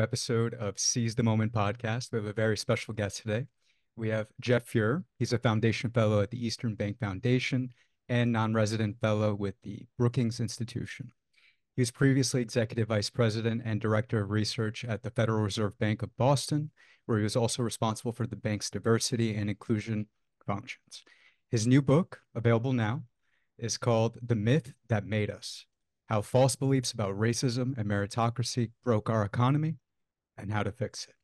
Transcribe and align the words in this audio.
episode 0.00 0.54
of 0.54 0.78
Seize 0.78 1.14
the 1.14 1.22
Moment 1.22 1.52
podcast. 1.52 2.12
We 2.12 2.18
have 2.18 2.26
a 2.26 2.32
very 2.32 2.56
special 2.56 2.94
guest 2.94 3.22
today. 3.22 3.46
We 3.96 4.10
have 4.10 4.28
Jeff 4.40 4.70
Fuhrer. 4.70 5.04
He's 5.18 5.32
a 5.32 5.38
foundation 5.38 5.90
fellow 5.90 6.20
at 6.20 6.30
the 6.30 6.44
Eastern 6.44 6.74
Bank 6.74 6.98
Foundation 7.00 7.70
and 8.08 8.32
non 8.32 8.54
resident 8.54 9.00
fellow 9.00 9.34
with 9.34 9.54
the 9.62 9.86
Brookings 9.98 10.40
Institution. 10.40 11.12
He 11.74 11.82
was 11.82 11.90
previously 11.90 12.42
executive 12.42 12.88
vice 12.88 13.10
president 13.10 13.62
and 13.64 13.80
director 13.80 14.20
of 14.22 14.30
research 14.30 14.84
at 14.84 15.02
the 15.02 15.10
Federal 15.10 15.42
Reserve 15.42 15.78
Bank 15.78 16.02
of 16.02 16.16
Boston, 16.16 16.70
where 17.06 17.18
he 17.18 17.24
was 17.24 17.36
also 17.36 17.62
responsible 17.62 18.12
for 18.12 18.26
the 18.26 18.36
bank's 18.36 18.70
diversity 18.70 19.34
and 19.34 19.48
inclusion 19.48 20.06
functions. 20.46 21.02
His 21.50 21.66
new 21.66 21.80
book, 21.80 22.20
available 22.34 22.72
now, 22.72 23.04
is 23.58 23.78
called 23.78 24.18
The 24.22 24.34
Myth 24.34 24.72
That 24.88 25.06
Made 25.06 25.30
Us 25.30 25.66
How 26.06 26.22
False 26.22 26.56
Beliefs 26.56 26.92
About 26.92 27.18
Racism 27.18 27.76
and 27.76 27.88
Meritocracy 27.88 28.70
Broke 28.84 29.10
Our 29.10 29.24
Economy 29.24 29.76
and 30.38 30.52
How 30.52 30.62
to 30.62 30.72
Fix 30.72 31.04
It. 31.04 31.14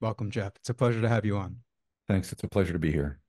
Welcome, 0.00 0.30
Jeff. 0.30 0.56
It's 0.56 0.70
a 0.70 0.74
pleasure 0.74 1.00
to 1.00 1.08
have 1.08 1.24
you 1.24 1.36
on. 1.36 1.56
Thanks. 2.08 2.32
It's 2.32 2.44
a 2.44 2.48
pleasure 2.48 2.72
to 2.72 2.78
be 2.78 2.92
here. 2.92 3.20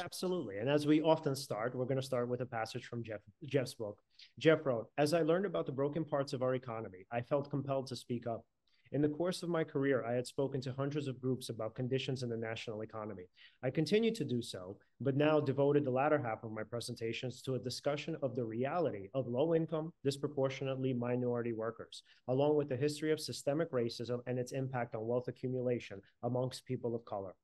Absolutely. 0.00 0.58
And 0.58 0.68
as 0.68 0.86
we 0.86 1.02
often 1.02 1.34
start, 1.34 1.74
we're 1.74 1.84
going 1.84 2.00
to 2.00 2.06
start 2.06 2.28
with 2.28 2.40
a 2.40 2.46
passage 2.46 2.84
from 2.84 3.02
Jeff, 3.02 3.20
Jeff's 3.44 3.74
book. 3.74 3.98
Jeff 4.38 4.64
wrote 4.64 4.88
As 4.98 5.14
I 5.14 5.22
learned 5.22 5.46
about 5.46 5.66
the 5.66 5.72
broken 5.72 6.04
parts 6.04 6.32
of 6.32 6.42
our 6.42 6.54
economy, 6.54 7.06
I 7.10 7.20
felt 7.20 7.50
compelled 7.50 7.86
to 7.88 7.96
speak 7.96 8.26
up. 8.26 8.44
In 8.90 9.02
the 9.02 9.08
course 9.08 9.42
of 9.42 9.50
my 9.50 9.64
career, 9.64 10.02
I 10.02 10.14
had 10.14 10.26
spoken 10.26 10.62
to 10.62 10.72
hundreds 10.72 11.08
of 11.08 11.20
groups 11.20 11.50
about 11.50 11.74
conditions 11.74 12.22
in 12.22 12.30
the 12.30 12.36
national 12.38 12.80
economy. 12.80 13.24
I 13.62 13.68
continue 13.68 14.14
to 14.14 14.24
do 14.24 14.40
so, 14.40 14.78
but 14.98 15.14
now 15.14 15.40
devoted 15.40 15.84
the 15.84 15.90
latter 15.90 16.18
half 16.18 16.42
of 16.42 16.52
my 16.52 16.62
presentations 16.62 17.42
to 17.42 17.56
a 17.56 17.58
discussion 17.58 18.16
of 18.22 18.34
the 18.34 18.46
reality 18.46 19.10
of 19.12 19.26
low 19.26 19.54
income, 19.54 19.92
disproportionately 20.04 20.94
minority 20.94 21.52
workers, 21.52 22.02
along 22.28 22.56
with 22.56 22.70
the 22.70 22.76
history 22.76 23.12
of 23.12 23.20
systemic 23.20 23.70
racism 23.72 24.20
and 24.26 24.38
its 24.38 24.52
impact 24.52 24.94
on 24.94 25.06
wealth 25.06 25.28
accumulation 25.28 26.00
amongst 26.22 26.64
people 26.64 26.94
of 26.94 27.04
color. 27.04 27.34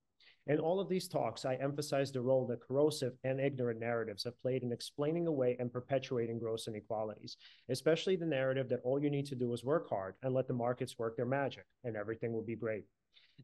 In 0.46 0.58
all 0.58 0.78
of 0.78 0.90
these 0.90 1.08
talks, 1.08 1.46
I 1.46 1.54
emphasize 1.54 2.12
the 2.12 2.20
role 2.20 2.46
that 2.48 2.60
corrosive 2.60 3.14
and 3.24 3.40
ignorant 3.40 3.80
narratives 3.80 4.24
have 4.24 4.38
played 4.42 4.62
in 4.62 4.72
explaining 4.72 5.26
away 5.26 5.56
and 5.58 5.72
perpetuating 5.72 6.38
gross 6.38 6.68
inequalities, 6.68 7.38
especially 7.70 8.16
the 8.16 8.26
narrative 8.26 8.68
that 8.68 8.82
all 8.84 9.02
you 9.02 9.08
need 9.08 9.24
to 9.26 9.34
do 9.34 9.54
is 9.54 9.64
work 9.64 9.88
hard 9.88 10.16
and 10.22 10.34
let 10.34 10.46
the 10.46 10.52
markets 10.52 10.98
work 10.98 11.16
their 11.16 11.24
magic 11.24 11.64
and 11.84 11.96
everything 11.96 12.30
will 12.30 12.42
be 12.42 12.56
great. 12.56 12.84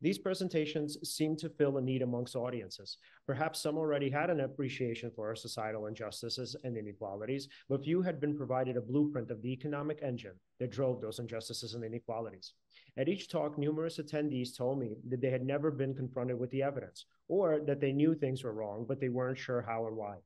These 0.03 0.19
presentations 0.19 0.99
seem 1.11 1.37
to 1.37 1.49
fill 1.49 1.79
a 1.79 1.83
need 1.83 2.03
amongst 2.03 2.37
audiences. 2.37 2.99
Perhaps 3.27 3.61
some 3.61 3.77
already 3.77 4.09
had 4.09 4.31
an 4.31 4.41
appreciation 4.41 5.11
for 5.11 5.27
our 5.27 5.35
societal 5.35 5.87
injustices 5.87 6.55
and 6.65 6.77
inequalities, 6.77 7.49
but 7.69 7.83
few 7.83 8.03
had 8.03 8.21
been 8.21 8.37
provided 8.37 8.77
a 8.77 8.81
blueprint 8.81 9.31
of 9.31 9.43
the 9.43 9.53
economic 9.53 10.01
engine 10.03 10.39
that 10.59 10.71
drove 10.71 11.01
those 11.01 11.19
injustices 11.19 11.75
and 11.75 11.85
inequalities. 11.85 12.53
At 13.01 13.09
each 13.09 13.29
talk, 13.31 13.57
numerous 13.57 13.97
attendees 13.97 14.55
told 14.55 14.79
me 14.79 14.99
that 15.09 15.23
they 15.23 15.31
had 15.31 15.43
never 15.43 15.71
been 15.71 15.95
confronted 15.95 16.39
with 16.39 16.51
the 16.51 16.63
evidence, 16.63 17.07
or 17.29 17.59
that 17.61 17.81
they 17.81 17.95
knew 17.95 18.15
things 18.15 18.45
were 18.45 18.53
wrong, 18.53 18.85
but 18.87 19.01
they 19.01 19.09
weren't 19.09 19.39
sure 19.39 19.63
how 19.63 19.83
or 19.83 19.95
why. 19.95 20.17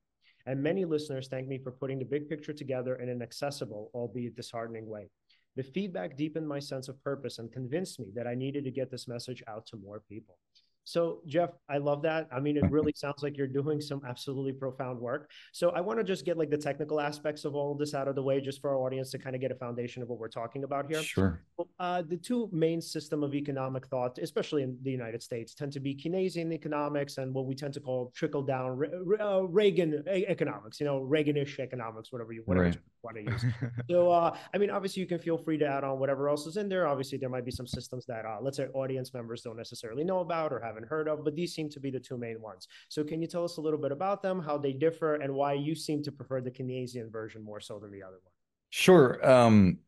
And 0.46 0.60
many 0.60 0.84
listeners 0.84 1.28
thanked 1.28 1.48
me 1.48 1.58
for 1.58 1.70
putting 1.70 2.00
the 2.00 2.04
big 2.04 2.28
picture 2.28 2.52
together 2.52 2.96
in 2.96 3.08
an 3.08 3.22
accessible, 3.22 3.92
albeit 3.94 4.34
disheartening 4.34 4.88
way. 4.88 5.08
The 5.54 5.62
feedback 5.62 6.16
deepened 6.16 6.48
my 6.48 6.58
sense 6.58 6.88
of 6.88 7.00
purpose 7.04 7.38
and 7.38 7.52
convinced 7.52 8.00
me 8.00 8.06
that 8.16 8.26
I 8.26 8.34
needed 8.34 8.64
to 8.64 8.72
get 8.72 8.90
this 8.90 9.06
message 9.06 9.40
out 9.46 9.66
to 9.66 9.76
more 9.76 10.02
people. 10.08 10.38
So, 10.84 11.20
Jeff, 11.26 11.50
I 11.68 11.78
love 11.78 12.02
that. 12.02 12.28
I 12.32 12.40
mean, 12.40 12.56
it 12.56 12.64
really 12.70 12.92
sounds 12.94 13.22
like 13.22 13.36
you're 13.36 13.46
doing 13.46 13.80
some 13.80 14.02
absolutely 14.06 14.52
profound 14.52 15.00
work. 15.00 15.30
So, 15.52 15.70
I 15.70 15.80
want 15.80 15.98
to 15.98 16.04
just 16.04 16.24
get 16.24 16.36
like 16.36 16.50
the 16.50 16.58
technical 16.58 17.00
aspects 17.00 17.44
of 17.44 17.54
all 17.54 17.72
of 17.72 17.78
this 17.78 17.94
out 17.94 18.08
of 18.08 18.14
the 18.14 18.22
way, 18.22 18.40
just 18.40 18.60
for 18.60 18.70
our 18.70 18.76
audience 18.76 19.10
to 19.12 19.18
kind 19.18 19.34
of 19.34 19.40
get 19.40 19.50
a 19.50 19.54
foundation 19.54 20.02
of 20.02 20.08
what 20.08 20.18
we're 20.18 20.28
talking 20.28 20.64
about 20.64 20.86
here. 20.86 21.02
Sure. 21.02 21.42
Uh, 21.78 22.02
the 22.02 22.16
two 22.16 22.48
main 22.52 22.80
system 22.80 23.22
of 23.22 23.34
economic 23.34 23.86
thought, 23.86 24.18
especially 24.18 24.62
in 24.62 24.76
the 24.82 24.90
United 24.90 25.22
States, 25.22 25.54
tend 25.54 25.72
to 25.72 25.80
be 25.80 25.94
Keynesian 25.94 26.52
economics 26.52 27.18
and 27.18 27.32
what 27.32 27.46
we 27.46 27.54
tend 27.54 27.74
to 27.74 27.80
call 27.80 28.12
trickle 28.14 28.42
down 28.42 28.80
uh, 29.20 29.42
Reagan 29.42 30.04
economics. 30.06 30.80
You 30.80 30.86
know, 30.86 31.00
Reaganish 31.00 31.58
economics, 31.58 32.12
whatever 32.12 32.32
you 32.32 32.42
whatever 32.44 32.66
right. 32.66 32.78
want 33.02 33.16
to 33.16 33.22
use. 33.22 33.44
so, 33.90 34.10
uh, 34.10 34.36
I 34.52 34.58
mean, 34.58 34.70
obviously, 34.70 35.00
you 35.00 35.06
can 35.06 35.18
feel 35.18 35.38
free 35.38 35.58
to 35.58 35.66
add 35.66 35.84
on 35.84 35.98
whatever 35.98 36.28
else 36.28 36.46
is 36.46 36.56
in 36.56 36.68
there. 36.68 36.86
Obviously, 36.86 37.18
there 37.18 37.28
might 37.28 37.44
be 37.44 37.50
some 37.50 37.66
systems 37.66 38.06
that, 38.06 38.24
uh, 38.24 38.38
let's 38.40 38.56
say, 38.56 38.66
audience 38.74 39.14
members 39.14 39.42
don't 39.42 39.56
necessarily 39.56 40.04
know 40.04 40.20
about 40.20 40.52
or 40.52 40.60
have 40.60 40.73
haven't 40.74 40.88
heard 40.88 41.08
of, 41.08 41.24
but 41.24 41.34
these 41.34 41.54
seem 41.54 41.68
to 41.70 41.80
be 41.80 41.90
the 41.90 42.00
two 42.00 42.18
main 42.18 42.40
ones. 42.40 42.68
So 42.88 43.04
can 43.04 43.20
you 43.20 43.26
tell 43.26 43.44
us 43.44 43.56
a 43.56 43.60
little 43.60 43.78
bit 43.78 43.92
about 43.92 44.22
them, 44.22 44.40
how 44.40 44.58
they 44.58 44.72
differ, 44.72 45.16
and 45.16 45.34
why 45.34 45.52
you 45.54 45.74
seem 45.74 46.02
to 46.02 46.12
prefer 46.12 46.40
the 46.40 46.50
Keynesian 46.50 47.10
version 47.10 47.42
more 47.42 47.60
so 47.60 47.78
than 47.78 47.90
the 47.90 48.02
other 48.02 48.18
one? 48.22 48.32
Sure. 48.70 49.24
Um, 49.28 49.78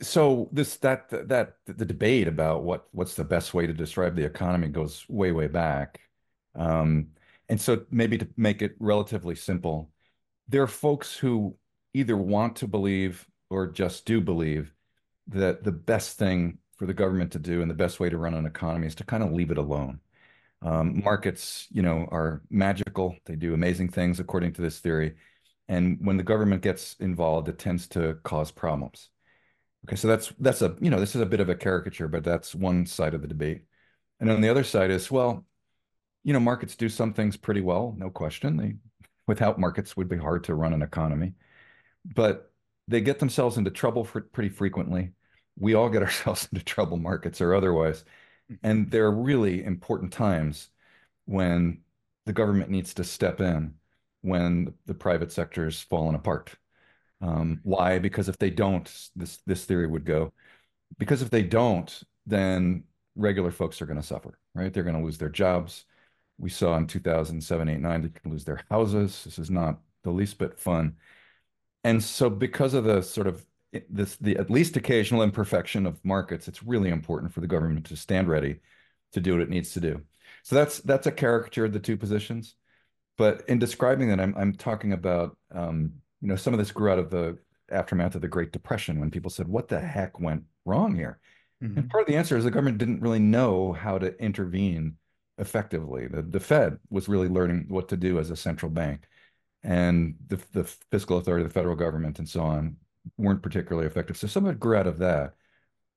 so 0.00 0.48
this 0.52 0.76
that 0.78 1.08
that 1.28 1.56
the 1.66 1.84
debate 1.84 2.26
about 2.26 2.64
what 2.64 2.88
what's 2.90 3.14
the 3.14 3.24
best 3.24 3.54
way 3.54 3.66
to 3.66 3.72
describe 3.72 4.16
the 4.16 4.24
economy 4.24 4.68
goes 4.68 5.04
way 5.08 5.30
way 5.30 5.46
back. 5.46 6.00
Um, 6.54 7.08
and 7.48 7.60
so 7.60 7.86
maybe 7.90 8.18
to 8.18 8.26
make 8.36 8.62
it 8.62 8.74
relatively 8.80 9.36
simple, 9.36 9.90
there 10.48 10.62
are 10.62 10.66
folks 10.66 11.16
who 11.16 11.56
either 11.94 12.16
want 12.16 12.56
to 12.56 12.66
believe 12.66 13.26
or 13.50 13.66
just 13.66 14.06
do 14.06 14.20
believe 14.20 14.74
that 15.28 15.62
the 15.62 15.72
best 15.72 16.18
thing 16.18 16.58
for 16.76 16.86
the 16.86 16.94
government 16.94 17.30
to 17.32 17.38
do 17.38 17.62
and 17.62 17.70
the 17.70 17.74
best 17.74 18.00
way 18.00 18.10
to 18.10 18.18
run 18.18 18.34
an 18.34 18.46
economy 18.46 18.86
is 18.86 18.94
to 18.96 19.04
kind 19.04 19.22
of 19.22 19.32
leave 19.32 19.50
it 19.50 19.58
alone. 19.58 20.00
Um, 20.62 21.02
markets, 21.02 21.66
you 21.70 21.82
know, 21.82 22.06
are 22.10 22.42
magical. 22.48 23.16
They 23.26 23.36
do 23.36 23.54
amazing 23.54 23.88
things 23.88 24.20
according 24.20 24.52
to 24.54 24.62
this 24.62 24.78
theory. 24.78 25.16
And 25.68 25.98
when 26.00 26.16
the 26.16 26.22
government 26.22 26.62
gets 26.62 26.94
involved, 27.00 27.48
it 27.48 27.58
tends 27.58 27.88
to 27.88 28.14
cause 28.22 28.50
problems. 28.50 29.10
Okay, 29.86 29.96
so 29.96 30.06
that's 30.06 30.32
that's 30.38 30.62
a 30.62 30.76
you 30.80 30.90
know 30.90 31.00
this 31.00 31.16
is 31.16 31.20
a 31.22 31.26
bit 31.26 31.40
of 31.40 31.48
a 31.48 31.54
caricature, 31.56 32.08
but 32.08 32.22
that's 32.24 32.54
one 32.54 32.86
side 32.86 33.14
of 33.14 33.22
the 33.22 33.28
debate. 33.28 33.64
And 34.20 34.30
on 34.30 34.40
the 34.40 34.48
other 34.48 34.64
side 34.64 34.90
is 34.90 35.10
well, 35.10 35.44
you 36.24 36.32
know, 36.32 36.40
markets 36.40 36.76
do 36.76 36.88
some 36.88 37.12
things 37.12 37.36
pretty 37.36 37.60
well, 37.60 37.94
no 37.98 38.10
question. 38.10 38.56
They 38.56 38.74
without 39.26 39.58
markets 39.58 39.96
would 39.96 40.08
be 40.08 40.16
hard 40.18 40.44
to 40.44 40.54
run 40.54 40.72
an 40.72 40.82
economy, 40.82 41.34
but 42.14 42.52
they 42.88 43.00
get 43.00 43.18
themselves 43.18 43.56
into 43.58 43.70
trouble 43.70 44.04
for 44.04 44.20
pretty 44.20 44.50
frequently. 44.50 45.12
We 45.58 45.74
all 45.74 45.88
get 45.88 46.02
ourselves 46.04 46.48
into 46.52 46.64
trouble, 46.64 46.96
markets 46.98 47.40
or 47.40 47.54
otherwise. 47.54 48.04
And 48.62 48.90
there 48.90 49.06
are 49.06 49.12
really 49.12 49.64
important 49.64 50.12
times 50.12 50.68
when 51.24 51.82
the 52.26 52.32
government 52.32 52.70
needs 52.70 52.94
to 52.94 53.04
step 53.04 53.40
in 53.40 53.74
when 54.22 54.74
the 54.86 54.94
private 54.94 55.32
sector 55.32 55.66
is 55.66 55.80
fallen 55.80 56.14
apart. 56.14 56.54
Um, 57.20 57.60
why? 57.62 57.98
Because 57.98 58.28
if 58.28 58.38
they 58.38 58.50
don't, 58.50 58.90
this 59.14 59.38
this 59.46 59.64
theory 59.64 59.86
would 59.86 60.04
go. 60.04 60.32
Because 60.98 61.22
if 61.22 61.30
they 61.30 61.42
don't, 61.42 62.02
then 62.26 62.84
regular 63.16 63.50
folks 63.50 63.80
are 63.80 63.86
going 63.86 64.00
to 64.00 64.06
suffer, 64.06 64.38
right? 64.54 64.72
They're 64.72 64.82
going 64.82 64.98
to 64.98 65.04
lose 65.04 65.18
their 65.18 65.28
jobs. 65.28 65.84
We 66.38 66.50
saw 66.50 66.76
in 66.76 66.86
2007, 66.86 67.68
8, 67.68 67.80
9, 67.80 68.02
they 68.02 68.08
can 68.08 68.30
lose 68.30 68.44
their 68.44 68.62
houses. 68.70 69.24
This 69.24 69.38
is 69.38 69.50
not 69.50 69.80
the 70.02 70.10
least 70.10 70.38
bit 70.38 70.58
fun. 70.58 70.96
And 71.84 72.02
so 72.02 72.30
because 72.30 72.74
of 72.74 72.84
the 72.84 73.02
sort 73.02 73.26
of 73.26 73.44
this 73.88 74.16
the 74.16 74.36
at 74.36 74.50
least 74.50 74.76
occasional 74.76 75.22
imperfection 75.22 75.86
of 75.86 76.04
markets, 76.04 76.48
it's 76.48 76.62
really 76.62 76.90
important 76.90 77.32
for 77.32 77.40
the 77.40 77.46
government 77.46 77.86
to 77.86 77.96
stand 77.96 78.28
ready 78.28 78.60
to 79.12 79.20
do 79.20 79.32
what 79.32 79.40
it 79.40 79.50
needs 79.50 79.72
to 79.72 79.80
do. 79.80 80.02
So 80.42 80.56
that's 80.56 80.80
that's 80.80 81.06
a 81.06 81.12
caricature 81.12 81.64
of 81.64 81.72
the 81.72 81.80
two 81.80 81.96
positions. 81.96 82.54
But 83.16 83.42
in 83.48 83.58
describing 83.58 84.08
that, 84.08 84.20
I'm 84.20 84.34
I'm 84.36 84.54
talking 84.54 84.92
about 84.92 85.36
um, 85.50 85.92
you 86.20 86.28
know 86.28 86.36
some 86.36 86.52
of 86.52 86.58
this 86.58 86.72
grew 86.72 86.90
out 86.90 86.98
of 86.98 87.10
the 87.10 87.38
aftermath 87.70 88.14
of 88.14 88.20
the 88.20 88.28
Great 88.28 88.52
Depression 88.52 89.00
when 89.00 89.10
people 89.10 89.30
said, 89.30 89.48
"What 89.48 89.68
the 89.68 89.80
heck 89.80 90.20
went 90.20 90.44
wrong 90.64 90.94
here?" 90.94 91.18
Mm-hmm. 91.62 91.78
And 91.78 91.90
part 91.90 92.02
of 92.02 92.08
the 92.08 92.16
answer 92.16 92.36
is 92.36 92.44
the 92.44 92.50
government 92.50 92.78
didn't 92.78 93.00
really 93.00 93.20
know 93.20 93.72
how 93.72 93.98
to 93.98 94.18
intervene 94.22 94.96
effectively. 95.38 96.08
The 96.08 96.22
the 96.22 96.40
Fed 96.40 96.78
was 96.90 97.08
really 97.08 97.28
learning 97.28 97.66
what 97.68 97.88
to 97.88 97.96
do 97.96 98.18
as 98.18 98.30
a 98.30 98.36
central 98.36 98.70
bank, 98.70 99.06
and 99.62 100.16
the 100.26 100.40
the 100.52 100.64
fiscal 100.64 101.18
authority, 101.18 101.44
the 101.44 101.50
federal 101.50 101.76
government, 101.76 102.18
and 102.18 102.28
so 102.28 102.42
on 102.42 102.76
weren't 103.16 103.42
particularly 103.42 103.86
effective. 103.86 104.16
So 104.16 104.26
some 104.26 104.46
out 104.46 104.86
of 104.86 104.98
that. 104.98 105.34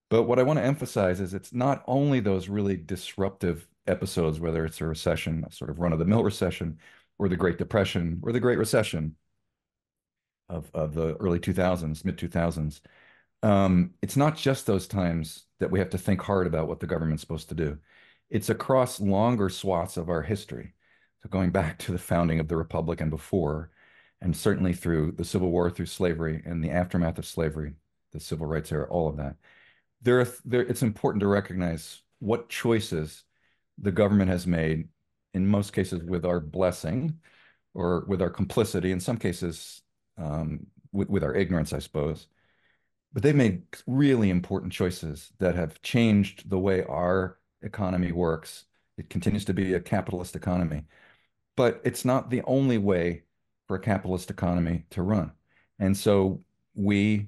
But 0.10 0.24
what 0.24 0.40
I 0.40 0.44
want 0.44 0.60
to 0.60 0.66
emphasize 0.66 1.20
is 1.20 1.34
it's 1.34 1.54
not 1.54 1.84
only 1.88 2.20
those 2.20 2.48
really 2.50 2.78
disruptive 2.78 3.68
episodes, 3.88 4.40
whether 4.40 4.66
it's 4.66 4.82
a 4.82 4.86
recession, 4.86 5.44
a 5.48 5.52
sort 5.52 5.70
of 5.70 5.80
run 5.80 5.94
of 5.94 6.00
the 6.00 6.06
mill 6.06 6.24
recession, 6.24 6.80
or 7.18 7.30
the 7.30 7.38
Great 7.38 7.58
Depression, 7.58 8.20
or 8.24 8.32
the 8.32 8.40
Great 8.40 8.58
Recession 8.58 9.16
of, 10.50 10.70
of 10.74 10.94
the 10.94 11.16
early 11.16 11.40
2000s, 11.40 12.06
mid 12.06 12.18
2000s. 12.18 12.82
Um, 13.44 13.94
it's 14.02 14.18
not 14.18 14.38
just 14.38 14.66
those 14.66 14.88
times 14.88 15.46
that 15.60 15.72
we 15.72 15.80
have 15.80 15.90
to 15.92 15.98
think 15.98 16.22
hard 16.22 16.48
about 16.48 16.68
what 16.68 16.80
the 16.80 16.88
government's 16.88 17.22
supposed 17.22 17.50
to 17.50 17.56
do. 17.56 17.78
It's 18.30 18.50
across 18.50 19.00
longer 19.00 19.50
swaths 19.50 19.98
of 19.98 20.10
our 20.10 20.22
history. 20.22 20.74
So 21.24 21.30
going 21.30 21.52
back 21.52 21.80
to 21.80 21.92
the 21.92 21.98
founding 21.98 22.40
of 22.40 22.48
the 22.48 22.58
Republic 22.58 23.02
and 23.02 23.12
before, 23.12 23.72
and 24.22 24.36
certainly 24.36 24.74
through 24.74 25.12
the 25.14 25.26
Civil 25.26 25.52
War, 25.52 25.70
through 25.70 25.86
slavery, 25.88 26.42
and 26.46 26.64
the 26.64 26.72
aftermath 26.72 27.18
of 27.18 27.26
slavery, 27.26 27.74
the 28.12 28.20
civil 28.20 28.48
rights 28.48 28.72
era, 28.72 28.88
all 28.90 29.08
of 29.08 29.18
that. 29.18 29.36
There, 30.02 30.22
are, 30.22 30.28
there, 30.46 30.62
it's 30.62 30.82
important 30.84 31.22
to 31.22 31.28
recognize 31.28 32.02
what 32.20 32.50
choices 32.50 33.24
the 33.78 33.92
government 33.92 34.30
has 34.30 34.48
made, 34.48 34.88
in 35.34 35.46
most 35.46 35.74
cases 35.74 36.02
with 36.02 36.26
our 36.26 36.40
blessing 36.40 37.20
or 37.74 38.06
with 38.08 38.22
our 38.22 38.30
complicity, 38.30 38.92
in 38.92 39.02
some 39.02 39.18
cases 39.18 39.82
um, 40.18 40.66
with, 40.94 41.10
with 41.10 41.24
our 41.24 41.36
ignorance, 41.36 41.74
I 41.74 41.80
suppose, 41.80 42.28
but 43.12 43.22
they've 43.22 43.36
made 43.36 43.64
really 43.86 44.30
important 44.30 44.72
choices 44.72 45.32
that 45.40 45.56
have 45.56 45.82
changed 45.82 46.50
the 46.50 46.60
way 46.60 46.84
our 46.84 47.38
economy 47.62 48.12
works. 48.12 48.66
It 48.98 49.10
continues 49.10 49.46
to 49.46 49.54
be 49.54 49.74
a 49.74 49.82
capitalist 49.82 50.36
economy, 50.36 50.86
but 51.58 51.82
it's 51.84 52.06
not 52.06 52.30
the 52.30 52.42
only 52.44 52.78
way 52.78 53.25
for 53.68 53.76
a 53.76 53.80
capitalist 53.80 54.30
economy 54.30 54.86
to 54.92 55.02
run. 55.02 55.32
And 55.80 55.96
so 55.96 56.44
we, 56.74 57.28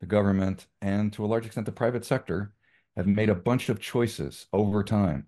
the 0.00 0.06
government, 0.06 0.66
and 0.80 1.12
to 1.12 1.24
a 1.24 1.26
large 1.26 1.46
extent 1.46 1.66
the 1.66 1.72
private 1.72 2.04
sector, 2.04 2.52
have 2.96 3.06
made 3.06 3.28
a 3.28 3.34
bunch 3.34 3.68
of 3.68 3.78
choices 3.80 4.46
over 4.52 4.82
time 4.82 5.26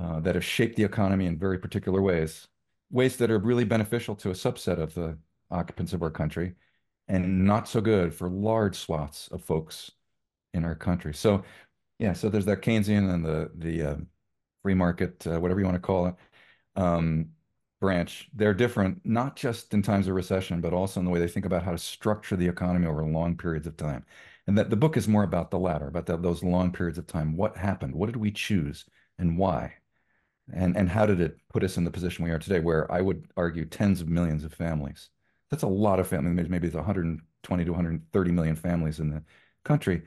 uh, 0.00 0.20
that 0.20 0.34
have 0.34 0.44
shaped 0.44 0.76
the 0.76 0.84
economy 0.84 1.26
in 1.26 1.38
very 1.38 1.58
particular 1.58 2.00
ways, 2.00 2.46
ways 2.90 3.16
that 3.16 3.30
are 3.30 3.38
really 3.38 3.64
beneficial 3.64 4.14
to 4.16 4.30
a 4.30 4.34
subset 4.34 4.78
of 4.78 4.94
the 4.94 5.18
occupants 5.50 5.92
of 5.92 6.02
our 6.02 6.10
country 6.10 6.54
and 7.08 7.44
not 7.44 7.68
so 7.68 7.80
good 7.80 8.14
for 8.14 8.28
large 8.28 8.76
swaths 8.76 9.28
of 9.28 9.42
folks 9.42 9.90
in 10.52 10.64
our 10.64 10.74
country. 10.74 11.12
So, 11.12 11.42
yeah, 11.98 12.12
so 12.12 12.28
there's 12.28 12.46
that 12.46 12.62
Keynesian 12.62 13.12
and 13.12 13.24
the 13.24 13.50
the 13.56 13.82
uh, 13.82 13.96
free 14.62 14.74
market, 14.74 15.26
uh, 15.26 15.38
whatever 15.38 15.60
you 15.60 15.66
want 15.66 15.76
to 15.76 15.80
call 15.80 16.06
it, 16.06 16.14
um, 16.76 17.28
branch. 17.84 18.28
They're 18.34 18.54
different, 18.54 19.00
not 19.04 19.36
just 19.36 19.74
in 19.74 19.82
times 19.82 20.08
of 20.08 20.14
recession, 20.14 20.60
but 20.60 20.72
also 20.72 21.00
in 21.00 21.06
the 21.06 21.12
way 21.12 21.20
they 21.20 21.28
think 21.28 21.46
about 21.46 21.62
how 21.62 21.72
to 21.72 21.78
structure 21.78 22.36
the 22.36 22.48
economy 22.48 22.86
over 22.86 23.04
long 23.04 23.36
periods 23.36 23.66
of 23.66 23.76
time. 23.76 24.04
And 24.46 24.58
that 24.58 24.70
the 24.70 24.76
book 24.76 24.96
is 24.96 25.08
more 25.08 25.24
about 25.24 25.50
the 25.50 25.58
latter, 25.58 25.88
about 25.88 26.06
the, 26.06 26.16
those 26.16 26.42
long 26.42 26.72
periods 26.72 26.98
of 26.98 27.06
time. 27.06 27.36
What 27.36 27.56
happened? 27.56 27.94
What 27.94 28.06
did 28.06 28.16
we 28.16 28.30
choose, 28.30 28.84
and 29.18 29.38
why? 29.38 29.74
And 30.52 30.76
and 30.76 30.88
how 30.88 31.06
did 31.06 31.20
it 31.20 31.38
put 31.48 31.64
us 31.64 31.76
in 31.78 31.84
the 31.84 31.90
position 31.90 32.24
we 32.24 32.30
are 32.30 32.38
today, 32.38 32.60
where 32.60 32.90
I 32.92 33.00
would 33.00 33.28
argue 33.36 33.64
tens 33.64 34.00
of 34.00 34.08
millions 34.08 34.44
of 34.44 34.52
families 34.52 35.10
that's 35.54 35.62
a 35.62 35.68
lot 35.68 36.00
of 36.00 36.08
families. 36.08 36.48
Maybe 36.48 36.66
it's 36.66 36.76
120 36.76 37.64
to 37.64 37.70
130 37.70 38.32
million 38.32 38.56
families 38.56 38.98
in 38.98 39.10
the 39.10 39.22
country. 39.64 40.02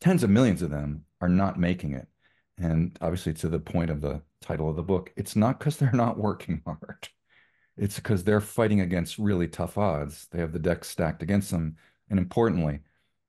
Tens 0.00 0.22
of 0.22 0.30
millions 0.30 0.62
of 0.62 0.70
them 0.70 1.04
are 1.20 1.28
not 1.28 1.58
making 1.58 1.94
it. 1.94 2.06
And 2.58 2.96
obviously, 3.00 3.34
to 3.34 3.48
the 3.48 3.58
point 3.58 3.90
of 3.90 4.00
the 4.00 4.22
title 4.42 4.68
of 4.68 4.76
the 4.76 4.82
book, 4.82 5.12
it's 5.16 5.36
not 5.36 5.58
because 5.58 5.76
they're 5.76 5.92
not 5.92 6.18
working 6.18 6.62
hard. 6.66 7.08
It's 7.76 7.96
because 7.96 8.24
they're 8.24 8.40
fighting 8.40 8.80
against 8.80 9.18
really 9.18 9.48
tough 9.48 9.78
odds. 9.78 10.26
They 10.30 10.38
have 10.40 10.52
the 10.52 10.58
deck 10.58 10.84
stacked 10.84 11.22
against 11.22 11.50
them. 11.50 11.76
And 12.10 12.18
importantly, 12.18 12.80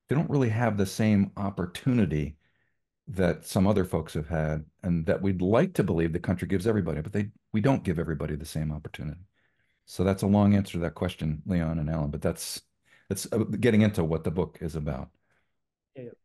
they 0.07 0.15
don't 0.15 0.29
really 0.29 0.49
have 0.49 0.77
the 0.77 0.85
same 0.85 1.31
opportunity 1.37 2.35
that 3.07 3.45
some 3.45 3.67
other 3.67 3.85
folks 3.85 4.13
have 4.13 4.27
had 4.27 4.65
and 4.81 5.05
that 5.05 5.21
we'd 5.21 5.41
like 5.41 5.73
to 5.73 5.83
believe 5.83 6.13
the 6.13 6.19
country 6.19 6.47
gives 6.47 6.67
everybody, 6.67 7.01
but 7.01 7.13
they 7.13 7.29
we 7.51 7.61
don't 7.61 7.83
give 7.83 7.99
everybody 7.99 8.35
the 8.35 8.45
same 8.45 8.71
opportunity. 8.71 9.19
So 9.85 10.03
that's 10.03 10.23
a 10.23 10.27
long 10.27 10.55
answer 10.55 10.73
to 10.73 10.79
that 10.79 10.95
question, 10.95 11.41
Leon 11.45 11.79
and 11.79 11.89
Alan, 11.89 12.11
but 12.11 12.21
that's 12.21 12.61
that's 13.09 13.27
uh, 13.31 13.39
getting 13.39 13.81
into 13.81 14.03
what 14.03 14.23
the 14.23 14.31
book 14.31 14.57
is 14.61 14.75
about. 14.75 15.09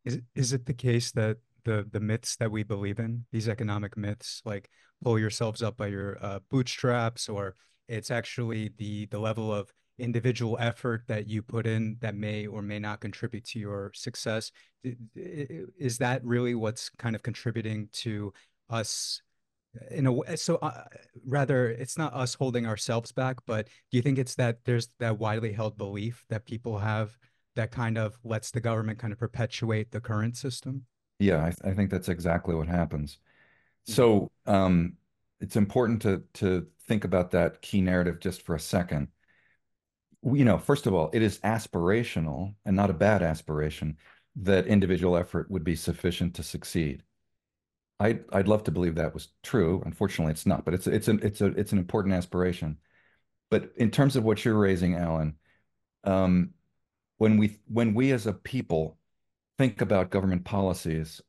Is 0.05 0.21
is 0.35 0.53
it 0.53 0.67
the 0.67 0.75
case 0.75 1.11
that 1.13 1.39
the 1.65 1.87
the 1.91 2.01
myths 2.01 2.37
that 2.37 2.51
we 2.51 2.63
believe 2.63 2.99
in, 2.99 3.25
these 3.33 3.49
economic 3.49 3.97
myths, 3.97 4.43
like 4.45 4.69
pull 5.03 5.19
yourselves 5.19 5.63
up 5.63 5.77
by 5.77 5.89
your 5.89 6.19
uh, 6.21 6.41
bootstraps, 6.51 7.29
or 7.29 7.55
it's 7.89 8.11
actually 8.11 8.71
the 8.79 9.07
the 9.07 9.19
level 9.19 9.53
of 9.53 9.73
individual 9.99 10.57
effort 10.61 11.03
that 11.09 11.29
you 11.29 11.43
put 11.43 11.67
in 11.67 11.97
that 12.01 12.15
may 12.15 12.47
or 12.47 12.63
may 12.63 12.79
not 12.79 13.01
contribute 13.01 13.45
to 13.45 13.59
your 13.59 13.91
success? 13.95 14.53
Is 15.15 15.99
that 15.99 16.25
really 16.25 16.55
what's 16.55 16.89
kind 16.91 17.17
of 17.17 17.23
contributing 17.23 17.89
to 17.95 18.33
us 18.71 19.23
in 19.91 20.07
a 20.07 20.13
way 20.13 20.35
so 20.35 20.57
uh, 20.57 20.85
rather 21.27 21.69
it's 21.69 21.99
not 21.99 22.13
us 22.15 22.35
holding 22.35 22.67
ourselves 22.67 23.13
back 23.13 23.37
but 23.47 23.67
do 23.91 23.99
you 23.99 24.03
think 24.03 24.19
it's 24.19 24.35
that 24.35 24.59
there's 24.65 24.89
that 24.99 25.19
widely 25.19 25.53
held 25.53 25.77
belief 25.77 26.25
that 26.31 26.47
people 26.47 26.79
have 26.79 27.17
that 27.55 27.71
kind 27.71 27.99
of 27.99 28.19
lets 28.25 28.51
the 28.51 28.61
government 28.61 28.99
kind 28.99 29.13
of 29.13 29.19
perpetuate 29.19 29.91
the 29.91 30.01
current 30.01 30.37
system 30.37 30.85
yeah 31.19 31.45
i, 31.45 31.69
I 31.69 31.75
think 31.75 31.91
that's 31.91 32.09
exactly 32.09 32.55
what 32.55 32.69
happens 32.69 33.19
mm-hmm. 33.89 33.93
so 33.93 34.31
um, 34.47 34.95
it's 35.41 35.57
important 35.57 36.03
to 36.03 36.23
to 36.35 36.67
think 36.87 37.05
about 37.05 37.31
that 37.33 37.63
key 37.63 37.81
narrative 37.81 38.21
just 38.21 38.43
for 38.43 38.55
a 38.55 38.61
second 38.61 39.09
you 40.23 40.45
know 40.45 40.59
first 40.59 40.87
of 40.87 40.95
all 40.95 41.11
it 41.13 41.23
is 41.23 41.39
aspirational 41.41 42.55
and 42.65 42.75
not 42.77 42.91
a 42.91 42.95
bad 42.95 43.23
aspiration 43.23 43.97
that 44.37 44.67
individual 44.67 45.17
effort 45.17 45.51
would 45.51 45.65
be 45.65 45.77
sufficient 45.77 46.35
to 46.35 46.43
succeed 46.43 47.03
I'd 48.01 48.25
I'd 48.33 48.49
love 48.49 48.65
to 48.65 48.71
believe 48.71 48.95
that 48.97 49.15
was 49.15 49.29
true. 49.43 49.83
Unfortunately, 49.85 50.33
it's 50.33 50.47
not, 50.47 50.65
but 50.65 50.75
it's 50.75 50.87
it's 50.87 51.09
an 51.09 51.21
it's 51.23 51.41
a 51.41 51.47
it's 51.47 51.73
an 51.73 51.79
important 51.79 52.15
aspiration. 52.15 52.79
But 53.51 53.73
in 53.77 53.91
terms 53.91 54.17
of 54.17 54.25
what 54.25 54.45
you're 54.45 54.59
raising, 54.59 54.95
Alan, 54.95 55.37
um, 56.05 56.51
when 57.19 57.39
we 57.39 57.59
when 57.67 57.95
we 57.95 58.13
as 58.13 58.27
a 58.27 58.33
people 58.33 58.98
think 59.59 59.81
about 59.81 60.11
government 60.11 60.45
policies 60.45 61.21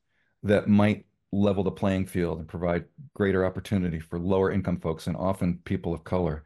that 0.44 0.68
might 0.68 1.06
level 1.32 1.64
the 1.64 1.72
playing 1.72 2.06
field 2.06 2.40
and 2.40 2.48
provide 2.48 2.86
greater 3.14 3.46
opportunity 3.46 4.00
for 4.00 4.20
lower 4.20 4.52
income 4.52 4.80
folks 4.80 5.08
and 5.08 5.16
often 5.18 5.60
people 5.66 5.94
of 5.94 6.04
color, 6.04 6.46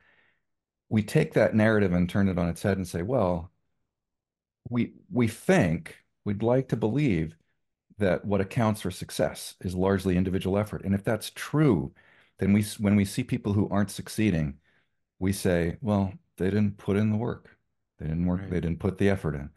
we 0.90 1.04
take 1.04 1.34
that 1.34 1.56
narrative 1.56 1.94
and 1.94 2.10
turn 2.10 2.30
it 2.30 2.38
on 2.38 2.50
its 2.50 2.62
head 2.64 2.78
and 2.78 2.88
say, 2.88 3.02
well, 3.02 3.52
we 4.70 4.94
we 5.12 5.28
think 5.28 5.98
we'd 6.26 6.44
like 6.44 6.70
to 6.70 6.78
believe 6.78 7.36
that 7.98 8.26
what 8.26 8.42
accounts 8.42 8.82
for 8.82 8.92
success 8.92 9.56
is 9.62 9.76
largely 9.76 10.18
individual 10.18 10.58
effort. 10.58 10.84
And 10.84 10.96
if 10.96 11.04
that's 11.04 11.32
true, 11.32 11.94
then 12.40 12.54
we 12.54 12.64
when 12.80 12.96
we 12.96 13.06
see 13.06 13.24
people 13.24 13.54
who 13.54 13.70
aren't 13.70 13.92
succeeding, 13.92 14.60
we 15.20 15.34
say, 15.34 15.78
well, 15.82 16.14
they 16.38 16.46
didn't 16.46 16.78
put 16.78 16.98
in 16.98 17.12
the 17.12 17.18
work. 17.18 17.58
They 18.00 18.08
didn't 18.08 18.26
work, 18.26 18.42
right. 18.42 18.50
they 18.52 18.60
didn't 18.60 18.80
put 18.80 18.98
the 18.98 19.10
effort 19.10 19.36
in. 19.36 19.50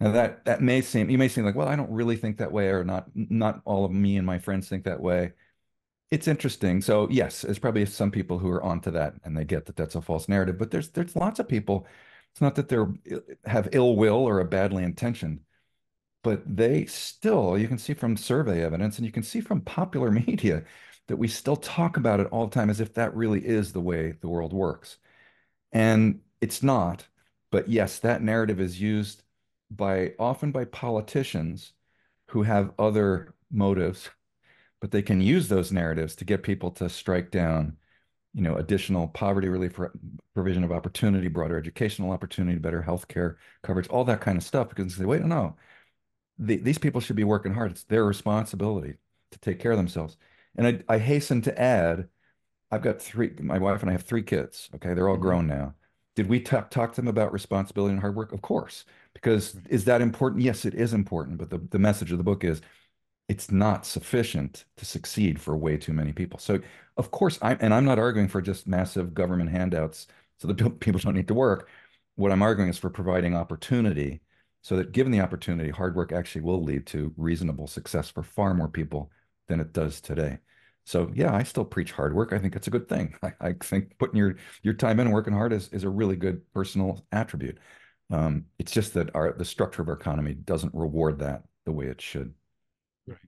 Now 0.00 0.12
that 0.12 0.44
that 0.44 0.60
may 0.62 0.82
seem 0.82 1.08
you 1.10 1.18
may 1.18 1.28
seem 1.28 1.44
like, 1.44 1.54
well, 1.54 1.68
I 1.68 1.76
don't 1.76 1.90
really 1.90 2.16
think 2.16 2.38
that 2.38 2.52
way, 2.52 2.68
or 2.68 2.84
not 2.84 3.08
not 3.14 3.62
all 3.64 3.84
of 3.84 3.92
me 3.92 4.16
and 4.16 4.26
my 4.26 4.38
friends 4.38 4.68
think 4.68 4.84
that 4.84 5.00
way. 5.00 5.32
It's 6.10 6.28
interesting. 6.28 6.82
So 6.82 7.08
yes, 7.10 7.42
there's 7.42 7.58
probably 7.58 7.86
some 7.86 8.10
people 8.10 8.38
who 8.38 8.50
are 8.50 8.62
onto 8.62 8.90
that 8.92 9.14
and 9.24 9.36
they 9.36 9.44
get 9.44 9.66
that 9.66 9.76
that's 9.76 9.96
a 9.96 10.02
false 10.02 10.28
narrative, 10.28 10.58
but 10.58 10.70
there's 10.70 10.90
there's 10.90 11.16
lots 11.16 11.40
of 11.40 11.48
people. 11.48 11.86
It's 12.32 12.40
not 12.42 12.56
that 12.56 12.68
they're 12.68 12.92
have 13.46 13.68
ill 13.72 13.96
will 13.96 14.16
or 14.28 14.40
a 14.40 14.44
badly 14.44 14.84
intentioned 14.84 15.40
but 16.22 16.42
they 16.56 16.86
still, 16.86 17.56
you 17.56 17.68
can 17.68 17.78
see 17.78 17.94
from 17.94 18.16
survey 18.16 18.62
evidence 18.62 18.98
and 18.98 19.06
you 19.06 19.12
can 19.12 19.22
see 19.22 19.40
from 19.40 19.60
popular 19.60 20.10
media 20.26 20.64
that 21.08 21.16
we 21.16 21.28
still 21.28 21.56
talk 21.56 21.96
about 21.96 22.20
it 22.20 22.26
all 22.32 22.46
the 22.46 22.54
time 22.54 22.70
as 22.70 22.80
if 22.80 22.94
that 22.94 23.14
really 23.14 23.44
is 23.46 23.72
the 23.72 23.80
way 23.80 24.12
the 24.20 24.28
world 24.28 24.52
works. 24.52 24.98
And 25.72 26.20
it's 26.40 26.62
not. 26.62 27.06
But 27.52 27.68
yes, 27.68 28.00
that 28.00 28.22
narrative 28.22 28.60
is 28.60 28.80
used 28.80 29.22
by 29.70 30.12
often 30.18 30.52
by 30.52 30.64
politicians 30.64 31.72
who 32.28 32.42
have 32.42 32.72
other 32.78 33.34
motives, 33.50 34.10
but 34.80 34.90
they 34.90 35.02
can 35.02 35.20
use 35.20 35.48
those 35.48 35.72
narratives 35.72 36.16
to 36.16 36.24
get 36.24 36.42
people 36.42 36.70
to 36.72 36.88
strike 36.88 37.30
down, 37.30 37.76
you 38.34 38.42
know, 38.42 38.56
additional 38.56 39.08
poverty 39.08 39.48
relief, 39.48 39.78
provision 40.34 40.64
of 40.64 40.72
opportunity, 40.72 41.28
broader 41.28 41.56
educational 41.56 42.10
opportunity, 42.10 42.58
better 42.58 42.82
health 42.82 43.08
care 43.08 43.38
coverage, 43.62 43.88
all 43.88 44.04
that 44.04 44.20
kind 44.20 44.36
of 44.36 44.44
stuff. 44.44 44.68
Because 44.68 44.96
they 44.96 45.02
say, 45.02 45.06
wait, 45.06 45.22
no, 45.22 45.56
the, 46.38 46.56
these 46.56 46.78
people 46.78 47.00
should 47.00 47.16
be 47.16 47.24
working 47.24 47.54
hard. 47.54 47.70
It's 47.72 47.84
their 47.84 48.04
responsibility 48.04 48.94
to 49.32 49.38
take 49.38 49.58
care 49.58 49.72
of 49.72 49.78
themselves. 49.78 50.16
And 50.56 50.66
I, 50.66 50.94
I 50.94 50.98
hasten 50.98 51.42
to 51.42 51.60
add, 51.60 52.08
I've 52.70 52.82
got 52.82 53.00
three, 53.00 53.32
my 53.40 53.58
wife 53.58 53.82
and 53.82 53.90
I 53.90 53.92
have 53.92 54.02
three 54.02 54.22
kids. 54.22 54.68
Okay. 54.74 54.94
They're 54.94 55.08
all 55.08 55.14
mm-hmm. 55.16 55.22
grown 55.22 55.46
now. 55.46 55.74
Did 56.14 56.28
we 56.28 56.40
talk, 56.40 56.70
talk 56.70 56.92
to 56.92 56.96
them 56.96 57.08
about 57.08 57.32
responsibility 57.32 57.92
and 57.92 58.00
hard 58.00 58.16
work? 58.16 58.32
Of 58.32 58.42
course. 58.42 58.84
Because 59.16 59.54
mm-hmm. 59.54 59.74
is 59.74 59.84
that 59.86 60.00
important? 60.00 60.42
Yes, 60.42 60.64
it 60.64 60.74
is 60.74 60.92
important. 60.92 61.38
But 61.38 61.50
the, 61.50 61.58
the 61.58 61.78
message 61.78 62.12
of 62.12 62.18
the 62.18 62.24
book 62.24 62.44
is 62.44 62.60
it's 63.28 63.50
not 63.50 63.84
sufficient 63.86 64.64
to 64.76 64.84
succeed 64.84 65.40
for 65.40 65.56
way 65.56 65.76
too 65.76 65.92
many 65.92 66.12
people. 66.12 66.38
So, 66.38 66.60
of 66.96 67.10
course, 67.10 67.38
I'm, 67.42 67.58
and 67.60 67.74
I'm 67.74 67.84
not 67.84 67.98
arguing 67.98 68.28
for 68.28 68.40
just 68.40 68.68
massive 68.68 69.14
government 69.14 69.50
handouts 69.50 70.06
so 70.38 70.48
that 70.48 70.80
people 70.80 71.00
don't 71.00 71.14
need 71.14 71.28
to 71.28 71.34
work. 71.34 71.68
What 72.14 72.32
I'm 72.32 72.42
arguing 72.42 72.70
is 72.70 72.78
for 72.78 72.90
providing 72.90 73.34
opportunity 73.34 74.20
so 74.62 74.76
that 74.76 74.92
given 74.92 75.12
the 75.12 75.20
opportunity, 75.20 75.70
hard 75.70 75.94
work 75.94 76.12
actually 76.12 76.42
will 76.42 76.62
lead 76.62 76.86
to 76.86 77.12
reasonable 77.16 77.66
success 77.66 78.10
for 78.10 78.22
far 78.22 78.54
more 78.54 78.68
people 78.68 79.10
than 79.48 79.60
it 79.60 79.72
does 79.72 80.00
today. 80.00 80.38
So 80.84 81.10
yeah, 81.14 81.34
I 81.34 81.42
still 81.42 81.64
preach 81.64 81.92
hard 81.92 82.14
work. 82.14 82.32
I 82.32 82.38
think 82.38 82.54
it's 82.56 82.68
a 82.68 82.70
good 82.70 82.88
thing. 82.88 83.14
I, 83.22 83.32
I 83.40 83.52
think 83.52 83.98
putting 83.98 84.16
your 84.16 84.36
your 84.62 84.74
time 84.74 85.00
in 85.00 85.06
and 85.08 85.14
working 85.14 85.34
hard 85.34 85.52
is, 85.52 85.68
is 85.68 85.84
a 85.84 85.88
really 85.88 86.16
good 86.16 86.40
personal 86.52 87.04
attribute. 87.12 87.58
Um, 88.10 88.46
it's 88.58 88.72
just 88.72 88.94
that 88.94 89.14
our 89.14 89.32
the 89.32 89.44
structure 89.44 89.82
of 89.82 89.88
our 89.88 89.94
economy 89.94 90.34
doesn't 90.34 90.74
reward 90.74 91.18
that 91.20 91.42
the 91.64 91.72
way 91.72 91.86
it 91.86 92.00
should. 92.00 92.32
Right. 93.06 93.18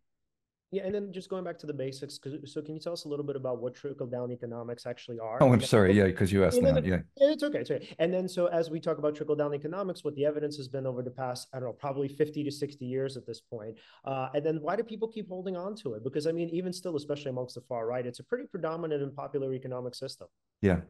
Yeah, 0.70 0.82
and 0.84 0.94
then 0.94 1.12
just 1.12 1.30
going 1.30 1.44
back 1.44 1.58
to 1.60 1.66
the 1.66 1.72
basics. 1.72 2.20
So, 2.44 2.60
can 2.60 2.74
you 2.74 2.80
tell 2.80 2.92
us 2.92 3.04
a 3.04 3.08
little 3.08 3.24
bit 3.24 3.36
about 3.36 3.60
what 3.60 3.74
trickle 3.74 4.06
down 4.06 4.30
economics 4.30 4.84
actually 4.86 5.18
are? 5.18 5.42
Oh, 5.42 5.52
I'm 5.52 5.62
sorry. 5.62 5.94
Yeah, 5.94 6.04
because 6.04 6.30
you 6.30 6.44
asked 6.44 6.60
that. 6.60 6.84
Yeah, 6.84 7.00
it's 7.16 7.42
okay. 7.42 7.60
It's 7.60 7.70
okay. 7.70 7.88
And 7.98 8.12
then, 8.12 8.28
so 8.28 8.46
as 8.46 8.70
we 8.70 8.78
talk 8.78 8.98
about 8.98 9.16
trickle 9.16 9.34
down 9.34 9.54
economics, 9.54 10.04
what 10.04 10.14
the 10.14 10.26
evidence 10.26 10.56
has 10.58 10.68
been 10.68 10.86
over 10.86 11.02
the 11.02 11.10
past, 11.10 11.48
I 11.54 11.58
don't 11.58 11.70
know, 11.70 11.72
probably 11.72 12.06
50 12.06 12.44
to 12.44 12.50
60 12.50 12.84
years 12.84 13.16
at 13.16 13.26
this 13.26 13.40
point. 13.40 13.76
Uh, 14.04 14.28
and 14.34 14.44
then, 14.44 14.58
why 14.60 14.76
do 14.76 14.82
people 14.82 15.08
keep 15.08 15.28
holding 15.28 15.56
on 15.56 15.74
to 15.76 15.94
it? 15.94 16.04
Because 16.04 16.26
I 16.26 16.32
mean, 16.32 16.50
even 16.50 16.72
still, 16.72 16.96
especially 16.96 17.30
amongst 17.30 17.54
the 17.54 17.62
far 17.62 17.86
right, 17.86 18.04
it's 18.04 18.20
a 18.20 18.24
pretty 18.24 18.46
predominant 18.46 19.02
and 19.02 19.16
popular 19.16 19.54
economic 19.54 19.94
system. 19.94 20.28
Yeah. 20.60 20.80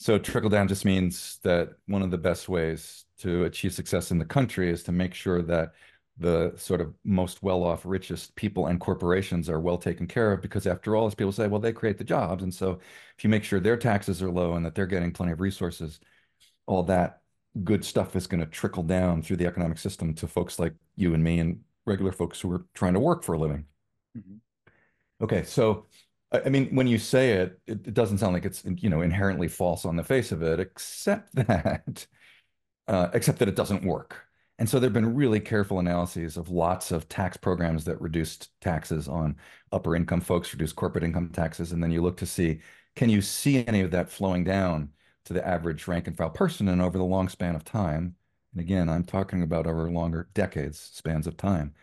So 0.00 0.18
trickle 0.18 0.48
down 0.48 0.66
just 0.66 0.86
means 0.86 1.38
that 1.42 1.74
one 1.86 2.00
of 2.00 2.10
the 2.10 2.16
best 2.16 2.48
ways 2.48 3.04
to 3.18 3.44
achieve 3.44 3.74
success 3.74 4.10
in 4.10 4.18
the 4.18 4.24
country 4.24 4.70
is 4.70 4.82
to 4.84 4.92
make 4.92 5.12
sure 5.12 5.42
that 5.42 5.74
the 6.16 6.54
sort 6.56 6.80
of 6.80 6.94
most 7.04 7.42
well-off, 7.42 7.84
richest 7.84 8.34
people 8.34 8.66
and 8.66 8.80
corporations 8.80 9.50
are 9.50 9.60
well 9.60 9.76
taken 9.76 10.06
care 10.06 10.32
of 10.32 10.40
because 10.40 10.66
after 10.66 10.96
all, 10.96 11.06
as 11.06 11.14
people 11.14 11.32
say, 11.32 11.48
well, 11.48 11.60
they 11.60 11.72
create 11.72 11.98
the 11.98 12.04
jobs. 12.04 12.42
And 12.42 12.52
so 12.52 12.80
if 13.18 13.24
you 13.24 13.28
make 13.28 13.44
sure 13.44 13.60
their 13.60 13.76
taxes 13.76 14.22
are 14.22 14.30
low 14.30 14.54
and 14.54 14.64
that 14.64 14.74
they're 14.74 14.86
getting 14.86 15.12
plenty 15.12 15.32
of 15.32 15.40
resources, 15.40 16.00
all 16.66 16.82
that 16.84 17.20
good 17.62 17.84
stuff 17.84 18.16
is 18.16 18.26
going 18.26 18.40
to 18.40 18.46
trickle 18.46 18.82
down 18.82 19.20
through 19.20 19.36
the 19.36 19.46
economic 19.46 19.76
system 19.76 20.14
to 20.14 20.26
folks 20.26 20.58
like 20.58 20.72
you 20.96 21.12
and 21.12 21.22
me 21.22 21.40
and 21.40 21.60
regular 21.84 22.12
folks 22.12 22.40
who 22.40 22.50
are 22.52 22.64
trying 22.72 22.94
to 22.94 23.00
work 23.00 23.22
for 23.22 23.34
a 23.34 23.38
living. 23.38 23.66
Mm-hmm. 24.16 24.36
Okay, 25.22 25.42
so 25.44 25.84
I 26.32 26.48
mean, 26.48 26.74
when 26.74 26.86
you 26.86 26.98
say 26.98 27.32
it, 27.32 27.60
it, 27.66 27.86
it, 27.88 27.94
doesn't 27.94 28.18
sound 28.18 28.34
like 28.34 28.44
it's 28.44 28.62
you 28.64 28.88
know 28.88 29.00
inherently 29.00 29.48
false 29.48 29.84
on 29.84 29.96
the 29.96 30.04
face 30.04 30.32
of 30.32 30.42
it, 30.42 30.60
except 30.60 31.34
that 31.34 32.06
uh, 32.88 33.08
except 33.12 33.38
that 33.40 33.48
it 33.48 33.56
doesn't 33.56 33.84
work. 33.84 34.26
And 34.58 34.68
so 34.68 34.78
there 34.78 34.88
have 34.88 34.94
been 34.94 35.14
really 35.14 35.40
careful 35.40 35.78
analyses 35.78 36.36
of 36.36 36.50
lots 36.50 36.92
of 36.92 37.08
tax 37.08 37.36
programs 37.36 37.84
that 37.84 38.00
reduced 38.00 38.50
taxes 38.60 39.08
on 39.08 39.36
upper 39.72 39.96
income 39.96 40.20
folks, 40.20 40.52
reduced 40.52 40.76
corporate 40.76 41.04
income 41.04 41.30
taxes, 41.30 41.72
and 41.72 41.82
then 41.82 41.90
you 41.90 42.02
look 42.02 42.18
to 42.18 42.26
see 42.26 42.60
can 42.96 43.10
you 43.10 43.22
see 43.22 43.66
any 43.66 43.80
of 43.80 43.90
that 43.92 44.10
flowing 44.10 44.44
down 44.44 44.90
to 45.24 45.32
the 45.32 45.46
average 45.46 45.86
rank 45.88 46.06
and 46.06 46.16
file 46.16 46.30
person 46.30 46.68
and 46.68 46.82
over 46.82 46.98
the 46.98 47.04
long 47.04 47.28
span 47.28 47.54
of 47.54 47.64
time. 47.64 48.16
And 48.52 48.60
again, 48.60 48.88
I'm 48.88 49.04
talking 49.04 49.42
about 49.42 49.66
over 49.66 49.90
longer 49.90 50.28
decades 50.34 50.78
spans 50.78 51.26
of 51.26 51.36
time. 51.36 51.74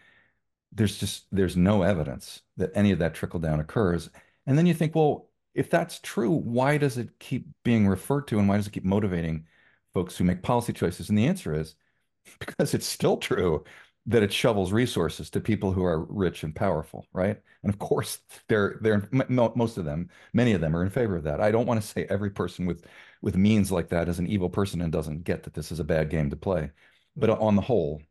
There's 0.72 0.98
just 0.98 1.26
there's 1.32 1.56
no 1.58 1.82
evidence 1.84 2.42
that 2.58 2.72
any 2.76 2.92
of 2.92 3.00
that 3.00 3.14
trickle 3.16 3.40
down 3.40 3.60
occurs. 3.60 4.10
And 4.48 4.58
then 4.58 4.68
you 4.68 4.74
think, 4.76 4.96
well, 4.96 5.30
if 5.56 5.70
that's 5.70 6.00
true, 6.00 6.32
why 6.32 6.78
does 6.80 6.98
it 6.98 7.20
keep 7.20 7.48
being 7.64 7.88
referred 7.88 8.28
to 8.30 8.40
and 8.40 8.50
why 8.50 8.58
does 8.58 8.68
it 8.68 8.74
keep 8.74 8.86
motivating 8.86 9.48
folks 9.94 10.18
who 10.18 10.24
make 10.26 10.42
policy 10.44 10.74
choices? 10.74 11.10
And 11.10 11.18
the 11.18 11.28
answer 11.28 11.54
is 11.54 11.76
because 12.40 12.74
it's 12.74 12.88
still 12.88 13.18
true 13.18 13.64
that 14.08 14.24
it 14.24 14.32
shovels 14.32 14.72
resources 14.72 15.30
to 15.30 15.42
people 15.42 15.74
who 15.74 15.84
are 15.84 16.06
rich 16.06 16.44
and 16.44 16.56
powerful, 16.56 17.06
right? 17.14 17.42
And 17.64 17.74
of 17.74 17.80
course, 17.80 18.20
they're 18.48 18.78
they're 18.82 19.10
most 19.12 19.78
of 19.78 19.86
them, 19.86 20.10
many 20.34 20.54
of 20.54 20.62
them 20.62 20.76
are 20.76 20.84
in 20.84 20.90
favor 20.90 21.18
of 21.18 21.24
that. 21.24 21.42
I 21.42 21.52
don't 21.52 21.66
want 21.68 21.82
to 21.82 21.88
say 21.88 22.06
every 22.10 22.30
person 22.32 22.66
with 22.66 22.86
with 23.22 23.36
means 23.36 23.72
like 23.72 23.90
that 23.90 24.08
is 24.10 24.20
an 24.20 24.28
evil 24.28 24.50
person 24.50 24.82
and 24.82 24.92
doesn't 24.92 25.24
get 25.24 25.44
that 25.44 25.54
this 25.54 25.72
is 25.72 25.80
a 25.80 25.84
bad 25.84 26.10
game 26.10 26.30
to 26.30 26.36
play, 26.38 26.72
but 27.18 27.30
on 27.32 27.56
the 27.56 27.62
whole, 27.62 28.02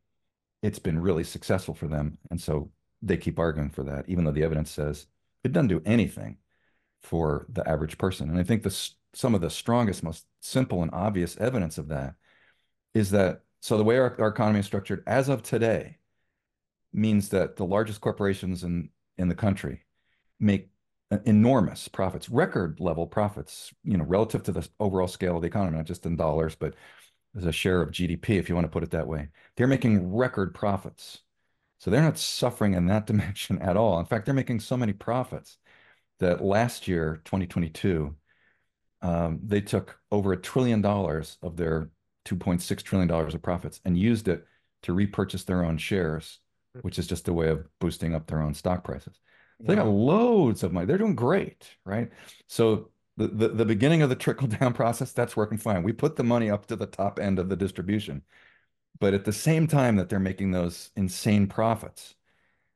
it's 0.62 0.78
been 0.78 0.98
really 1.00 1.24
successful 1.24 1.74
for 1.74 1.88
them, 1.88 2.18
and 2.30 2.40
so 2.40 2.70
they 3.02 3.16
keep 3.16 3.38
arguing 3.38 3.70
for 3.70 3.84
that, 3.84 4.08
even 4.08 4.24
though 4.24 4.32
the 4.32 4.42
evidence 4.44 4.70
says 4.70 5.06
it 5.46 5.52
doesn't 5.52 5.68
do 5.68 5.82
anything 5.86 6.38
for 7.02 7.46
the 7.48 7.66
average 7.68 7.98
person. 7.98 8.28
And 8.28 8.38
I 8.38 8.42
think 8.42 8.62
the 8.62 8.90
some 9.14 9.34
of 9.34 9.40
the 9.40 9.50
strongest, 9.50 10.02
most 10.02 10.26
simple 10.40 10.82
and 10.82 10.90
obvious 10.92 11.38
evidence 11.38 11.78
of 11.78 11.88
that 11.88 12.14
is 12.92 13.10
that 13.12 13.40
so 13.60 13.78
the 13.78 13.84
way 13.84 13.98
our, 13.98 14.14
our 14.20 14.28
economy 14.28 14.60
is 14.60 14.66
structured 14.66 15.02
as 15.06 15.28
of 15.28 15.42
today 15.42 15.96
means 16.92 17.30
that 17.30 17.56
the 17.56 17.64
largest 17.64 18.00
corporations 18.00 18.62
in, 18.62 18.90
in 19.18 19.28
the 19.28 19.34
country 19.34 19.84
make 20.38 20.68
uh, 21.10 21.18
enormous 21.24 21.88
profits, 21.88 22.28
record 22.28 22.78
level 22.80 23.06
profits, 23.06 23.72
you 23.84 23.96
know, 23.96 24.04
relative 24.04 24.42
to 24.42 24.52
the 24.52 24.68
overall 24.80 25.08
scale 25.08 25.36
of 25.36 25.42
the 25.42 25.48
economy, 25.48 25.76
not 25.76 25.86
just 25.86 26.04
in 26.04 26.16
dollars, 26.16 26.54
but 26.54 26.74
as 27.36 27.44
a 27.44 27.52
share 27.52 27.80
of 27.82 27.90
GDP, 27.90 28.38
if 28.38 28.48
you 28.48 28.54
want 28.54 28.66
to 28.66 28.70
put 28.70 28.82
it 28.82 28.90
that 28.90 29.06
way. 29.06 29.28
They're 29.56 29.66
making 29.66 30.14
record 30.14 30.54
profits. 30.54 31.20
So 31.78 31.90
they're 31.90 32.02
not 32.02 32.18
suffering 32.18 32.75
in 32.75 32.87
that 32.87 33.06
dimension 33.06 33.59
at 33.61 33.76
all. 33.76 33.99
In 34.00 34.06
fact, 34.06 34.26
they're 34.26 34.35
making 34.35 34.61
so 34.61 34.76
many 34.76 34.92
profits 34.92 35.59
that 36.18 36.42
last 36.42 36.88
year, 36.88 37.21
2022, 37.25 38.14
um, 39.02 39.40
they 39.45 39.61
took 39.61 39.99
over 40.11 40.33
a 40.33 40.37
trillion 40.37 40.80
dollars 40.80 41.37
of 41.42 41.56
their 41.56 41.90
$2.6 42.25 42.83
trillion 42.83 43.11
of 43.11 43.42
profits 43.42 43.80
and 43.85 43.99
used 43.99 44.28
it 44.28 44.47
to 44.83 44.92
repurchase 44.92 45.45
their 45.45 45.64
own 45.64 45.78
shares, 45.78 46.40
hmm. 46.75 46.80
which 46.80 46.99
is 46.99 47.06
just 47.06 47.28
a 47.28 47.33
way 47.33 47.49
of 47.49 47.66
boosting 47.78 48.14
up 48.14 48.26
their 48.26 48.40
own 48.40 48.54
stock 48.54 48.85
prices. 48.85 49.21
They 49.59 49.75
got 49.75 49.87
loads 49.87 50.62
of 50.62 50.73
money. 50.73 50.87
They're 50.87 50.99
doing 50.99 51.14
great, 51.14 51.66
right? 51.85 52.11
So 52.47 52.90
the, 53.16 53.28
the, 53.28 53.49
the 53.49 53.64
beginning 53.64 54.02
of 54.02 54.11
the 54.11 54.16
trickle 54.16 54.49
down 54.49 54.73
process, 54.75 55.12
that's 55.12 55.37
working 55.37 55.59
fine. 55.59 55.83
We 55.83 55.92
put 55.92 56.16
the 56.16 56.25
money 56.25 56.50
up 56.50 56.66
to 56.66 56.76
the 56.76 56.87
top 56.87 57.18
end 57.18 57.38
of 57.38 57.49
the 57.49 57.56
distribution. 57.56 58.23
But 58.98 59.14
at 59.14 59.24
the 59.24 59.32
same 59.32 59.66
time 59.66 59.96
that 59.96 60.08
they're 60.08 60.18
making 60.20 60.52
those 60.52 60.90
insane 60.96 61.46
profits, 61.48 62.14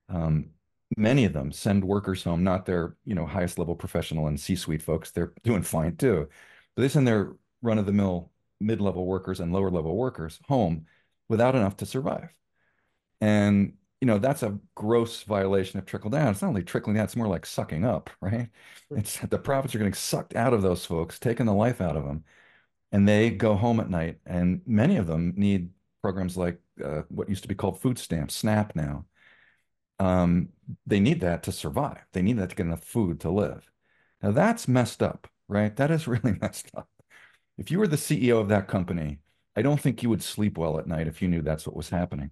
um, 0.08 0.50
many 0.96 1.24
of 1.24 1.32
them 1.32 1.52
send 1.52 1.84
workers 1.84 2.24
home, 2.24 2.44
not 2.44 2.66
their 2.66 2.96
you 3.04 3.14
know 3.14 3.26
highest 3.26 3.58
level 3.58 3.76
professional 3.76 4.26
and 4.26 4.38
C-suite 4.40 4.82
folks. 4.82 5.10
They're 5.10 5.32
doing 5.44 5.62
fine 5.62 5.96
too. 5.96 6.28
But 6.76 6.82
they 6.82 6.88
send 6.88 7.06
their 7.08 7.34
run-of-the-mill 7.62 8.30
mid-level 8.60 9.06
workers 9.06 9.40
and 9.40 9.52
lower-level 9.52 9.96
workers 9.96 10.40
home 10.48 10.86
without 11.28 11.54
enough 11.54 11.76
to 11.78 11.86
survive. 11.86 12.30
And 13.20 13.74
you 14.00 14.06
know 14.06 14.18
that's 14.18 14.42
a 14.42 14.58
gross 14.74 15.22
violation 15.24 15.78
of 15.78 15.86
trickle 15.86 16.10
down. 16.10 16.28
It's 16.28 16.42
not 16.42 16.48
only 16.48 16.62
trickling 16.62 16.96
down; 16.96 17.04
it's 17.04 17.16
more 17.16 17.28
like 17.28 17.46
sucking 17.46 17.84
up, 17.84 18.10
right? 18.20 18.48
It's 18.90 19.18
the 19.18 19.38
profits 19.38 19.74
are 19.74 19.78
getting 19.78 19.94
sucked 19.94 20.34
out 20.34 20.54
of 20.54 20.62
those 20.62 20.86
folks, 20.86 21.18
taking 21.18 21.46
the 21.46 21.54
life 21.54 21.80
out 21.80 21.96
of 21.96 22.04
them, 22.04 22.24
and 22.92 23.08
they 23.08 23.30
go 23.30 23.56
home 23.56 23.80
at 23.80 23.90
night. 23.90 24.20
And 24.26 24.62
many 24.66 24.96
of 24.96 25.06
them 25.06 25.34
need 25.36 25.70
programs 26.02 26.36
like 26.36 26.58
uh, 26.84 27.02
what 27.08 27.28
used 27.28 27.42
to 27.42 27.48
be 27.48 27.54
called 27.54 27.80
food 27.80 27.98
stamps, 27.98 28.34
SNAP 28.34 28.74
now. 28.74 29.06
Um, 29.98 30.50
they 30.86 31.00
need 31.00 31.20
that 31.20 31.42
to 31.44 31.52
survive. 31.52 32.04
They 32.12 32.22
need 32.22 32.38
that 32.38 32.50
to 32.50 32.56
get 32.56 32.66
enough 32.66 32.84
food 32.84 33.20
to 33.20 33.30
live. 33.30 33.70
Now 34.22 34.30
that's 34.32 34.68
messed 34.68 35.02
up, 35.02 35.28
right? 35.48 35.74
That 35.76 35.90
is 35.90 36.06
really 36.08 36.36
messed 36.40 36.70
up. 36.74 36.88
If 37.58 37.70
you 37.70 37.78
were 37.78 37.88
the 37.88 37.96
CEO 37.96 38.40
of 38.40 38.48
that 38.48 38.68
company, 38.68 39.18
I 39.56 39.62
don't 39.62 39.80
think 39.80 40.02
you 40.02 40.08
would 40.08 40.22
sleep 40.22 40.56
well 40.56 40.78
at 40.78 40.86
night 40.86 41.06
if 41.06 41.20
you 41.20 41.28
knew 41.28 41.42
that's 41.42 41.66
what 41.66 41.76
was 41.76 41.90
happening. 41.90 42.30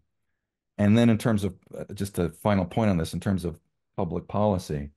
And 0.79 0.97
then 0.97 1.11
in 1.11 1.19
terms 1.19 1.45
of 1.45 1.55
uh, 1.77 1.93
just 1.93 2.19
a 2.19 2.31
final 2.31 2.65
point 2.65 2.91
on 2.91 2.97
this, 2.97 3.13
in 3.13 3.21
terms 3.21 3.45
of 3.45 3.59
public 3.97 4.29
policy, 4.29 4.91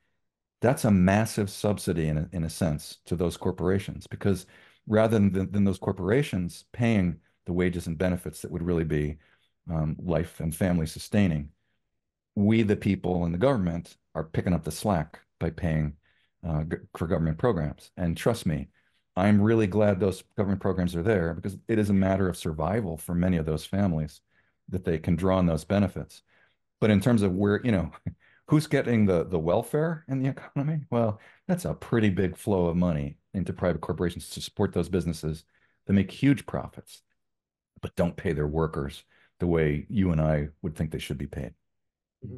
that's 0.62 0.86
a 0.86 0.92
massive 0.92 1.50
subsidy 1.50 2.08
in 2.08 2.18
a, 2.20 2.30
in 2.32 2.44
a 2.44 2.50
sense 2.50 3.00
to 3.08 3.16
those 3.16 3.36
corporations 3.36 4.06
because 4.06 4.46
rather 4.88 5.18
than, 5.18 5.52
than 5.52 5.64
those 5.64 5.80
corporations 5.80 6.66
paying 6.72 7.18
the 7.46 7.54
wages 7.54 7.88
and 7.88 7.98
benefits 7.98 8.42
that 8.42 8.52
would 8.52 8.64
really 8.64 8.84
be 8.84 9.18
um, 9.70 9.96
life 10.00 10.40
and 10.40 10.56
family 10.56 10.86
sustaining, 10.86 11.50
we, 12.36 12.64
the 12.64 12.76
people 12.76 13.26
and 13.26 13.34
the 13.34 13.40
government, 13.40 13.98
are 14.16 14.24
picking 14.24 14.54
up 14.54 14.64
the 14.64 14.72
slack 14.72 15.20
by 15.40 15.50
paying 15.50 15.94
uh, 16.48 16.64
for 16.98 17.08
government 17.08 17.38
programs. 17.38 17.92
And 17.98 18.16
trust 18.16 18.46
me, 18.46 18.70
I'm 19.16 19.42
really 19.42 19.68
glad 19.68 20.00
those 20.00 20.24
government 20.38 20.62
programs 20.62 20.96
are 20.96 21.04
there 21.04 21.34
because 21.34 21.58
it 21.68 21.78
is 21.78 21.90
a 21.90 21.94
matter 21.94 22.30
of 22.30 22.38
survival 22.38 22.98
for 22.98 23.14
many 23.14 23.38
of 23.38 23.46
those 23.46 23.66
families 23.66 24.22
that 24.70 24.86
they 24.86 24.98
can 24.98 25.16
draw 25.16 25.38
on 25.38 25.46
those 25.46 25.66
benefits. 25.66 26.24
But 26.80 26.90
in 26.90 27.02
terms 27.02 27.22
of 27.22 27.34
where, 27.34 27.62
you 27.64 27.72
know, 27.72 27.92
who's 28.48 28.68
getting 28.68 29.06
the 29.06 29.24
the 29.24 29.40
welfare 29.40 30.04
in 30.10 30.20
the 30.22 30.30
economy? 30.30 30.82
Well, 30.90 31.20
that's 31.48 31.64
a 31.66 31.74
pretty 31.74 32.10
big 32.10 32.36
flow 32.36 32.66
of 32.66 32.76
money 32.76 33.18
into 33.34 33.54
private 33.54 33.80
corporations 33.82 34.30
to 34.32 34.42
support 34.42 34.74
those 34.74 34.90
businesses 34.90 35.46
that 35.86 35.94
make 35.94 36.12
huge 36.12 36.46
profits, 36.46 37.02
but 37.82 37.96
don't 37.96 38.16
pay 38.16 38.34
their 38.34 38.48
workers 38.48 39.04
the 39.40 39.48
way 39.48 39.86
you 39.90 40.12
and 40.12 40.22
I 40.22 40.50
would 40.62 40.76
think 40.76 40.92
they 40.92 41.00
should 41.00 41.18
be 41.18 41.28
paid. 41.28 41.54
Mm-hmm. 42.26 42.38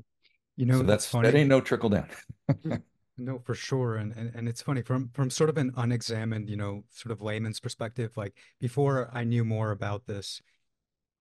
You 0.56 0.66
know, 0.68 0.78
so 0.80 0.84
that's, 0.84 1.12
that's 1.12 1.24
that 1.24 1.36
ain't 1.36 1.50
no 1.50 1.62
trickle 1.62 1.90
down. 1.90 2.08
No, 3.18 3.40
for 3.40 3.54
sure. 3.54 3.96
And, 3.96 4.12
and 4.14 4.32
and 4.34 4.48
it's 4.48 4.62
funny 4.62 4.82
from 4.82 5.10
from 5.14 5.30
sort 5.30 5.50
of 5.50 5.58
an 5.58 5.72
unexamined, 5.76 6.50
you 6.50 6.58
know, 6.58 6.84
sort 6.90 7.12
of 7.12 7.22
layman's 7.22 7.60
perspective, 7.60 8.12
like 8.18 8.36
before 8.60 9.10
I 9.14 9.24
knew 9.24 9.46
more 9.46 9.72
about 9.72 10.08
this, 10.08 10.42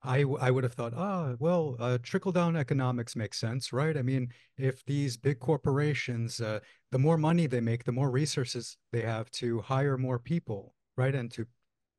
I 0.02 0.24
I 0.40 0.50
would 0.50 0.64
have 0.64 0.72
thought, 0.72 0.94
ah, 0.96 1.34
well, 1.38 1.76
uh, 1.78 1.98
trickle 2.02 2.32
down 2.32 2.56
economics 2.56 3.14
makes 3.14 3.38
sense, 3.38 3.72
right? 3.72 3.96
I 3.96 4.02
mean, 4.02 4.30
if 4.56 4.84
these 4.86 5.18
big 5.18 5.38
corporations, 5.38 6.40
uh, 6.40 6.60
the 6.90 6.98
more 6.98 7.18
money 7.18 7.46
they 7.46 7.60
make, 7.60 7.84
the 7.84 7.92
more 7.92 8.10
resources 8.10 8.78
they 8.90 9.02
have 9.02 9.30
to 9.32 9.60
hire 9.60 9.98
more 9.98 10.18
people, 10.18 10.74
right, 10.96 11.14
and 11.14 11.30
to 11.32 11.46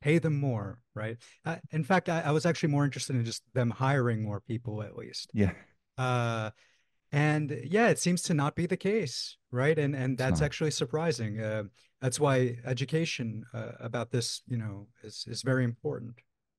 pay 0.03 0.19
them 0.19 0.38
more, 0.38 0.79
right? 0.93 1.17
Uh, 1.45 1.55
in 1.72 1.83
fact, 1.83 2.10
I, 2.10 2.19
I 2.22 2.31
was 2.31 2.45
actually 2.45 2.69
more 2.69 2.83
interested 2.83 3.15
in 3.15 3.24
just 3.24 3.41
them 3.53 3.69
hiring 3.69 4.22
more 4.22 4.41
people, 4.41 4.83
at 4.83 4.98
least. 4.98 5.31
Yeah. 5.33 5.53
Uh, 5.98 6.50
and 7.12 7.57
yeah, 7.63 7.88
it 7.88 8.00
seems 8.00 8.22
to 8.24 8.33
not 8.33 8.55
be 8.55 8.65
the 8.65 8.77
case, 8.77 9.38
right? 9.51 9.77
And 9.79 9.95
and 9.95 10.17
that's 10.17 10.41
actually 10.41 10.72
surprising. 10.72 11.39
Uh, 11.39 11.63
that's 12.01 12.19
why 12.19 12.57
education 12.65 13.45
uh, 13.53 13.74
about 13.79 14.12
this, 14.12 14.41
you 14.48 14.57
know, 14.57 14.88
is 15.03 15.25
is 15.27 15.41
very 15.41 15.63
important. 15.63 16.15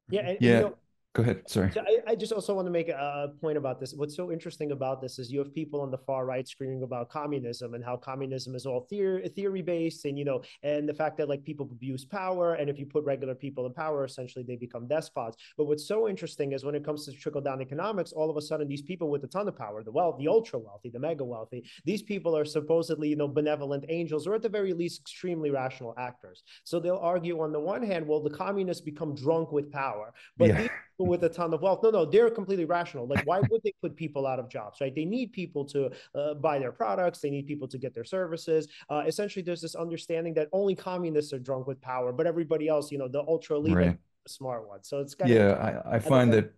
Yeah, 0.09 0.29
and, 0.29 0.39
yeah. 0.41 0.51
You 0.51 0.61
know, 0.61 0.75
Go 1.14 1.23
ahead. 1.23 1.49
Sorry. 1.49 1.71
So 1.71 1.80
I, 1.80 2.11
I, 2.11 2.14
just 2.16 2.33
also 2.33 2.54
want 2.54 2.66
to 2.66 2.73
make 2.73 2.88
a 2.88 3.30
point 3.40 3.56
about 3.56 3.78
this. 3.78 3.94
What's 3.94 4.16
so 4.16 4.33
interesting 4.33 4.73
about 4.73 5.00
this 5.00 5.21
is 5.21 5.30
you 5.30 5.38
have 5.38 5.54
people 5.54 5.80
on 5.80 5.92
the 5.92 5.99
far 5.99 6.26
right 6.26 6.47
screaming 6.47 6.83
about 6.83 7.09
communism 7.09 7.75
and 7.75 7.85
how 7.85 7.97
communism 7.97 8.56
is 8.56 8.66
all 8.66 8.80
theory 8.90 9.28
theory 9.28 9.62
based, 9.62 10.06
and 10.06 10.18
you 10.18 10.25
know, 10.25 10.42
and 10.64 10.88
the 10.88 10.92
fact 10.92 11.16
that 11.18 11.28
like 11.28 11.44
people 11.44 11.68
abuse 11.71 12.04
power, 12.04 12.54
and 12.54 12.68
if 12.68 12.80
you 12.80 12.87
put 12.87 13.04
regular 13.04 13.37
people 13.37 13.64
in 13.64 13.73
power, 13.73 14.04
essentially 14.04 14.44
they 14.44 14.56
become 14.56 14.88
despots. 14.88 15.37
But 15.56 15.66
what's 15.66 15.87
so 15.87 16.09
interesting 16.09 16.52
is 16.52 16.64
when 16.64 16.75
it 16.75 16.85
comes 16.85 17.04
to 17.04 17.12
trickle 17.12 17.40
down 17.40 17.62
economics, 17.62 18.11
all 18.11 18.28
of 18.28 18.37
a 18.37 18.42
sudden 18.42 18.66
these 18.66 18.83
people 18.83 19.09
with 19.09 19.23
a 19.23 19.28
ton 19.28 19.47
of 19.47 19.56
power, 19.56 19.85
the 19.85 19.92
wealth, 19.92 20.18
the 20.18 20.26
ultra 20.26 20.59
wealthy, 20.59 20.90
the 20.90 20.99
mega 20.99 21.25
wealthy, 21.25 21.62
these 21.85 22.02
people 22.02 22.37
are 22.37 22.44
supposedly 22.44 23.09
you 23.11 23.16
know 23.16 23.28
benevolent 23.28 23.85
angels, 23.88 24.26
or 24.26 24.35
at 24.35 24.42
the 24.42 24.49
very 24.49 24.73
least 24.73 25.02
extremely 25.02 25.52
rational 25.52 25.94
actors. 25.97 26.42
So 26.64 26.80
they'll 26.80 26.97
argue 26.97 27.40
on 27.40 27.52
the 27.52 27.61
one 27.61 27.85
hand, 27.85 28.04
well, 28.04 28.21
the 28.21 28.30
communists 28.30 28.83
become 28.83 29.14
drunk 29.14 29.52
with 29.52 29.71
power, 29.71 30.12
but 30.37 30.49
yeah. 30.49 30.66
With 30.99 31.25
a 31.25 31.29
ton 31.29 31.53
of 31.53 31.63
wealth. 31.63 31.81
No, 31.83 31.91
no, 31.91 32.05
they're 32.05 32.31
completely 32.31 32.65
rational. 32.65 33.07
Like, 33.07 33.27
why 33.27 33.41
would 33.41 33.63
they 33.63 33.73
put 33.83 33.97
people 33.97 34.27
out 34.27 34.39
of 34.39 34.49
jobs, 34.49 34.81
right? 34.81 34.95
They 34.95 35.05
need 35.05 35.33
people 35.33 35.65
to 35.67 35.91
uh, 36.15 36.35
buy 36.35 36.59
their 36.59 36.73
products. 36.73 37.21
They 37.21 37.31
need 37.31 37.47
people 37.47 37.67
to 37.69 37.79
get 37.79 37.95
their 37.95 38.05
services. 38.05 38.69
Uh, 38.89 39.03
essentially, 39.07 39.43
there's 39.43 39.61
this 39.61 39.75
understanding 39.75 40.35
that 40.35 40.49
only 40.53 40.75
communists 40.75 41.33
are 41.33 41.39
drunk 41.39 41.67
with 41.67 41.81
power, 41.81 42.13
but 42.13 42.27
everybody 42.27 42.69
else, 42.69 42.93
you 42.93 42.99
know, 42.99 43.09
the 43.09 43.25
ultra 43.27 43.57
elite, 43.57 43.75
right. 43.75 43.99
the 44.25 44.31
smart 44.31 44.69
ones. 44.69 44.89
So 44.89 45.01
it's 45.01 45.15
kind 45.15 45.31
yeah. 45.31 45.53
Of, 45.53 45.87
I, 45.87 45.97
I 45.97 45.99
find 45.99 46.33
that 46.33 46.53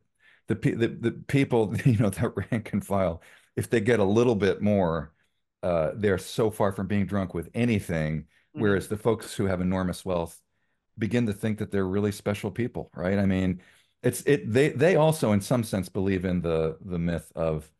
the, 0.49 0.55
the 0.55 0.89
the 0.89 1.13
people, 1.13 1.75
you 1.85 1.97
know, 1.97 2.11
that 2.11 2.33
rank 2.51 2.73
and 2.73 2.85
file, 2.85 3.23
if 3.57 3.71
they 3.71 3.81
get 3.81 4.01
a 4.01 4.05
little 4.05 4.37
bit 4.37 4.61
more, 4.61 5.13
uh, 5.63 5.93
they're 5.95 6.19
so 6.19 6.51
far 6.51 6.73
from 6.73 6.87
being 6.87 7.07
drunk 7.07 7.35
with 7.35 7.49
anything. 7.55 8.21
Mm-hmm. 8.21 8.61
Whereas 8.61 8.89
the 8.89 8.97
folks 8.97 9.35
who 9.35 9.47
have 9.47 9.61
enormous 9.61 10.05
wealth 10.05 10.41
begin 10.99 11.27
to 11.27 11.33
think 11.33 11.59
that 11.59 11.71
they're 11.71 11.87
really 11.87 12.13
special 12.13 12.51
people, 12.51 12.91
right? 12.95 13.19
I 13.19 13.27
mean, 13.27 13.61
it's 14.07 14.23
it 14.23 14.53
they 14.53 14.69
they 14.71 14.97
also 14.97 15.33
in 15.33 15.41
some 15.41 15.65
sense 15.65 15.89
believe 15.89 16.25
in 16.25 16.41
the 16.41 16.79
the 16.85 16.99
myth 16.99 17.33
of 17.35 17.71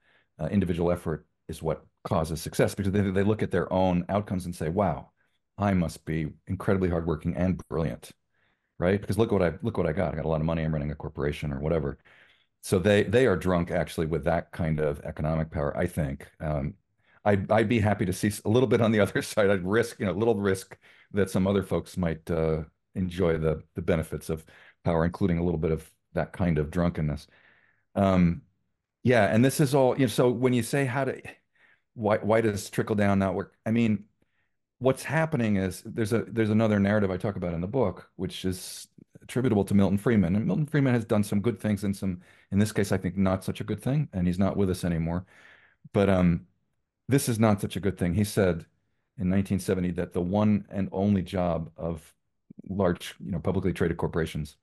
uh, 0.41 0.47
individual 0.47 0.91
effort 0.91 1.27
is 1.49 1.63
what 1.63 1.85
causes 2.05 2.41
success 2.41 2.75
because 2.75 2.93
they 2.93 3.01
they 3.03 3.23
look 3.23 3.43
at 3.43 3.51
their 3.51 3.73
own 3.73 4.05
outcomes 4.09 4.45
and 4.45 4.55
say, 4.55 4.69
"Wow, 4.69 5.11
I 5.59 5.73
must 5.75 6.05
be 6.05 6.33
incredibly 6.49 6.89
hardworking 6.89 7.37
and 7.37 7.61
brilliant." 7.69 8.11
Right? 8.79 9.01
Because 9.01 9.19
look 9.19 9.33
what 9.33 9.43
I 9.43 9.53
look 9.63 9.79
what 9.79 9.87
I 9.87 9.93
got. 9.93 10.13
I 10.13 10.17
got 10.17 10.25
a 10.27 10.29
lot 10.29 10.41
of 10.41 10.47
money. 10.47 10.65
I'm 10.65 10.73
running 10.73 10.91
a 10.91 10.97
corporation 10.97 11.53
or 11.53 11.61
whatever. 11.61 11.99
So 12.63 12.79
they 12.79 13.05
they 13.05 13.27
are 13.27 13.37
drunk 13.37 13.71
actually 13.71 14.07
with 14.07 14.25
that 14.25 14.51
kind 14.53 14.81
of 14.81 15.01
economic 15.05 15.51
power. 15.51 15.77
I 15.77 15.87
think. 15.87 16.29
Um, 16.41 16.75
I'd 17.25 17.51
I'd 17.53 17.69
be 17.69 17.81
happy 17.81 18.07
to 18.07 18.13
see 18.13 18.33
a 18.45 18.49
little 18.49 18.69
bit 18.69 18.81
on 18.81 18.93
the 18.93 19.01
other 19.07 19.23
side. 19.23 19.51
I'd 19.51 19.65
risk 19.65 20.01
you 20.01 20.07
know 20.07 20.13
a 20.13 20.21
little 20.23 20.37
risk 20.37 20.77
that 21.13 21.31
some 21.31 21.47
other 21.47 21.63
folks 21.63 21.97
might 21.97 22.29
uh, 22.31 22.65
enjoy 22.95 23.39
the 23.39 23.63
the 23.77 23.83
benefits 23.83 24.29
of 24.31 24.45
power, 24.85 25.05
including 25.05 25.39
a 25.39 25.45
little 25.45 25.59
bit 25.59 25.73
of 25.73 25.91
that 26.17 26.33
kind 26.33 26.59
of 26.59 26.71
drunkenness. 26.71 27.27
Um, 27.95 28.43
yeah, 29.05 29.27
and 29.33 29.45
this 29.45 29.61
is 29.61 29.75
all 29.75 29.95
you 29.95 30.07
know. 30.07 30.09
So 30.09 30.31
when 30.31 30.53
you 30.53 30.63
say 30.63 30.85
how 30.85 31.05
to, 31.05 31.21
why 31.95 32.19
why 32.19 32.41
does 32.41 32.69
trickle 32.71 32.97
down 32.97 33.19
not 33.21 33.35
work? 33.35 33.55
I 33.65 33.71
mean, 33.71 34.05
what's 34.79 35.05
happening 35.05 35.57
is 35.57 35.83
there's 35.87 36.13
a 36.13 36.25
there's 36.25 36.51
another 36.51 36.81
narrative 36.81 37.11
I 37.11 37.17
talk 37.17 37.37
about 37.37 37.55
in 37.55 37.61
the 37.61 37.69
book, 37.69 38.11
which 38.17 38.45
is 38.45 38.89
attributable 39.23 39.65
to 39.65 39.75
Milton 39.75 39.99
Friedman, 39.99 40.37
and 40.37 40.47
Milton 40.47 40.67
Friedman 40.67 40.95
has 40.95 41.05
done 41.05 41.25
some 41.25 41.41
good 41.41 41.61
things 41.61 41.85
and 41.85 41.97
some, 41.97 42.21
in 42.53 42.59
this 42.59 42.73
case, 42.73 42.93
I 42.93 42.97
think 42.97 43.17
not 43.17 43.45
such 43.45 43.61
a 43.61 43.65
good 43.65 43.83
thing, 43.83 44.09
and 44.13 44.27
he's 44.27 44.39
not 44.39 44.57
with 44.57 44.71
us 44.71 44.85
anymore. 44.85 45.27
But 45.93 46.09
um, 46.09 46.47
this 47.09 47.29
is 47.29 47.39
not 47.39 47.61
such 47.61 47.77
a 47.77 47.81
good 47.81 47.99
thing. 47.99 48.15
He 48.15 48.25
said 48.25 48.67
in 49.19 49.31
1970 49.31 49.93
that 49.93 50.13
the 50.13 50.21
one 50.21 50.67
and 50.71 50.89
only 50.93 51.23
job 51.23 51.71
of 51.77 52.15
large, 52.69 53.15
you 53.25 53.33
know, 53.33 53.41
publicly 53.41 53.73
traded 53.73 53.97
corporations 53.97 54.57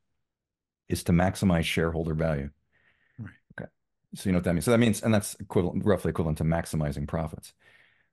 is 0.89 1.03
to 1.05 1.11
maximize 1.11 1.63
shareholder 1.63 2.13
value. 2.13 2.49
Right. 3.17 3.33
Okay. 3.59 3.69
So 4.15 4.29
you 4.29 4.33
know 4.33 4.37
what 4.37 4.45
that 4.45 4.53
means. 4.53 4.65
So 4.65 4.71
that 4.71 4.79
means, 4.79 5.01
and 5.01 5.13
that's 5.13 5.35
equivalent, 5.35 5.85
roughly 5.85 6.09
equivalent 6.09 6.37
to 6.39 6.43
maximizing 6.43 7.07
profits. 7.07 7.53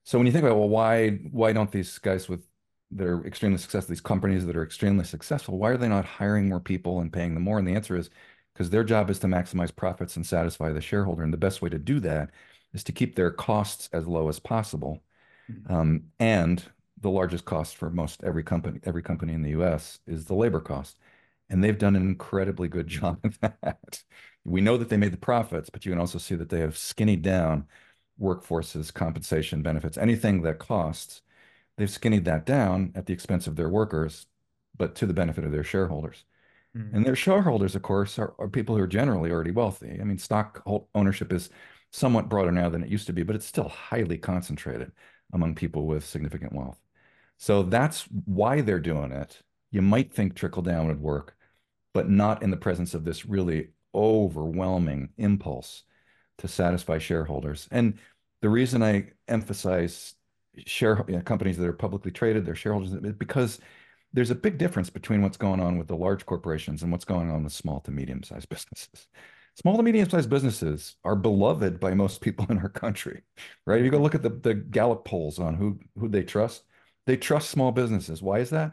So 0.05 0.19
when 0.19 0.27
you 0.27 0.33
think 0.33 0.45
about, 0.45 0.59
well, 0.59 0.69
why 0.69 1.11
why 1.31 1.53
don't 1.53 1.71
these 1.71 1.99
guys 1.99 2.29
with 2.29 2.47
that 2.93 3.07
are 3.07 3.25
extremely 3.27 3.59
successful, 3.59 3.93
these 3.93 4.00
companies 4.00 4.47
that 4.47 4.57
are 4.57 4.65
extremely 4.65 5.05
successful, 5.05 5.59
why 5.59 5.71
are 5.71 5.77
they 5.77 5.89
not 5.89 6.05
hiring 6.05 6.49
more 6.49 6.61
people 6.61 7.00
and 7.00 7.12
paying 7.12 7.35
them 7.35 7.45
more? 7.45 7.59
And 7.59 7.69
the 7.69 7.75
answer 7.75 7.97
is 7.97 8.11
because 8.53 8.71
their 8.71 8.85
job 8.85 9.11
is 9.11 9.19
to 9.21 9.27
maximize 9.27 9.75
profits 9.75 10.17
and 10.17 10.27
satisfy 10.27 10.73
the 10.73 10.81
shareholder. 10.81 11.23
And 11.23 11.33
the 11.33 11.39
best 11.39 11.62
way 11.62 11.69
to 11.69 11.79
do 11.79 12.00
that 12.00 12.31
is 12.73 12.85
to 12.85 12.93
keep 12.93 13.15
their 13.15 13.31
costs 13.31 13.89
as 13.93 14.07
low 14.07 14.29
as 14.29 14.39
possible. 14.39 15.03
Mm-hmm. 15.50 15.73
Um, 15.73 16.03
and 16.19 16.65
the 17.00 17.11
largest 17.11 17.45
cost 17.45 17.77
for 17.77 17.91
most 17.91 18.23
every 18.25 18.43
company, 18.43 18.81
every 18.85 19.03
company 19.03 19.33
in 19.35 19.43
the 19.43 19.50
US 19.50 20.00
is 20.06 20.25
the 20.25 20.35
labor 20.35 20.61
cost. 20.61 20.99
And 21.50 21.63
they've 21.63 21.76
done 21.76 21.97
an 21.97 22.02
incredibly 22.02 22.69
good 22.69 22.86
job 22.86 23.19
of 23.25 23.39
that. 23.41 24.02
We 24.45 24.63
know 24.63 24.78
that 24.78 24.89
they 24.89 24.97
made 24.97 25.13
the 25.13 25.19
profits, 25.19 25.69
but 25.69 25.84
you 25.84 25.93
can 25.93 26.00
also 26.00 26.19
see 26.19 26.34
that 26.36 26.49
they 26.49 26.60
have 26.60 26.78
skinnied 26.78 27.23
down 27.23 27.67
workforces, 28.21 28.93
compensation, 28.93 29.63
benefits, 29.63 29.99
anything 29.99 30.43
that 30.43 30.58
costs. 30.58 31.23
They've 31.76 31.91
skinnied 31.91 32.25
that 32.25 32.47
down 32.47 32.93
at 32.95 33.06
the 33.06 33.13
expense 33.13 33.47
of 33.47 33.56
their 33.56 33.69
workers, 33.69 34.26
but 34.76 34.95
to 34.97 35.06
the 35.06 35.15
benefit 35.15 35.45
of 35.45 35.52
their 35.52 35.65
shareholders. 35.65 36.25
Mm. 36.76 36.95
And 36.95 37.06
their 37.06 37.17
shareholders, 37.17 37.75
of 37.75 37.82
course, 37.82 38.19
are, 38.19 38.34
are, 38.39 38.49
people 38.49 38.76
who 38.76 38.82
are 38.82 38.86
generally 38.86 39.30
already 39.30 39.50
wealthy. 39.50 39.99
I 40.00 40.04
mean, 40.04 40.19
stock 40.19 40.63
ownership 40.95 41.32
is 41.32 41.50
somewhat 41.91 42.28
broader 42.28 42.52
now 42.52 42.69
than 42.69 42.82
it 42.84 42.91
used 42.91 43.06
to 43.08 43.13
be, 43.13 43.23
but 43.23 43.34
it's 43.34 43.47
still 43.47 43.69
highly 43.69 44.19
concentrated 44.19 44.93
among 45.32 45.54
people 45.54 45.86
with 45.86 46.04
significant 46.04 46.52
wealth. 46.52 46.78
So 47.39 47.63
that's 47.63 48.04
why 48.25 48.60
they're 48.60 48.78
doing 48.78 49.13
it. 49.13 49.43
You 49.71 49.82
might 49.82 50.13
think 50.13 50.34
trickle 50.34 50.63
down 50.63 50.89
would 50.89 51.00
work, 51.00 51.36
but 51.93 52.09
not 52.09 52.43
in 52.43 52.50
the 52.50 52.57
presence 52.57 52.95
of 52.95 53.05
this 53.05 53.26
really 53.26 53.69
overwhelming 53.95 55.11
impulse 55.19 55.83
to 56.39 56.49
satisfy 56.49 56.99
shareholders. 56.99 57.69
And 57.71 57.99
the 58.41 58.49
reason 58.49 58.83
I 58.83 59.11
emphasize 59.29 60.15
share 60.67 61.05
you 61.09 61.17
know, 61.17 61.23
companies 61.23 61.57
that 61.59 61.67
are 61.67 61.73
publicly 61.73 62.11
traded, 62.11 62.47
their 62.47 62.55
shareholders, 62.55 62.93
because 63.19 63.61
there's 64.13 64.31
a 64.31 64.35
big 64.35 64.59
difference 64.59 64.91
between 64.91 65.23
what's 65.23 65.37
going 65.37 65.61
on 65.61 65.79
with 65.79 65.87
the 65.87 65.97
large 65.97 66.26
corporations 66.26 66.83
and 66.83 66.91
what's 66.91 67.05
going 67.05 67.31
on 67.31 67.45
with 67.45 67.53
small 67.53 67.81
to 67.81 67.91
medium 67.91 68.23
sized 68.23 68.49
businesses. 68.49 69.09
Small 69.57 69.76
to 69.76 69.83
medium 69.83 70.09
sized 70.09 70.31
businesses 70.31 70.97
are 71.05 71.17
beloved 71.17 71.81
by 71.81 71.95
most 71.95 72.21
people 72.21 72.47
in 72.49 72.59
our 72.59 72.69
country, 72.69 73.23
right? 73.67 73.79
If 73.79 73.85
you 73.85 73.91
go 73.91 73.99
look 73.99 74.15
at 74.15 74.23
the, 74.23 74.31
the 74.31 74.55
Gallup 74.55 75.05
polls 75.05 75.39
on 75.39 75.55
who, 75.55 75.79
who 75.99 76.09
they 76.09 76.23
trust, 76.23 76.65
they 77.07 77.17
trust 77.17 77.50
small 77.50 77.73
businesses. 77.73 78.23
Why 78.23 78.39
is 78.39 78.50
that? 78.50 78.73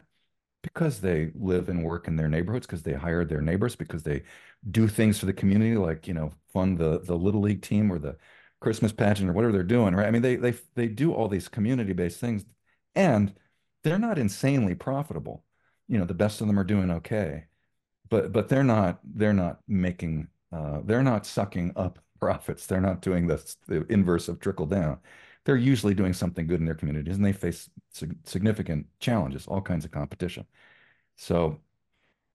Because 0.74 1.00
they 1.00 1.30
live 1.34 1.68
and 1.68 1.84
work 1.84 2.08
in 2.08 2.16
their 2.16 2.28
neighborhoods, 2.28 2.66
because 2.66 2.82
they 2.82 2.92
hire 2.94 3.24
their 3.24 3.40
neighbors, 3.42 3.76
because 3.76 4.02
they 4.02 4.22
do 4.70 4.88
things 4.88 5.18
for 5.18 5.26
the 5.26 5.32
community, 5.32 5.76
like 5.76 6.06
you 6.08 6.14
know, 6.14 6.32
fund 6.52 6.78
the 6.78 7.00
the 7.00 7.16
little 7.16 7.40
league 7.40 7.62
team 7.62 7.90
or 7.92 7.98
the 7.98 8.16
Christmas 8.60 8.92
pageant 8.92 9.30
or 9.30 9.32
whatever 9.32 9.52
they're 9.52 9.62
doing, 9.62 9.94
right? 9.94 10.06
I 10.06 10.10
mean, 10.10 10.22
they 10.22 10.36
they 10.36 10.54
they 10.74 10.88
do 10.88 11.12
all 11.14 11.28
these 11.28 11.48
community 11.48 11.92
based 11.92 12.20
things, 12.20 12.44
and 12.94 13.34
they're 13.84 13.98
not 13.98 14.18
insanely 14.18 14.74
profitable. 14.74 15.44
You 15.88 15.98
know, 15.98 16.04
the 16.04 16.14
best 16.14 16.40
of 16.40 16.46
them 16.46 16.58
are 16.58 16.64
doing 16.64 16.90
okay, 16.90 17.46
but 18.10 18.32
but 18.32 18.48
they're 18.48 18.64
not 18.64 19.00
they're 19.04 19.32
not 19.34 19.60
making 19.68 20.28
uh, 20.52 20.80
they're 20.84 21.02
not 21.02 21.26
sucking 21.26 21.72
up 21.76 21.98
profits. 22.20 22.66
They're 22.66 22.80
not 22.80 23.02
doing 23.02 23.26
the 23.26 23.54
the 23.66 23.86
inverse 23.92 24.28
of 24.28 24.40
trickle 24.40 24.66
down 24.66 25.00
they're 25.48 25.56
usually 25.56 25.94
doing 25.94 26.12
something 26.12 26.46
good 26.46 26.60
in 26.60 26.66
their 26.66 26.74
communities 26.74 27.16
and 27.16 27.24
they 27.24 27.32
face 27.32 27.70
significant 28.24 28.86
challenges, 29.00 29.46
all 29.46 29.62
kinds 29.62 29.86
of 29.86 29.90
competition. 29.90 30.44
So 31.16 31.58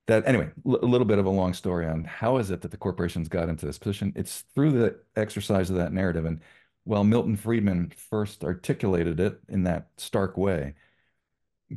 that 0.08 0.28
anyway, 0.28 0.49
a 0.65 0.69
little 0.69 1.06
bit 1.06 1.19
of 1.19 1.28
a 1.28 1.30
long 1.30 1.54
story 1.54 1.86
on 1.86 2.06
how 2.06 2.38
is 2.38 2.49
it 2.49 2.62
that 2.62 2.71
the 2.71 2.78
corporations 2.78 3.28
got 3.28 3.49
into 3.49 3.67
this 3.67 3.78
position? 3.78 4.13
It's 4.15 4.45
through 4.56 4.71
the 4.71 4.99
exercise 5.15 5.69
of 5.69 5.76
that 5.76 5.93
narrative. 5.93 6.26
And 6.26 6.39
while 6.86 7.04
Milton 7.04 7.36
Friedman 7.36 7.93
first 7.95 8.43
articulated 8.43 9.19
it 9.19 9.39
in 9.47 9.65
that 9.65 9.89
stark 9.97 10.36
way, 10.36 10.73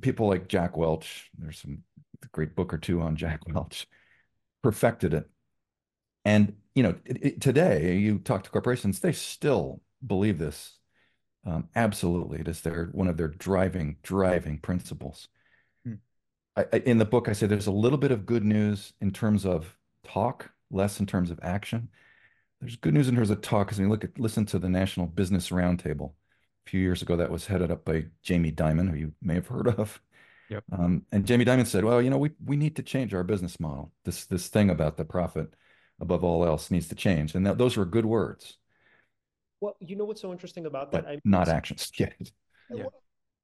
people 0.00 0.28
like 0.28 0.48
Jack 0.48 0.78
Welch, 0.78 1.30
there's 1.36 1.58
some 1.58 1.82
great 2.32 2.56
book 2.56 2.72
or 2.72 2.78
two 2.78 3.02
on 3.02 3.14
Jack 3.14 3.40
Welch, 3.46 3.86
perfected 4.62 5.12
it. 5.12 5.28
And 6.24 6.56
you 6.74 6.82
know, 6.82 6.94
it, 7.04 7.18
it, 7.22 7.40
today 7.42 7.98
you 7.98 8.20
talk 8.20 8.42
to 8.44 8.50
corporations, 8.50 9.00
they 9.00 9.12
still 9.12 9.82
believe 10.02 10.38
this 10.38 10.78
um, 11.46 11.68
absolutely, 11.76 12.40
it 12.40 12.48
is 12.48 12.60
their 12.60 12.86
one 12.86 13.06
of 13.06 13.16
their 13.16 13.28
driving 13.28 13.96
driving 14.02 14.58
principles. 14.58 15.28
Hmm. 15.84 15.94
I, 16.56 16.66
I, 16.72 16.76
in 16.78 16.98
the 16.98 17.04
book, 17.04 17.28
I 17.28 17.32
say 17.32 17.46
there's 17.46 17.68
a 17.68 17.72
little 17.72 17.98
bit 17.98 18.10
of 18.10 18.26
good 18.26 18.44
news 18.44 18.92
in 19.00 19.12
terms 19.12 19.46
of 19.46 19.76
talk, 20.04 20.50
less 20.70 20.98
in 20.98 21.06
terms 21.06 21.30
of 21.30 21.38
action. 21.42 21.88
There's 22.60 22.76
good 22.76 22.94
news 22.94 23.08
in 23.08 23.14
terms 23.14 23.30
of 23.30 23.42
talk 23.42 23.68
because 23.68 23.78
when 23.78 23.86
you 23.86 23.92
look 23.92 24.04
at 24.04 24.18
listen 24.18 24.44
to 24.46 24.58
the 24.58 24.68
National 24.68 25.06
Business 25.06 25.50
Roundtable 25.50 26.12
a 26.66 26.70
few 26.70 26.80
years 26.80 27.00
ago, 27.00 27.16
that 27.16 27.30
was 27.30 27.46
headed 27.46 27.70
up 27.70 27.84
by 27.84 28.06
Jamie 28.22 28.52
Dimon, 28.52 28.90
who 28.90 28.96
you 28.96 29.12
may 29.22 29.34
have 29.34 29.46
heard 29.46 29.68
of. 29.68 30.00
Yep. 30.48 30.64
Um, 30.72 31.06
and 31.12 31.26
Jamie 31.26 31.44
Dimon 31.44 31.66
said, 31.66 31.84
"Well, 31.84 32.02
you 32.02 32.10
know, 32.10 32.18
we 32.18 32.30
we 32.44 32.56
need 32.56 32.74
to 32.76 32.82
change 32.82 33.14
our 33.14 33.24
business 33.24 33.60
model. 33.60 33.92
This 34.04 34.26
this 34.26 34.48
thing 34.48 34.70
about 34.70 34.96
the 34.96 35.04
profit 35.04 35.54
above 36.00 36.24
all 36.24 36.44
else 36.44 36.72
needs 36.72 36.88
to 36.88 36.96
change." 36.96 37.36
And 37.36 37.46
that, 37.46 37.58
those 37.58 37.76
were 37.76 37.84
good 37.84 38.06
words. 38.06 38.58
Well, 39.60 39.76
you 39.80 39.96
know 39.96 40.04
what's 40.04 40.20
so 40.20 40.32
interesting 40.32 40.66
about 40.66 40.92
that? 40.92 41.04
But 41.04 41.10
I 41.10 41.20
not 41.24 41.48
actions. 41.48 41.90
Yeah. 41.98 42.08
yeah 42.70 42.86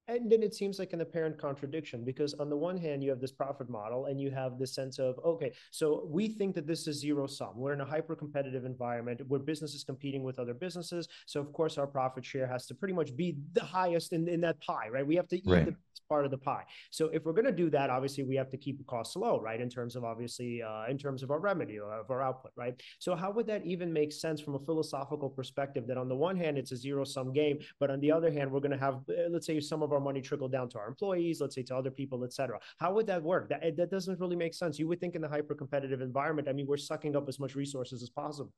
and 0.07 0.31
then 0.31 0.43
it 0.43 0.53
seems 0.53 0.79
like 0.79 0.93
an 0.93 1.01
apparent 1.01 1.37
contradiction 1.37 2.03
because 2.03 2.33
on 2.35 2.49
the 2.49 2.57
one 2.57 2.77
hand 2.77 3.03
you 3.03 3.09
have 3.09 3.21
this 3.21 3.31
profit 3.31 3.69
model 3.69 4.05
and 4.05 4.19
you 4.19 4.29
have 4.29 4.59
this 4.59 4.75
sense 4.75 4.99
of 4.99 5.17
okay 5.23 5.51
so 5.71 6.05
we 6.09 6.27
think 6.27 6.55
that 6.55 6.67
this 6.67 6.87
is 6.87 6.99
zero 6.99 7.27
sum. 7.27 7.53
We're 7.55 7.73
in 7.73 7.81
a 7.81 7.85
hyper 7.85 8.15
competitive 8.15 8.65
environment 8.65 9.21
where 9.27 9.39
businesses 9.39 9.83
competing 9.83 10.23
with 10.23 10.39
other 10.39 10.53
businesses. 10.53 11.07
So 11.25 11.39
of 11.39 11.53
course 11.53 11.77
our 11.77 11.87
profit 11.87 12.25
share 12.25 12.47
has 12.47 12.65
to 12.67 12.75
pretty 12.75 12.93
much 12.93 13.15
be 13.15 13.37
the 13.53 13.63
highest 13.63 14.13
in, 14.13 14.27
in 14.27 14.41
that 14.41 14.59
pie 14.61 14.89
right? 14.91 15.05
We 15.05 15.15
have 15.15 15.27
to 15.29 15.37
eat 15.37 15.43
right. 15.45 15.65
the 15.65 15.75
part 16.09 16.25
of 16.25 16.31
the 16.31 16.37
pie. 16.37 16.63
So 16.91 17.07
if 17.07 17.23
we're 17.25 17.33
going 17.33 17.45
to 17.45 17.51
do 17.51 17.69
that 17.71 17.89
obviously 17.89 18.23
we 18.23 18.35
have 18.35 18.49
to 18.51 18.57
keep 18.57 18.85
costs 18.87 19.15
low 19.15 19.39
right 19.39 19.61
in 19.61 19.69
terms 19.69 19.95
of 19.95 20.03
obviously 20.03 20.61
uh, 20.61 20.85
in 20.89 20.97
terms 20.97 21.23
of 21.23 21.31
our 21.31 21.39
revenue 21.39 21.83
of 21.83 22.11
our 22.11 22.21
output 22.21 22.51
right? 22.55 22.79
So 22.99 23.15
how 23.15 23.31
would 23.31 23.47
that 23.47 23.65
even 23.65 23.91
make 23.91 24.11
sense 24.11 24.41
from 24.41 24.55
a 24.55 24.59
philosophical 24.59 25.29
perspective 25.29 25.87
that 25.87 25.97
on 25.97 26.09
the 26.09 26.15
one 26.15 26.35
hand 26.35 26.57
it's 26.57 26.71
a 26.71 26.77
zero 26.77 27.03
sum 27.03 27.31
game 27.31 27.59
but 27.79 27.89
on 27.89 27.99
the 28.01 28.11
other 28.11 28.31
hand 28.31 28.51
we're 28.51 28.59
going 28.59 28.71
to 28.71 28.77
have 28.77 28.95
uh, 29.09 29.29
let's 29.29 29.47
say 29.47 29.59
some 29.59 29.81
of 29.81 29.92
our 29.93 29.99
money 29.99 30.21
trickle 30.21 30.47
down 30.47 30.69
to 30.69 30.79
our 30.79 30.87
employees, 30.87 31.39
let's 31.41 31.55
say 31.55 31.63
to 31.63 31.75
other 31.75 31.91
people, 31.91 32.23
et 32.23 32.33
cetera. 32.33 32.59
How 32.77 32.93
would 32.93 33.07
that 33.07 33.23
work? 33.23 33.49
That, 33.49 33.77
that 33.77 33.91
doesn't 33.91 34.19
really 34.19 34.35
make 34.35 34.53
sense. 34.53 34.79
You 34.79 34.87
would 34.87 34.99
think 34.99 35.15
in 35.15 35.21
the 35.21 35.29
hyper 35.29 35.55
competitive 35.55 36.01
environment, 36.01 36.47
I 36.47 36.53
mean, 36.53 36.67
we're 36.67 36.77
sucking 36.77 37.15
up 37.15 37.27
as 37.29 37.39
much 37.39 37.55
resources 37.55 38.03
as 38.03 38.09
possible. 38.09 38.51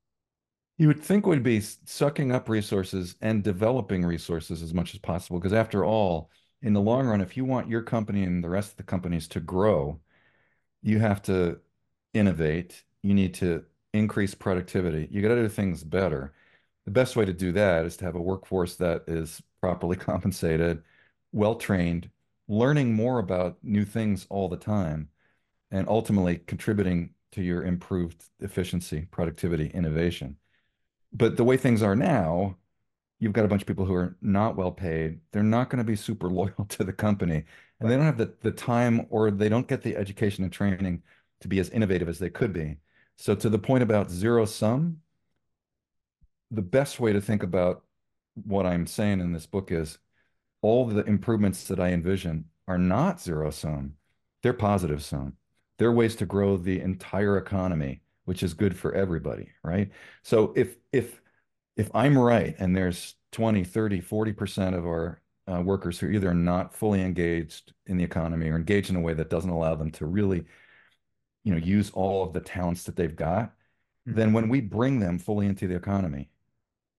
You 0.78 0.88
would 0.88 1.02
think 1.02 1.26
we'd 1.26 1.42
be 1.42 1.60
sucking 1.60 2.32
up 2.32 2.48
resources 2.48 3.16
and 3.22 3.42
developing 3.42 4.04
resources 4.04 4.62
as 4.62 4.74
much 4.74 4.92
as 4.92 5.00
possible. 5.00 5.38
Because 5.38 5.54
after 5.54 5.84
all, 5.84 6.30
in 6.62 6.74
the 6.74 6.80
long 6.80 7.06
run, 7.06 7.20
if 7.20 7.36
you 7.36 7.44
want 7.44 7.68
your 7.68 7.82
company 7.82 8.24
and 8.24 8.44
the 8.44 8.48
rest 8.48 8.72
of 8.72 8.76
the 8.76 8.82
companies 8.82 9.28
to 9.28 9.40
grow, 9.40 10.00
you 10.82 10.98
have 10.98 11.22
to 11.22 11.60
innovate. 12.12 12.84
You 13.02 13.14
need 13.14 13.34
to 13.34 13.64
increase 13.94 14.34
productivity. 14.34 15.08
You 15.10 15.22
got 15.22 15.28
to 15.28 15.42
do 15.42 15.48
things 15.48 15.82
better. 15.82 16.34
The 16.84 16.90
best 16.90 17.16
way 17.16 17.24
to 17.24 17.32
do 17.32 17.52
that 17.52 17.84
is 17.86 17.96
to 17.98 18.04
have 18.04 18.14
a 18.14 18.22
workforce 18.22 18.76
that 18.76 19.04
is 19.06 19.42
properly 19.60 19.96
compensated, 20.10 20.82
well 21.36 21.54
trained, 21.54 22.10
learning 22.48 22.94
more 22.94 23.18
about 23.18 23.58
new 23.62 23.84
things 23.84 24.26
all 24.30 24.48
the 24.48 24.56
time, 24.56 25.10
and 25.70 25.86
ultimately 25.86 26.38
contributing 26.38 27.10
to 27.32 27.42
your 27.42 27.62
improved 27.62 28.24
efficiency, 28.40 29.06
productivity, 29.10 29.68
innovation. 29.68 30.38
But 31.12 31.36
the 31.36 31.44
way 31.44 31.58
things 31.58 31.82
are 31.82 31.94
now, 31.94 32.56
you've 33.18 33.34
got 33.34 33.44
a 33.44 33.48
bunch 33.48 33.62
of 33.62 33.68
people 33.68 33.84
who 33.84 33.94
are 33.94 34.16
not 34.22 34.56
well 34.56 34.72
paid. 34.72 35.20
They're 35.32 35.42
not 35.42 35.68
going 35.68 35.78
to 35.78 35.84
be 35.84 35.96
super 35.96 36.30
loyal 36.30 36.64
to 36.70 36.84
the 36.84 36.92
company, 36.92 37.44
and 37.80 37.90
they 37.90 37.96
don't 37.96 38.06
have 38.06 38.18
the, 38.18 38.34
the 38.40 38.50
time 38.50 39.06
or 39.10 39.30
they 39.30 39.50
don't 39.50 39.68
get 39.68 39.82
the 39.82 39.94
education 39.94 40.42
and 40.42 40.52
training 40.52 41.02
to 41.42 41.48
be 41.48 41.58
as 41.58 41.68
innovative 41.68 42.08
as 42.08 42.18
they 42.18 42.30
could 42.30 42.54
be. 42.54 42.78
So 43.16 43.34
to 43.34 43.50
the 43.50 43.58
point 43.58 43.82
about 43.82 44.10
zero 44.10 44.46
sum, 44.46 45.02
the 46.50 46.62
best 46.62 46.98
way 46.98 47.12
to 47.12 47.20
think 47.20 47.42
about 47.42 47.84
what 48.44 48.64
I'm 48.64 48.86
saying 48.86 49.20
in 49.20 49.32
this 49.32 49.46
book 49.46 49.70
is 49.70 49.98
all 50.62 50.86
the 50.86 51.04
improvements 51.04 51.64
that 51.64 51.80
I 51.80 51.90
envision 51.90 52.46
are 52.68 52.78
not 52.78 53.20
zero 53.20 53.50
sum. 53.50 53.94
They're 54.42 54.52
positive 54.52 55.02
sum. 55.02 55.34
They're 55.78 55.92
ways 55.92 56.16
to 56.16 56.26
grow 56.26 56.56
the 56.56 56.80
entire 56.80 57.36
economy, 57.36 58.00
which 58.24 58.42
is 58.42 58.54
good 58.54 58.76
for 58.76 58.94
everybody, 58.94 59.50
right? 59.62 59.90
So 60.22 60.52
if 60.56 60.76
if 60.92 61.20
if 61.76 61.90
I'm 61.94 62.18
right 62.18 62.56
and 62.58 62.74
there's 62.74 63.14
20, 63.32 63.64
30, 63.64 64.00
40% 64.00 64.74
of 64.76 64.86
our 64.86 65.20
uh, 65.46 65.60
workers 65.60 65.98
who 65.98 66.08
either 66.08 66.28
are 66.28 66.30
either 66.30 66.34
not 66.34 66.74
fully 66.74 67.02
engaged 67.02 67.72
in 67.86 67.96
the 67.96 68.04
economy 68.04 68.48
or 68.48 68.56
engaged 68.56 68.90
in 68.90 68.96
a 68.96 69.00
way 69.00 69.14
that 69.14 69.30
doesn't 69.30 69.50
allow 69.50 69.74
them 69.74 69.90
to 69.92 70.06
really 70.06 70.44
you 71.44 71.52
know 71.52 71.58
use 71.58 71.90
all 71.90 72.24
of 72.24 72.32
the 72.32 72.40
talents 72.40 72.82
that 72.84 72.96
they've 72.96 73.14
got 73.14 73.50
mm-hmm. 74.08 74.14
then 74.14 74.32
when 74.32 74.48
we 74.48 74.60
bring 74.60 74.98
them 74.98 75.18
fully 75.18 75.46
into 75.46 75.68
the 75.68 75.76
economy 75.76 76.28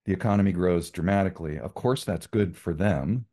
the 0.05 0.13
economy 0.13 0.53
grows 0.53 0.89
dramatically 0.89 1.59
of 1.59 1.73
course 1.73 2.05
that's 2.05 2.27
good 2.27 2.55
for 2.55 2.73
them 2.73 3.25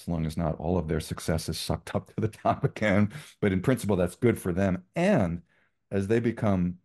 as 0.00 0.08
long 0.08 0.26
as 0.26 0.36
not 0.36 0.58
all 0.58 0.78
of 0.78 0.88
their 0.88 1.00
success 1.00 1.48
is 1.48 1.58
sucked 1.58 1.94
up 1.94 2.14
to 2.14 2.20
the 2.20 2.28
top 2.28 2.64
again 2.76 3.12
but 3.40 3.52
in 3.52 3.60
principle 3.60 3.96
that's 3.96 4.16
good 4.16 4.38
for 4.38 4.52
them 4.52 4.82
and 4.96 5.42
as 5.90 6.06
they 6.06 6.20
become 6.20 6.76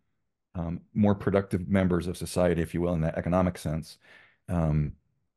um, 0.54 0.80
more 0.94 1.14
productive 1.14 1.68
members 1.68 2.06
of 2.06 2.16
society 2.16 2.62
if 2.62 2.74
you 2.74 2.80
will 2.80 2.94
in 2.94 3.00
that 3.02 3.18
economic 3.18 3.58
sense 3.58 3.98
um, 4.48 4.92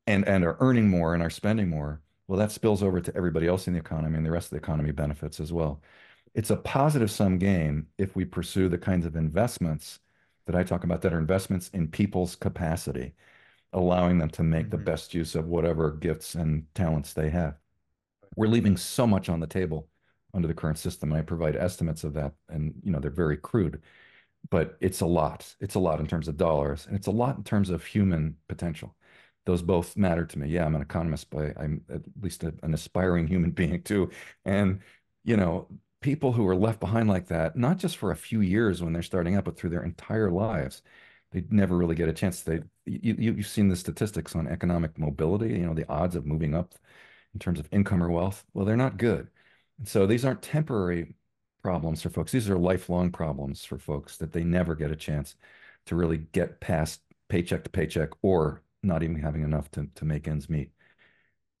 and 0.06 0.26
and 0.26 0.44
are 0.44 0.56
earning 0.60 0.88
more 0.88 1.14
and 1.14 1.22
are 1.22 1.30
spending 1.30 1.68
more 1.68 2.00
well 2.28 2.38
that 2.38 2.52
spills 2.52 2.82
over 2.82 3.00
to 3.00 3.14
everybody 3.16 3.46
else 3.46 3.66
in 3.66 3.74
the 3.74 3.80
economy 3.80 4.16
and 4.16 4.26
the 4.26 4.30
rest 4.30 4.46
of 4.46 4.50
the 4.50 4.56
economy 4.56 4.92
benefits 4.92 5.40
as 5.40 5.52
well 5.52 5.82
it's 6.34 6.50
a 6.50 6.56
positive 6.56 7.10
sum 7.10 7.38
game 7.38 7.88
if 7.98 8.14
we 8.14 8.24
pursue 8.24 8.68
the 8.68 8.78
kinds 8.78 9.04
of 9.06 9.16
investments 9.16 10.00
that 10.46 10.58
I 10.58 10.64
talk 10.64 10.84
about 10.84 11.02
that 11.02 11.12
are 11.12 11.18
investments 11.18 11.68
in 11.70 11.88
people's 11.88 12.36
capacity, 12.36 13.14
allowing 13.72 14.18
them 14.18 14.30
to 14.30 14.42
make 14.42 14.66
mm-hmm. 14.66 14.70
the 14.70 14.78
best 14.78 15.14
use 15.14 15.34
of 15.34 15.46
whatever 15.46 15.92
gifts 15.92 16.34
and 16.34 16.66
talents 16.74 17.12
they 17.12 17.30
have. 17.30 17.56
We're 18.36 18.48
leaving 18.48 18.76
so 18.76 19.06
much 19.06 19.28
on 19.28 19.40
the 19.40 19.46
table 19.46 19.88
under 20.34 20.48
the 20.48 20.54
current 20.54 20.78
system. 20.78 21.10
And 21.12 21.18
I 21.18 21.22
provide 21.22 21.56
estimates 21.56 22.04
of 22.04 22.14
that, 22.14 22.34
and 22.48 22.74
you 22.82 22.92
know 22.92 23.00
they're 23.00 23.10
very 23.10 23.36
crude, 23.36 23.82
but 24.50 24.76
it's 24.80 25.00
a 25.00 25.06
lot. 25.06 25.54
It's 25.60 25.74
a 25.74 25.80
lot 25.80 26.00
in 26.00 26.06
terms 26.06 26.28
of 26.28 26.36
dollars, 26.36 26.86
and 26.86 26.96
it's 26.96 27.06
a 27.08 27.10
lot 27.12 27.36
in 27.36 27.44
terms 27.44 27.70
of 27.70 27.84
human 27.84 28.36
potential. 28.48 28.96
Those 29.46 29.62
both 29.62 29.96
matter 29.96 30.26
to 30.26 30.38
me. 30.38 30.48
Yeah, 30.48 30.66
I'm 30.66 30.74
an 30.76 30.82
economist, 30.82 31.30
but 31.30 31.58
I'm 31.58 31.82
at 31.90 32.02
least 32.20 32.44
a, 32.44 32.54
an 32.62 32.74
aspiring 32.74 33.26
human 33.26 33.50
being 33.52 33.82
too. 33.82 34.10
And 34.44 34.80
you 35.24 35.36
know, 35.36 35.68
people 36.00 36.32
who 36.32 36.46
are 36.48 36.56
left 36.56 36.80
behind 36.80 37.08
like 37.08 37.26
that, 37.28 37.56
not 37.56 37.78
just 37.78 37.96
for 37.96 38.10
a 38.12 38.16
few 38.16 38.40
years 38.40 38.82
when 38.82 38.92
they're 38.92 39.02
starting 39.02 39.36
up, 39.36 39.44
but 39.44 39.56
through 39.56 39.70
their 39.70 39.84
entire 39.84 40.30
lives, 40.30 40.82
they 41.32 41.44
never 41.50 41.76
really 41.76 41.94
get 41.94 42.08
a 42.08 42.12
chance. 42.12 42.42
They 42.42 42.60
you, 42.86 43.14
you've 43.18 43.46
seen 43.46 43.68
the 43.68 43.76
statistics 43.76 44.34
on 44.36 44.46
economic 44.48 44.98
mobility, 44.98 45.50
you 45.50 45.66
know, 45.66 45.74
the 45.74 45.88
odds 45.90 46.16
of 46.16 46.26
moving 46.26 46.54
up 46.54 46.74
in 47.34 47.40
terms 47.40 47.60
of 47.60 47.68
income 47.72 48.02
or 48.02 48.10
wealth. 48.10 48.44
Well, 48.54 48.64
they're 48.64 48.76
not 48.76 48.96
good. 48.96 49.28
And 49.78 49.88
so 49.88 50.06
these 50.06 50.24
aren't 50.24 50.42
temporary 50.42 51.14
problems 51.62 52.02
for 52.02 52.10
folks. 52.10 52.32
These 52.32 52.50
are 52.50 52.58
lifelong 52.58 53.10
problems 53.10 53.64
for 53.64 53.78
folks 53.78 54.16
that 54.18 54.32
they 54.32 54.44
never 54.44 54.74
get 54.74 54.90
a 54.90 54.96
chance 54.96 55.36
to 55.86 55.96
really 55.96 56.18
get 56.18 56.60
past 56.60 57.00
paycheck 57.28 57.64
to 57.64 57.70
paycheck 57.70 58.10
or 58.22 58.62
not 58.82 59.02
even 59.02 59.16
having 59.16 59.42
enough 59.42 59.70
to, 59.72 59.88
to 59.94 60.04
make 60.04 60.26
ends 60.26 60.48
meet. 60.48 60.70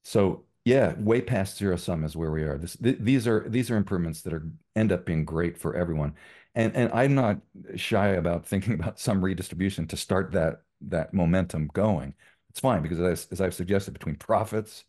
So 0.04 0.44
yeah, 0.64 0.94
way 0.98 1.20
past 1.20 1.56
zero 1.58 1.76
sum 1.76 2.04
is 2.04 2.16
where 2.16 2.30
we 2.30 2.42
are. 2.42 2.58
This, 2.58 2.76
th 2.76 2.96
these 3.00 3.26
are 3.26 3.48
these 3.48 3.70
are 3.70 3.76
improvements 3.76 4.22
that 4.22 4.32
are 4.32 4.46
end 4.76 4.92
up 4.92 5.06
being 5.06 5.24
great 5.24 5.56
for 5.58 5.74
everyone, 5.74 6.14
and 6.54 6.74
and 6.76 6.92
I'm 6.92 7.14
not 7.14 7.38
shy 7.76 8.08
about 8.08 8.46
thinking 8.46 8.74
about 8.80 8.98
some 9.00 9.24
redistribution 9.24 9.86
to 9.88 9.96
start 9.96 10.32
that 10.32 10.62
that 10.82 11.14
momentum 11.14 11.70
going. 11.72 12.14
It's 12.50 12.60
fine 12.60 12.82
because 12.82 13.00
as, 13.00 13.28
as 13.30 13.40
I've 13.40 13.54
suggested, 13.54 13.94
between 13.94 14.16
profits 14.16 14.84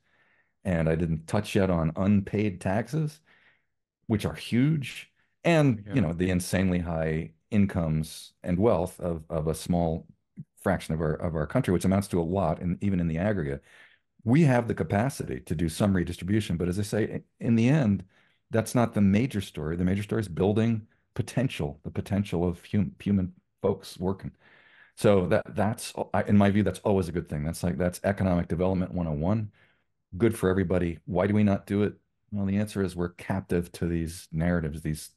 and 0.64 0.90
I 0.90 0.96
didn't 0.96 1.28
touch 1.28 1.56
yet 1.56 1.70
on 1.70 1.92
unpaid 1.96 2.62
taxes, 2.62 3.20
which 4.08 4.26
are 4.26 4.36
huge, 4.36 5.12
and 5.44 5.84
yeah. 5.88 5.94
you 5.96 6.02
know 6.02 6.14
the 6.14 6.30
insanely 6.30 6.80
high 6.80 7.32
incomes 7.50 8.34
and 8.44 8.60
wealth 8.60 9.00
of 9.00 9.24
of 9.30 9.48
a 9.48 9.56
small 9.56 10.08
fraction 10.58 10.94
of 10.94 11.02
our 11.02 11.14
of 11.14 11.36
our 11.36 11.48
country, 11.48 11.74
which 11.74 11.86
amounts 11.86 12.08
to 12.10 12.22
a 12.22 12.24
lot, 12.24 12.62
and 12.62 12.78
even 12.84 13.00
in 13.00 13.08
the 13.08 13.18
aggregate 13.18 13.64
we 14.24 14.44
have 14.44 14.68
the 14.68 14.74
capacity 14.76 15.40
to 15.42 15.56
do 15.56 15.70
some 15.70 15.96
redistribution. 15.96 16.58
But 16.58 16.70
as 16.70 16.80
I 16.80 16.84
say, 16.84 17.24
in 17.40 17.56
the 17.56 17.70
end, 17.70 18.04
that's 18.52 18.76
not 18.76 18.94
the 18.94 19.02
major 19.02 19.42
story. 19.42 19.76
The 19.76 19.86
major 19.86 20.04
story 20.04 20.22
is 20.22 20.28
building 20.28 20.88
potential, 21.14 21.80
the 21.84 21.92
potential 21.92 22.48
of 22.48 22.62
hum, 22.72 22.96
human 23.00 23.34
folks 23.62 23.98
working. 23.98 24.32
So 24.96 25.28
that 25.28 25.56
that's 25.56 25.94
in 26.28 26.38
my 26.38 26.52
view, 26.52 26.64
that's 26.64 26.80
always 26.80 27.08
a 27.10 27.12
good 27.12 27.30
thing. 27.30 27.44
That's 27.44 27.64
like 27.64 27.78
that's 27.78 28.02
economic 28.04 28.48
development 28.48 28.94
101. 28.94 29.52
Good 30.18 30.38
for 30.38 30.50
everybody. 30.50 31.00
Why 31.06 31.28
do 31.28 31.34
we 31.34 31.44
not 31.44 31.66
do 31.66 31.84
it? 31.84 31.94
Well, 32.32 32.46
the 32.46 32.58
answer 32.58 32.82
is 32.84 32.96
we're 32.96 33.10
captive 33.10 33.72
to 33.74 33.88
these 33.88 34.28
narratives, 34.32 34.82
these 34.82 35.12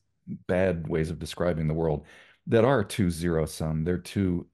bad 0.47 0.89
ways 0.89 1.11
of 1.11 1.19
describing 1.19 1.69
the 1.69 1.75
world 1.75 2.05
that 2.47 2.65
are 2.65 2.85
too 2.85 3.11
zero 3.11 3.47
sum. 3.47 3.85
They're 3.85 3.99
too 3.99 4.47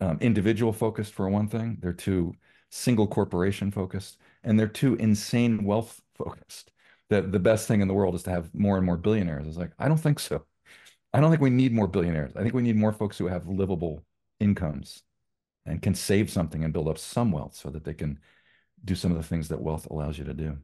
um, 0.00 0.18
individual 0.20 0.72
focused 0.72 1.14
for 1.14 1.28
one 1.28 1.48
thing. 1.48 1.78
They're 1.80 1.92
too 1.92 2.34
single 2.70 3.06
corporation 3.06 3.70
focused, 3.70 4.18
and 4.44 4.58
they're 4.58 4.66
too 4.68 4.94
insane 4.96 5.64
wealth 5.64 6.00
focused. 6.16 6.72
That 7.10 7.32
the 7.32 7.38
best 7.38 7.66
thing 7.66 7.80
in 7.80 7.88
the 7.88 7.94
world 7.94 8.14
is 8.14 8.22
to 8.24 8.30
have 8.30 8.54
more 8.54 8.76
and 8.76 8.84
more 8.84 8.98
billionaires. 8.98 9.46
It's 9.46 9.56
like, 9.56 9.72
I 9.78 9.88
don't 9.88 9.96
think 9.96 10.20
so. 10.20 10.44
I 11.12 11.20
don't 11.20 11.30
think 11.30 11.40
we 11.40 11.50
need 11.50 11.72
more 11.72 11.88
billionaires. 11.88 12.32
I 12.36 12.42
think 12.42 12.54
we 12.54 12.62
need 12.62 12.76
more 12.76 12.92
folks 12.92 13.16
who 13.16 13.28
have 13.28 13.48
livable 13.48 14.04
incomes 14.40 15.02
and 15.64 15.80
can 15.80 15.94
save 15.94 16.30
something 16.30 16.64
and 16.64 16.72
build 16.72 16.88
up 16.88 16.98
some 16.98 17.32
wealth 17.32 17.54
so 17.54 17.70
that 17.70 17.84
they 17.84 17.94
can 17.94 18.18
do 18.84 18.94
some 18.94 19.10
of 19.10 19.16
the 19.16 19.22
things 19.22 19.48
that 19.48 19.60
wealth 19.60 19.86
allows 19.90 20.18
you 20.18 20.24
to 20.24 20.34
do. 20.34 20.56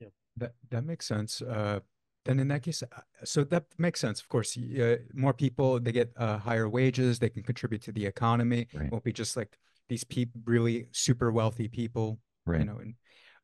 Yeah, 0.00 0.08
that 0.36 0.54
that 0.70 0.84
makes 0.84 1.06
sense. 1.06 1.42
Uh, 1.42 1.80
then 2.24 2.38
in 2.38 2.48
that 2.48 2.62
case, 2.62 2.82
uh, 2.82 3.00
so 3.24 3.44
that 3.44 3.64
makes 3.78 4.00
sense. 4.00 4.20
Of 4.20 4.28
course, 4.28 4.56
uh, 4.56 4.96
more 5.12 5.32
people 5.32 5.80
they 5.80 5.92
get 5.92 6.12
uh, 6.16 6.38
higher 6.38 6.68
wages, 6.68 7.18
they 7.18 7.30
can 7.30 7.42
contribute 7.42 7.82
to 7.82 7.92
the 7.92 8.06
economy. 8.06 8.68
Right. 8.72 8.86
It 8.86 8.92
won't 8.92 9.04
be 9.04 9.12
just 9.12 9.36
like 9.36 9.58
these 9.88 10.04
people 10.04 10.40
really 10.46 10.86
super 10.92 11.30
wealthy 11.30 11.68
people 11.68 12.18
right 12.46 12.60
you 12.60 12.64
know 12.64 12.78
and 12.78 12.94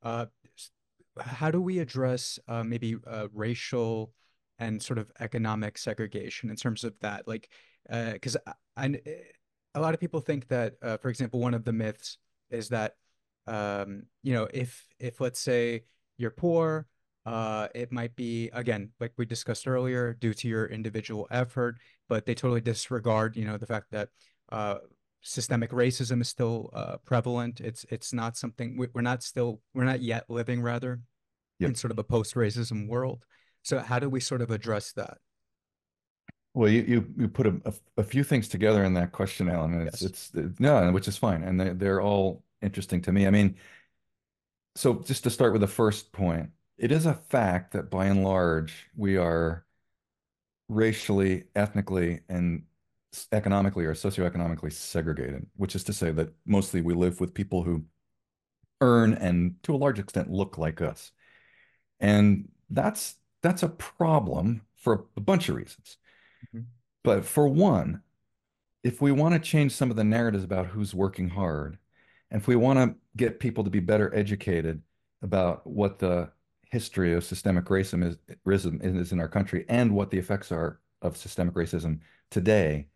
uh 0.02 0.26
how 1.20 1.50
do 1.50 1.60
we 1.60 1.80
address 1.80 2.38
uh, 2.46 2.62
maybe 2.62 2.96
uh, 3.06 3.26
racial 3.34 4.12
and 4.60 4.80
sort 4.80 4.98
of 4.98 5.10
economic 5.18 5.76
segregation 5.76 6.48
in 6.48 6.56
terms 6.56 6.84
of 6.84 6.94
that 7.00 7.26
like 7.26 7.50
because 8.12 8.36
uh, 8.36 8.52
I, 8.76 8.84
I, 8.84 9.00
a 9.74 9.80
lot 9.80 9.94
of 9.94 10.00
people 10.00 10.20
think 10.20 10.46
that 10.48 10.74
uh, 10.80 10.96
for 10.96 11.08
example 11.08 11.40
one 11.40 11.54
of 11.54 11.64
the 11.64 11.72
myths 11.72 12.18
is 12.50 12.68
that 12.68 12.94
um, 13.48 14.02
you 14.22 14.32
know 14.32 14.48
if 14.52 14.86
if 14.98 15.20
let's 15.20 15.40
say 15.40 15.84
you're 16.16 16.30
poor 16.30 16.86
uh, 17.26 17.68
it 17.74 17.92
might 17.92 18.14
be 18.16 18.50
again 18.52 18.90
like 19.00 19.12
we 19.16 19.26
discussed 19.26 19.68
earlier 19.68 20.14
due 20.14 20.34
to 20.34 20.48
your 20.48 20.66
individual 20.66 21.26
effort 21.30 21.76
but 22.08 22.26
they 22.26 22.34
totally 22.34 22.60
disregard 22.60 23.36
you 23.36 23.44
know 23.44 23.56
the 23.56 23.66
fact 23.66 23.86
that 23.90 24.08
uh, 24.50 24.78
systemic 25.20 25.70
racism 25.70 26.20
is 26.20 26.28
still 26.28 26.70
uh, 26.72 26.96
prevalent. 27.04 27.60
It's 27.60 27.84
it's 27.90 28.12
not 28.12 28.36
something 28.36 28.76
we, 28.76 28.88
are 28.94 29.02
not 29.02 29.22
still 29.22 29.60
we're 29.74 29.84
not 29.84 30.00
yet 30.00 30.24
living 30.28 30.62
rather 30.62 31.00
yep. 31.58 31.70
in 31.70 31.74
sort 31.74 31.90
of 31.90 31.98
a 31.98 32.04
post 32.04 32.34
racism 32.34 32.88
world. 32.88 33.24
So 33.62 33.78
how 33.78 33.98
do 33.98 34.08
we 34.08 34.20
sort 34.20 34.40
of 34.40 34.50
address 34.50 34.92
that? 34.92 35.18
Well, 36.54 36.68
you 36.68 36.82
you, 36.82 37.06
you 37.18 37.28
put 37.28 37.46
a, 37.46 37.74
a, 37.96 38.02
few 38.02 38.24
things 38.24 38.48
together 38.48 38.82
in 38.84 38.94
that 38.94 39.12
question, 39.12 39.48
Alan. 39.48 39.74
And 39.74 39.88
it's, 39.88 40.02
yes. 40.02 40.30
it's 40.34 40.60
no, 40.60 40.90
which 40.92 41.06
is 41.06 41.16
fine, 41.16 41.42
and 41.42 41.60
they, 41.60 41.70
they're 41.70 42.00
all 42.00 42.42
interesting 42.62 43.02
to 43.02 43.12
me. 43.12 43.26
I 43.26 43.30
mean, 43.30 43.56
so 44.74 44.94
just 45.00 45.24
to 45.24 45.30
start 45.30 45.52
with 45.52 45.60
the 45.60 45.66
first 45.66 46.12
point, 46.12 46.50
it 46.76 46.92
is 46.92 47.06
a 47.06 47.14
fact 47.14 47.72
that 47.72 47.90
by 47.90 48.06
and 48.06 48.22
large 48.24 48.88
we 48.96 49.16
are 49.16 49.64
racially, 50.68 51.44
ethnically, 51.56 52.20
and 52.28 52.64
economically 53.32 53.84
or 53.84 53.94
socioeconomically 53.94 54.72
segregated, 54.72 55.46
which 55.56 55.74
is 55.74 55.84
to 55.84 55.92
say 55.92 56.10
that 56.12 56.32
mostly 56.46 56.80
we 56.80 56.94
live 56.94 57.20
with 57.20 57.34
people 57.34 57.62
who 57.62 57.84
earn 58.80 59.14
and 59.14 59.56
to 59.64 59.74
a 59.74 59.76
large 59.76 59.98
extent 59.98 60.30
look 60.30 60.58
like 60.58 60.80
us. 60.80 61.10
And 62.00 62.50
that's 62.70 63.16
that's 63.42 63.62
a 63.62 63.68
problem 63.68 64.62
for 64.76 65.06
a 65.16 65.20
bunch 65.20 65.48
of 65.48 65.56
reasons. 65.56 65.98
Mm 66.54 66.60
-hmm. 66.60 66.64
But 67.02 67.24
for 67.24 67.48
one, 67.48 68.02
if 68.82 69.00
we 69.00 69.12
want 69.12 69.34
to 69.34 69.50
change 69.50 69.70
some 69.70 69.90
of 69.90 69.96
the 69.96 70.04
narratives 70.04 70.44
about 70.44 70.66
who's 70.68 70.94
working 70.94 71.30
hard, 71.30 71.78
and 72.30 72.40
if 72.40 72.48
we 72.48 72.56
want 72.56 72.78
to 72.78 72.96
get 73.16 73.40
people 73.40 73.64
to 73.64 73.70
be 73.70 73.80
better 73.80 74.14
educated 74.14 74.82
about 75.22 75.66
what 75.66 75.98
the 75.98 76.30
history 76.70 77.14
of 77.14 77.24
systemic 77.24 77.64
racism 77.66 78.04
is, 78.06 78.16
racism 78.46 78.84
is 78.84 79.12
in 79.12 79.20
our 79.20 79.28
country 79.28 79.64
and 79.68 79.94
what 79.94 80.10
the 80.10 80.18
effects 80.18 80.52
are 80.52 80.80
of 81.02 81.16
systemic 81.16 81.54
racism 81.54 82.00
today, 82.30 82.88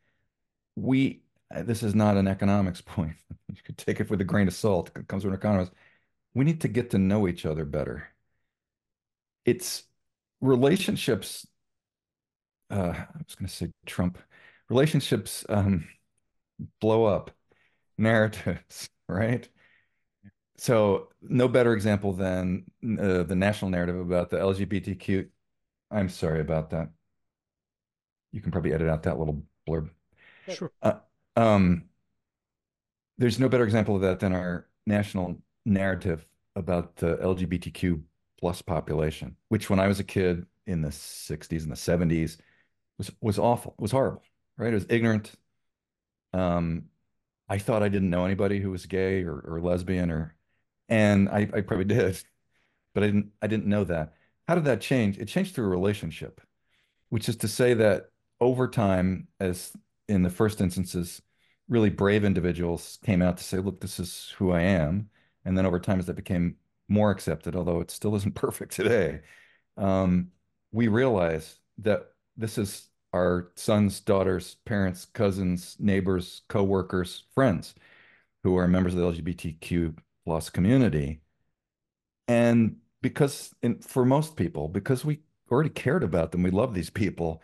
we 0.76 1.22
this 1.64 1.82
is 1.82 1.94
not 1.94 2.16
an 2.16 2.26
economics 2.28 2.80
point. 2.86 3.14
you 3.48 3.62
could 3.64 3.78
take 3.78 4.00
it 4.00 4.10
with 4.10 4.20
a 4.20 4.24
grain 4.24 4.48
of 4.48 4.54
salt. 4.54 4.90
It 4.96 5.08
comes 5.08 5.22
from 5.22 5.32
an 5.32 5.38
economist. 5.38 5.72
We 6.34 6.44
need 6.44 6.62
to 6.62 6.68
get 6.68 6.90
to 6.90 6.98
know 6.98 7.28
each 7.28 7.44
other 7.44 7.64
better. 7.64 8.08
It's 9.44 9.84
relationships. 10.40 11.46
Uh, 12.70 12.94
I 12.96 13.18
was 13.18 13.34
going 13.34 13.48
to 13.48 13.54
say 13.54 13.70
Trump. 13.84 14.18
Relationships 14.70 15.44
um, 15.50 15.88
blow 16.80 17.04
up 17.04 17.30
narratives, 17.98 18.88
right? 19.08 19.48
So 20.56 21.08
no 21.20 21.48
better 21.48 21.72
example 21.72 22.12
than 22.12 22.64
uh, 22.82 23.24
the 23.24 23.34
national 23.34 23.70
narrative 23.70 23.98
about 23.98 24.30
the 24.30 24.38
LGBTQ. 24.38 25.28
I'm 25.90 26.08
sorry 26.08 26.40
about 26.40 26.70
that. 26.70 26.90
You 28.32 28.40
can 28.40 28.52
probably 28.52 28.72
edit 28.72 28.88
out 28.88 29.02
that 29.04 29.18
little 29.18 29.42
blurb. 29.68 29.90
Sure. 30.48 30.70
Uh, 30.82 30.94
um, 31.36 31.84
there's 33.18 33.38
no 33.38 33.48
better 33.48 33.64
example 33.64 33.96
of 33.96 34.02
that 34.02 34.20
than 34.20 34.32
our 34.32 34.68
national 34.86 35.36
narrative 35.64 36.26
about 36.56 36.96
the 36.96 37.18
LGBTQ 37.22 38.02
plus 38.38 38.62
population, 38.62 39.36
which 39.48 39.70
when 39.70 39.80
I 39.80 39.86
was 39.86 40.00
a 40.00 40.04
kid 40.04 40.46
in 40.66 40.82
the 40.82 40.92
60s 40.92 41.62
and 41.62 41.72
the 41.72 41.76
70s 41.76 42.38
was 42.98 43.10
was 43.20 43.38
awful, 43.38 43.74
It 43.78 43.82
was 43.82 43.92
horrible, 43.92 44.22
right? 44.56 44.72
It 44.72 44.74
was 44.74 44.86
ignorant. 44.88 45.32
Um, 46.32 46.84
I 47.52 47.58
thought 47.58 47.82
I 47.82 47.90
didn't 47.90 48.08
know 48.08 48.24
anybody 48.24 48.60
who 48.60 48.70
was 48.70 48.86
gay 48.86 49.24
or, 49.24 49.38
or 49.40 49.60
lesbian 49.60 50.10
or 50.10 50.34
and 50.88 51.28
I, 51.28 51.40
I 51.52 51.60
probably 51.60 51.84
did, 51.84 52.18
but 52.94 53.02
I 53.02 53.06
didn't 53.08 53.32
I 53.42 53.46
didn't 53.46 53.66
know 53.66 53.84
that. 53.84 54.14
How 54.48 54.54
did 54.54 54.64
that 54.64 54.80
change? 54.80 55.18
It 55.18 55.28
changed 55.28 55.54
through 55.54 55.66
a 55.66 55.68
relationship, 55.68 56.40
which 57.10 57.28
is 57.28 57.36
to 57.36 57.48
say 57.48 57.74
that 57.74 58.06
over 58.40 58.68
time, 58.68 59.28
as 59.38 59.70
in 60.08 60.22
the 60.22 60.30
first 60.30 60.62
instances, 60.62 61.20
really 61.68 61.90
brave 61.90 62.24
individuals 62.24 62.98
came 63.04 63.20
out 63.20 63.36
to 63.36 63.44
say, 63.44 63.58
look, 63.58 63.82
this 63.82 64.00
is 64.00 64.32
who 64.38 64.50
I 64.50 64.62
am. 64.62 65.10
And 65.44 65.56
then 65.56 65.66
over 65.66 65.78
time, 65.78 65.98
as 65.98 66.06
that 66.06 66.16
became 66.16 66.56
more 66.88 67.10
accepted, 67.10 67.54
although 67.54 67.80
it 67.80 67.90
still 67.90 68.16
isn't 68.16 68.34
perfect 68.46 68.72
today, 68.72 69.20
um, 69.76 70.28
we 70.72 70.88
realize 70.88 71.58
that 71.78 72.12
this 72.34 72.56
is 72.56 72.88
our 73.12 73.52
sons, 73.56 74.00
daughters, 74.00 74.56
parents, 74.64 75.04
cousins, 75.04 75.76
neighbors, 75.78 76.42
co-workers, 76.48 77.24
friends 77.34 77.74
who 78.42 78.56
are 78.56 78.66
members 78.66 78.94
of 78.94 79.00
the 79.00 79.22
LGBTQ 79.22 79.96
plus 80.24 80.50
community. 80.50 81.20
And 82.28 82.76
because 83.02 83.54
for 83.82 84.04
most 84.04 84.36
people, 84.36 84.68
because 84.68 85.04
we 85.04 85.20
already 85.50 85.70
cared 85.70 86.02
about 86.02 86.32
them, 86.32 86.42
we 86.42 86.50
love 86.50 86.72
these 86.74 86.90
people, 86.90 87.42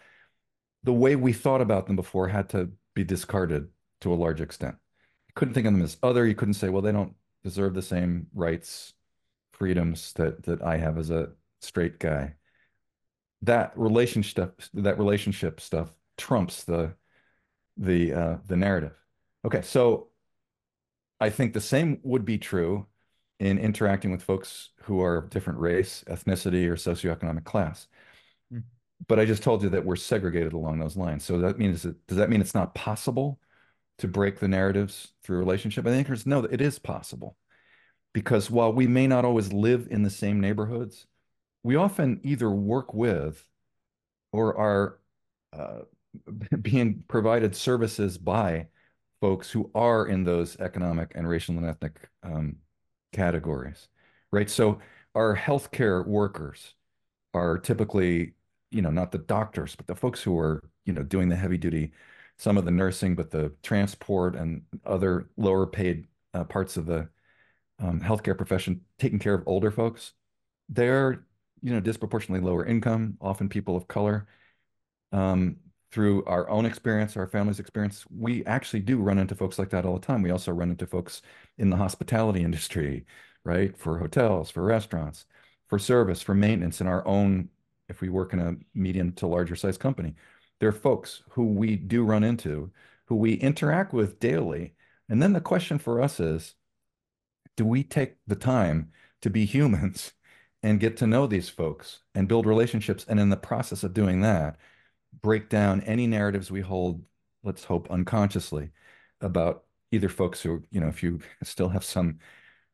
the 0.85 0.93
way 0.93 1.17
we 1.17 1.33
thought 1.33 1.61
about 1.61 1.87
them 1.87 1.97
before 1.97 2.29
had 2.29 2.49
to 2.51 2.71
be 2.95 3.05
discarded 3.05 3.69
to 4.01 4.13
a 4.13 4.17
large 4.17 4.41
extent. 4.41 4.77
You 5.29 5.33
couldn't 5.35 5.55
think 5.55 5.67
of 5.67 5.73
them 5.75 5.83
as 5.83 5.99
other. 6.03 6.27
You 6.27 6.35
couldn't 6.35 6.55
say, 6.55 6.69
well, 6.71 6.83
they 6.83 6.93
don't 6.93 7.15
deserve 7.45 7.75
the 7.75 7.83
same 7.83 8.29
rights, 8.33 8.95
freedoms 9.53 10.13
that 10.15 10.45
that 10.45 10.63
I 10.63 10.79
have 10.79 10.97
as 10.97 11.11
a 11.11 11.31
straight 11.61 11.99
guy. 11.99 12.35
That 13.43 13.73
relationship, 13.77 14.61
that 14.75 14.99
relationship 14.99 15.61
stuff 15.61 15.93
trumps 16.17 16.65
the 16.65 16.95
the 17.77 18.13
uh, 18.13 18.37
the 18.47 18.57
narrative. 18.57 18.95
Okay, 19.45 19.63
so 19.63 20.09
I 21.21 21.31
think 21.31 21.53
the 21.53 21.61
same 21.61 22.01
would 22.03 22.25
be 22.25 22.39
true 22.39 22.87
in 23.39 23.59
interacting 23.59 24.11
with 24.11 24.23
folks 24.23 24.71
who 24.83 25.01
are 25.01 25.17
of 25.17 25.31
different 25.31 25.61
race, 25.61 26.05
ethnicity, 26.09 26.67
or 26.67 26.75
socioeconomic 26.75 27.45
class. 27.45 27.87
Mm. 28.53 28.65
But 29.07 29.21
I 29.21 29.25
just 29.25 29.45
told 29.45 29.63
you 29.63 29.69
that 29.69 29.85
we're 29.85 29.97
segregated 29.97 30.53
along 30.53 30.81
those 30.81 30.97
lines. 30.97 31.25
So 31.25 31.39
that 31.39 31.59
means 31.59 31.83
that, 31.83 32.05
does 32.09 32.19
that 32.19 32.31
mean 32.31 32.41
it's 32.41 32.55
not 32.55 32.75
possible 32.75 33.39
to 33.99 34.09
break 34.09 34.41
the 34.41 34.49
narratives 34.49 35.13
through 35.23 35.39
relationship? 35.39 35.87
I 35.87 35.91
think 35.91 36.09
there's 36.09 36.27
no, 36.27 36.45
it 36.45 36.61
is 36.61 36.79
possible. 36.81 37.37
Because 38.13 38.51
while 38.51 38.73
we 38.73 38.87
may 38.87 39.07
not 39.07 39.25
always 39.25 39.53
live 39.53 39.87
in 39.91 40.03
the 40.03 40.11
same 40.11 40.41
neighborhoods, 40.41 41.07
we 41.63 41.77
often 41.77 42.21
either 42.23 42.51
work 42.51 42.95
with 42.95 43.47
or 44.33 44.57
are 44.57 44.99
uh, 45.53 45.81
being 46.63 47.05
provided 47.09 47.55
services 47.55 48.19
by 48.19 48.67
folks 49.21 49.51
who 49.51 49.71
are 49.75 50.07
in 50.07 50.25
those 50.25 50.59
economic 50.61 51.13
and 51.15 51.29
racial 51.29 51.57
and 51.57 51.67
ethnic 51.67 52.09
um, 52.23 52.57
categories, 53.13 53.89
right? 54.31 54.49
So 54.49 54.79
our 55.15 55.37
healthcare 55.37 56.07
workers 56.07 56.75
are 57.35 57.59
typically, 57.59 58.35
you 58.71 58.83
know, 58.83 58.91
not 58.91 59.13
the 59.13 59.19
doctors, 59.19 59.75
but 59.75 59.87
the 59.87 59.95
folks 59.95 60.23
who 60.23 60.39
are, 60.39 60.63
you 60.85 60.93
know, 60.93 61.03
doing 61.03 61.29
the 61.29 61.37
heavy 61.37 61.59
duty, 61.59 61.93
some 62.39 62.57
of 62.57 62.65
the 62.65 62.71
nursing, 62.71 63.15
but 63.17 63.31
the 63.31 63.53
transport 63.63 64.37
and 64.37 64.63
other 64.87 65.29
lower 65.37 65.67
paid 65.67 66.07
uh, 66.35 66.45
parts 66.45 66.77
of 66.77 66.87
the 66.87 67.09
um, 67.81 68.01
healthcare 68.01 68.37
profession, 68.37 68.81
taking 68.99 69.19
care 69.19 69.35
of 69.35 69.43
older 69.47 69.71
folks. 69.71 70.13
They're, 70.69 71.25
you 71.63 71.73
know, 71.73 71.81
disproportionately 71.81 72.47
lower 72.47 72.65
income, 72.65 73.17
often 73.21 73.49
people 73.49 73.77
of 73.77 73.89
color. 73.89 74.27
Um, 75.13 75.57
through 75.91 76.25
our 76.27 76.49
own 76.51 76.67
experience, 76.67 77.17
our 77.17 77.27
family's 77.27 77.61
experience, 77.61 78.05
we 78.15 78.45
actually 78.45 78.81
do 78.81 78.99
run 78.99 79.19
into 79.19 79.35
folks 79.35 79.59
like 79.59 79.71
that 79.71 79.87
all 79.87 79.95
the 79.95 80.07
time. 80.07 80.23
We 80.23 80.31
also 80.31 80.53
run 80.53 80.71
into 80.71 80.87
folks 80.87 81.23
in 81.57 81.71
the 81.71 81.77
hospitality 81.77 82.43
industry, 82.45 83.07
right? 83.45 83.77
For 83.77 83.99
hotels, 83.99 84.51
for 84.51 84.63
restaurants, 84.63 85.27
for 85.69 85.79
service, 85.79 86.23
for 86.23 86.35
maintenance 86.35 86.81
in 86.81 86.87
our 86.87 87.07
own, 87.07 87.49
if 87.89 88.01
we 88.01 88.11
work 88.11 88.33
in 88.33 88.41
a 88.41 88.57
medium 88.75 89.13
to 89.13 89.27
larger 89.27 89.57
size 89.57 89.79
company. 89.79 90.15
There 90.61 90.69
are 90.69 90.73
folks 90.73 91.23
who 91.31 91.47
we 91.47 91.77
do 91.77 92.05
run 92.05 92.25
into, 92.25 92.71
who 93.07 93.17
we 93.17 93.35
interact 93.35 93.93
with 93.93 94.21
daily. 94.21 94.75
And 95.09 95.23
then 95.23 95.33
the 95.33 95.41
question 95.41 95.79
for 95.79 96.03
us 96.03 96.21
is, 96.21 96.55
do 97.57 97.65
we 97.65 97.83
take 97.83 98.17
the 98.27 98.37
time 98.37 98.93
to 99.23 99.31
be 99.31 99.45
humans 99.47 100.13
and 100.63 100.81
get 100.81 100.97
to 100.99 101.07
know 101.07 101.27
these 101.27 101.49
folks 101.49 102.01
and 102.15 102.29
build 102.29 102.47
relationships? 102.47 103.05
And 103.09 103.21
in 103.21 103.31
the 103.31 103.37
process 103.37 103.83
of 103.85 103.95
doing 103.95 104.21
that, 104.23 104.57
break 105.23 105.49
down 105.49 105.83
any 105.83 106.07
narratives 106.07 106.51
we 106.51 106.61
hold, 106.61 107.05
let's 107.43 107.65
hope 107.65 107.91
unconsciously, 107.91 108.71
about 109.21 109.65
either 109.91 110.09
folks 110.09 110.43
who, 110.43 110.63
you 110.71 110.81
know, 110.81 110.89
if 110.89 111.03
you 111.03 111.21
still 111.43 111.69
have 111.69 111.85
some 111.85 112.19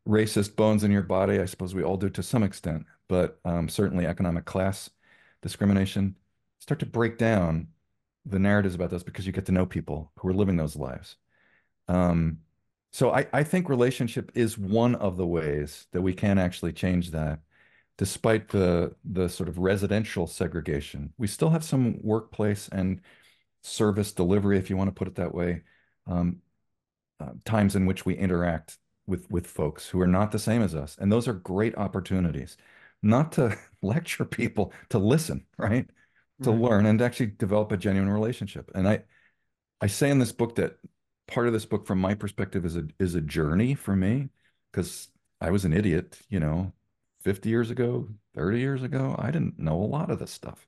racist 0.08 0.56
bones 0.56 0.84
in 0.84 0.90
your 0.90 1.02
body, 1.02 1.40
I 1.40 1.46
suppose 1.46 1.74
we 1.74 1.82
all 1.82 1.96
do 1.96 2.10
to 2.10 2.22
some 2.22 2.42
extent, 2.42 2.84
but 3.08 3.38
um, 3.44 3.68
certainly 3.68 4.06
economic 4.06 4.44
class 4.44 4.90
discrimination, 5.42 6.16
start 6.58 6.80
to 6.80 6.86
break 6.86 7.18
down 7.18 7.68
the 8.26 8.38
narratives 8.38 8.74
about 8.74 8.90
those 8.90 9.02
because 9.04 9.26
you 9.26 9.32
get 9.32 9.46
to 9.46 9.52
know 9.52 9.66
people 9.66 10.10
who 10.18 10.28
are 10.28 10.34
living 10.34 10.56
those 10.56 10.76
lives. 10.76 11.16
Um, 11.88 12.38
so 12.92 13.12
I, 13.12 13.26
I 13.32 13.42
think 13.42 13.68
relationship 13.68 14.32
is 14.34 14.56
one 14.56 14.94
of 14.94 15.16
the 15.16 15.26
ways 15.26 15.86
that 15.92 16.02
we 16.02 16.14
can 16.14 16.38
actually 16.38 16.72
change 16.72 17.10
that 17.10 17.40
despite 17.96 18.48
the 18.48 18.94
the 19.04 19.28
sort 19.28 19.48
of 19.48 19.58
residential 19.58 20.26
segregation, 20.26 21.12
we 21.18 21.26
still 21.26 21.50
have 21.50 21.64
some 21.64 21.98
workplace 22.02 22.68
and 22.68 23.00
service 23.62 24.12
delivery, 24.12 24.58
if 24.58 24.70
you 24.70 24.76
want 24.76 24.88
to 24.88 24.94
put 24.94 25.08
it 25.08 25.14
that 25.16 25.34
way, 25.34 25.62
um, 26.06 26.40
uh, 27.20 27.30
times 27.44 27.76
in 27.76 27.86
which 27.86 28.04
we 28.04 28.14
interact 28.14 28.78
with 29.06 29.30
with 29.30 29.46
folks 29.46 29.88
who 29.88 30.00
are 30.00 30.06
not 30.06 30.32
the 30.32 30.38
same 30.38 30.62
as 30.62 30.74
us, 30.74 30.96
and 30.98 31.12
those 31.12 31.28
are 31.28 31.34
great 31.34 31.76
opportunities, 31.76 32.56
not 33.02 33.32
to 33.32 33.56
lecture 33.82 34.24
people, 34.24 34.72
to 34.90 34.98
listen, 34.98 35.46
right, 35.58 35.88
to 36.42 36.50
right. 36.50 36.60
learn 36.60 36.86
and 36.86 37.00
actually 37.02 37.26
develop 37.26 37.72
a 37.72 37.76
genuine 37.76 38.10
relationship. 38.10 38.70
And 38.74 38.88
I 38.88 39.04
I 39.80 39.86
say 39.88 40.10
in 40.10 40.18
this 40.18 40.32
book 40.32 40.56
that 40.56 40.78
part 41.26 41.46
of 41.46 41.52
this 41.52 41.66
book, 41.66 41.86
from 41.86 42.00
my 42.00 42.14
perspective, 42.14 42.64
is 42.64 42.76
a 42.76 42.84
is 42.98 43.14
a 43.14 43.20
journey 43.20 43.74
for 43.74 43.94
me 43.96 44.30
because 44.72 45.08
I 45.40 45.50
was 45.50 45.64
an 45.64 45.72
idiot, 45.72 46.18
you 46.28 46.40
know, 46.40 46.72
50 47.24 47.48
years 47.48 47.70
ago, 47.70 48.08
30 48.34 48.60
years 48.60 48.82
ago, 48.82 49.16
I 49.18 49.30
didn't 49.30 49.58
know 49.58 49.82
a 49.82 49.84
lot 49.84 50.10
of 50.10 50.18
this 50.18 50.30
stuff. 50.30 50.66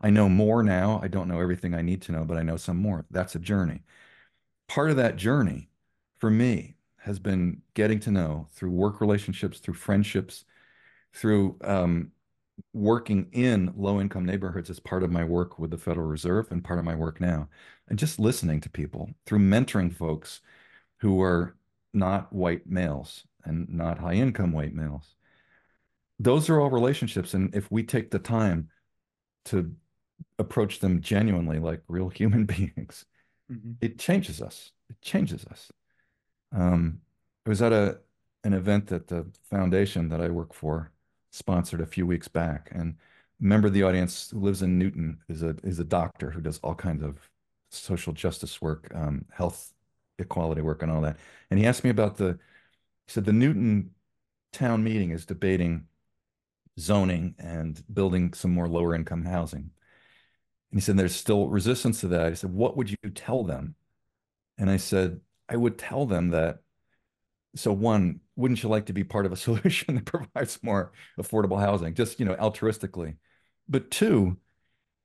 I 0.00 0.10
know 0.10 0.28
more 0.28 0.62
now. 0.62 1.00
I 1.02 1.08
don't 1.08 1.28
know 1.28 1.40
everything 1.40 1.74
I 1.74 1.82
need 1.82 2.02
to 2.02 2.12
know, 2.12 2.24
but 2.24 2.36
I 2.36 2.42
know 2.42 2.56
some 2.58 2.76
more. 2.76 3.06
That's 3.10 3.34
a 3.34 3.38
journey. 3.38 3.82
Part 4.68 4.90
of 4.90 4.96
that 4.96 5.16
journey 5.16 5.70
for 6.18 6.30
me 6.30 6.76
has 6.98 7.18
been 7.18 7.62
getting 7.74 8.00
to 8.00 8.10
know 8.10 8.48
through 8.52 8.70
work 8.70 9.00
relationships, 9.00 9.60
through 9.60 9.74
friendships, 9.74 10.44
through 11.14 11.56
um, 11.62 12.12
working 12.72 13.28
in 13.32 13.72
low 13.76 14.00
income 14.00 14.24
neighborhoods 14.26 14.70
as 14.70 14.80
part 14.80 15.02
of 15.02 15.10
my 15.12 15.24
work 15.24 15.58
with 15.58 15.70
the 15.70 15.78
Federal 15.78 16.06
Reserve 16.06 16.50
and 16.50 16.64
part 16.64 16.78
of 16.78 16.84
my 16.84 16.94
work 16.94 17.20
now, 17.20 17.48
and 17.88 17.98
just 17.98 18.18
listening 18.18 18.60
to 18.60 18.70
people 18.70 19.10
through 19.26 19.40
mentoring 19.40 19.94
folks 19.94 20.40
who 20.98 21.22
are 21.22 21.56
not 21.92 22.32
white 22.32 22.66
males 22.66 23.24
and 23.44 23.68
not 23.68 23.98
high 23.98 24.14
income 24.14 24.52
white 24.52 24.74
males. 24.74 25.14
Those 26.18 26.48
are 26.48 26.60
all 26.60 26.70
relationships. 26.70 27.34
And 27.34 27.54
if 27.54 27.70
we 27.70 27.82
take 27.82 28.10
the 28.10 28.18
time 28.18 28.68
to 29.46 29.74
approach 30.38 30.80
them 30.80 31.00
genuinely 31.00 31.58
like 31.58 31.82
real 31.88 32.08
human 32.08 32.44
beings, 32.46 33.04
mm-hmm. 33.50 33.72
it 33.80 33.98
changes 33.98 34.40
us. 34.40 34.72
It 34.90 35.00
changes 35.00 35.44
us. 35.46 35.70
Um, 36.52 37.00
I 37.46 37.50
was 37.50 37.62
at 37.62 37.72
a 37.72 37.98
an 38.44 38.52
event 38.52 38.86
that 38.88 39.08
the 39.08 39.26
foundation 39.50 40.10
that 40.10 40.20
I 40.20 40.28
work 40.28 40.52
for 40.52 40.92
sponsored 41.30 41.80
a 41.80 41.86
few 41.86 42.06
weeks 42.06 42.28
back, 42.28 42.68
and 42.72 42.94
a 43.40 43.44
member 43.44 43.68
of 43.68 43.74
the 43.74 43.82
audience 43.82 44.30
who 44.30 44.40
lives 44.40 44.62
in 44.62 44.78
Newton 44.78 45.18
is 45.28 45.42
a 45.42 45.56
is 45.64 45.78
a 45.78 45.84
doctor 45.84 46.30
who 46.30 46.40
does 46.40 46.58
all 46.58 46.74
kinds 46.74 47.02
of 47.02 47.18
social 47.70 48.12
justice 48.12 48.62
work, 48.62 48.90
um, 48.94 49.24
health 49.32 49.72
equality 50.18 50.60
work, 50.60 50.82
and 50.82 50.92
all 50.92 51.00
that. 51.00 51.16
And 51.50 51.58
he 51.58 51.66
asked 51.66 51.84
me 51.84 51.90
about 51.90 52.16
the. 52.16 52.38
He 53.06 53.12
said 53.12 53.24
the 53.24 53.32
Newton 53.32 53.90
town 54.52 54.84
meeting 54.84 55.10
is 55.10 55.26
debating 55.26 55.86
zoning 56.78 57.34
and 57.38 57.82
building 57.92 58.32
some 58.32 58.52
more 58.52 58.68
lower 58.68 58.94
income 58.94 59.24
housing. 59.24 59.70
And 60.70 60.80
he 60.80 60.80
said, 60.80 60.96
There's 60.96 61.14
still 61.14 61.48
resistance 61.48 62.00
to 62.00 62.08
that. 62.08 62.26
I 62.26 62.34
said, 62.34 62.52
What 62.52 62.76
would 62.76 62.90
you 62.90 62.96
tell 63.14 63.44
them? 63.44 63.74
And 64.58 64.70
I 64.70 64.76
said, 64.76 65.20
I 65.48 65.56
would 65.56 65.78
tell 65.78 66.06
them 66.06 66.30
that. 66.30 66.60
So, 67.56 67.72
one, 67.72 68.20
wouldn't 68.34 68.62
you 68.62 68.68
like 68.68 68.86
to 68.86 68.92
be 68.92 69.04
part 69.04 69.26
of 69.26 69.32
a 69.32 69.36
solution 69.48 69.94
that 69.96 70.06
provides 70.06 70.58
more 70.62 70.92
affordable 71.18 71.60
housing, 71.60 71.94
just, 71.94 72.18
you 72.18 72.26
know, 72.26 72.34
altruistically? 72.34 73.16
But 73.68 73.90
two, 73.90 74.38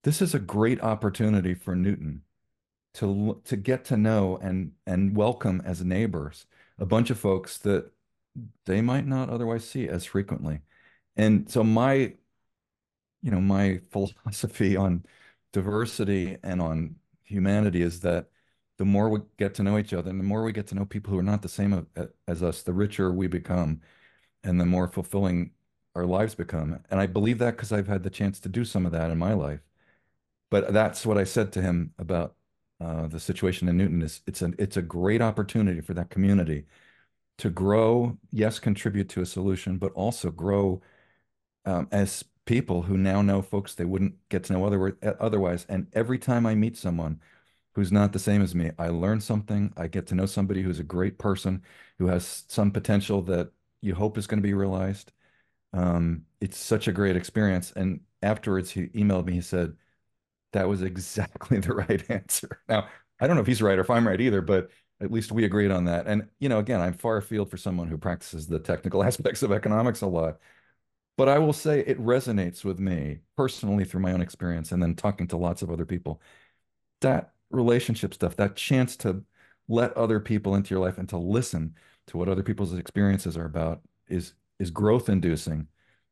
this 0.03 0.21
is 0.21 0.33
a 0.33 0.39
great 0.39 0.81
opportunity 0.81 1.53
for 1.53 1.75
Newton 1.75 2.23
to 2.95 3.41
to 3.45 3.55
get 3.55 3.85
to 3.85 3.97
know 3.97 4.37
and 4.41 4.71
and 4.87 5.15
welcome 5.15 5.61
as 5.63 5.83
neighbors 5.83 6.45
a 6.79 6.85
bunch 6.85 7.09
of 7.09 7.19
folks 7.19 7.57
that 7.59 7.91
they 8.65 8.81
might 8.81 9.05
not 9.05 9.29
otherwise 9.29 9.67
see 9.67 9.87
as 9.87 10.05
frequently. 10.05 10.61
And 11.19 11.51
so 11.51 11.63
my 11.65 12.13
you 13.21 13.31
know 13.31 13.41
my 13.41 13.81
philosophy 13.91 14.77
on 14.77 15.05
diversity 15.51 16.37
and 16.43 16.61
on 16.61 16.95
humanity 17.23 17.81
is 17.81 17.99
that 18.01 18.29
the 18.77 18.85
more 18.85 19.09
we 19.09 19.19
get 19.37 19.53
to 19.55 19.63
know 19.63 19.77
each 19.77 19.93
other 19.93 20.09
and 20.09 20.19
the 20.19 20.23
more 20.23 20.43
we 20.43 20.53
get 20.53 20.67
to 20.67 20.75
know 20.75 20.85
people 20.85 21.11
who 21.11 21.19
are 21.19 21.23
not 21.23 21.41
the 21.41 21.49
same 21.49 21.85
as 22.27 22.41
us, 22.41 22.63
the 22.63 22.71
richer 22.73 23.11
we 23.11 23.27
become 23.27 23.81
and 24.43 24.61
the 24.61 24.65
more 24.65 24.87
fulfilling 24.87 25.51
our 25.95 26.05
lives 26.05 26.35
become. 26.35 26.79
And 26.91 26.99
I 27.01 27.07
believe 27.07 27.39
that 27.39 27.57
because 27.57 27.73
I've 27.73 27.87
had 27.87 28.03
the 28.03 28.09
chance 28.09 28.39
to 28.41 28.49
do 28.49 28.63
some 28.65 28.85
of 28.85 28.93
that 28.93 29.11
in 29.11 29.17
my 29.17 29.33
life. 29.33 29.59
But 30.51 30.73
that's 30.73 31.05
what 31.05 31.17
I 31.17 31.25
said 31.25 31.51
to 31.53 31.61
him 31.61 31.93
about 31.99 32.35
uh, 32.81 33.07
the 33.07 33.19
situation 33.19 33.67
in 33.69 33.77
Newton 33.77 34.01
is 34.01 34.21
it's 34.27 34.41
a 34.41 34.53
it's 34.57 34.77
a 34.77 34.81
great 34.81 35.21
opportunity 35.21 35.81
for 35.81 35.93
that 35.95 36.09
community 36.09 36.65
to 37.39 37.49
grow, 37.49 38.17
yes, 38.31 38.59
contribute 38.59 39.09
to 39.09 39.21
a 39.21 39.25
solution, 39.25 39.77
but 39.77 39.93
also 39.93 40.31
grow 40.31 40.81
um, 41.65 41.87
as 41.91 42.23
people 42.45 42.83
who 42.83 42.97
now 42.97 43.21
know 43.21 43.41
folks 43.41 43.75
they 43.75 43.85
wouldn't 43.85 44.15
get 44.29 44.43
to 44.45 44.53
know 44.53 44.65
other, 44.65 44.97
otherwise. 45.19 45.65
And 45.69 45.87
every 45.93 46.17
time 46.17 46.45
I 46.45 46.55
meet 46.55 46.77
someone 46.77 47.21
who's 47.73 47.91
not 47.91 48.13
the 48.13 48.19
same 48.19 48.41
as 48.41 48.55
me, 48.55 48.71
I 48.79 48.89
learn 48.89 49.21
something. 49.21 49.73
I 49.77 49.87
get 49.87 50.07
to 50.07 50.15
know 50.15 50.25
somebody 50.25 50.61
who's 50.61 50.79
a 50.79 50.83
great 50.83 51.17
person, 51.17 51.63
who 51.99 52.07
has 52.07 52.45
some 52.47 52.71
potential 52.71 53.21
that 53.23 53.51
you 53.81 53.95
hope 53.95 54.17
is 54.17 54.27
going 54.27 54.39
to 54.39 54.47
be 54.47 54.53
realized. 54.53 55.11
Um, 55.73 56.25
it's 56.41 56.57
such 56.57 56.87
a 56.87 56.91
great 56.91 57.15
experience. 57.15 57.71
And 57.75 58.01
afterwards, 58.23 58.71
he 58.71 58.87
emailed 58.87 59.25
me. 59.25 59.33
He 59.33 59.41
said, 59.41 59.75
that 60.53 60.67
was 60.67 60.81
exactly 60.81 61.59
the 61.59 61.73
right 61.73 62.03
answer. 62.09 62.61
Now, 62.67 62.87
I 63.19 63.27
don't 63.27 63.35
know 63.35 63.41
if 63.41 63.47
he's 63.47 63.61
right 63.61 63.77
or 63.77 63.81
if 63.81 63.89
I'm 63.89 64.07
right 64.07 64.19
either, 64.21 64.41
but 64.41 64.69
at 65.01 65.11
least 65.11 65.31
we 65.31 65.45
agreed 65.45 65.71
on 65.71 65.85
that. 65.85 66.07
And, 66.07 66.27
you 66.39 66.49
know, 66.49 66.59
again, 66.59 66.81
I'm 66.81 66.93
far 66.93 67.17
afield 67.17 67.49
for 67.49 67.57
someone 67.57 67.87
who 67.87 67.97
practices 67.97 68.47
the 68.47 68.59
technical 68.59 69.03
aspects 69.05 69.43
of 69.43 69.51
economics 69.51 70.01
a 70.01 70.07
lot. 70.07 70.39
But 71.19 71.27
I 71.27 71.37
will 71.37 71.51
say 71.51 71.81
it 71.81 71.99
resonates 71.99 72.63
with 72.63 72.79
me 72.79 73.19
personally 73.35 73.83
through 73.83 73.99
my 73.99 74.13
own 74.13 74.21
experience 74.21 74.71
and 74.71 74.81
then 74.81 74.95
talking 74.95 75.27
to 75.27 75.35
lots 75.35 75.61
of 75.61 75.69
other 75.69 75.83
people. 75.83 76.21
That 77.01 77.33
relationship 77.51 78.13
stuff, 78.13 78.37
that 78.37 78.55
chance 78.55 78.95
to 78.97 79.25
let 79.67 79.91
other 79.97 80.21
people 80.21 80.55
into 80.55 80.73
your 80.73 80.79
life 80.79 80.97
and 80.97 81.09
to 81.09 81.17
listen 81.17 81.75
to 82.07 82.15
what 82.15 82.29
other 82.29 82.41
people's 82.41 82.73
experiences 82.73 83.35
are 83.35 83.43
about 83.43 83.81
is 84.07 84.33
is 84.59 84.71
growth 84.71 85.09
inducing 85.09 85.67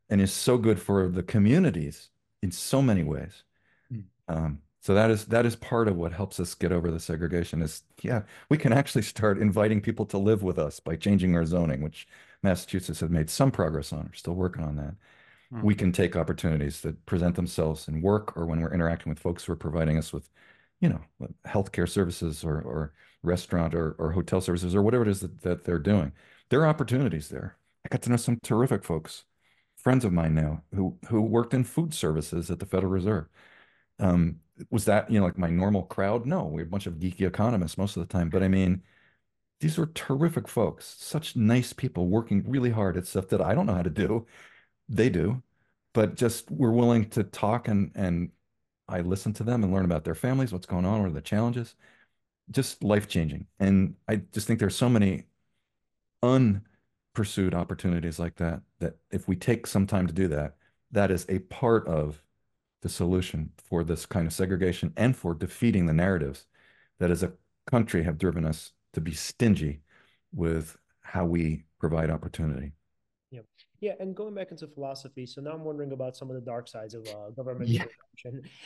and 0.10 0.20
is 0.20 0.34
so 0.34 0.58
good 0.58 0.78
for 0.78 1.08
the 1.08 1.24
communities 1.24 2.10
in 2.44 2.52
so 2.52 2.82
many 2.82 3.04
ways. 3.04 3.44
Mm. 3.90 4.04
Um, 4.28 4.60
so 4.82 4.94
that 4.94 5.10
is 5.10 5.24
that 5.28 5.46
is 5.46 5.56
part 5.56 5.88
of 5.88 5.96
what 5.96 6.12
helps 6.12 6.38
us 6.38 6.54
get 6.54 6.74
over 6.74 6.92
the 6.92 7.00
segregation 7.00 7.62
is 7.62 7.84
yeah, 8.02 8.24
we 8.50 8.58
can 8.58 8.74
actually 8.74 9.04
start 9.04 9.38
inviting 9.38 9.80
people 9.80 10.06
to 10.08 10.18
live 10.18 10.44
with 10.44 10.60
us 10.60 10.82
by 10.82 10.98
changing 10.98 11.34
our 11.34 11.46
zoning, 11.46 11.82
which 11.82 12.10
Massachusetts 12.44 13.00
has 13.00 13.10
made 13.10 13.30
some 13.30 13.52
progress 13.52 13.92
on. 13.94 14.06
We're 14.06 14.14
still 14.14 14.36
working 14.36 14.64
on 14.64 14.76
that. 14.78 14.96
Mm-hmm. 15.54 15.62
We 15.62 15.76
can 15.76 15.92
take 15.92 16.16
opportunities 16.16 16.82
that 16.82 17.06
present 17.06 17.36
themselves 17.36 17.88
in 17.88 18.02
work 18.02 18.36
or 18.38 18.46
when 18.46 18.62
we're 18.62 18.74
interacting 18.74 19.10
with 19.10 19.20
folks 19.20 19.46
who 19.46 19.54
are 19.54 19.58
providing 19.58 19.98
us 19.98 20.12
with, 20.12 20.30
you 20.82 20.90
know, 20.90 21.02
healthcare 21.46 21.90
services 21.90 22.44
or, 22.44 22.60
or 22.62 22.94
restaurant 23.24 23.74
or, 23.74 23.94
or 23.94 24.12
hotel 24.12 24.42
services 24.42 24.76
or 24.76 24.82
whatever 24.82 25.04
it 25.04 25.10
is 25.10 25.22
that, 25.22 25.42
that 25.42 25.64
they're 25.64 25.80
doing. 25.80 26.12
There 26.50 26.62
are 26.62 26.68
opportunities 26.68 27.30
there. 27.30 27.58
I 27.86 27.90
got 27.90 28.02
to 28.04 28.10
know 28.10 28.18
some 28.18 28.40
terrific 28.44 28.84
folks, 28.84 29.24
friends 29.78 30.04
of 30.04 30.12
mine 30.12 30.36
now, 30.36 30.64
who 30.74 30.98
who 31.08 31.22
worked 31.22 31.54
in 31.54 31.64
food 31.64 31.94
services 31.94 32.52
at 32.52 32.60
the 32.60 32.66
Federal 32.66 32.92
Reserve. 32.92 33.28
Um, 34.00 34.40
was 34.70 34.86
that 34.86 35.10
you 35.10 35.20
know 35.20 35.26
like 35.26 35.38
my 35.38 35.50
normal 35.50 35.84
crowd? 35.84 36.26
No, 36.26 36.46
we 36.46 36.62
are 36.62 36.66
a 36.66 36.70
bunch 36.70 36.88
of 36.88 36.96
geeky 36.96 37.22
economists 37.22 37.78
most 37.78 37.96
of 37.96 38.06
the 38.06 38.12
time. 38.12 38.30
But 38.30 38.44
I 38.44 38.48
mean, 38.50 38.84
these 39.60 39.78
were 39.78 39.88
terrific 39.88 40.48
folks, 40.48 40.96
such 41.00 41.36
nice 41.36 41.74
people 41.74 42.08
working 42.08 42.44
really 42.48 42.70
hard 42.70 42.98
at 42.98 43.08
stuff 43.08 43.28
that 43.30 43.42
I 43.42 43.56
don't 43.56 43.66
know 43.66 43.74
how 43.74 43.82
to 43.82 43.90
do. 43.90 44.28
They 44.90 45.10
do, 45.10 45.44
but 45.94 46.16
just 46.16 46.52
we're 46.52 46.72
willing 46.72 47.10
to 47.12 47.24
talk 47.24 47.68
and 47.68 47.92
and 47.96 48.32
I 48.88 49.02
listen 49.02 49.34
to 49.34 49.44
them 49.44 49.64
and 49.64 49.74
learn 49.74 49.86
about 49.86 50.06
their 50.06 50.16
families, 50.16 50.54
what's 50.54 50.66
going 50.66 50.86
on, 50.86 51.02
what 51.02 51.10
are 51.10 51.14
the 51.14 51.22
challenges. 51.22 51.76
Just 52.52 52.84
life 52.84 53.08
changing. 53.10 53.48
And 53.60 53.96
I 54.08 54.18
just 54.18 54.48
think 54.48 54.60
there's 54.60 54.76
so 54.76 54.90
many 54.90 55.26
unpursued 56.24 57.54
opportunities 57.54 58.20
like 58.20 58.36
that 58.38 58.62
that 58.80 58.98
if 59.12 59.28
we 59.28 59.36
take 59.36 59.68
some 59.68 59.88
time 59.88 60.08
to 60.08 60.14
do 60.14 60.28
that, 60.30 60.56
that 60.92 61.12
is 61.12 61.26
a 61.30 61.40
part 61.40 61.88
of 61.88 62.24
the 62.82 62.90
solution 62.90 63.52
for 63.58 63.84
this 63.84 64.06
kind 64.06 64.28
of 64.28 64.34
segregation 64.34 64.94
and 64.98 65.16
for 65.18 65.34
defeating 65.34 65.86
the 65.86 65.94
narratives 65.94 66.46
that 67.00 67.12
as 67.12 67.24
a 67.24 67.34
country 67.70 68.04
have 68.04 68.18
driven 68.18 68.46
us 68.46 68.72
to 68.94 69.02
be 69.02 69.14
stingy 69.14 69.82
with 70.34 70.78
how 71.02 71.26
we 71.26 71.64
provide 71.80 72.10
opportunity. 72.10 72.74
Yeah. 73.32 73.42
Yeah, 73.80 73.94
and 74.00 74.16
going 74.16 74.34
back 74.34 74.52
into 74.52 74.68
philosophy, 74.68 75.26
so 75.26 75.40
now 75.40 75.52
I'm 75.52 75.64
wondering 75.64 75.92
about 75.92 76.18
some 76.18 76.30
of 76.30 76.36
the 76.36 76.42
dark 76.42 76.68
sides 76.68 76.96
of 76.96 77.06
uh, 77.08 77.30
government 77.30 77.70
yeah. 77.70 77.86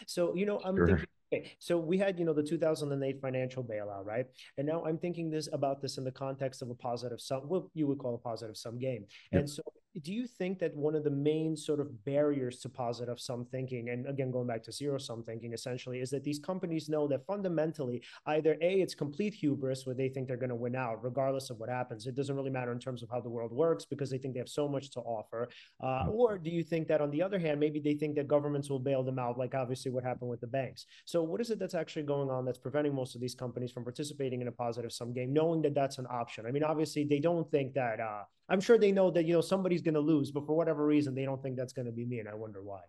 So, 0.08 0.34
you 0.36 0.46
know, 0.46 0.62
I'm 0.64 0.78
sure. 0.78 0.88
thinking 0.88 1.06
Okay, 1.34 1.56
so 1.60 1.78
we 1.78 1.98
had, 1.98 2.20
you 2.20 2.26
know, 2.26 2.34
the 2.34 2.44
2008 2.44 3.22
financial 3.22 3.64
bailout, 3.64 4.06
right? 4.06 4.26
And 4.58 4.68
now 4.68 4.84
I'm 4.84 4.98
thinking 4.98 5.30
this 5.30 5.48
about 5.54 5.82
this 5.82 5.98
in 5.98 6.04
the 6.04 6.12
context 6.12 6.62
of 6.62 6.70
a 6.70 6.76
positive 6.76 7.22
sum, 7.22 7.42
what 7.48 7.64
you 7.74 7.88
would 7.88 8.00
call 8.00 8.16
a 8.16 8.18
positive 8.18 8.58
sum 8.58 8.78
game. 8.78 9.06
Yep. 9.32 9.40
And 9.40 9.50
so 9.50 9.64
do 10.02 10.14
you 10.14 10.26
think 10.26 10.60
that 10.60 10.76
one 10.76 10.96
of 10.96 11.04
the 11.04 11.12
main 11.12 11.56
sort 11.56 11.80
of 11.80 12.06
barriers 12.06 12.60
to 12.60 12.70
positive 12.70 13.20
sum 13.20 13.46
thinking 13.52 13.90
and 13.90 14.08
again 14.08 14.32
going 14.32 14.48
back 14.48 14.64
to 14.64 14.72
zero 14.72 14.98
sum 14.98 15.24
thinking 15.24 15.54
essentially 15.54 16.00
is 16.00 16.10
that 16.10 16.24
these 16.24 16.40
companies 16.40 16.88
know 16.88 17.08
that 17.08 17.26
fundamentally 17.26 18.02
either 18.28 18.58
a 18.62 18.82
it's 18.82 18.96
complete 18.96 19.34
hubris 19.34 19.86
where 19.86 19.96
they 19.96 20.08
think 20.08 20.28
they're 20.28 20.38
going 20.38 20.50
to 20.50 20.56
win 20.56 20.76
out 20.76 21.04
regardless 21.04 21.50
of 21.50 21.60
what 21.60 21.70
happens 21.70 22.08
it 22.08 22.16
doesn't 22.16 22.36
really 22.36 22.50
matter 22.50 22.72
in 22.72 22.80
terms 22.80 23.04
of 23.04 23.10
how 23.10 23.20
the 23.20 23.30
world 23.30 23.52
works 23.52 23.86
because 23.86 24.10
they 24.10 24.18
think 24.18 24.34
they 24.34 24.40
have 24.40 24.48
so 24.48 24.68
much 24.68 24.92
to 24.92 25.02
offer 25.02 25.50
uh, 25.84 26.06
or 26.10 26.38
do 26.38 26.50
you 26.50 26.64
think 26.64 26.88
that 26.88 27.02
on 27.02 27.12
the 27.12 27.22
other 27.22 27.40
hand 27.40 27.60
maybe 27.60 27.80
they 27.80 27.96
think 27.96 28.16
that 28.16 28.28
governments 28.28 28.70
will 28.70 28.80
bail 28.80 29.04
them 29.04 29.20
out 29.20 29.38
like 29.38 29.54
obviously 29.56 29.92
what 29.92 30.04
happened 30.04 30.30
with 30.30 30.40
the 30.40 30.48
banks 30.48 30.86
so 31.22 31.26
what 31.26 31.42
is 31.42 31.52
it 31.52 31.60
that's 31.60 31.76
actually 31.76 32.04
going 32.04 32.30
on 32.30 32.46
that's 32.46 32.58
preventing 32.58 32.96
most 32.96 33.16
of 33.16 33.22
these 33.22 33.36
companies 33.36 33.72
from 33.72 33.84
participating 33.84 34.42
in 34.42 34.48
a 34.48 34.52
positive 34.52 34.92
sum 34.92 35.14
game 35.14 35.32
knowing 35.32 35.62
that 35.62 35.76
that's 35.76 35.98
an 35.98 36.08
option 36.10 36.46
i 36.46 36.52
mean 36.52 36.64
obviously 36.64 37.04
they 37.04 37.20
don't 37.20 37.50
think 37.52 37.74
that 37.74 38.00
uh, 38.00 38.24
I'm 38.52 38.60
sure 38.60 38.78
they 38.78 38.92
know 38.92 39.10
that 39.12 39.26
you 39.26 39.34
know 39.34 39.42
somebody's 39.42 39.82
going 39.82 39.94
to 39.94 40.02
lose, 40.02 40.30
but 40.30 40.46
for 40.46 40.56
whatever 40.58 40.86
reason, 40.86 41.16
they 41.16 41.24
don't 41.24 41.42
think 41.42 41.56
that's 41.56 41.72
going 41.72 41.86
to 41.86 41.92
be 41.92 42.06
me, 42.06 42.20
and 42.20 42.28
I 42.28 42.36
wonder 42.36 42.62
why. 42.62 42.82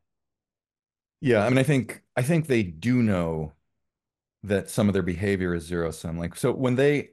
Yeah, 1.20 1.46
I 1.46 1.48
mean, 1.48 1.58
I 1.58 1.62
think 1.62 2.02
I 2.16 2.22
think 2.22 2.46
they 2.46 2.64
do 2.64 3.00
know 3.00 3.52
that 4.42 4.68
some 4.68 4.88
of 4.88 4.92
their 4.92 5.04
behavior 5.04 5.54
is 5.54 5.64
zero 5.64 5.92
sum. 5.92 6.18
Like, 6.18 6.34
so 6.34 6.52
when 6.52 6.74
they 6.74 7.10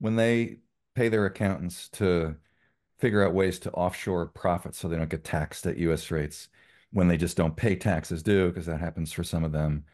when 0.00 0.16
they 0.16 0.58
pay 0.96 1.08
their 1.08 1.26
accountants 1.26 1.88
to 1.90 2.34
figure 2.98 3.24
out 3.24 3.34
ways 3.34 3.60
to 3.60 3.70
offshore 3.70 4.26
profits 4.26 4.78
so 4.78 4.88
they 4.88 4.96
don't 4.96 5.08
get 5.08 5.22
taxed 5.22 5.64
at 5.66 5.78
U.S. 5.78 6.10
rates, 6.10 6.48
when 6.90 7.06
they 7.06 7.16
just 7.16 7.36
don't 7.36 7.56
pay 7.56 7.76
taxes 7.76 8.20
due 8.24 8.48
because 8.48 8.66
that 8.66 8.80
happens 8.80 9.12
for 9.12 9.22
some 9.22 9.44
of 9.44 9.52
them. 9.52 9.84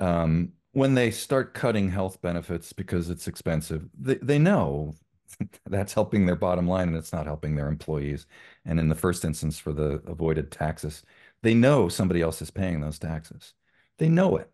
Um, 0.00 0.52
when 0.72 0.94
they 0.94 1.10
start 1.10 1.54
cutting 1.54 1.90
health 1.90 2.22
benefits 2.22 2.72
because 2.72 3.10
it's 3.10 3.28
expensive, 3.28 3.88
they, 3.98 4.16
they 4.16 4.38
know 4.38 4.94
that's 5.66 5.94
helping 5.94 6.26
their 6.26 6.36
bottom 6.36 6.68
line 6.68 6.88
and 6.88 6.96
it's 6.96 7.12
not 7.12 7.26
helping 7.26 7.56
their 7.56 7.68
employees. 7.68 8.26
And 8.64 8.80
in 8.80 8.88
the 8.88 8.94
first 8.94 9.24
instance, 9.24 9.58
for 9.58 9.72
the 9.72 10.02
avoided 10.06 10.50
taxes, 10.50 11.04
They 11.42 11.54
know 11.54 11.88
somebody 11.88 12.22
else 12.22 12.42
is 12.42 12.50
paying 12.50 12.80
those 12.80 12.98
taxes. 12.98 13.54
They 13.98 14.08
know 14.08 14.36
it. 14.36 14.50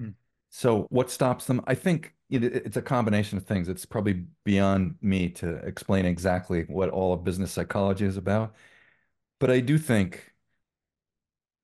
Hmm. 0.00 0.10
So 0.50 0.84
what 0.90 1.10
stops 1.10 1.46
them? 1.46 1.62
I 1.66 1.74
think 1.76 2.14
it, 2.30 2.44
it's 2.44 2.76
a 2.76 2.82
combination 2.82 3.38
of 3.38 3.46
things. 3.46 3.68
It's 3.68 3.86
probably 3.86 4.24
beyond 4.44 4.96
me 5.02 5.30
to 5.30 5.56
explain 5.66 6.06
exactly 6.06 6.64
what 6.68 6.90
all 6.90 7.12
of 7.14 7.24
business 7.24 7.52
psychology 7.52 8.06
is 8.06 8.16
about. 8.18 8.54
But 9.40 9.50
I 9.50 9.60
do 9.60 9.78
think 9.78 10.34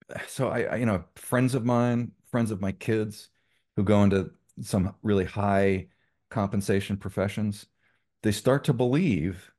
so 0.28 0.48
I, 0.48 0.62
I, 0.62 0.76
you 0.76 0.86
know, 0.86 1.04
friends 1.16 1.54
of 1.54 1.64
mine, 1.64 2.12
friends 2.32 2.52
of 2.52 2.62
my 2.62 2.72
kids 2.72 3.30
who 3.76 3.84
go 3.84 4.04
into 4.04 4.32
some 4.62 4.94
really 5.02 5.26
high 5.26 5.88
compensation 6.30 6.98
professions, 6.98 7.66
they 8.22 8.32
start 8.32 8.64
to 8.64 8.74
believe, 8.74 9.52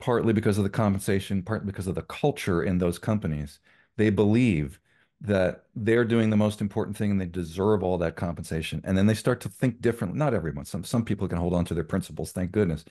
partly 0.00 0.32
because 0.32 0.58
of 0.58 0.64
the 0.64 0.70
compensation, 0.70 1.42
partly 1.42 1.66
because 1.66 1.86
of 1.86 1.94
the 1.94 2.02
culture 2.02 2.62
in 2.62 2.78
those 2.78 2.98
companies, 2.98 3.58
they 3.96 4.10
believe 4.10 4.80
that 5.20 5.64
they're 5.74 6.04
doing 6.04 6.30
the 6.30 6.36
most 6.36 6.60
important 6.60 6.96
thing 6.96 7.10
and 7.10 7.20
they 7.20 7.26
deserve 7.26 7.82
all 7.82 7.98
that 7.98 8.14
compensation. 8.16 8.80
And 8.84 8.96
then 8.96 9.06
they 9.06 9.14
start 9.14 9.40
to 9.42 9.48
think 9.48 9.80
differently. 9.80 10.18
Not 10.18 10.34
everyone. 10.34 10.64
Some 10.64 10.84
some 10.84 11.04
people 11.04 11.26
can 11.28 11.38
hold 11.38 11.54
on 11.54 11.64
to 11.66 11.74
their 11.74 11.84
principles, 11.84 12.30
thank 12.32 12.52
goodness. 12.52 12.84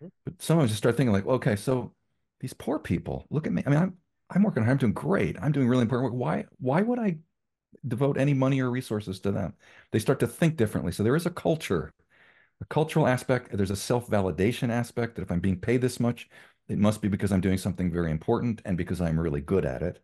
Mhm. 0.00 0.10
But 0.24 0.40
some 0.42 0.58
of 0.58 0.62
them 0.62 0.68
just 0.68 0.78
start 0.78 0.96
thinking 0.96 1.12
like, 1.12 1.26
okay, 1.26 1.56
so 1.56 1.94
these 2.40 2.52
poor 2.54 2.78
people, 2.78 3.26
look 3.30 3.46
at 3.46 3.52
me. 3.52 3.62
I 3.66 3.70
mean, 3.70 3.78
I'm 3.78 3.98
I'm 4.30 4.42
working 4.42 4.62
hard, 4.62 4.72
I'm 4.72 4.78
doing 4.78 4.92
great. 4.94 5.36
I'm 5.40 5.52
doing 5.52 5.68
really 5.68 5.82
important 5.82 6.12
work. 6.12 6.20
Why 6.20 6.46
why 6.60 6.82
would 6.82 6.98
I 6.98 7.18
devote 7.86 8.18
any 8.18 8.34
money 8.34 8.60
or 8.60 8.70
resources 8.70 9.20
to 9.20 9.32
them? 9.32 9.54
They 9.90 9.98
start 9.98 10.20
to 10.20 10.26
think 10.26 10.56
differently. 10.56 10.92
So 10.92 11.02
there 11.02 11.16
is 11.16 11.26
a 11.26 11.30
culture, 11.30 11.92
a 12.60 12.64
cultural 12.66 13.06
aspect. 13.06 13.56
There's 13.56 13.70
a 13.70 13.76
self-validation 13.76 14.70
aspect 14.70 15.16
that 15.16 15.22
if 15.22 15.30
I'm 15.32 15.40
being 15.40 15.60
paid 15.60 15.80
this 15.80 16.00
much, 16.00 16.28
it 16.68 16.78
must 16.78 17.02
be 17.02 17.08
because 17.08 17.32
I'm 17.32 17.40
doing 17.40 17.58
something 17.58 17.90
very 17.92 18.10
important 18.10 18.62
and 18.64 18.76
because 18.76 19.00
I'm 19.00 19.18
really 19.18 19.40
good 19.40 19.64
at 19.64 19.82
it. 19.82 20.02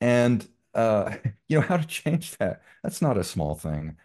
And 0.00 0.46
uh, 0.74 1.16
you 1.48 1.60
know, 1.60 1.66
how 1.66 1.76
to 1.76 1.86
change 1.86 2.36
that? 2.38 2.62
That's 2.82 3.02
not 3.02 3.18
a 3.18 3.24
small 3.24 3.54
thing. 3.54 3.96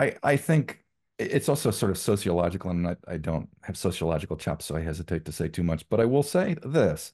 I 0.00 0.16
I 0.22 0.36
think 0.36 0.84
it's 1.18 1.48
also 1.48 1.70
sort 1.70 1.92
of 1.92 1.98
sociological, 1.98 2.70
and 2.70 2.88
I, 2.88 2.96
I 3.08 3.18
don't 3.18 3.48
have 3.62 3.76
sociological 3.76 4.36
chops, 4.36 4.66
so 4.66 4.76
I 4.76 4.82
hesitate 4.82 5.24
to 5.26 5.32
say 5.32 5.48
too 5.48 5.62
much. 5.64 5.88
But 5.88 6.00
I 6.00 6.06
will 6.06 6.22
say 6.22 6.56
this: 6.64 7.12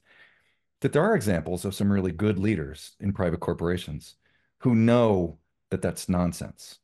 that 0.81 0.93
there 0.93 1.03
are 1.03 1.15
examples 1.15 1.65
of 1.65 1.75
some 1.75 1.91
really 1.91 2.11
good 2.11 2.39
leaders 2.39 2.95
in 2.99 3.13
private 3.13 3.39
corporations 3.41 4.15
who 4.59 4.75
know 4.75 5.39
that 5.71 5.81
that's 5.81 6.09
nonsense. 6.09 6.79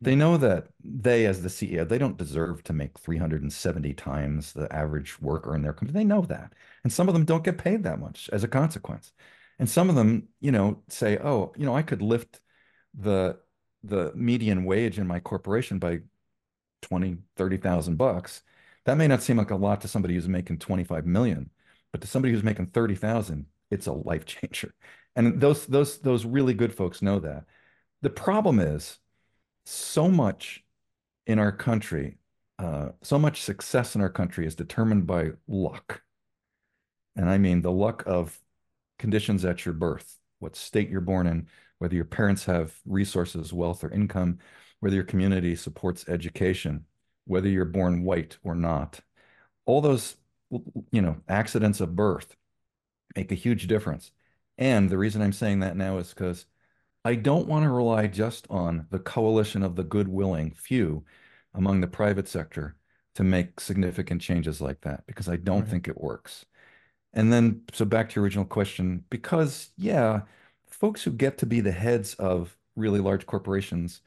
They 0.00 0.12
mm-hmm. 0.12 0.20
know 0.20 0.36
that 0.38 0.68
they, 0.82 1.26
as 1.26 1.42
the 1.42 1.48
CEO, 1.48 1.88
they 1.88 1.98
don't 1.98 2.16
deserve 2.16 2.62
to 2.64 2.72
make 2.72 2.98
370 2.98 3.92
times 3.94 4.52
the 4.52 4.72
average 4.74 5.20
worker 5.20 5.54
in 5.54 5.62
their 5.62 5.72
company. 5.72 5.98
They 5.98 6.04
know 6.04 6.22
that. 6.22 6.54
And 6.84 6.92
some 6.92 7.08
of 7.08 7.14
them 7.14 7.24
don't 7.24 7.44
get 7.44 7.58
paid 7.58 7.82
that 7.84 8.00
much 8.00 8.30
as 8.32 8.44
a 8.44 8.48
consequence. 8.48 9.12
And 9.58 9.68
some 9.68 9.90
of 9.90 9.94
them, 9.96 10.28
you 10.40 10.52
know, 10.52 10.82
say, 10.88 11.18
oh, 11.18 11.52
you 11.56 11.66
know, 11.66 11.76
I 11.76 11.82
could 11.82 12.02
lift 12.02 12.40
the 12.94 13.38
the 13.82 14.12
median 14.14 14.64
wage 14.64 14.98
in 14.98 15.06
my 15.06 15.20
corporation 15.20 15.78
by 15.78 16.00
20, 16.82 17.16
30,000 17.36 17.96
bucks. 17.96 18.42
That 18.84 18.96
may 18.96 19.08
not 19.08 19.22
seem 19.22 19.36
like 19.38 19.50
a 19.50 19.56
lot 19.56 19.80
to 19.82 19.88
somebody 19.88 20.14
who's 20.14 20.28
making 20.28 20.58
25 20.58 21.06
million, 21.06 21.50
but 21.92 22.00
to 22.02 22.06
somebody 22.06 22.32
who's 22.32 22.42
making 22.42 22.66
30,000, 22.66 23.46
it's 23.70 23.86
a 23.86 23.92
life 23.92 24.24
changer. 24.26 24.74
And 25.16 25.40
those 25.40 25.66
those 25.66 25.98
those 25.98 26.24
really 26.24 26.54
good 26.54 26.74
folks 26.74 27.02
know 27.02 27.18
that. 27.20 27.44
The 28.02 28.10
problem 28.10 28.60
is 28.60 28.98
so 29.64 30.08
much 30.08 30.64
in 31.26 31.38
our 31.38 31.52
country, 31.52 32.18
uh, 32.58 32.90
so 33.02 33.18
much 33.18 33.42
success 33.42 33.94
in 33.94 34.00
our 34.00 34.08
country 34.10 34.46
is 34.46 34.54
determined 34.54 35.06
by 35.06 35.30
luck. 35.46 36.02
And 37.16 37.28
I 37.28 37.38
mean 37.38 37.62
the 37.62 37.72
luck 37.72 38.02
of 38.06 38.40
conditions 38.98 39.44
at 39.44 39.64
your 39.64 39.74
birth, 39.74 40.18
what 40.38 40.56
state 40.56 40.88
you're 40.88 41.00
born 41.00 41.26
in, 41.26 41.48
whether 41.78 41.94
your 41.94 42.04
parents 42.04 42.44
have 42.44 42.74
resources, 42.86 43.52
wealth, 43.52 43.82
or 43.82 43.90
income, 43.90 44.38
whether 44.80 44.94
your 44.94 45.04
community 45.04 45.56
supports 45.56 46.08
education, 46.08 46.84
whether 47.26 47.48
you're 47.48 47.64
born 47.64 48.02
white 48.02 48.38
or 48.42 48.54
not. 48.54 49.00
All 49.66 49.80
those, 49.80 50.16
you 50.90 51.02
know, 51.02 51.16
accidents 51.28 51.80
of 51.80 51.96
birth 51.96 52.36
make 53.16 53.32
a 53.32 53.36
huge 53.36 53.66
difference. 53.66 54.12
And 54.60 54.90
the 54.90 54.98
reason 54.98 55.22
I'm 55.22 55.32
saying 55.32 55.60
that 55.60 55.76
now 55.76 55.98
is 55.98 56.10
because 56.10 56.46
I 57.04 57.16
don't 57.16 57.48
want 57.48 57.64
to 57.64 57.70
rely 57.70 58.08
just 58.08 58.46
on 58.50 58.86
the 58.90 59.00
coalition 59.00 59.62
of 59.62 59.76
the 59.76 59.84
good 59.84 60.08
willing 60.08 60.52
few 60.52 61.04
among 61.54 61.80
the 61.82 61.88
private 61.88 62.28
sector 62.28 62.76
to 63.16 63.24
make 63.24 63.60
significant 63.60 64.22
changes 64.22 64.60
like 64.60 64.82
that 64.82 65.06
because 65.06 65.28
I 65.28 65.36
don't 65.36 65.62
Right. 65.62 65.70
think 65.70 65.88
it 65.88 66.00
works. 66.00 66.46
And 67.14 67.32
then, 67.32 67.64
so 67.72 67.84
back 67.84 68.10
to 68.10 68.16
your 68.16 68.24
original 68.24 68.44
question, 68.46 69.04
because 69.10 69.70
yeah, 69.76 70.22
folks 70.68 71.04
who 71.04 71.12
get 71.12 71.38
to 71.38 71.46
be 71.46 71.60
the 71.60 71.72
heads 71.72 72.14
of 72.16 72.58
really 72.76 73.00
large 73.00 73.26
corporations 73.26 74.02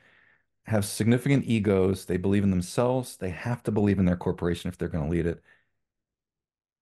have 0.66 0.86
significant 0.86 1.46
egos. 1.46 2.06
They 2.06 2.18
believe 2.18 2.44
in 2.44 2.52
themselves. 2.52 3.18
They 3.18 3.32
have 3.32 3.64
to 3.64 3.72
believe 3.72 4.00
in 4.00 4.06
their 4.06 4.18
corporation 4.18 4.70
if 4.70 4.78
they're 4.78 4.90
going 4.90 5.06
to 5.06 5.12
lead 5.12 5.26
it. 5.28 5.44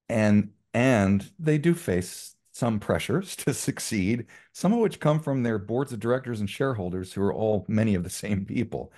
And 0.09 0.53
and 0.73 1.29
they 1.39 1.57
do 1.57 1.73
face 1.73 2.35
some 2.61 2.79
pressures 2.79 3.35
to 3.37 3.53
succeed, 3.53 4.27
some 4.53 4.71
of 4.73 4.79
which 4.79 4.99
come 4.99 5.19
from 5.19 5.41
their 5.43 5.57
boards 5.57 5.91
of 5.91 5.99
directors 5.99 6.39
and 6.39 6.49
shareholders 6.49 7.11
who 7.11 7.21
are 7.23 7.33
all 7.33 7.65
many 7.67 7.95
of 7.95 8.03
the 8.03 8.09
same 8.09 8.45
people. 8.45 8.93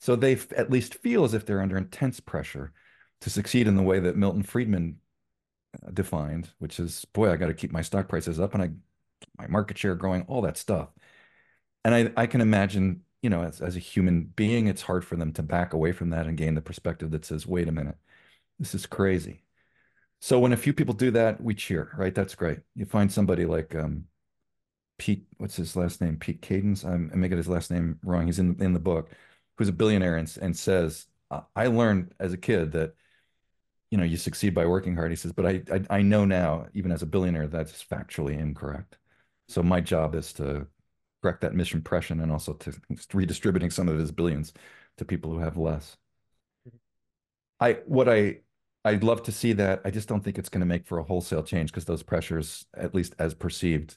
So 0.00 0.16
they 0.16 0.38
at 0.56 0.70
least 0.70 0.94
feel 0.96 1.24
as 1.24 1.34
if 1.34 1.44
they're 1.44 1.60
under 1.60 1.76
intense 1.76 2.20
pressure 2.20 2.72
to 3.20 3.30
succeed 3.30 3.68
in 3.68 3.76
the 3.76 3.82
way 3.82 4.00
that 4.00 4.16
Milton 4.16 4.42
Friedman 4.42 4.98
uh, 5.86 5.90
defined, 5.92 6.50
which 6.58 6.80
is, 6.80 7.04
boy, 7.12 7.30
I 7.30 7.36
got 7.36 7.48
to 7.48 7.54
keep 7.54 7.72
my 7.72 7.82
stock 7.82 8.08
prices 8.08 8.40
up 8.40 8.54
and 8.54 8.62
I 8.62 8.70
my 9.38 9.46
market 9.46 9.78
share 9.78 9.94
growing, 9.94 10.22
all 10.22 10.42
that 10.42 10.56
stuff. 10.56 10.88
And 11.84 11.94
I, 11.94 12.12
I 12.16 12.26
can 12.26 12.40
imagine, 12.40 13.02
you 13.22 13.30
know, 13.30 13.42
as, 13.42 13.60
as 13.60 13.76
a 13.76 13.80
human 13.80 14.24
being, 14.24 14.66
it's 14.68 14.82
hard 14.82 15.04
for 15.04 15.16
them 15.16 15.32
to 15.34 15.42
back 15.42 15.72
away 15.74 15.92
from 15.92 16.10
that 16.10 16.26
and 16.26 16.36
gain 16.36 16.54
the 16.54 16.62
perspective 16.62 17.10
that 17.12 17.24
says, 17.24 17.46
wait 17.46 17.68
a 17.68 17.72
minute, 17.72 17.96
this 18.58 18.74
is 18.74 18.86
crazy. 18.86 19.44
So 20.22 20.38
when 20.38 20.52
a 20.52 20.56
few 20.56 20.72
people 20.72 20.94
do 20.94 21.10
that, 21.10 21.40
we 21.42 21.52
cheer, 21.52 21.90
right? 21.96 22.14
That's 22.14 22.36
great. 22.36 22.60
You 22.76 22.86
find 22.86 23.12
somebody 23.12 23.44
like 23.44 23.74
um, 23.74 24.04
Pete, 24.98 25.26
what's 25.38 25.56
his 25.56 25.76
last 25.76 26.00
name? 26.00 26.16
Pete 26.18 26.42
Cadence. 26.42 26.84
I'm, 26.84 27.10
I'm 27.12 27.20
making 27.20 27.38
his 27.38 27.48
last 27.48 27.70
name 27.72 27.98
wrong. 28.04 28.26
He's 28.26 28.38
in 28.38 28.56
in 28.62 28.72
the 28.72 28.80
book, 28.80 29.10
who's 29.58 29.68
a 29.68 29.72
billionaire 29.72 30.16
and, 30.16 30.32
and 30.40 30.56
says, 30.56 31.06
"I- 31.56 31.66
learned 31.66 32.14
as 32.20 32.32
a 32.32 32.38
kid 32.38 32.72
that, 32.72 32.94
you 33.90 33.98
know, 33.98 34.04
you 34.04 34.16
succeed 34.16 34.54
by 34.54 34.66
working 34.66 34.96
hard. 34.96 35.10
He 35.12 35.16
says, 35.16 35.32
but 35.32 35.46
I, 35.46 35.62
I 35.72 35.98
I 35.98 36.02
know 36.02 36.24
now, 36.24 36.66
even 36.74 36.92
as 36.92 37.02
a 37.02 37.06
billionaire, 37.06 37.48
that's 37.48 37.84
factually 37.84 38.38
incorrect. 38.38 38.98
So 39.48 39.62
my 39.62 39.80
job 39.80 40.14
is 40.14 40.32
to 40.34 40.66
correct 41.22 41.42
that 41.42 41.52
misimpression 41.54 42.22
and 42.22 42.32
also 42.32 42.54
to 42.54 42.72
redistributing 43.14 43.70
some 43.70 43.88
of 43.88 43.98
his 43.98 44.12
billions 44.12 44.52
to 44.98 45.04
people 45.04 45.32
who 45.32 45.40
have 45.40 45.56
less. 45.56 45.96
I 47.60 47.74
what 47.86 48.08
I 48.08 48.40
I'd 48.84 49.04
love 49.04 49.22
to 49.24 49.32
see 49.32 49.52
that. 49.54 49.82
I 49.84 49.90
just 49.90 50.08
don't 50.08 50.22
think 50.22 50.38
it's 50.38 50.48
going 50.48 50.60
to 50.60 50.66
make 50.66 50.86
for 50.86 50.98
a 50.98 51.04
wholesale 51.04 51.42
change 51.42 51.70
because 51.70 51.84
those 51.84 52.02
pressures, 52.02 52.66
at 52.74 52.94
least 52.94 53.14
as 53.18 53.34
perceived, 53.34 53.96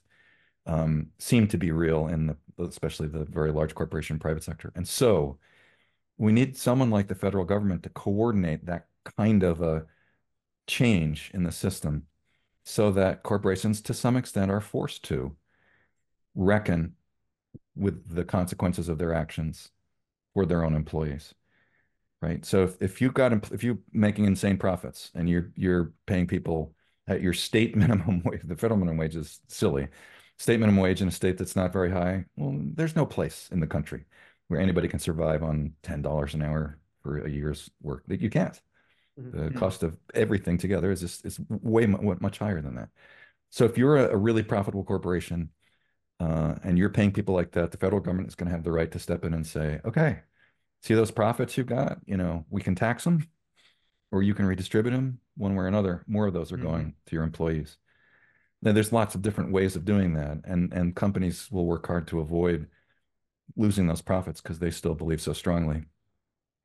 um, 0.68 1.08
seem 1.20 1.48
to 1.48 1.58
be 1.58 1.72
real 1.72 2.08
in 2.08 2.28
the 2.28 2.38
especially 2.64 3.08
the 3.08 3.26
very 3.26 3.52
large 3.52 3.76
corporation 3.76 4.20
private 4.20 4.44
sector. 4.44 4.72
And 4.76 4.88
so 4.88 5.40
we 6.18 6.32
need 6.32 6.58
someone 6.58 6.90
like 6.90 7.08
the 7.08 7.16
federal 7.16 7.46
government 7.46 7.84
to 7.84 7.90
coordinate 7.90 8.66
that 8.66 8.88
kind 9.18 9.44
of 9.44 9.62
a 9.62 9.86
change 10.68 11.32
in 11.34 11.44
the 11.44 11.52
system 11.52 12.08
so 12.64 12.92
that 12.92 13.24
corporations 13.24 13.82
to 13.82 13.94
some 13.94 14.18
extent 14.18 14.52
are 14.52 14.62
forced 14.62 15.04
to 15.04 15.36
reckon 16.34 16.96
with 17.76 18.16
the 18.16 18.24
consequences 18.24 18.90
of 18.90 18.98
their 18.98 19.14
actions 19.14 19.72
for 20.34 20.46
their 20.46 20.64
own 20.64 20.76
employees 20.76 21.34
right 22.26 22.46
so 22.46 22.64
if, 22.64 22.82
if 22.82 23.02
you've 23.02 23.14
got 23.14 23.34
if 23.52 23.64
you're 23.64 23.78
making 23.94 24.26
insane 24.26 24.58
profits 24.58 25.12
and 25.16 25.30
you're 25.30 25.52
you're 25.56 25.94
paying 26.08 26.28
people 26.28 26.74
at 27.08 27.22
your 27.22 27.34
state 27.34 27.76
minimum 27.84 28.22
wage 28.24 28.42
the 28.44 28.56
federal 28.56 28.80
minimum 28.80 28.98
wage 28.98 29.16
is 29.16 29.40
silly 29.48 29.88
state 30.38 30.60
minimum 30.60 30.82
wage 30.82 31.02
in 31.02 31.08
a 31.08 31.12
state 31.12 31.38
that's 31.38 31.56
not 31.56 31.74
very 31.74 31.92
high 31.92 32.26
well 32.36 32.58
there's 32.76 32.96
no 32.96 33.06
place 33.06 33.50
in 33.52 33.60
the 33.60 33.68
country 33.68 34.06
where 34.48 34.60
anybody 34.60 34.88
can 34.88 35.00
survive 35.00 35.44
on 35.44 35.74
$10 35.84 36.34
an 36.34 36.42
hour 36.42 36.80
for 37.02 37.20
a 37.20 37.30
year's 37.30 37.70
work 37.82 38.04
that 38.08 38.22
you 38.22 38.30
can't 38.30 38.62
Mhm. 39.18 39.32
the 39.32 39.50
Mhm. 39.50 39.54
cost 39.54 39.84
of 39.84 39.98
everything 40.14 40.58
together 40.58 40.92
is 40.92 41.02
just 41.02 41.26
is 41.26 41.40
way 41.50 41.86
much 41.88 42.38
higher 42.40 42.62
than 42.62 42.76
that 42.76 42.90
so 43.52 43.66
if 43.66 43.78
you're 43.78 43.98
a, 43.98 44.14
a 44.14 44.18
really 44.18 44.44
profitable 44.44 44.84
corporation 44.84 45.50
uh, 46.20 46.56
and 46.64 46.78
you're 46.78 46.90
paying 46.90 47.12
people 47.12 47.36
like 47.36 47.52
that, 47.52 47.72
the 47.72 47.78
federal 47.78 48.02
government 48.02 48.28
is 48.30 48.36
going 48.36 48.48
to 48.48 48.56
have 48.56 48.64
the 48.64 48.72
right 48.72 48.92
to 48.92 49.00
step 49.00 49.26
in 49.26 49.34
and 49.34 49.46
say, 49.46 49.80
okay, 49.86 50.22
see 50.86 50.94
those 50.94 51.12
profits 51.12 51.58
you've 51.58 51.68
got? 51.68 52.00
You 52.06 52.18
know, 52.18 52.46
we 52.50 52.62
can 52.62 52.76
tax 52.76 53.04
them 53.04 53.28
or 54.12 54.22
you 54.22 54.34
can 54.34 54.46
redistribute 54.46 54.94
them 54.94 55.20
one 55.36 55.56
way 55.56 55.66
or 55.66 55.68
another. 55.68 56.04
More 56.08 56.28
of 56.28 56.34
those 56.34 56.52
are 56.52 56.58
Mhm. 56.58 56.62
going 56.62 56.96
to 57.08 57.16
your 57.16 57.24
employees. 57.24 57.78
Now, 58.62 58.72
there's 58.72 58.94
lots 58.94 59.16
of 59.16 59.22
different 59.22 59.52
ways 59.52 59.76
of 59.76 59.86
doing 59.86 60.14
that, 60.14 60.42
and 60.46 60.74
and 60.74 60.96
companies 60.96 61.52
will 61.52 61.66
work 61.66 61.86
hard 61.88 62.08
to 62.08 62.20
avoid 62.20 62.70
losing 63.56 63.88
those 63.88 64.02
profits 64.02 64.42
because 64.42 64.60
they 64.60 64.72
still 64.72 64.96
believe 64.96 65.22
so 65.22 65.34
strongly 65.34 65.86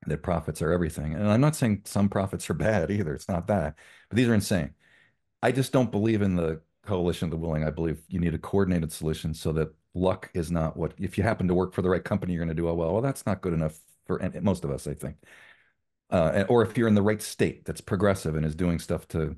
that 0.07 0.23
profits 0.23 0.61
are 0.61 0.71
everything. 0.71 1.13
And 1.13 1.27
I'm 1.29 1.41
not 1.41 1.55
saying 1.55 1.83
some 1.85 2.09
profits 2.09 2.49
are 2.49 2.55
bad 2.55 2.89
either. 2.91 3.13
It's 3.13 3.29
not 3.29 3.47
that, 3.47 3.75
but 4.09 4.15
these 4.17 4.27
are 4.27 4.33
insane. 4.33 4.73
I 5.43 5.51
just 5.51 5.71
don't 5.71 5.91
believe 5.91 6.21
in 6.21 6.35
the 6.35 6.61
coalition 6.83 7.27
of 7.27 7.31
the 7.31 7.37
willing. 7.37 7.63
I 7.63 7.69
believe 7.69 8.01
you 8.07 8.19
need 8.19 8.33
a 8.33 8.39
coordinated 8.39 8.91
solution 8.91 9.33
so 9.33 9.51
that 9.53 9.73
luck 9.93 10.31
is 10.33 10.51
not 10.51 10.77
what 10.77 10.93
if 10.97 11.17
you 11.17 11.23
happen 11.23 11.47
to 11.47 11.53
work 11.53 11.73
for 11.73 11.81
the 11.81 11.89
right 11.89 12.03
company, 12.03 12.33
you're 12.33 12.43
going 12.43 12.55
to 12.55 12.61
do 12.61 12.69
oh 12.69 12.73
well. 12.73 12.93
Well, 12.93 13.01
that's 13.01 13.25
not 13.25 13.41
good 13.41 13.53
enough 13.53 13.77
for 14.17 14.41
most 14.41 14.63
of 14.63 14.71
us, 14.71 14.87
I 14.87 14.93
think. 14.93 15.17
Uh, 16.09 16.43
or 16.49 16.61
if 16.61 16.77
you're 16.77 16.87
in 16.87 16.95
the 16.95 17.01
right 17.01 17.21
state 17.21 17.63
that's 17.63 17.79
progressive 17.79 18.35
and 18.35 18.45
is 18.45 18.55
doing 18.55 18.79
stuff 18.79 19.07
to 19.07 19.37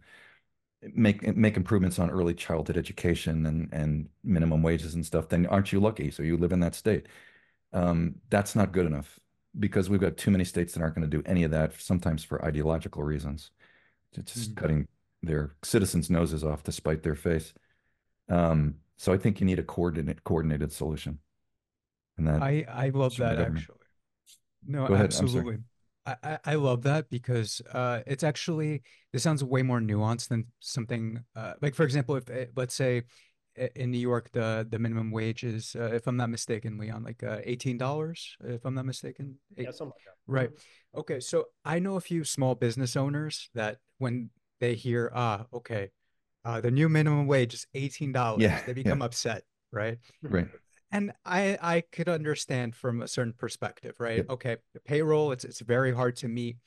make 0.93 1.35
make 1.35 1.55
improvements 1.55 1.99
on 1.99 2.09
early 2.09 2.33
childhood 2.33 2.77
education 2.77 3.45
and 3.45 3.69
and 3.71 4.09
minimum 4.23 4.63
wages 4.63 4.95
and 4.95 5.05
stuff, 5.05 5.29
then 5.29 5.45
aren't 5.45 5.71
you 5.71 5.79
lucky? 5.79 6.09
So 6.09 6.23
you 6.23 6.37
live 6.37 6.51
in 6.51 6.59
that 6.61 6.75
state. 6.75 7.07
Um, 7.73 8.15
that's 8.29 8.55
not 8.55 8.71
good 8.71 8.85
enough 8.85 9.19
because 9.59 9.89
we've 9.89 10.01
got 10.01 10.17
too 10.17 10.31
many 10.31 10.43
states 10.43 10.73
that 10.73 10.81
aren't 10.81 10.95
going 10.95 11.09
to 11.09 11.17
do 11.17 11.23
any 11.25 11.43
of 11.43 11.51
that. 11.51 11.79
Sometimes 11.79 12.23
for 12.23 12.43
ideological 12.43 13.03
reasons, 13.03 13.51
it's 14.13 14.33
just 14.33 14.51
mm-hmm. 14.51 14.59
cutting 14.59 14.87
their 15.21 15.55
citizens' 15.63 16.09
noses 16.09 16.43
off 16.43 16.63
to 16.63 16.71
spite 16.71 17.03
their 17.03 17.15
face. 17.15 17.53
Um, 18.29 18.75
so 18.97 19.13
I 19.13 19.17
think 19.17 19.39
you 19.39 19.45
need 19.45 19.59
a 19.59 19.63
coordinate 19.63 20.23
coordinated 20.23 20.71
solution. 20.71 21.19
And 22.17 22.27
that 22.27 22.41
I 22.41 22.65
I 22.69 22.89
love 22.89 23.15
that 23.17 23.39
actually. 23.39 23.77
No, 24.65 24.87
Go 24.87 24.95
absolutely. 24.95 25.57
I, 26.05 26.39
I 26.43 26.55
love 26.55 26.83
that 26.83 27.09
because 27.09 27.61
uh, 27.71 28.01
it's 28.05 28.23
actually 28.23 28.83
this 29.13 29.23
sounds 29.23 29.43
way 29.43 29.61
more 29.61 29.79
nuanced 29.79 30.27
than 30.27 30.47
something 30.59 31.23
uh, 31.35 31.53
like 31.61 31.75
for 31.75 31.83
example 31.83 32.15
if 32.15 32.29
eh, 32.29 32.47
let's 32.55 32.75
say 32.75 33.03
in 33.75 33.91
New 33.91 33.99
York 33.99 34.29
the 34.33 34.67
the 34.69 34.79
minimum 34.79 35.11
wage 35.11 35.45
is 35.45 35.77
uh, 35.79 35.91
if 35.93 36.05
I'm 36.07 36.17
not 36.17 36.29
mistaken 36.29 36.77
Leon 36.77 37.03
like 37.03 37.23
uh, 37.23 37.37
eighteen 37.45 37.77
dollars 37.77 38.35
if 38.43 38.65
I'm 38.65 38.73
not 38.73 38.85
mistaken 38.85 39.35
yeah 39.55 39.71
something 39.71 39.87
like 39.87 40.03
that. 40.05 40.15
right. 40.27 40.49
Okay 40.95 41.21
so 41.21 41.45
I 41.63 41.79
know 41.79 41.95
a 41.95 42.01
few 42.01 42.25
small 42.25 42.55
business 42.55 42.97
owners 42.97 43.49
that 43.53 43.77
when 43.99 44.29
they 44.59 44.75
hear 44.75 45.09
ah 45.15 45.45
okay 45.53 45.91
uh, 46.43 46.59
the 46.59 46.71
new 46.71 46.89
minimum 46.89 47.27
wage 47.27 47.53
is 47.53 47.65
eighteen 47.73 48.11
dollars 48.11 48.41
yeah, 48.41 48.61
they 48.65 48.73
become 48.73 48.99
yeah. 48.99 49.05
upset 49.05 49.43
right? 49.71 49.97
Right 50.21 50.47
and 50.93 51.11
I 51.25 51.57
I 51.61 51.81
could 51.81 52.07
understand 52.07 52.75
from 52.75 53.01
a 53.01 53.07
certain 53.07 53.33
perspective, 53.33 53.95
right? 53.99 54.23
Okay, 54.29 54.57
the 54.73 54.79
payroll 54.79 55.31
it's 55.31 55.43
it's 55.43 55.59
very 55.59 55.93
hard 55.93 56.15
to 56.17 56.27
meet, 56.27 56.57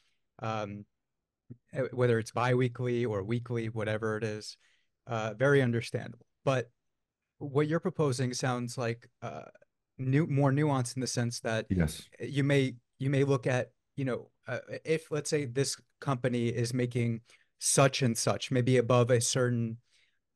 um, 0.41 0.85
eh, 1.72 1.83
whether 1.93 2.18
it's 2.18 2.33
biweekly 2.33 3.07
or 3.07 3.22
weekly, 3.22 3.68
whatever 3.68 4.16
it 4.16 4.24
is, 4.24 4.59
uh, 5.07 5.33
very 5.35 5.62
understandable. 5.62 6.27
But 6.45 6.70
what 7.39 7.68
you're 7.68 7.81
proposing 7.81 8.35
sounds 8.35 8.77
like 8.77 9.09
uh, 9.22 9.43
new 9.97 10.27
more 10.27 10.51
nuanced 10.51 10.97
in 10.97 11.01
the 11.01 11.07
sense 11.07 11.41
that 11.41 11.66
yes, 11.70 12.03
you 12.20 12.43
may 12.43 12.74
you 12.99 13.11
may 13.11 13.22
look 13.22 13.47
at 13.47 13.70
you 13.97 14.05
know 14.05 14.31
uh, 14.49 14.59
if 14.85 15.11
let's 15.12 15.31
say 15.31 15.45
this 15.45 15.77
company 16.01 16.49
is 16.49 16.74
making 16.74 17.20
such 17.61 18.03
and 18.03 18.18
such, 18.18 18.51
maybe 18.51 18.77
above 18.77 19.11
a 19.11 19.20
certain 19.20 19.79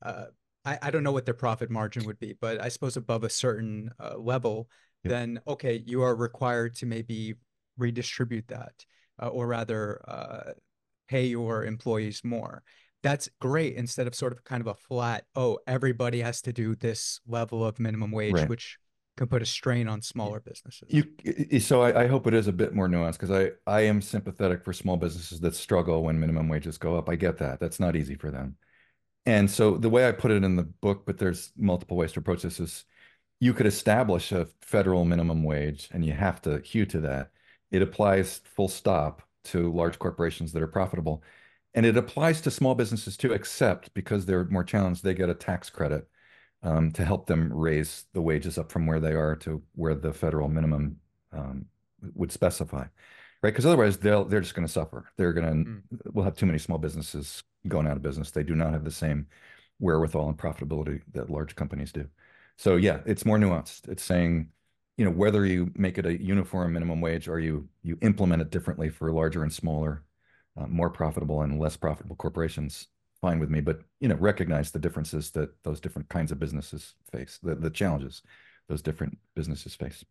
uh, 0.02 0.26
I, 0.64 0.78
I 0.82 0.90
don't 0.90 1.02
know 1.02 1.12
what 1.12 1.24
their 1.24 1.34
profit 1.34 1.70
margin 1.70 2.04
would 2.06 2.18
be, 2.18 2.34
but 2.40 2.60
I 2.60 2.68
suppose 2.68 2.96
above 2.96 3.24
a 3.24 3.30
certain 3.30 3.90
uh, 3.98 4.16
level, 4.18 4.68
yep. 5.04 5.10
then 5.10 5.40
okay, 5.46 5.82
you 5.86 6.02
are 6.02 6.14
required 6.14 6.74
to 6.76 6.86
maybe 6.86 7.34
redistribute 7.78 8.48
that, 8.48 8.84
uh, 9.22 9.28
or 9.28 9.46
rather, 9.46 10.00
uh, 10.06 10.52
pay 11.08 11.26
your 11.26 11.64
employees 11.64 12.22
more. 12.24 12.62
That's 13.02 13.30
great 13.40 13.76
instead 13.76 14.06
of 14.06 14.14
sort 14.14 14.32
of 14.32 14.44
kind 14.44 14.60
of 14.60 14.66
a 14.66 14.74
flat, 14.74 15.24
oh, 15.34 15.58
everybody 15.66 16.20
has 16.20 16.42
to 16.42 16.52
do 16.52 16.76
this 16.76 17.20
level 17.26 17.64
of 17.64 17.80
minimum 17.80 18.10
wage, 18.10 18.34
right. 18.34 18.48
which 18.48 18.78
can 19.16 19.26
put 19.26 19.42
a 19.42 19.46
strain 19.46 19.88
on 19.88 20.02
smaller 20.02 20.40
businesses. 20.40 20.88
You 20.88 21.60
so 21.60 21.82
I, 21.82 22.04
I 22.04 22.06
hope 22.06 22.26
it 22.26 22.34
is 22.34 22.46
a 22.46 22.52
bit 22.52 22.74
more 22.74 22.88
nuanced 22.88 23.18
because 23.18 23.30
I 23.30 23.52
I 23.66 23.82
am 23.82 24.02
sympathetic 24.02 24.62
for 24.62 24.72
small 24.74 24.98
businesses 24.98 25.40
that 25.40 25.54
struggle 25.54 26.02
when 26.02 26.20
minimum 26.20 26.48
wages 26.48 26.78
go 26.78 26.96
up. 26.96 27.08
I 27.08 27.16
get 27.16 27.38
that. 27.38 27.60
That's 27.60 27.80
not 27.80 27.96
easy 27.96 28.14
for 28.14 28.30
them. 28.30 28.56
And 29.26 29.50
so 29.50 29.76
the 29.76 29.90
way 29.90 30.08
I 30.08 30.12
put 30.12 30.30
it 30.30 30.44
in 30.44 30.56
the 30.56 30.62
book, 30.62 31.04
but 31.06 31.18
there's 31.18 31.52
multiple 31.56 31.96
ways 31.96 32.12
to 32.12 32.20
approach 32.20 32.42
this, 32.42 32.60
is 32.60 32.84
you 33.38 33.54
could 33.54 33.66
establish 33.66 34.32
a 34.32 34.48
federal 34.62 35.04
minimum 35.04 35.44
wage 35.44 35.88
and 35.92 36.04
you 36.04 36.12
have 36.12 36.40
to 36.42 36.60
hew 36.60 36.86
to 36.86 37.00
that. 37.00 37.30
It 37.70 37.82
applies 37.82 38.40
full 38.44 38.68
stop 38.68 39.22
to 39.44 39.72
large 39.72 39.98
corporations 39.98 40.52
that 40.52 40.62
are 40.62 40.66
profitable. 40.66 41.22
And 41.74 41.86
it 41.86 41.96
applies 41.96 42.40
to 42.42 42.50
small 42.50 42.74
businesses 42.74 43.16
too, 43.16 43.32
except 43.32 43.94
because 43.94 44.26
they're 44.26 44.46
more 44.46 44.64
challenged, 44.64 45.04
they 45.04 45.14
get 45.14 45.30
a 45.30 45.34
tax 45.34 45.70
credit 45.70 46.08
um, 46.62 46.90
to 46.92 47.04
help 47.04 47.26
them 47.26 47.52
raise 47.52 48.04
the 48.12 48.20
wages 48.20 48.58
up 48.58 48.72
from 48.72 48.86
where 48.86 49.00
they 49.00 49.12
are 49.12 49.36
to 49.36 49.62
where 49.74 49.94
the 49.94 50.12
federal 50.12 50.48
minimum 50.48 50.96
um, 51.32 51.66
would 52.14 52.32
specify 52.32 52.84
right? 53.42 53.50
Because 53.50 53.66
otherwise, 53.66 53.98
they'll 53.98 54.24
they're 54.24 54.40
just 54.40 54.54
going 54.54 54.66
to 54.66 54.72
suffer. 54.72 55.10
They're 55.16 55.32
going 55.32 55.46
to 55.46 55.70
mm. 55.70 55.82
we'll 56.12 56.24
have 56.24 56.36
too 56.36 56.46
many 56.46 56.58
small 56.58 56.78
businesses 56.78 57.42
going 57.68 57.86
out 57.86 57.96
of 57.96 58.02
business. 58.02 58.30
They 58.30 58.42
do 58.42 58.54
not 58.54 58.72
have 58.72 58.84
the 58.84 58.90
same 58.90 59.26
wherewithal 59.78 60.28
and 60.28 60.38
profitability 60.38 61.02
that 61.12 61.30
large 61.30 61.54
companies 61.56 61.92
do. 61.92 62.06
So 62.56 62.76
yeah, 62.76 63.00
it's 63.06 63.24
more 63.24 63.38
nuanced. 63.38 63.88
It's 63.88 64.02
saying, 64.02 64.48
you 64.96 65.04
know, 65.04 65.10
whether 65.10 65.46
you 65.46 65.72
make 65.76 65.98
it 65.98 66.06
a 66.06 66.22
uniform 66.22 66.74
minimum 66.74 67.00
wage 67.00 67.28
or 67.28 67.40
you 67.40 67.68
you 67.82 67.98
implement 68.02 68.42
it 68.42 68.50
differently 68.50 68.90
for 68.90 69.10
larger 69.12 69.42
and 69.42 69.52
smaller, 69.52 70.04
uh, 70.58 70.66
more 70.66 70.90
profitable 70.90 71.42
and 71.42 71.58
less 71.58 71.76
profitable 71.76 72.16
corporations, 72.16 72.88
fine 73.20 73.38
with 73.38 73.50
me. 73.50 73.60
But 73.60 73.80
you 74.00 74.08
know, 74.08 74.16
recognize 74.16 74.70
the 74.70 74.78
differences 74.78 75.30
that 75.32 75.50
those 75.62 75.80
different 75.80 76.08
kinds 76.10 76.32
of 76.32 76.38
businesses 76.38 76.94
face, 77.10 77.38
the 77.42 77.54
the 77.54 77.70
challenges 77.70 78.22
those 78.70 78.82
different 78.82 79.18
businesses 79.34 79.74
face. 79.74 80.04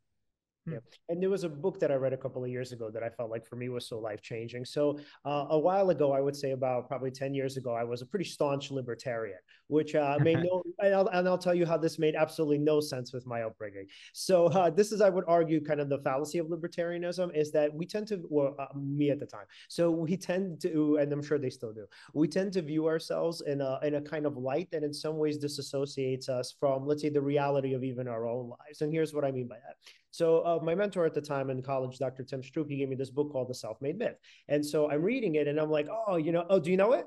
Yeah. 0.72 0.78
Hmm. 0.78 1.12
And 1.14 1.24
there 1.24 1.30
was 1.30 1.44
a 1.44 1.50
book 1.50 1.80
that 1.80 1.92
I 1.92 1.96
read 1.96 2.14
a 2.14 2.18
couple 2.18 2.44
of 2.44 2.50
years 2.50 2.72
ago 2.72 2.90
that 2.92 3.04
I 3.04 3.10
felt 3.10 3.30
like 3.30 3.46
for 3.46 3.56
me 3.56 3.70
was 3.70 3.88
so 3.88 4.00
life 4.00 4.22
changing. 4.22 4.66
So 4.66 5.00
uh, 5.26 5.48
a 5.50 5.60
while 5.60 5.90
ago, 5.90 6.12
I 6.12 6.22
would 6.22 6.36
say 6.36 6.52
about 6.52 6.88
probably 6.88 7.12
10 7.12 7.34
years 7.34 7.58
ago, 7.58 7.74
I 7.74 7.84
was 7.84 8.02
a 8.02 8.06
pretty 8.06 8.26
staunch 8.26 8.72
libertarian, 8.72 9.40
which 9.68 9.96
uh, 9.96 10.18
made 10.22 10.40
no, 10.44 10.64
and 10.80 10.94
I'll, 10.94 11.08
and 11.08 11.28
I'll, 11.28 11.40
tell 11.40 11.56
you 11.56 11.66
how 11.66 11.78
this 11.78 11.98
made 11.98 12.16
absolutely 12.16 12.58
no 12.58 12.82
sense 12.82 13.14
with 13.14 13.26
my 13.26 13.44
upbringing. 13.44 13.86
So 14.14 14.48
uh, 14.48 14.70
this 14.70 14.92
is, 14.92 15.00
I 15.00 15.10
would 15.10 15.24
argue, 15.26 15.64
kind 15.64 15.80
of 15.80 15.88
the 15.88 16.00
fallacy 16.00 16.38
of 16.38 16.48
libertarianism 16.48 17.34
is 17.34 17.50
that 17.52 17.74
we 17.74 17.86
tend 17.86 18.08
to, 18.08 18.22
well, 18.30 18.56
uh, 18.60 18.66
me 18.76 19.10
at 19.10 19.22
the 19.22 19.26
time. 19.26 19.46
So 19.70 19.90
we 19.90 20.18
tend 20.18 20.60
to, 20.62 20.98
and 20.98 21.12
I'm 21.14 21.24
sure 21.24 21.40
they 21.40 21.50
still 21.50 21.72
do, 21.72 21.86
we 22.14 22.28
tend 22.28 22.52
to 22.54 22.62
view 22.62 22.88
ourselves 22.88 23.42
in 23.42 23.62
a, 23.62 23.80
in 23.84 23.96
a 23.96 24.02
kind 24.02 24.26
of 24.26 24.36
light 24.36 24.70
that 24.72 24.84
in 24.84 24.94
some 24.94 25.18
ways 25.18 25.38
disassociates 25.38 26.28
us 26.28 26.54
from, 26.60 26.86
let's 26.86 27.02
say, 27.02 27.10
the 27.10 27.22
reality 27.22 27.74
of 27.74 27.84
even 27.84 28.08
our 28.08 28.28
own 28.28 28.50
lives. 28.50 28.82
And 28.82 28.92
here's 28.92 29.14
what 29.14 29.24
I 29.24 29.32
mean 29.32 29.48
by 29.48 29.56
that. 29.56 29.78
So 30.12 30.40
uh, 30.40 30.60
my 30.64 30.76
mentor 30.76 31.06
at 31.06 31.14
the 31.14 31.22
time 31.22 31.50
in 31.50 31.62
college, 31.62 31.98
Dr. 32.00 32.24
Tim 32.24 32.42
Stroop, 32.42 32.70
he 32.70 32.78
gave 32.78 32.90
me 32.90 32.96
this 32.96 33.12
book 33.12 33.32
called 33.32 33.50
The 33.50 33.54
Self-Made 33.54 33.98
Myth. 33.98 34.18
And 34.48 34.66
so 34.66 34.90
I'm 34.90 35.04
reading 35.04 35.36
it 35.36 35.48
and 35.48 35.60
I'm 35.60 35.70
like, 35.70 35.88
oh, 36.08 36.18
you 36.18 36.32
know, 36.32 36.46
oh, 36.50 36.60
do 36.60 36.72
you 36.72 36.78
know 36.78 36.94
it? 36.94 37.06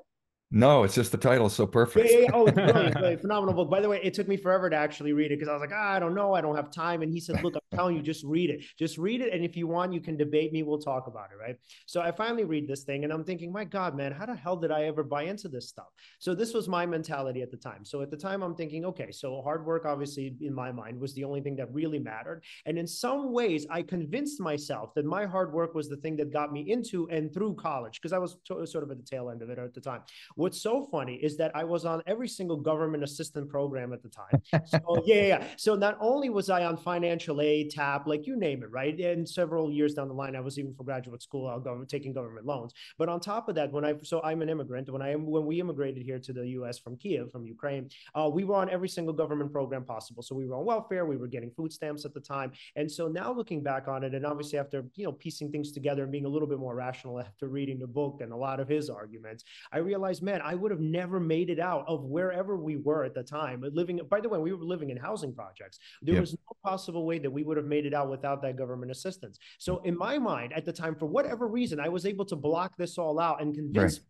No, 0.54 0.84
it's 0.84 0.94
just 0.94 1.12
the 1.12 1.18
title 1.18 1.46
is 1.46 1.54
so 1.54 1.66
perfect. 1.66 2.10
Yeah, 2.10 2.18
yeah, 2.18 2.24
yeah. 2.24 2.30
Oh, 2.34 2.44
it's 2.44 2.54
brilliant, 2.72 2.92
brilliant, 2.92 3.20
phenomenal 3.22 3.54
book. 3.54 3.70
By 3.70 3.80
the 3.80 3.88
way, 3.88 4.00
it 4.02 4.12
took 4.12 4.28
me 4.28 4.36
forever 4.36 4.68
to 4.68 4.76
actually 4.76 5.14
read 5.14 5.32
it 5.32 5.38
because 5.38 5.48
I 5.48 5.54
was 5.54 5.62
like, 5.62 5.72
ah, 5.72 5.92
I 5.92 5.98
don't 5.98 6.14
know, 6.14 6.34
I 6.34 6.42
don't 6.42 6.54
have 6.54 6.70
time. 6.70 7.00
And 7.00 7.10
he 7.10 7.20
said, 7.20 7.42
Look, 7.42 7.54
I'm 7.54 7.78
telling 7.78 7.96
you, 7.96 8.02
just 8.02 8.22
read 8.22 8.50
it. 8.50 8.62
Just 8.78 8.98
read 8.98 9.22
it. 9.22 9.32
And 9.32 9.42
if 9.42 9.56
you 9.56 9.66
want, 9.66 9.94
you 9.94 10.00
can 10.00 10.18
debate 10.18 10.52
me. 10.52 10.62
We'll 10.62 10.78
talk 10.78 11.06
about 11.06 11.30
it. 11.32 11.40
Right. 11.40 11.56
So 11.86 12.02
I 12.02 12.10
finally 12.10 12.44
read 12.44 12.68
this 12.68 12.82
thing 12.82 13.04
and 13.04 13.12
I'm 13.12 13.24
thinking, 13.24 13.50
my 13.50 13.64
God, 13.64 13.96
man, 13.96 14.12
how 14.12 14.26
the 14.26 14.34
hell 14.34 14.56
did 14.56 14.70
I 14.70 14.84
ever 14.84 15.02
buy 15.02 15.22
into 15.22 15.48
this 15.48 15.70
stuff? 15.70 15.88
So 16.18 16.34
this 16.34 16.52
was 16.52 16.68
my 16.68 16.84
mentality 16.84 17.40
at 17.40 17.50
the 17.50 17.56
time. 17.56 17.86
So 17.86 18.02
at 18.02 18.10
the 18.10 18.16
time, 18.18 18.42
I'm 18.42 18.54
thinking, 18.54 18.84
okay, 18.84 19.10
so 19.10 19.40
hard 19.40 19.64
work, 19.64 19.86
obviously, 19.86 20.36
in 20.42 20.52
my 20.52 20.70
mind, 20.70 21.00
was 21.00 21.14
the 21.14 21.24
only 21.24 21.40
thing 21.40 21.56
that 21.56 21.72
really 21.72 21.98
mattered. 21.98 22.42
And 22.66 22.76
in 22.76 22.86
some 22.86 23.32
ways, 23.32 23.66
I 23.70 23.80
convinced 23.80 24.38
myself 24.38 24.92
that 24.96 25.06
my 25.06 25.24
hard 25.24 25.50
work 25.50 25.74
was 25.74 25.88
the 25.88 25.96
thing 25.96 26.16
that 26.16 26.30
got 26.30 26.52
me 26.52 26.70
into 26.70 27.08
and 27.08 27.32
through 27.32 27.54
college 27.54 28.00
because 28.00 28.12
I 28.12 28.18
was 28.18 28.36
sort 28.44 28.84
of 28.84 28.90
at 28.90 28.98
the 28.98 29.02
tail 29.02 29.30
end 29.30 29.40
of 29.40 29.48
it 29.48 29.58
at 29.58 29.72
the 29.72 29.80
time. 29.80 30.02
What's 30.42 30.60
so 30.60 30.88
funny 30.90 31.14
is 31.22 31.36
that 31.36 31.52
I 31.54 31.62
was 31.62 31.84
on 31.84 32.02
every 32.04 32.26
single 32.26 32.56
government 32.56 33.04
assistant 33.04 33.48
program 33.48 33.92
at 33.92 34.02
the 34.02 34.08
time. 34.08 34.42
So 34.64 35.00
yeah, 35.06 35.26
yeah. 35.26 35.46
So 35.56 35.76
not 35.76 35.96
only 36.00 36.30
was 36.30 36.50
I 36.50 36.64
on 36.64 36.76
financial 36.76 37.40
aid, 37.40 37.70
TAP, 37.70 38.08
like 38.08 38.26
you 38.26 38.34
name 38.34 38.64
it, 38.64 38.70
right? 38.72 38.98
And 38.98 39.28
several 39.28 39.70
years 39.70 39.94
down 39.94 40.08
the 40.08 40.14
line, 40.14 40.34
I 40.34 40.40
was 40.40 40.58
even 40.58 40.74
for 40.74 40.82
graduate 40.82 41.22
school, 41.22 41.46
I'll 41.46 41.60
go 41.60 41.84
taking 41.84 42.12
government 42.12 42.44
loans. 42.44 42.72
But 42.98 43.08
on 43.08 43.20
top 43.20 43.48
of 43.48 43.54
that, 43.54 43.70
when 43.70 43.84
I 43.84 43.94
so 44.02 44.20
I'm 44.24 44.42
an 44.42 44.48
immigrant. 44.48 44.90
When 44.90 45.00
I 45.00 45.14
when 45.14 45.46
we 45.46 45.60
immigrated 45.60 46.02
here 46.02 46.18
to 46.18 46.32
the 46.32 46.44
U.S. 46.58 46.76
from 46.76 46.96
Kiev, 46.96 47.30
from 47.30 47.46
Ukraine, 47.46 47.88
uh, 48.16 48.28
we 48.28 48.42
were 48.42 48.56
on 48.56 48.68
every 48.68 48.88
single 48.88 49.14
government 49.14 49.52
program 49.52 49.84
possible. 49.84 50.24
So 50.24 50.34
we 50.34 50.48
were 50.48 50.56
on 50.56 50.64
welfare, 50.64 51.06
we 51.06 51.18
were 51.18 51.28
getting 51.28 51.52
food 51.52 51.72
stamps 51.72 52.04
at 52.04 52.14
the 52.14 52.20
time. 52.20 52.50
And 52.74 52.90
so 52.90 53.06
now 53.06 53.32
looking 53.32 53.62
back 53.62 53.86
on 53.86 54.02
it, 54.02 54.12
and 54.12 54.26
obviously 54.26 54.58
after 54.58 54.84
you 54.96 55.04
know 55.04 55.12
piecing 55.12 55.52
things 55.52 55.70
together 55.70 56.02
and 56.02 56.10
being 56.10 56.24
a 56.24 56.28
little 56.28 56.48
bit 56.48 56.58
more 56.58 56.74
rational 56.74 57.20
after 57.20 57.46
reading 57.46 57.78
the 57.78 57.86
book 57.86 58.22
and 58.22 58.32
a 58.32 58.36
lot 58.36 58.58
of 58.58 58.68
his 58.68 58.90
arguments, 58.90 59.44
I 59.72 59.78
realized, 59.78 60.21
man, 60.22 60.40
I 60.42 60.54
would 60.54 60.70
have 60.70 60.80
never 60.80 61.02
never 61.02 61.20
made 61.20 61.50
it 61.50 61.58
out 61.58 61.84
of 61.88 62.04
wherever 62.04 62.56
we 62.56 62.76
were 62.76 63.04
at 63.04 63.14
the 63.14 63.22
time. 63.22 63.62
Living, 63.72 64.00
by 64.08 64.20
the 64.20 64.28
way, 64.28 64.38
we 64.38 64.52
were 64.52 64.64
living 64.64 64.90
in 64.90 64.96
housing 64.96 65.34
projects. 65.34 65.78
There 66.00 66.14
yep. 66.14 66.22
was 66.22 66.32
no 66.32 66.56
possible 66.64 67.04
way 67.04 67.18
that 67.18 67.30
we 67.30 67.42
would 67.42 67.56
have 67.56 67.66
made 67.66 67.86
it 67.86 67.92
out 67.92 68.08
without 68.08 68.40
that 68.42 68.56
government 68.56 68.90
assistance. 68.90 69.38
So, 69.58 69.78
in 69.82 69.96
my 69.96 70.18
mind, 70.18 70.52
at 70.54 70.64
the 70.64 70.72
time, 70.72 70.94
for 70.94 71.06
whatever 71.06 71.48
reason, 71.48 71.80
I 71.80 71.88
was 71.88 72.06
able 72.06 72.24
to 72.26 72.36
block 72.36 72.76
this 72.76 72.98
all 72.98 73.18
out 73.18 73.42
and 73.42 73.54
convince. 73.54 73.98
Right 73.98 74.06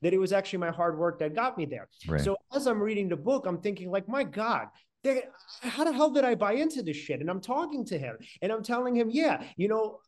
that 0.00 0.14
it 0.14 0.18
was 0.18 0.32
actually 0.32 0.60
my 0.60 0.70
hard 0.70 0.96
work 0.96 1.18
that 1.18 1.34
got 1.34 1.58
me 1.58 1.66
there. 1.66 1.88
Right. 2.06 2.20
So 2.22 2.36
as 2.54 2.66
I'm 2.66 2.80
reading 2.80 3.08
the 3.08 3.16
book, 3.16 3.44
I'm 3.44 3.60
thinking 3.60 3.90
like, 3.90 4.08
my 4.08 4.24
God, 4.24 4.68
they, 5.04 5.24
how 5.60 5.84
the 5.84 5.92
hell 5.92 6.10
did 6.10 6.24
I 6.24 6.36
buy 6.36 6.52
into 6.52 6.82
this 6.82 6.96
shit? 6.96 7.20
And 7.20 7.28
I'm 7.28 7.40
talking 7.40 7.84
to 7.86 7.98
him 7.98 8.16
and 8.40 8.50
I'm 8.50 8.62
telling 8.62 8.96
him, 8.96 9.10
yeah, 9.10 9.42
you 9.56 9.68
know, 9.68 9.98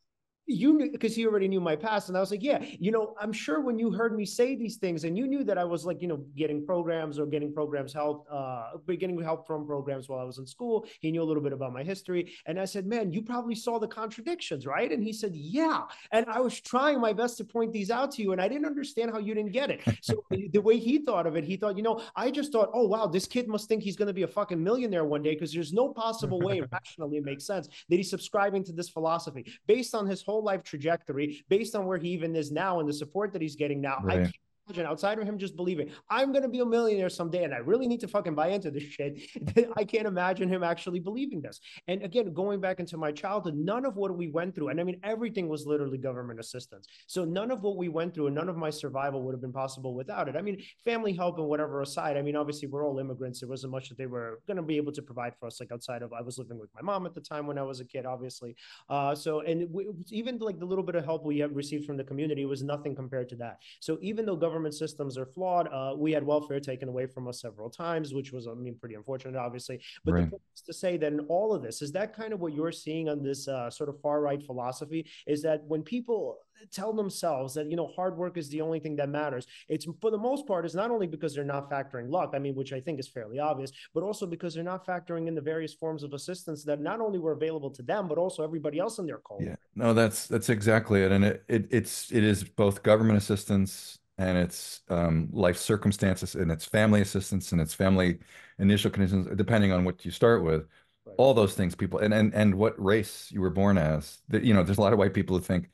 you 0.52 0.72
knew 0.72 0.90
because 0.90 1.14
he 1.14 1.26
already 1.26 1.48
knew 1.48 1.60
my 1.60 1.76
past 1.76 2.08
and 2.08 2.16
i 2.16 2.20
was 2.20 2.30
like 2.30 2.42
yeah 2.42 2.62
you 2.78 2.90
know 2.90 3.14
i'm 3.20 3.32
sure 3.32 3.60
when 3.60 3.78
you 3.78 3.90
heard 3.90 4.14
me 4.14 4.24
say 4.24 4.54
these 4.54 4.76
things 4.76 5.04
and 5.04 5.16
you 5.16 5.26
knew 5.26 5.44
that 5.44 5.58
i 5.58 5.64
was 5.64 5.84
like 5.84 6.00
you 6.02 6.08
know 6.08 6.24
getting 6.36 6.64
programs 6.64 7.18
or 7.18 7.26
getting 7.26 7.52
programs 7.52 7.92
help 7.92 8.26
uh 8.30 8.72
getting 8.98 9.20
help 9.22 9.46
from 9.46 9.66
programs 9.66 10.08
while 10.08 10.18
i 10.18 10.24
was 10.24 10.38
in 10.38 10.46
school 10.46 10.86
he 11.00 11.10
knew 11.10 11.22
a 11.22 11.24
little 11.24 11.42
bit 11.42 11.52
about 11.52 11.72
my 11.72 11.82
history 11.82 12.32
and 12.46 12.58
i 12.58 12.64
said 12.64 12.86
man 12.86 13.12
you 13.12 13.22
probably 13.22 13.54
saw 13.54 13.78
the 13.78 13.88
contradictions 13.88 14.66
right? 14.66 14.92
And 14.92 15.02
he 15.02 15.12
said 15.12 15.34
yeah 15.34 15.82
and 16.12 16.26
i 16.26 16.40
was 16.40 16.60
trying 16.60 17.00
my 17.00 17.12
best 17.12 17.36
to 17.38 17.44
point 17.44 17.72
these 17.72 17.90
out 17.90 18.10
to 18.12 18.22
you 18.22 18.32
and 18.32 18.40
i 18.40 18.48
didn't 18.48 18.66
understand 18.66 19.10
how 19.10 19.18
you 19.18 19.34
didn't 19.34 19.52
get 19.52 19.70
it. 19.70 19.80
So 20.02 20.24
the 20.52 20.60
way 20.60 20.78
he 20.78 20.98
thought 20.98 21.26
of 21.26 21.36
it 21.36 21.44
he 21.44 21.56
thought 21.56 21.76
you 21.76 21.82
know 21.82 22.02
i 22.16 22.30
just 22.30 22.52
thought 22.52 22.70
oh 22.74 22.86
wow 22.86 23.06
this 23.06 23.26
kid 23.26 23.48
must 23.48 23.68
think 23.68 23.82
he's 23.82 23.96
going 23.96 24.08
to 24.08 24.14
be 24.14 24.22
a 24.22 24.28
fucking 24.28 24.62
millionaire 24.62 25.04
one 25.04 25.22
day 25.22 25.34
because 25.34 25.52
there's 25.52 25.72
no 25.72 25.88
possible 25.88 26.40
way 26.40 26.60
rationally 26.72 27.18
it 27.18 27.24
makes 27.24 27.46
sense 27.46 27.68
that 27.88 27.96
he's 27.96 28.10
subscribing 28.10 28.64
to 28.64 28.72
this 28.72 28.88
philosophy 28.88 29.44
based 29.66 29.94
on 29.94 30.06
his 30.06 30.22
whole 30.22 30.39
whole 30.40 30.46
life 30.46 30.62
trajectory 30.62 31.44
based 31.48 31.74
on 31.74 31.86
where 31.86 31.98
he 31.98 32.08
even 32.10 32.34
is 32.34 32.50
now 32.50 32.80
and 32.80 32.88
the 32.88 32.92
support 32.92 33.32
that 33.32 33.42
he's 33.42 33.56
getting 33.56 33.80
now. 33.80 33.98
Right. 34.02 34.20
I 34.20 34.22
can't 34.22 34.34
imagine 34.70 34.90
outside 34.90 35.18
of 35.18 35.26
him 35.26 35.38
just 35.38 35.56
believing 35.56 35.90
I'm 36.08 36.32
to 36.32 36.48
be 36.48 36.60
a 36.60 36.66
millionaire 36.66 37.08
someday 37.08 37.44
and 37.44 37.52
I 37.54 37.58
really 37.58 37.86
need 37.86 38.00
to 38.00 38.08
fucking 38.08 38.34
buy 38.34 38.48
into 38.48 38.70
this 38.70 38.82
shit. 38.82 39.20
I 39.76 39.84
can't 39.84 40.06
imagine 40.06 40.48
him 40.48 40.62
actually 40.62 41.00
believing 41.00 41.40
this. 41.40 41.60
And 41.88 42.02
again, 42.02 42.32
going 42.32 42.60
back 42.60 42.80
into 42.80 42.96
my 42.96 43.12
childhood, 43.12 43.56
none 43.56 43.84
of 43.84 43.96
what 43.96 44.16
we 44.16 44.28
went 44.28 44.54
through, 44.54 44.68
and 44.68 44.80
I 44.80 44.84
mean, 44.84 45.00
everything 45.02 45.48
was 45.48 45.66
literally 45.66 45.98
government 45.98 46.40
assistance. 46.40 46.86
So 47.06 47.24
none 47.24 47.50
of 47.50 47.62
what 47.62 47.76
we 47.76 47.88
went 47.88 48.14
through 48.14 48.28
and 48.28 48.34
none 48.34 48.48
of 48.48 48.56
my 48.56 48.70
survival 48.70 49.22
would 49.22 49.32
have 49.32 49.40
been 49.40 49.52
possible 49.52 49.94
without 49.94 50.28
it. 50.28 50.36
I 50.36 50.42
mean, 50.42 50.62
family 50.84 51.12
help 51.12 51.38
and 51.38 51.48
whatever 51.48 51.82
aside, 51.82 52.16
I 52.16 52.22
mean, 52.22 52.36
obviously 52.36 52.68
we're 52.68 52.86
all 52.86 52.98
immigrants. 52.98 53.40
There 53.40 53.48
wasn't 53.48 53.72
much 53.72 53.88
that 53.88 53.98
they 53.98 54.06
were 54.06 54.40
to 54.46 54.62
be 54.62 54.76
able 54.76 54.92
to 54.92 55.02
provide 55.02 55.34
for 55.38 55.46
us, 55.46 55.60
like 55.60 55.72
outside 55.72 56.02
of, 56.02 56.12
I 56.12 56.22
was 56.22 56.38
living 56.38 56.58
with 56.58 56.70
my 56.74 56.82
mom 56.82 57.06
at 57.06 57.14
the 57.14 57.20
time 57.20 57.46
when 57.46 57.58
I 57.58 57.62
was 57.62 57.80
a 57.80 57.84
kid, 57.84 58.06
obviously. 58.06 58.56
Uh, 58.88 59.14
so, 59.14 59.40
and 59.40 59.70
we, 59.70 59.86
even 60.10 60.38
like 60.38 60.58
the 60.58 60.64
little 60.64 60.84
bit 60.84 60.94
of 60.94 61.04
help 61.04 61.24
we 61.24 61.38
have 61.38 61.54
received 61.54 61.86
from 61.86 61.96
the 61.96 62.04
community 62.04 62.44
was 62.44 62.62
nothing 62.62 62.94
compared 62.94 63.28
to 63.30 63.36
that. 63.36 63.58
So 63.80 63.98
even 64.00 64.26
though 64.26 64.36
government 64.36 64.59
government 64.60 64.74
systems 64.74 65.16
are 65.16 65.24
flawed. 65.24 65.68
Uh, 65.72 65.94
we 65.96 66.12
had 66.12 66.22
welfare 66.22 66.60
taken 66.60 66.88
away 66.88 67.06
from 67.06 67.26
us 67.26 67.40
several 67.40 67.70
times, 67.70 68.12
which 68.12 68.30
was, 68.30 68.46
I 68.46 68.52
mean, 68.52 68.76
pretty 68.78 68.94
unfortunate, 68.94 69.36
obviously. 69.36 69.80
But 70.04 70.12
right. 70.12 70.24
the 70.24 70.30
point 70.32 70.42
is 70.54 70.62
to 70.62 70.74
say 70.74 70.98
that 70.98 71.12
in 71.12 71.20
all 71.20 71.54
of 71.54 71.62
this, 71.62 71.80
is 71.80 71.92
that 71.92 72.14
kind 72.14 72.34
of 72.34 72.40
what 72.40 72.52
you're 72.52 72.72
seeing 72.72 73.08
on 73.08 73.22
this 73.22 73.48
uh, 73.48 73.70
sort 73.70 73.88
of 73.88 73.98
far 74.02 74.20
right 74.20 74.42
philosophy? 74.42 75.08
Is 75.26 75.40
that 75.42 75.62
when 75.66 75.82
people 75.82 76.40
tell 76.70 76.92
themselves 76.92 77.54
that 77.54 77.70
you 77.70 77.76
know 77.76 77.86
hard 77.96 78.16
work 78.16 78.36
is 78.36 78.48
the 78.50 78.60
only 78.60 78.78
thing 78.78 78.94
that 78.94 79.08
matters 79.08 79.46
it's 79.68 79.86
for 80.00 80.10
the 80.10 80.18
most 80.18 80.46
part 80.46 80.66
is 80.66 80.74
not 80.74 80.90
only 80.90 81.06
because 81.06 81.34
they're 81.34 81.42
not 81.42 81.70
factoring 81.70 82.10
luck 82.10 82.32
i 82.34 82.38
mean 82.38 82.54
which 82.54 82.74
i 82.74 82.78
think 82.80 83.00
is 83.00 83.08
fairly 83.08 83.38
obvious 83.38 83.72
but 83.94 84.02
also 84.02 84.26
because 84.26 84.54
they're 84.54 84.62
not 84.62 84.86
factoring 84.86 85.26
in 85.26 85.34
the 85.34 85.40
various 85.40 85.72
forms 85.72 86.02
of 86.02 86.12
assistance 86.12 86.62
that 86.62 86.78
not 86.78 87.00
only 87.00 87.18
were 87.18 87.32
available 87.32 87.70
to 87.70 87.82
them 87.82 88.06
but 88.06 88.18
also 88.18 88.44
everybody 88.44 88.78
else 88.78 88.98
in 88.98 89.06
their 89.06 89.18
call 89.18 89.38
yeah 89.40 89.56
no 89.74 89.94
that's 89.94 90.26
that's 90.26 90.50
exactly 90.50 91.02
it 91.02 91.10
and 91.10 91.24
it, 91.24 91.42
it 91.48 91.66
it's 91.70 92.12
it 92.12 92.22
is 92.22 92.44
both 92.44 92.82
government 92.82 93.16
assistance 93.16 93.99
and 94.20 94.36
its 94.36 94.82
um, 94.90 95.28
life 95.32 95.56
circumstances 95.56 96.34
and 96.34 96.52
its 96.52 96.66
family 96.66 97.00
assistance 97.00 97.52
and 97.52 97.60
its 97.60 97.72
family 97.72 98.18
initial 98.58 98.90
conditions, 98.90 99.26
depending 99.34 99.72
on 99.72 99.84
what 99.84 100.04
you 100.04 100.10
start 100.10 100.44
with, 100.44 100.68
right. 101.06 101.14
all 101.16 101.32
those 101.32 101.54
things 101.54 101.74
people 101.74 101.98
and, 102.00 102.12
and 102.12 102.34
and 102.34 102.54
what 102.54 102.82
race 102.82 103.28
you 103.32 103.40
were 103.40 103.50
born 103.50 103.78
as. 103.78 104.18
That 104.28 104.44
you 104.44 104.52
know, 104.52 104.62
there's 104.62 104.78
a 104.78 104.82
lot 104.82 104.92
of 104.92 104.98
white 104.98 105.14
people 105.14 105.36
who 105.36 105.42
think, 105.42 105.70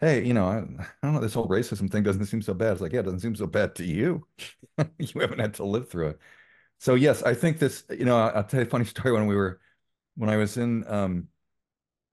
hey, 0.00 0.24
you 0.24 0.32
know, 0.32 0.46
I, 0.46 0.58
I 0.80 0.86
don't 1.02 1.12
know, 1.14 1.20
this 1.20 1.34
whole 1.34 1.48
racism 1.48 1.90
thing 1.90 2.02
doesn't 2.02 2.24
seem 2.26 2.40
so 2.40 2.54
bad. 2.54 2.72
It's 2.72 2.80
like, 2.80 2.92
yeah, 2.92 3.00
it 3.00 3.04
doesn't 3.04 3.20
seem 3.20 3.36
so 3.36 3.46
bad 3.46 3.74
to 3.76 3.84
you. 3.84 4.26
you 4.98 5.20
haven't 5.20 5.40
had 5.40 5.54
to 5.54 5.64
live 5.64 5.90
through 5.90 6.08
it. 6.08 6.18
So 6.78 6.94
yes, 6.94 7.22
I 7.22 7.34
think 7.34 7.58
this, 7.58 7.84
you 7.90 8.06
know, 8.06 8.16
I'll 8.16 8.44
tell 8.44 8.60
you 8.60 8.66
a 8.66 8.70
funny 8.70 8.84
story 8.86 9.12
when 9.12 9.26
we 9.26 9.36
were 9.36 9.60
when 10.16 10.30
I 10.30 10.36
was 10.36 10.56
in 10.56 10.84
um, 10.88 11.28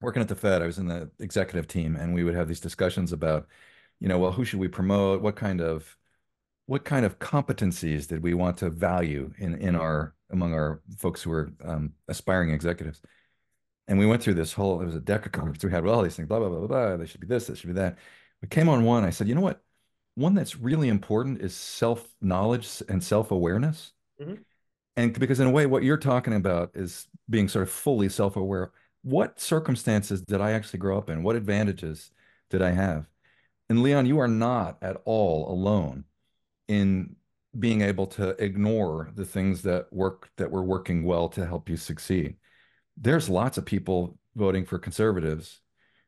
working 0.01 0.21
at 0.21 0.27
the 0.27 0.35
Fed, 0.35 0.61
I 0.61 0.65
was 0.65 0.77
in 0.79 0.88
the 0.88 1.09
executive 1.19 1.67
team 1.67 1.95
and 1.95 2.13
we 2.13 2.23
would 2.25 2.35
have 2.35 2.47
these 2.49 2.59
discussions 2.59 3.13
about 3.13 3.47
you 3.99 4.07
know, 4.07 4.19
well, 4.19 4.31
who 4.31 4.45
should 4.45 4.59
we 4.59 4.67
promote? 4.67 5.21
What 5.21 5.35
kind 5.35 5.61
of 5.61 5.97
what 6.65 6.83
kind 6.83 7.05
of 7.05 7.19
competencies 7.19 8.07
did 8.07 8.21
we 8.21 8.33
want 8.33 8.57
to 8.57 8.69
value 8.69 9.33
in 9.37 9.55
in 9.55 9.75
our 9.75 10.13
among 10.29 10.53
our 10.53 10.81
folks 10.97 11.21
who 11.21 11.31
are 11.31 11.51
um, 11.63 11.93
aspiring 12.07 12.51
executives? 12.51 13.01
And 13.87 13.97
we 13.97 14.05
went 14.05 14.21
through 14.21 14.33
this 14.33 14.53
whole. 14.53 14.81
It 14.81 14.85
was 14.85 14.95
a 14.95 14.99
deck 14.99 15.25
of 15.25 15.31
cards. 15.31 15.63
We 15.63 15.71
had 15.71 15.83
well, 15.83 15.95
all 15.95 16.03
these 16.03 16.15
things. 16.15 16.27
Blah 16.27 16.39
blah 16.39 16.49
blah 16.49 16.59
blah 16.59 16.67
blah. 16.67 16.97
They 16.97 17.05
should 17.05 17.21
be 17.21 17.27
this. 17.27 17.47
They 17.47 17.55
should 17.55 17.67
be 17.67 17.73
that. 17.73 17.97
We 18.41 18.47
came 18.47 18.69
on 18.69 18.83
one. 18.83 19.03
I 19.03 19.09
said, 19.09 19.27
you 19.27 19.35
know 19.35 19.41
what? 19.41 19.61
One 20.15 20.33
that's 20.33 20.57
really 20.57 20.89
important 20.89 21.41
is 21.41 21.55
self 21.55 22.07
knowledge 22.21 22.83
and 22.89 23.03
self 23.03 23.31
awareness. 23.31 23.93
Mm-hmm. 24.21 24.35
And 24.97 25.17
because 25.17 25.39
in 25.39 25.47
a 25.47 25.51
way, 25.51 25.67
what 25.67 25.83
you're 25.83 25.97
talking 25.97 26.33
about 26.33 26.71
is 26.73 27.07
being 27.29 27.47
sort 27.47 27.63
of 27.63 27.71
fully 27.71 28.09
self 28.09 28.35
aware. 28.35 28.71
What 29.03 29.39
circumstances 29.39 30.21
did 30.21 30.41
I 30.41 30.51
actually 30.51 30.79
grow 30.79 30.97
up 30.97 31.09
in? 31.09 31.23
What 31.23 31.35
advantages 31.35 32.11
did 32.49 32.61
I 32.61 32.71
have? 32.71 33.07
And 33.70 33.84
Leon, 33.84 34.05
you 34.05 34.20
are 34.20 34.28
not 34.28 34.78
at 34.82 34.97
all 35.05 35.51
alone 35.51 36.05
in 36.68 37.15
being 37.57 37.82
able 37.82 38.07
to 38.07 38.30
ignore 38.43 39.11
the 39.15 39.26
things 39.26 39.63
that 39.63 39.91
work 39.91 40.30
that 40.38 40.51
were 40.51 40.63
working 40.63 41.03
well 41.03 41.28
to 41.30 41.45
help 41.45 41.70
you 41.70 41.78
succeed. 41.78 42.36
There's 42.95 43.30
lots 43.30 43.57
of 43.57 43.65
people 43.65 44.18
voting 44.36 44.65
for 44.65 44.78
conservatives 44.78 45.59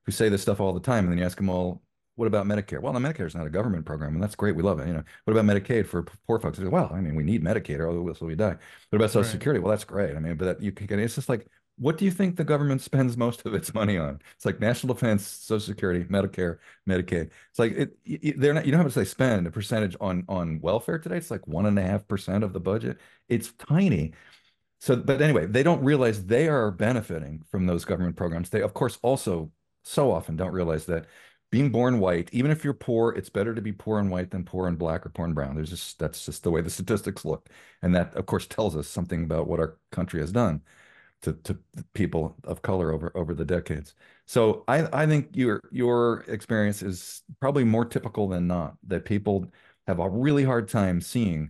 who 0.06 0.12
say 0.12 0.30
this 0.30 0.42
stuff 0.42 0.60
all 0.60 0.74
the 0.74 0.80
time, 0.80 1.06
and 1.06 1.12
then 1.12 1.18
you 1.18 1.26
ask 1.26 1.38
them, 1.38 1.48
"Well, 1.48 1.82
what 2.16 2.28
about 2.28 2.46
Medicare?" 2.46 2.82
Well, 2.82 2.94
no, 2.94 3.00
Medicare 3.00 3.26
is 3.26 3.36
not 3.36 3.48
a 3.48 3.50
government 3.50 3.86
program, 3.86 4.14
and 4.14 4.24
that's 4.24 4.36
great. 4.36 4.56
We 4.56 4.64
love 4.64 4.80
it. 4.80 4.88
You 4.88 4.94
know, 4.94 5.04
what 5.26 5.38
about 5.38 5.46
Medicaid 5.46 5.88
for 5.88 6.04
poor 6.28 6.40
folks? 6.40 6.60
Well, 6.60 6.92
I 6.94 7.02
mean, 7.02 7.16
we 7.16 7.24
need 7.24 7.44
Medicaid, 7.44 7.80
or 7.80 7.90
else 8.08 8.22
we 8.22 8.36
die. 8.36 8.58
What 8.90 8.96
about 8.96 9.10
Social 9.10 9.24
right. 9.24 9.32
Security? 9.32 9.60
Well, 9.60 9.72
that's 9.72 9.84
great. 9.84 10.16
I 10.16 10.20
mean, 10.20 10.36
but 10.36 10.46
that 10.46 10.62
you 10.62 10.72
can. 10.72 11.00
It's 11.00 11.16
just 11.16 11.30
like 11.30 11.48
what 11.80 11.98
do 11.98 12.04
you 12.04 12.12
think 12.12 12.36
the 12.36 12.44
government 12.44 12.82
spends 12.82 13.16
most 13.16 13.46
of 13.46 13.54
its 13.54 13.74
money 13.74 13.98
on? 13.98 14.20
It's 14.36 14.46
like 14.46 14.60
national 14.60 14.94
defense, 14.94 15.26
Social 15.26 15.66
Security, 15.66 16.04
Medicare, 16.06 16.58
Medicaid. 16.88 17.32
It's 17.50 17.60
like 17.60 17.72
it, 18.06 18.40
they're 18.40 18.54
not. 18.54 18.66
You 18.66 18.72
don't 18.72 18.82
have 18.82 18.94
to 18.94 18.94
say 18.94 19.06
spend 19.06 19.48
a 19.48 19.52
percentage 19.52 19.96
on 20.02 20.26
on 20.28 20.60
welfare 20.62 21.00
today. 21.00 21.18
It's 21.18 21.32
like 21.32 21.48
one 21.48 21.66
and 21.66 21.80
a 21.80 21.82
half 21.82 22.08
percent 22.08 22.44
of 22.44 22.52
the 22.52 22.60
budget. 22.60 22.98
It's 23.30 23.54
tiny. 23.54 24.14
So, 24.80 24.96
but 24.98 25.22
anyway, 25.22 25.46
they 25.46 25.64
don't 25.64 25.84
realize 25.84 26.26
they 26.26 26.48
are 26.48 26.72
benefiting 26.72 27.44
from 27.50 27.66
those 27.66 27.86
government 27.86 28.16
programs. 28.18 28.50
They, 28.50 28.62
of 28.62 28.74
course, 28.74 29.00
also 29.02 29.52
so 29.84 30.12
often 30.12 30.36
don't 30.36 30.54
realize 30.54 30.86
that 30.88 31.06
being 31.52 31.72
born 31.72 32.00
white, 32.00 32.30
even 32.32 32.52
if 32.52 32.64
you're 32.64 32.74
poor, 32.74 33.12
it's 33.12 33.30
better 33.30 33.56
to 33.56 33.62
be 33.62 33.72
poor 33.72 34.00
and 34.00 34.12
white 34.12 34.32
than 34.32 34.44
poor 34.46 34.68
and 34.68 34.78
black 34.78 35.06
or 35.06 35.10
poor 35.10 35.26
and 35.26 35.36
brown. 35.36 35.56
There's 35.56 35.70
just 35.70 35.98
that's 36.00 36.26
just 36.26 36.44
the 36.44 36.52
way 36.52 36.62
the 36.62 36.70
statistics 36.70 37.26
look, 37.26 37.50
and 37.82 37.96
that, 37.96 38.14
of 38.16 38.26
course, 38.26 38.48
tells 38.48 38.76
us 38.76 38.88
something 38.88 39.24
about 39.24 39.48
what 39.48 39.60
our 39.60 39.78
country 39.92 40.20
has 40.22 40.32
done 40.32 40.62
to, 41.22 41.34
to 41.34 41.58
people 41.94 42.36
of 42.44 42.62
color 42.62 42.92
over 42.92 43.12
over 43.16 43.34
the 43.34 43.46
decades. 43.46 43.94
So 44.26 44.64
I, 44.68 45.04
I 45.04 45.06
think 45.06 45.30
your 45.36 45.62
your 45.72 46.22
experience 46.28 46.82
is 46.82 47.24
probably 47.40 47.64
more 47.64 47.86
typical 47.86 48.28
than 48.28 48.48
not 48.48 48.76
that 48.88 49.06
people 49.06 49.52
have 49.88 50.00
a 50.00 50.10
really 50.10 50.44
hard 50.44 50.70
time 50.70 51.02
seeing 51.02 51.50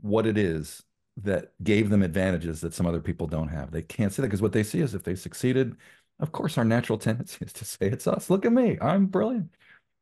what 0.00 0.26
it 0.26 0.38
is 0.38 0.82
that 1.18 1.52
gave 1.62 1.90
them 1.90 2.02
advantages 2.02 2.60
that 2.60 2.72
some 2.74 2.86
other 2.86 3.00
people 3.00 3.26
don't 3.26 3.48
have. 3.48 3.70
They 3.70 3.82
can't 3.82 4.12
see 4.12 4.22
that 4.22 4.28
because 4.28 4.42
what 4.42 4.52
they 4.52 4.62
see 4.62 4.80
is 4.80 4.94
if 4.94 5.02
they 5.02 5.14
succeeded, 5.14 5.76
of 6.20 6.32
course, 6.32 6.56
our 6.56 6.64
natural 6.64 6.98
tendency 6.98 7.44
is 7.44 7.52
to 7.54 7.64
say 7.64 7.86
it's 7.86 8.06
us. 8.06 8.30
Look 8.30 8.46
at 8.46 8.52
me, 8.52 8.78
I'm 8.80 9.06
brilliant. 9.06 9.50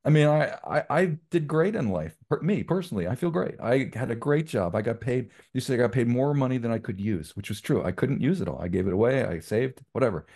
I 0.04 0.10
mean, 0.10 0.26
I, 0.26 0.56
I, 0.64 0.84
I 0.90 1.06
did 1.30 1.46
great 1.48 1.74
in 1.74 1.90
life. 1.90 2.16
Me 2.40 2.62
personally, 2.62 3.06
I 3.08 3.14
feel 3.14 3.30
great. 3.30 3.56
I 3.60 3.90
had 3.94 4.10
a 4.10 4.14
great 4.16 4.46
job. 4.46 4.74
I 4.74 4.82
got 4.82 5.00
paid. 5.00 5.30
You 5.52 5.60
say 5.60 5.74
I 5.74 5.76
got 5.78 5.92
paid 5.92 6.08
more 6.08 6.32
money 6.34 6.56
than 6.58 6.70
I 6.70 6.78
could 6.78 7.00
use, 7.00 7.36
which 7.36 7.48
was 7.50 7.60
true. 7.60 7.84
I 7.84 7.92
couldn't 7.92 8.20
use 8.22 8.40
it 8.40 8.48
all. 8.48 8.60
I 8.60 8.68
gave 8.68 8.86
it 8.86 8.92
away. 8.92 9.24
I 9.24 9.40
saved 9.40 9.82
whatever. 9.92 10.26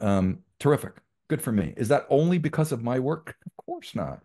Um, 0.00 0.40
terrific. 0.60 0.94
Good 1.28 1.42
for 1.42 1.52
me. 1.52 1.74
Is 1.76 1.88
that 1.88 2.06
only 2.10 2.38
because 2.38 2.72
of 2.72 2.82
my 2.82 2.98
work? 3.00 3.36
Of 3.46 3.66
course 3.66 3.94
not. 3.94 4.22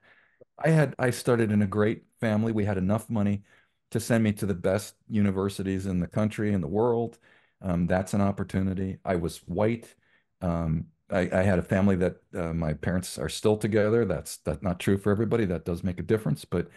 I 0.59 0.69
had 0.69 0.95
I 0.99 1.11
started 1.11 1.51
in 1.51 1.61
a 1.61 1.67
great 1.67 2.03
family. 2.19 2.51
We 2.51 2.65
had 2.65 2.77
enough 2.77 3.09
money 3.09 3.43
to 3.91 3.99
send 3.99 4.23
me 4.23 4.33
to 4.33 4.45
the 4.45 4.53
best 4.55 4.95
universities 5.09 5.85
in 5.85 5.99
the 5.99 6.07
country 6.07 6.53
and 6.53 6.63
the 6.63 6.67
world. 6.67 7.17
Um, 7.61 7.87
that's 7.87 8.13
an 8.13 8.21
opportunity. 8.21 8.99
I 9.05 9.15
was 9.17 9.37
white. 9.47 9.93
Um, 10.41 10.87
I, 11.09 11.29
I, 11.31 11.41
had 11.43 11.59
a 11.59 11.63
family 11.63 11.95
that 11.97 12.17
uh, 12.35 12.53
my 12.53 12.73
parents 12.73 13.17
are 13.17 13.29
still 13.29 13.57
together. 13.57 14.05
That's 14.05 14.37
that's 14.37 14.61
not 14.61 14.79
true 14.79 14.97
for 14.97 15.11
everybody. 15.11 15.45
That 15.45 15.65
does 15.65 15.83
make 15.83 15.99
a 15.99 16.03
difference. 16.03 16.45
But 16.45 16.69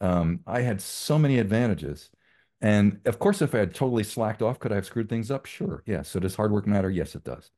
um, 0.00 0.40
I 0.46 0.60
had 0.60 0.80
so 0.80 1.18
many 1.18 1.38
advantages. 1.38 2.10
And 2.60 3.00
of 3.06 3.18
course, 3.18 3.40
if 3.40 3.54
I 3.54 3.58
had 3.58 3.74
totally 3.74 4.04
slacked 4.04 4.42
off, 4.42 4.58
could 4.58 4.72
I 4.72 4.76
have 4.76 4.86
screwed 4.86 5.08
things 5.08 5.30
up? 5.30 5.46
Sure. 5.46 5.82
Yeah. 5.86 6.02
So 6.02 6.20
does 6.20 6.34
hard 6.34 6.52
work 6.52 6.66
matter? 6.66 6.90
Yes, 6.90 7.14
it 7.14 7.24
does. 7.24 7.50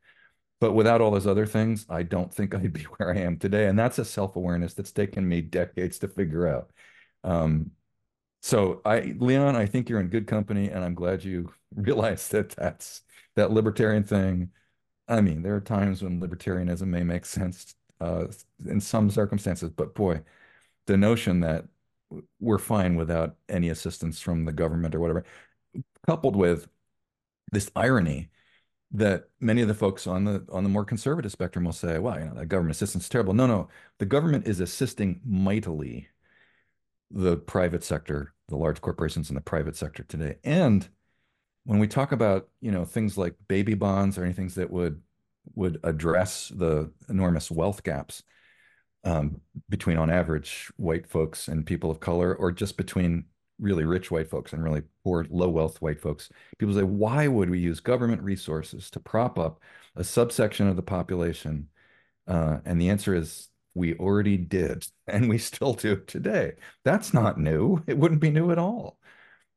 But 0.61 0.73
without 0.73 1.01
all 1.01 1.11
those 1.11 1.27
other 1.27 1.47
things, 1.47 1.87
I 1.89 2.03
don't 2.03 2.33
think 2.33 2.55
I'd 2.55 2.73
be 2.73 2.83
where 2.83 3.15
I 3.15 3.19
am 3.21 3.39
today. 3.39 3.67
And 3.67 3.79
that's 3.79 3.99
a 3.99 4.05
self-awareness 4.05 4.75
that's 4.75 4.93
taken 4.93 5.29
me 5.29 5.41
decades 5.41 5.99
to 6.01 6.09
figure 6.09 6.47
out. 6.47 6.71
Um, 7.25 7.73
so 8.43 8.81
I, 8.85 9.15
Leon, 9.19 9.57
I 9.57 9.67
think 9.67 9.89
you're 9.89 10.01
in 10.01 10.09
good 10.09 10.27
company, 10.27 10.69
and 10.69 10.85
I'm 10.85 10.95
glad 10.95 11.25
you 11.25 11.53
realized 11.75 12.33
that 12.33 12.51
that's 12.51 13.03
that 13.37 13.51
libertarian 13.51 14.05
thing 14.05 14.51
I 15.11 15.21
mean, 15.21 15.43
there 15.43 15.57
are 15.57 15.61
times 15.61 16.03
when 16.03 16.21
libertarianism 16.21 16.87
may 16.87 17.03
make 17.03 17.27
sense 17.27 17.75
uh, 18.01 18.27
in 18.67 18.81
some 18.81 19.11
circumstances, 19.11 19.71
but 19.71 19.95
boy, 19.95 20.23
the 20.87 20.97
notion 20.97 21.41
that 21.41 21.67
we're 22.41 22.59
fine 22.59 22.97
without 22.97 23.37
any 23.49 23.69
assistance 23.71 24.21
from 24.21 24.45
the 24.45 24.53
government 24.53 24.95
or 24.95 25.01
whatever, 25.01 25.25
coupled 26.07 26.37
with 26.37 26.69
this 27.53 27.71
irony 27.77 28.31
that 28.93 29.29
many 29.41 29.63
of 29.63 29.69
the 29.69 29.75
folks 29.75 30.07
on 30.07 30.25
the 30.25 30.45
on 30.51 30.65
the 30.65 30.71
more 30.71 30.85
conservative 30.85 31.33
spectrum 31.33 31.65
will 31.65 31.73
say, 31.73 31.99
well, 31.99 32.19
you 32.19 32.27
know, 32.27 32.35
that 32.35 32.47
government 32.47 32.77
assistance 32.77 33.05
is 33.05 33.11
terrible. 33.11 33.35
No, 33.35 33.47
no, 33.47 33.69
the 33.99 34.07
government 34.07 34.47
is 34.49 34.61
assisting 34.61 35.21
mightily 35.25 36.09
the 37.11 37.37
private 37.37 37.85
sector, 37.85 38.35
the 38.49 38.57
large 38.57 38.81
corporations 38.81 39.29
in 39.31 39.35
the 39.35 39.41
private 39.41 39.77
sector 39.77 40.05
today. 40.05 40.37
And 40.45 40.89
when 41.65 41.79
we 41.79 41.89
talk 41.89 42.13
about, 42.13 42.49
you 42.61 42.71
know, 42.71 42.85
things 42.85 43.19
like 43.19 43.35
baby 43.49 43.75
bonds 43.75 44.19
or 44.19 44.25
any 44.25 44.33
things 44.33 44.55
that 44.57 44.71
would 44.71 45.01
would 45.55 45.81
address 45.83 46.49
the 46.55 46.91
enormous 47.09 47.51
wealth 47.51 47.83
gaps 47.83 48.23
um, 49.05 49.41
between, 49.69 49.97
on 49.97 50.11
average, 50.11 50.71
white 50.77 51.07
folks 51.07 51.49
and 51.49 51.67
people 51.67 51.91
of 51.91 52.01
color, 52.01 52.35
or 52.35 52.53
just 52.53 52.77
between 52.77 53.25
really 53.59 53.85
rich 53.85 54.11
white 54.11 54.29
folks 54.29 54.53
and 54.53 54.65
really 54.65 54.83
poor, 55.05 55.27
low 55.31 55.49
wealth 55.49 55.81
white 55.83 56.01
folks. 56.01 56.31
People 56.59 56.75
say, 56.75 56.83
why 56.83 57.29
would 57.29 57.51
we 57.51 57.59
use 57.59 57.81
government 57.81 58.23
resources 58.23 58.91
to 58.91 59.01
prop 59.01 59.39
up 59.39 59.61
a 59.97 60.05
subsection 60.05 60.67
of 60.67 60.77
the 60.77 60.83
population? 60.83 61.69
Uh, 62.27 62.59
and 62.65 62.81
the 62.81 62.91
answer 62.91 63.15
is 63.15 63.49
we 63.75 63.95
already 63.95 64.37
did, 64.37 64.87
and 65.07 65.29
we 65.29 65.39
still 65.39 65.75
do 65.75 65.97
today. 66.07 66.53
That's 66.85 67.13
not 67.15 67.39
new. 67.39 67.83
It 67.87 67.99
wouldn't 67.99 68.21
be 68.21 68.31
new 68.31 68.51
at 68.51 68.59
all. 68.59 68.99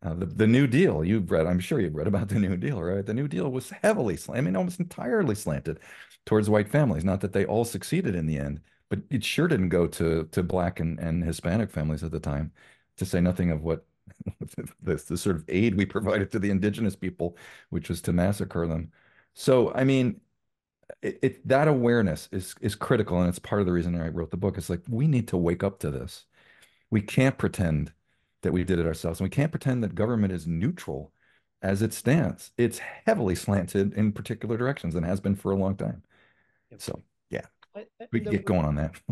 Uh, 0.03 0.13
the, 0.15 0.25
the 0.25 0.47
New 0.47 0.67
Deal, 0.67 1.03
you've 1.05 1.31
read, 1.31 1.47
I'm 1.47 1.59
sure 1.59 1.79
you've 1.79 1.95
read 1.95 2.07
about 2.07 2.27
the 2.29 2.39
New 2.39 2.57
Deal, 2.57 2.81
right? 2.81 3.05
The 3.05 3.13
New 3.13 3.27
Deal 3.27 3.49
was 3.49 3.69
heavily 3.69 4.17
slanted, 4.17 4.43
I 4.43 4.45
mean, 4.45 4.55
almost 4.57 4.79
entirely 4.79 5.35
slanted 5.35 5.79
towards 6.25 6.49
white 6.49 6.67
families. 6.69 7.05
Not 7.05 7.21
that 7.21 7.31
they 7.33 7.45
all 7.45 7.63
succeeded 7.65 8.13
in 8.15 8.25
the 8.27 8.37
end, 8.37 8.59
but 8.89 8.99
it 9.09 9.23
sure 9.23 9.47
didn't 9.47 9.69
go 9.69 9.87
to 9.87 10.25
to 10.31 10.43
black 10.43 10.79
and, 10.79 10.99
and 10.99 11.23
Hispanic 11.23 11.71
families 11.71 12.03
at 12.03 12.11
the 12.11 12.19
time, 12.19 12.51
to 12.97 13.05
say 13.05 13.21
nothing 13.21 13.49
of 13.51 13.63
what 13.63 13.85
the, 14.81 14.95
the 15.07 15.17
sort 15.17 15.37
of 15.37 15.45
aid 15.47 15.75
we 15.75 15.85
provided 15.85 16.31
to 16.31 16.39
the 16.39 16.49
indigenous 16.51 16.95
people, 16.95 17.37
which 17.69 17.87
was 17.89 18.01
to 18.01 18.13
massacre 18.13 18.67
them. 18.67 18.91
So, 19.33 19.73
I 19.73 19.83
mean, 19.85 20.19
it, 21.01 21.19
it, 21.21 21.47
that 21.47 21.67
awareness 21.67 22.29
is 22.31 22.55
is 22.61 22.75
critical, 22.75 23.19
and 23.19 23.29
it's 23.29 23.39
part 23.39 23.61
of 23.61 23.67
the 23.67 23.73
reason 23.73 23.99
I 23.99 24.09
wrote 24.09 24.31
the 24.31 24.37
book. 24.37 24.57
It's 24.57 24.69
like 24.69 24.81
we 24.89 25.07
need 25.07 25.27
to 25.29 25.37
wake 25.37 25.63
up 25.63 25.79
to 25.79 25.91
this. 25.91 26.25
We 26.91 27.01
can't 27.01 27.37
pretend 27.37 27.93
that 28.43 28.53
we 28.53 28.63
did 28.63 28.79
it 28.79 28.85
ourselves, 28.85 29.19
and 29.19 29.25
we 29.25 29.29
can't 29.29 29.51
pretend 29.51 29.83
that 29.83 29.95
government 29.95 30.31
is 30.31 30.47
neutral 30.47 31.11
as 31.61 31.81
it 31.81 31.93
stands. 31.93 32.51
It's 32.57 32.79
heavily 33.05 33.35
slanted 33.35 33.93
in 33.93 34.11
particular 34.11 34.57
directions 34.57 34.95
and 34.95 35.05
has 35.05 35.19
been 35.19 35.35
for 35.35 35.51
a 35.51 35.55
long 35.55 35.75
time. 35.75 36.03
Yep. 36.71 36.81
So, 36.81 37.03
yeah, 37.29 37.45
we 38.11 38.19
can 38.19 38.31
get 38.31 38.45
going 38.45 38.65
on 38.65 38.75
that. 38.75 38.95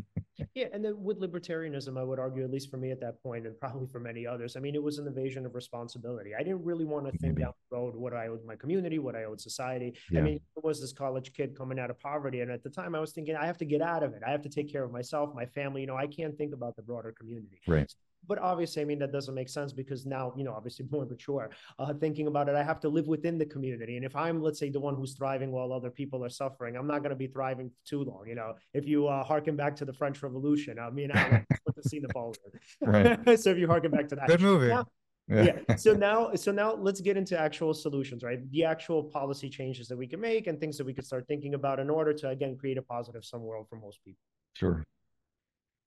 Yeah, 0.55 0.65
and 0.73 0.83
then 0.83 0.95
with 1.03 1.21
libertarianism, 1.21 1.99
I 1.99 2.03
would 2.03 2.17
argue, 2.17 2.43
at 2.43 2.49
least 2.49 2.71
for 2.71 2.77
me 2.77 2.89
at 2.89 2.99
that 3.01 3.21
point, 3.21 3.45
and 3.45 3.55
probably 3.59 3.87
for 3.87 3.99
many 3.99 4.25
others, 4.25 4.55
I 4.55 4.59
mean, 4.59 4.73
it 4.73 4.81
was 4.81 4.97
an 4.97 5.05
evasion 5.05 5.45
of 5.45 5.53
responsibility. 5.53 6.33
I 6.33 6.41
didn't 6.41 6.63
really 6.63 6.83
want 6.83 7.05
to 7.05 7.11
think 7.11 7.35
Maybe. 7.35 7.43
down 7.43 7.53
the 7.69 7.77
road 7.77 7.95
what 7.95 8.15
I 8.15 8.27
owed 8.27 8.43
my 8.43 8.55
community, 8.55 8.97
what 8.97 9.15
I 9.15 9.25
owed 9.25 9.39
society. 9.39 9.93
Yeah. 10.09 10.21
I 10.21 10.23
mean, 10.23 10.39
it 10.57 10.63
was 10.63 10.81
this 10.81 10.93
college 10.93 11.33
kid 11.33 11.55
coming 11.55 11.77
out 11.77 11.91
of 11.91 11.99
poverty, 11.99 12.39
and 12.41 12.49
at 12.49 12.63
the 12.63 12.71
time, 12.71 12.95
I 12.95 12.99
was 12.99 13.11
thinking, 13.11 13.35
I 13.35 13.45
have 13.45 13.59
to 13.59 13.65
get 13.65 13.83
out 13.83 14.01
of 14.01 14.13
it. 14.13 14.23
I 14.25 14.31
have 14.31 14.41
to 14.41 14.49
take 14.49 14.71
care 14.71 14.83
of 14.83 14.91
myself, 14.91 15.29
my 15.35 15.45
family. 15.45 15.81
You 15.81 15.87
know, 15.87 15.95
I 15.95 16.07
can't 16.07 16.35
think 16.35 16.55
about 16.55 16.75
the 16.75 16.81
broader 16.81 17.13
community. 17.15 17.59
Right 17.67 17.93
but 18.27 18.39
obviously, 18.39 18.81
I 18.81 18.85
mean, 18.85 18.99
that 18.99 19.11
doesn't 19.11 19.33
make 19.33 19.49
sense 19.49 19.73
because 19.73 20.05
now, 20.05 20.33
you 20.37 20.43
know, 20.43 20.53
obviously 20.53 20.85
more 20.91 21.05
mature, 21.05 21.49
uh, 21.79 21.93
thinking 21.93 22.27
about 22.27 22.49
it, 22.49 22.55
I 22.55 22.63
have 22.63 22.79
to 22.81 22.89
live 22.89 23.07
within 23.07 23.37
the 23.37 23.45
community. 23.45 23.97
And 23.97 24.05
if 24.05 24.15
I'm, 24.15 24.41
let's 24.41 24.59
say, 24.59 24.69
the 24.69 24.79
one 24.79 24.95
who's 24.95 25.13
thriving 25.13 25.51
while 25.51 25.73
other 25.73 25.89
people 25.89 26.23
are 26.23 26.29
suffering, 26.29 26.75
I'm 26.75 26.87
not 26.87 26.99
going 26.99 27.11
to 27.11 27.15
be 27.15 27.27
thriving 27.27 27.71
too 27.85 28.03
long. 28.03 28.25
You 28.27 28.35
know, 28.35 28.53
if 28.73 28.87
you 28.87 29.07
uh, 29.07 29.23
harken 29.23 29.55
back 29.55 29.75
to 29.77 29.85
the 29.85 29.93
French 29.93 30.21
Revolution, 30.21 30.79
I 30.79 30.89
mean, 30.89 31.11
I 31.13 31.45
put 31.65 31.75
the 31.75 31.83
scene 31.83 32.03
Napoleon. 32.03 32.35
Right. 32.81 33.39
so 33.39 33.51
if 33.51 33.57
you 33.57 33.67
harken 33.67 33.91
back 33.91 34.07
to 34.09 34.15
that, 34.15 34.27
good 34.27 34.41
movie. 34.41 34.67
Now, 34.67 34.85
yeah. 35.27 35.59
yeah. 35.67 35.75
So 35.75 35.93
now, 35.93 36.33
so 36.35 36.51
now 36.51 36.75
let's 36.75 36.99
get 36.99 37.15
into 37.15 37.39
actual 37.39 37.73
solutions, 37.73 38.23
right? 38.23 38.39
The 38.51 38.65
actual 38.65 39.03
policy 39.03 39.49
changes 39.49 39.87
that 39.87 39.97
we 39.97 40.07
can 40.07 40.19
make 40.19 40.47
and 40.47 40.59
things 40.59 40.77
that 40.77 40.85
we 40.85 40.93
could 40.93 41.05
start 41.05 41.25
thinking 41.27 41.53
about 41.53 41.79
in 41.79 41.89
order 41.89 42.13
to 42.13 42.29
again 42.29 42.57
create 42.57 42.77
a 42.77 42.81
positive 42.81 43.23
sum 43.23 43.41
world 43.41 43.67
for 43.69 43.77
most 43.77 44.03
people. 44.03 44.19
Sure. 44.53 44.83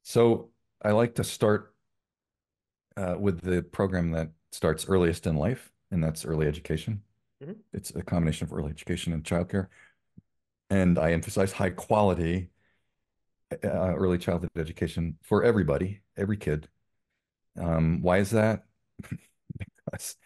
So 0.03 0.51
I 0.83 0.93
like 0.93 1.17
to 1.17 1.25
start 1.25 1.74
uh, 2.97 3.17
with 3.19 3.41
the 3.41 3.63
program 3.63 4.11
that 4.13 4.31
starts 4.53 4.89
earliest 4.89 5.27
in 5.27 5.37
life, 5.37 5.73
and 5.91 6.03
that's 6.03 6.25
early 6.25 6.47
education. 6.47 7.03
Mm 7.41 7.49
-hmm. 7.49 7.57
It's 7.73 7.95
a 7.97 8.03
combination 8.03 8.49
of 8.49 8.53
early 8.53 8.71
education 8.71 9.13
and 9.13 9.25
childcare. 9.25 9.69
And 10.71 10.99
I 10.99 11.13
emphasize 11.13 11.53
high 11.53 11.75
quality 11.75 12.51
uh, 13.63 13.95
early 13.95 14.19
childhood 14.19 14.51
education 14.57 15.19
for 15.23 15.45
everybody, 15.45 16.01
every 16.17 16.37
kid. 16.37 16.69
Um, 17.59 18.03
why 18.03 18.19
is 18.19 18.31
that? 18.31 18.65
because, 19.59 20.17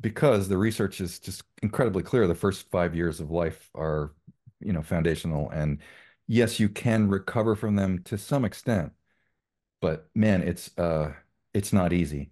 because 0.00 0.48
the 0.48 0.56
research 0.56 1.00
is 1.00 1.18
just 1.18 1.42
incredibly 1.62 2.02
clear. 2.02 2.26
The 2.26 2.34
first 2.34 2.70
five 2.70 2.94
years 2.94 3.20
of 3.20 3.30
life 3.30 3.70
are, 3.74 4.14
you 4.60 4.72
know, 4.72 4.82
foundational. 4.82 5.50
And 5.50 5.80
yes, 6.26 6.60
you 6.60 6.68
can 6.68 7.08
recover 7.08 7.56
from 7.56 7.76
them 7.76 8.02
to 8.04 8.18
some 8.18 8.44
extent, 8.44 8.92
but 9.80 10.08
man, 10.14 10.42
it's 10.42 10.76
uh 10.78 11.12
it's 11.54 11.72
not 11.72 11.92
easy. 11.92 12.30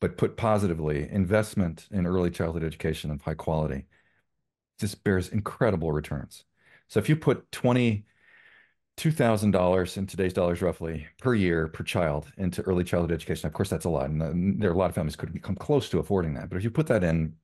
But 0.00 0.18
put 0.18 0.36
positively, 0.36 1.08
investment 1.10 1.88
in 1.90 2.06
early 2.06 2.30
childhood 2.30 2.64
education 2.64 3.10
of 3.10 3.22
high 3.22 3.34
quality 3.34 3.86
just 4.78 5.02
bears 5.02 5.28
incredible 5.28 5.92
returns. 5.92 6.44
So 6.88 7.00
if 7.00 7.08
you 7.08 7.16
put 7.16 7.50
twenty 7.52 8.04
two 8.96 9.10
thousand 9.10 9.52
dollars 9.52 9.96
in 9.96 10.06
today's 10.06 10.34
dollars 10.34 10.60
roughly 10.60 11.06
per 11.20 11.34
year 11.34 11.68
per 11.68 11.84
child 11.84 12.30
into 12.36 12.62
early 12.62 12.84
childhood 12.84 13.12
education, 13.12 13.46
of 13.46 13.54
course 13.54 13.70
that's 13.70 13.86
a 13.86 13.88
lot, 13.90 14.10
and 14.10 14.22
uh, 14.22 14.32
there 14.60 14.70
are 14.70 14.74
a 14.74 14.76
lot 14.76 14.90
of 14.90 14.94
families 14.94 15.16
couldn't 15.16 15.42
come 15.42 15.56
close 15.56 15.88
to 15.88 16.00
affording 16.00 16.34
that. 16.34 16.50
But 16.50 16.56
if 16.56 16.64
you 16.64 16.70
put 16.70 16.88
that 16.88 17.04
in, 17.04 17.34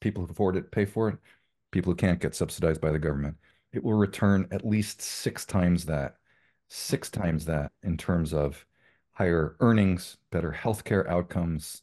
people 0.00 0.24
who 0.24 0.30
afford 0.30 0.56
it 0.56 0.70
pay 0.70 0.84
for 0.84 1.08
it. 1.08 1.18
People 1.70 1.92
who 1.92 1.96
can't 1.96 2.20
get 2.20 2.34
subsidized 2.34 2.80
by 2.80 2.92
the 2.92 2.98
government, 2.98 3.36
it 3.72 3.84
will 3.84 3.92
return 3.92 4.48
at 4.50 4.64
least 4.64 5.02
six 5.02 5.44
times 5.44 5.84
that, 5.84 6.16
six 6.68 7.10
times 7.10 7.44
that 7.44 7.72
in 7.82 7.98
terms 7.98 8.32
of 8.32 8.64
higher 9.18 9.56
earnings, 9.60 10.16
better 10.30 10.52
healthcare 10.52 11.06
outcomes, 11.08 11.82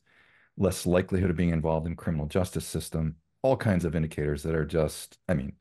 less 0.58 0.86
likelihood 0.86 1.30
of 1.30 1.36
being 1.38 1.50
involved 1.52 1.88
in 1.88 1.96
criminal 1.96 2.28
justice 2.28 2.66
system, 2.66 3.18
all 3.44 3.58
kinds 3.58 3.86
of 3.86 3.96
indicators 3.96 4.44
that 4.44 4.56
are 4.56 4.66
just, 4.66 5.18
I 5.28 5.34
mean, 5.36 5.54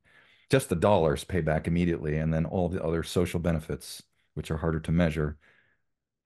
just 0.51 0.69
the 0.69 0.77
dollars 0.77 1.25
pay 1.25 1.41
back 1.41 1.67
immediately, 1.67 2.19
and 2.19 2.33
then 2.33 2.47
all 2.47 2.69
the 2.69 2.83
other 2.85 3.03
social 3.03 3.41
benefits, 3.41 4.03
which 4.35 4.51
are 4.51 4.57
harder 4.59 4.81
to 4.81 4.93
measure. 4.93 5.37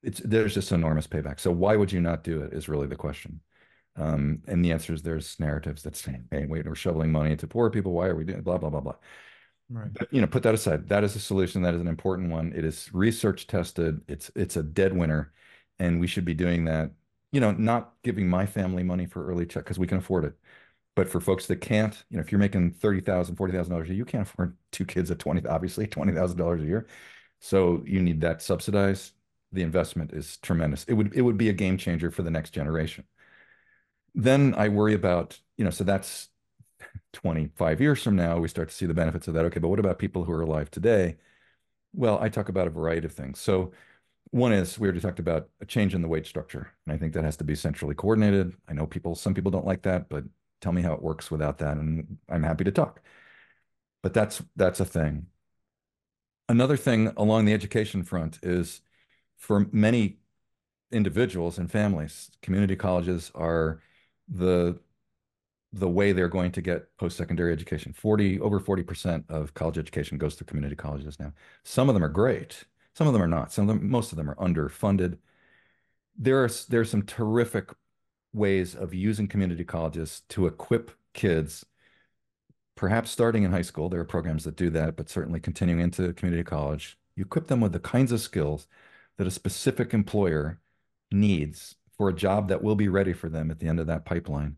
It's 0.02 0.20
there's 0.20 0.54
just 0.54 0.72
enormous 0.72 1.06
payback. 1.06 1.40
So 1.40 1.50
why 1.50 1.76
would 1.76 1.92
you 1.92 2.00
not 2.00 2.24
do 2.24 2.42
it? 2.42 2.52
Is 2.52 2.68
really 2.68 2.86
the 2.86 2.96
question. 2.96 3.40
Um, 3.96 4.42
and 4.46 4.64
the 4.64 4.72
answer 4.72 4.92
is 4.92 5.02
there's 5.02 5.40
narratives 5.40 5.82
that 5.82 5.96
say, 5.96 6.20
"Hey, 6.30 6.46
wait, 6.46 6.66
we're 6.66 6.74
shoveling 6.76 7.10
money 7.12 7.32
into 7.32 7.46
poor 7.48 7.70
people. 7.70 7.92
Why 7.92 8.08
are 8.08 8.16
we 8.16 8.24
doing 8.24 8.42
blah 8.42 8.58
blah 8.58 8.70
blah 8.70 8.80
blah." 8.80 8.96
Right. 9.70 9.92
But, 9.92 10.12
you 10.12 10.20
know, 10.20 10.26
put 10.26 10.42
that 10.44 10.54
aside. 10.54 10.88
That 10.88 11.04
is 11.04 11.14
a 11.14 11.20
solution. 11.20 11.62
That 11.62 11.74
is 11.74 11.80
an 11.80 11.88
important 11.88 12.30
one. 12.30 12.52
It 12.56 12.64
is 12.64 12.88
research 12.94 13.46
tested. 13.46 14.00
It's 14.08 14.30
it's 14.34 14.56
a 14.56 14.62
dead 14.62 14.94
winner, 14.96 15.32
and 15.78 16.00
we 16.00 16.06
should 16.06 16.24
be 16.24 16.34
doing 16.34 16.64
that. 16.64 16.92
You 17.32 17.40
know, 17.40 17.52
not 17.52 17.92
giving 18.02 18.28
my 18.28 18.46
family 18.46 18.82
money 18.82 19.04
for 19.06 19.26
early 19.26 19.44
check 19.44 19.64
because 19.64 19.78
we 19.78 19.86
can 19.86 19.98
afford 19.98 20.24
it. 20.24 20.34
But 20.96 21.08
for 21.10 21.20
folks 21.20 21.46
that 21.46 21.56
can't, 21.56 22.02
you 22.10 22.16
know, 22.16 22.22
if 22.22 22.32
you're 22.32 22.38
making 22.38 22.72
thirty 22.72 23.00
thousand, 23.00 23.36
forty 23.36 23.52
thousand 23.52 23.72
dollars 23.72 23.88
a 23.88 23.92
year, 23.92 23.98
you 23.98 24.04
can't 24.06 24.26
afford 24.26 24.56
two 24.72 24.86
kids 24.86 25.10
at 25.10 25.18
twenty, 25.18 25.46
obviously 25.46 25.86
twenty 25.86 26.12
thousand 26.14 26.38
dollars 26.38 26.62
a 26.62 26.66
year. 26.66 26.86
So 27.40 27.82
you 27.86 28.00
need 28.00 28.22
that 28.22 28.40
subsidized. 28.42 29.12
The 29.52 29.62
investment 29.62 30.12
is 30.12 30.38
tremendous. 30.38 30.84
It 30.84 30.94
would 30.94 31.14
it 31.14 31.22
would 31.22 31.36
be 31.36 31.50
a 31.50 31.52
game 31.52 31.76
changer 31.76 32.10
for 32.10 32.22
the 32.22 32.30
next 32.30 32.50
generation. 32.50 33.04
Then 34.14 34.54
I 34.56 34.68
worry 34.68 34.94
about, 34.94 35.38
you 35.56 35.64
know, 35.64 35.70
so 35.70 35.84
that's 35.84 36.28
25 37.12 37.80
years 37.80 38.02
from 38.02 38.16
now, 38.16 38.38
we 38.38 38.48
start 38.48 38.68
to 38.68 38.74
see 38.74 38.86
the 38.86 38.94
benefits 38.94 39.28
of 39.28 39.34
that. 39.34 39.44
Okay, 39.46 39.60
but 39.60 39.68
what 39.68 39.78
about 39.78 39.98
people 39.98 40.24
who 40.24 40.32
are 40.32 40.42
alive 40.42 40.70
today? 40.70 41.16
Well, 41.92 42.18
I 42.20 42.28
talk 42.28 42.48
about 42.48 42.66
a 42.66 42.70
variety 42.70 43.06
of 43.06 43.12
things. 43.12 43.40
So 43.40 43.72
one 44.30 44.52
is 44.52 44.78
we 44.78 44.86
already 44.86 45.00
talked 45.00 45.18
about 45.18 45.48
a 45.60 45.64
change 45.66 45.94
in 45.94 46.02
the 46.02 46.08
wage 46.08 46.28
structure. 46.28 46.70
And 46.86 46.94
I 46.94 46.98
think 46.98 47.14
that 47.14 47.24
has 47.24 47.36
to 47.38 47.44
be 47.44 47.54
centrally 47.54 47.94
coordinated. 47.94 48.54
I 48.68 48.74
know 48.74 48.86
people, 48.86 49.14
some 49.14 49.34
people 49.34 49.50
don't 49.50 49.66
like 49.66 49.82
that, 49.82 50.08
but 50.08 50.24
tell 50.60 50.72
me 50.72 50.82
how 50.82 50.92
it 50.92 51.02
works 51.02 51.30
without 51.30 51.58
that. 51.58 51.76
And 51.78 52.18
I'm 52.28 52.42
happy 52.42 52.64
to 52.64 52.72
talk. 52.72 53.00
But 54.02 54.14
that's 54.14 54.42
that's 54.54 54.80
a 54.80 54.84
thing. 54.84 55.26
Another 56.48 56.76
thing 56.76 57.12
along 57.16 57.44
the 57.44 57.52
education 57.52 58.04
front 58.04 58.38
is 58.42 58.80
for 59.36 59.66
many 59.72 60.18
individuals 60.90 61.58
and 61.58 61.70
families, 61.70 62.30
community 62.42 62.76
colleges 62.76 63.30
are 63.34 63.80
the 64.28 64.78
the 65.72 65.88
way 65.88 66.12
they're 66.12 66.28
going 66.28 66.52
to 66.52 66.62
get 66.62 66.96
post-secondary 66.96 67.52
education. 67.52 67.92
40 67.92 68.40
over 68.40 68.58
40% 68.58 69.24
of 69.28 69.54
college 69.54 69.78
education 69.78 70.18
goes 70.18 70.34
through 70.34 70.46
community 70.46 70.76
colleges 70.76 71.20
now. 71.20 71.32
Some 71.64 71.88
of 71.88 71.94
them 71.94 72.04
are 72.04 72.08
great. 72.08 72.64
Some 72.94 73.06
of 73.06 73.12
them 73.12 73.22
are 73.22 73.28
not. 73.28 73.52
Some 73.52 73.68
of 73.68 73.78
them, 73.78 73.90
most 73.90 74.12
of 74.12 74.16
them 74.16 74.30
are 74.30 74.34
underfunded. 74.36 75.18
There 76.16 76.42
are 76.44 76.50
there 76.68 76.80
are 76.80 76.84
some 76.84 77.02
terrific 77.02 77.70
ways 78.32 78.74
of 78.74 78.94
using 78.94 79.28
community 79.28 79.64
colleges 79.64 80.22
to 80.30 80.46
equip 80.46 80.90
kids, 81.14 81.64
perhaps 82.74 83.10
starting 83.10 83.44
in 83.44 83.52
high 83.52 83.62
school. 83.62 83.88
There 83.88 84.00
are 84.00 84.04
programs 84.04 84.44
that 84.44 84.56
do 84.56 84.70
that, 84.70 84.96
but 84.96 85.08
certainly 85.10 85.40
continuing 85.40 85.80
into 85.80 86.12
community 86.14 86.44
college. 86.44 86.98
You 87.14 87.24
equip 87.24 87.48
them 87.48 87.60
with 87.60 87.72
the 87.72 87.80
kinds 87.80 88.12
of 88.12 88.20
skills 88.20 88.66
that 89.16 89.26
a 89.26 89.30
specific 89.30 89.94
employer 89.94 90.60
needs 91.10 91.76
for 91.96 92.08
a 92.08 92.14
job 92.14 92.48
that 92.48 92.62
will 92.62 92.76
be 92.76 92.88
ready 92.88 93.12
for 93.12 93.28
them 93.28 93.50
at 93.50 93.58
the 93.58 93.68
end 93.68 93.80
of 93.80 93.86
that 93.88 94.04
pipeline 94.04 94.56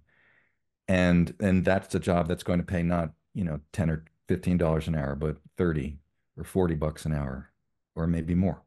and 0.90 1.34
and 1.40 1.64
that's 1.64 1.94
a 1.94 2.00
job 2.00 2.26
that's 2.28 2.42
going 2.42 2.58
to 2.58 2.66
pay 2.66 2.82
not 2.82 3.12
you 3.32 3.44
know 3.44 3.60
10 3.72 3.90
or 3.90 4.04
$15 4.28 4.88
an 4.88 4.96
hour, 4.96 5.14
but 5.14 5.36
30 5.56 5.98
or 6.36 6.44
40 6.44 6.74
bucks 6.74 7.04
an 7.04 7.12
hour, 7.14 7.52
or 7.94 8.06
maybe 8.06 8.34
more. 8.34 8.62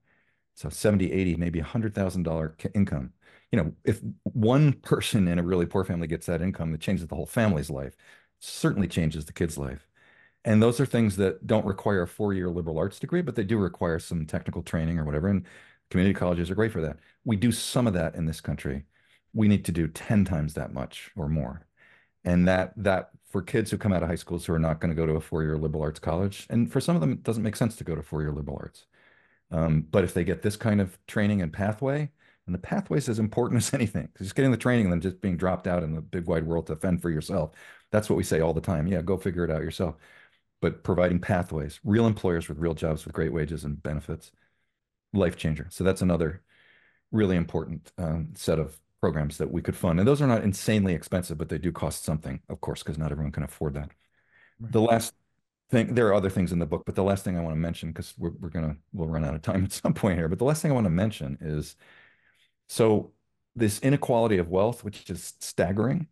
So 0.56 0.70
70, 0.70 1.12
80, 1.12 1.36
maybe 1.38 1.62
$100,000 1.62 2.76
income. 2.76 3.14
You 3.52 3.58
know, 3.58 3.74
if 3.84 4.02
one 4.24 4.74
person 4.84 5.28
in 5.28 5.40
a 5.40 5.44
really 5.44 5.66
poor 5.66 5.84
family 5.84 6.08
gets 6.08 6.26
that 6.28 6.42
income, 6.42 6.74
it 6.74 6.82
changes 6.82 7.08
the 7.08 7.16
whole 7.16 7.26
family's 7.26 7.70
life. 7.70 7.96
Certainly 8.40 8.88
changes 8.90 9.26
the 9.26 9.34
kid's 9.34 9.58
life. 9.58 9.88
And 10.46 10.62
those 10.62 10.80
are 10.80 10.86
things 10.86 11.18
that 11.18 11.48
don't 11.48 11.66
require 11.66 12.04
a 12.04 12.08
four-year 12.08 12.50
liberal 12.50 12.78
arts 12.78 13.00
degree, 13.00 13.22
but 13.22 13.36
they 13.36 13.44
do 13.44 13.58
require 13.58 14.00
some 14.00 14.26
technical 14.26 14.64
training 14.64 15.00
or 15.00 15.06
whatever. 15.06 15.30
And 15.30 15.46
community 15.90 16.14
colleges 16.14 16.50
are 16.52 16.56
great 16.56 16.72
for 16.74 16.82
that. 16.82 17.00
We 17.26 17.36
do 17.38 17.52
some 17.52 17.88
of 17.88 17.94
that 17.94 18.16
in 18.16 18.26
this 18.26 18.42
country. 18.42 18.86
We 19.34 19.48
need 19.48 19.66
to 19.66 19.72
do 19.74 19.88
10 19.88 20.26
times 20.26 20.54
that 20.56 20.74
much 20.74 21.12
or 21.16 21.30
more. 21.30 21.66
And 22.26 22.48
that 22.48 22.74
that 22.78 23.12
for 23.30 23.42
kids 23.42 23.72
who 23.72 23.78
come 23.78 23.94
out 23.94 24.04
of 24.04 24.10
high 24.10 24.16
schools 24.16 24.46
who 24.46 24.54
are 24.54 24.60
not 24.60 24.80
going 24.80 24.90
to 24.90 24.96
go 24.96 25.06
to 25.06 25.14
a 25.14 25.22
four-year 25.22 25.58
liberal 25.58 25.84
arts 25.84 26.00
college, 26.00 26.48
and 26.50 26.72
for 26.72 26.80
some 26.80 26.96
of 26.96 27.02
them, 27.02 27.12
it 27.12 27.24
doesn't 27.24 27.44
make 27.44 27.56
sense 27.56 27.76
to 27.78 27.84
go 27.84 27.96
to 27.96 28.04
four-year 28.04 28.32
liberal 28.32 28.58
arts. 28.60 28.86
Um, 29.52 29.82
but 29.92 30.04
if 30.04 30.14
they 30.14 30.24
get 30.24 30.42
this 30.42 30.56
kind 30.56 30.82
of 30.82 30.98
training 31.08 31.42
and 31.42 31.52
pathway, 31.52 32.12
and 32.46 32.54
the 32.54 32.60
pathway 32.60 32.98
is 32.98 33.10
as 33.10 33.20
important 33.20 33.58
as 33.64 33.74
anything, 33.74 34.10
just 34.18 34.36
getting 34.36 34.52
the 34.52 34.58
training 34.58 34.86
and 34.86 34.94
then 34.94 35.02
just 35.02 35.22
being 35.22 35.38
dropped 35.38 35.68
out 35.68 35.84
in 35.84 35.94
the 35.94 36.02
big 36.02 36.28
wide 36.28 36.46
world 36.46 36.68
to 36.68 36.76
fend 36.76 37.02
for 37.02 37.10
yourself. 37.10 37.52
That's 37.92 38.10
what 38.10 38.18
we 38.18 38.24
say 38.24 38.40
all 38.42 38.54
the 38.54 38.62
time. 38.62 38.88
Yeah, 38.88 39.02
go 39.02 39.18
figure 39.18 39.44
it 39.44 39.52
out 39.52 39.62
yourself. 39.62 39.96
But 40.62 40.84
providing 40.84 41.20
pathways, 41.20 41.80
real 41.84 42.08
employers 42.08 42.48
with 42.48 42.58
real 42.58 42.74
jobs 42.74 43.06
with 43.06 43.14
great 43.14 43.34
wages 43.34 43.64
and 43.64 43.82
benefits, 43.82 44.32
life 45.14 45.38
changer. 45.38 45.68
So 45.70 45.84
that's 45.84 46.02
another 46.02 46.42
really 47.12 47.36
important 47.36 47.92
um, 47.98 48.30
set 48.36 48.60
of 48.60 48.80
programs 49.04 49.38
that 49.38 49.52
we 49.52 49.62
could 49.62 49.76
fund. 49.76 50.00
And 50.00 50.08
those 50.08 50.22
are 50.22 50.28
not 50.28 50.46
insanely 50.46 50.94
expensive, 50.94 51.38
but 51.38 51.50
they 51.50 51.58
do 51.58 51.74
cost 51.74 52.06
something, 52.06 52.40
of 52.48 52.62
course, 52.62 52.84
because 52.84 52.98
not 52.98 53.12
everyone 53.12 53.34
can 53.34 53.44
afford 53.44 53.74
that. 53.74 53.90
Right. 54.62 54.72
The 54.72 54.80
last 54.80 55.14
thing, 55.70 55.94
there 55.94 56.08
are 56.08 56.14
other 56.14 56.30
things 56.30 56.54
in 56.54 56.60
the 56.60 56.66
book, 56.66 56.84
but 56.86 56.96
the 56.96 57.04
last 57.04 57.26
thing 57.26 57.38
I 57.38 57.42
want 57.42 57.52
to 57.52 57.60
mention, 57.60 57.90
because 57.90 58.14
we're, 58.18 58.32
we're 58.40 58.48
going 58.48 58.70
to, 58.70 58.78
we'll 58.94 59.10
run 59.10 59.26
out 59.26 59.36
of 59.36 59.42
time 59.42 59.62
at 59.66 59.74
some 59.74 59.94
point 59.94 60.18
here, 60.18 60.30
but 60.30 60.40
the 60.40 60.46
last 60.46 60.62
thing 60.62 60.72
I 60.72 60.74
want 60.74 60.86
to 60.86 60.90
mention 60.90 61.38
is, 61.42 61.76
so 62.70 63.12
this 63.58 63.82
inequality 63.82 64.38
of 64.38 64.48
wealth, 64.48 64.86
which 64.86 65.10
is 65.10 65.34
staggering, 65.42 66.08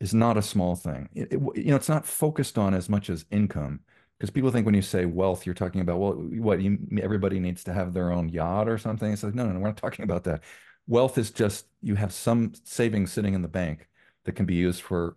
is 0.00 0.14
not 0.14 0.38
a 0.38 0.42
small 0.42 0.74
thing. 0.74 1.10
It, 1.12 1.34
it, 1.34 1.40
you 1.54 1.64
know, 1.64 1.76
it's 1.76 1.90
not 1.90 2.06
focused 2.06 2.56
on 2.56 2.72
as 2.72 2.88
much 2.88 3.10
as 3.10 3.26
income 3.30 3.80
because 4.18 4.30
people 4.30 4.50
think 4.50 4.64
when 4.64 4.74
you 4.74 4.80
say 4.80 5.04
wealth, 5.04 5.44
you're 5.44 5.54
talking 5.54 5.82
about, 5.82 5.98
well, 5.98 6.12
what 6.14 6.62
you, 6.62 6.78
everybody 7.02 7.40
needs 7.40 7.62
to 7.64 7.74
have 7.74 7.92
their 7.92 8.10
own 8.10 8.30
yacht 8.30 8.70
or 8.70 8.78
something. 8.78 9.12
It's 9.12 9.22
like, 9.22 9.34
no, 9.34 9.44
no, 9.44 9.52
no, 9.52 9.60
we're 9.60 9.66
not 9.68 9.76
talking 9.76 10.04
about 10.04 10.24
that. 10.24 10.42
Wealth 10.86 11.18
is 11.18 11.30
just 11.30 11.66
you 11.80 11.94
have 11.94 12.12
some 12.12 12.52
savings 12.64 13.12
sitting 13.12 13.34
in 13.34 13.42
the 13.42 13.48
bank 13.48 13.88
that 14.24 14.32
can 14.32 14.46
be 14.46 14.54
used 14.54 14.82
for 14.82 15.16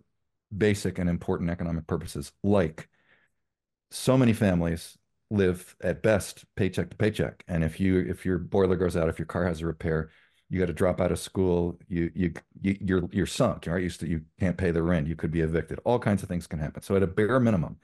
basic 0.56 0.98
and 0.98 1.08
important 1.08 1.50
economic 1.50 1.86
purposes, 1.86 2.32
like 2.42 2.88
so 3.90 4.16
many 4.16 4.32
families 4.32 4.98
live 5.30 5.74
at 5.82 6.02
best 6.02 6.44
paycheck 6.54 6.90
to 6.90 6.96
paycheck. 6.96 7.44
And 7.48 7.64
if 7.64 7.80
you 7.80 7.98
if 7.98 8.24
your 8.24 8.38
boiler 8.38 8.76
goes 8.76 8.96
out, 8.96 9.08
if 9.08 9.18
your 9.18 9.26
car 9.26 9.46
has 9.46 9.60
a 9.60 9.66
repair, 9.66 10.10
you 10.48 10.60
got 10.60 10.66
to 10.66 10.72
drop 10.72 11.00
out 11.00 11.12
of 11.12 11.18
school. 11.18 11.78
You 11.88 12.10
you, 12.14 12.32
you 12.60 12.76
you're 12.80 13.08
you're 13.12 13.26
sunk. 13.26 13.66
Right? 13.66 13.82
You 13.82 13.90
you 14.06 14.22
can't 14.38 14.56
pay 14.56 14.70
the 14.70 14.82
rent. 14.82 15.08
You 15.08 15.16
could 15.16 15.30
be 15.30 15.40
evicted. 15.40 15.80
All 15.84 15.98
kinds 15.98 16.22
of 16.22 16.28
things 16.28 16.46
can 16.46 16.58
happen. 16.58 16.82
So 16.82 16.96
at 16.96 17.02
a 17.02 17.06
bare 17.06 17.40
minimum, 17.40 17.78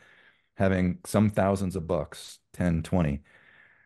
having 0.56 0.98
some 1.04 1.30
thousands 1.30 1.76
of 1.76 1.86
bucks, 1.86 2.38
10, 2.54 2.82
20, 2.82 3.22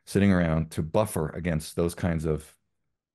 sitting 0.05 0.32
around 0.32 0.70
to 0.72 0.82
buffer 0.82 1.30
against 1.30 1.76
those 1.76 1.94
kinds 1.94 2.24
of 2.24 2.55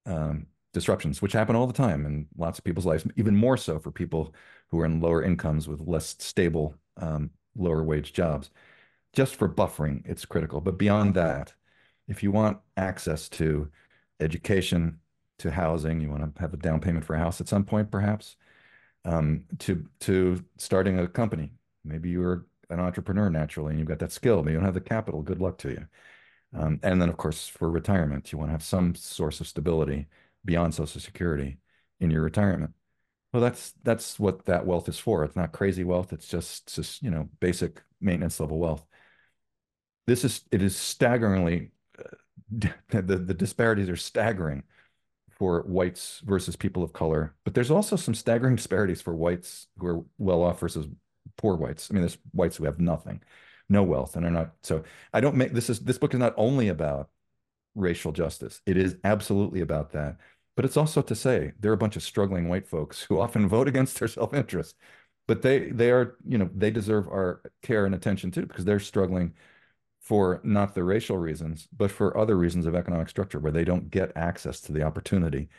um, 0.06 0.48
disruptions, 0.74 1.22
which 1.22 1.34
happen 1.34 1.56
all 1.56 1.68
the 1.68 1.74
time 1.74 2.06
in 2.06 2.28
lots 2.38 2.58
of 2.58 2.64
people's 2.64 2.86
lives, 2.86 3.06
even 3.16 3.36
more 3.36 3.58
so 3.58 3.80
for 3.80 3.92
people 3.92 4.34
who 4.70 4.80
are 4.80 4.86
in 4.86 5.02
lower 5.02 5.24
incomes 5.24 5.68
with 5.68 5.82
less 5.82 6.16
stable, 6.20 6.76
um, 6.98 7.30
lower 7.56 7.84
wage 7.84 8.14
jobs. 8.14 8.50
Just 9.14 9.36
for 9.36 9.50
buffering, 9.50 10.02
it's 10.06 10.26
critical. 10.26 10.62
But 10.62 10.78
beyond 10.78 11.16
that, 11.16 11.54
if 12.08 12.24
you 12.24 12.32
want 12.32 12.60
access 12.78 13.28
to 13.30 13.70
education, 14.20 15.00
to 15.40 15.52
housing, 15.52 16.00
you 16.00 16.10
want 16.10 16.36
to 16.36 16.42
have 16.42 16.54
a 16.54 16.58
down 16.58 16.80
payment 16.80 17.04
for 17.04 17.16
a 17.16 17.20
house 17.20 17.42
at 17.42 17.48
some 17.48 17.66
point, 17.66 17.92
perhaps, 17.92 18.36
um, 19.06 19.44
to 19.60 19.86
to 20.02 20.44
starting 20.58 21.00
a 21.00 21.08
company. 21.08 21.52
Maybe 21.84 22.10
you're 22.10 22.46
an 22.70 22.80
entrepreneur 22.80 23.30
naturally 23.30 23.72
and 23.72 23.80
you've 23.80 23.88
got 23.88 24.00
that 24.00 24.12
skill, 24.12 24.44
but 24.44 24.52
you 24.52 24.58
don't 24.58 24.66
have 24.66 24.76
the 24.76 24.82
capital. 24.82 25.22
Good 25.22 25.42
luck 25.42 25.58
to 25.60 25.70
you. 25.70 25.88
Um, 26.54 26.80
and 26.84 27.02
then, 27.02 27.10
of 27.10 27.18
course, 27.18 27.48
for 27.48 27.70
retirement, 27.70 28.32
you 28.32 28.38
want 28.38 28.50
to 28.50 28.54
have 28.54 28.64
some 28.64 28.96
source 28.96 29.40
of 29.42 29.48
stability 29.48 30.08
beyond 30.46 30.74
Social 30.74 31.02
Security 31.02 31.58
in 32.00 32.12
your 32.12 32.22
retirement. 32.22 32.74
Well, 33.34 33.42
that's 33.42 33.74
that's 33.84 34.20
what 34.20 34.46
that 34.46 34.66
wealth 34.66 34.90
is 34.90 35.00
for. 35.00 35.24
It's 35.24 35.36
not 35.36 35.54
crazy 35.54 35.84
wealth. 35.84 36.12
It's 36.12 36.28
just 36.28 36.74
just 36.76 37.02
you 37.02 37.12
know 37.12 37.30
basic 37.40 37.82
maintenance 38.02 38.40
level 38.40 38.60
wealth. 38.60 38.86
This 40.08 40.26
is 40.26 40.44
it 40.52 40.62
is 40.62 40.76
staggeringly 40.76 41.72
uh, 41.98 42.68
the 42.90 43.18
the 43.18 43.34
disparities 43.34 43.90
are 43.90 43.96
staggering 43.96 44.64
for 45.30 45.62
whites 45.62 46.22
versus 46.26 46.56
people 46.56 46.84
of 46.84 46.94
color, 46.94 47.34
but 47.46 47.54
there's 47.54 47.72
also 47.72 47.96
some 47.96 48.14
staggering 48.14 48.56
disparities 48.56 49.02
for 49.02 49.16
whites 49.16 49.68
who 49.78 49.88
are 49.88 50.06
well 50.18 50.44
off 50.44 50.60
versus 50.60 50.88
poor 51.38 51.56
whites. 51.56 51.90
I 51.90 51.94
mean, 51.94 52.02
there's 52.02 52.18
whites 52.32 52.58
who 52.58 52.66
have 52.66 52.80
nothing, 52.80 53.22
no 53.70 53.82
wealth, 53.84 54.16
and 54.16 54.26
are 54.26 54.30
not. 54.30 54.54
So 54.64 54.84
I 55.14 55.22
don't 55.22 55.36
make 55.38 55.54
this 55.54 55.70
is 55.70 55.80
this 55.80 55.98
book 55.98 56.14
is 56.14 56.20
not 56.20 56.34
only 56.38 56.68
about 56.68 57.10
racial 57.76 58.12
justice. 58.12 58.62
It 58.66 58.78
is 58.78 58.98
absolutely 59.04 59.62
about 59.62 59.92
that. 59.92 60.18
But 60.56 60.66
it's 60.66 60.78
also 60.78 61.02
to 61.02 61.16
say 61.16 61.54
there 61.60 61.72
are 61.72 61.76
a 61.76 61.78
bunch 61.78 61.96
of 61.96 62.04
struggling 62.04 62.50
white 62.50 62.68
folks 62.68 63.02
who 63.04 63.20
often 63.22 63.48
vote 63.48 63.68
against 63.68 64.00
their 64.00 64.08
self-interest. 64.08 64.76
But 65.28 65.42
they 65.44 65.70
they 65.72 65.92
are, 65.92 66.18
you 66.28 66.38
know, 66.38 66.50
they 66.54 66.72
deserve 66.72 67.08
our 67.08 67.42
care 67.62 67.86
and 67.86 67.96
attention 67.96 68.32
too, 68.32 68.46
because 68.46 68.66
they're 68.66 68.80
struggling 68.80 69.34
for 70.02 70.42
not 70.44 70.74
the 70.76 70.84
racial 70.84 71.18
reasons, 71.18 71.68
but 71.78 71.92
for 71.92 72.18
other 72.18 72.38
reasons 72.38 72.66
of 72.66 72.76
economic 72.76 73.10
structure 73.10 73.40
where 73.40 73.52
they 73.52 73.64
don't 73.64 73.92
get 73.92 74.12
access 74.18 74.60
to 74.62 74.72
the 74.74 74.84
opportunity 74.84 75.50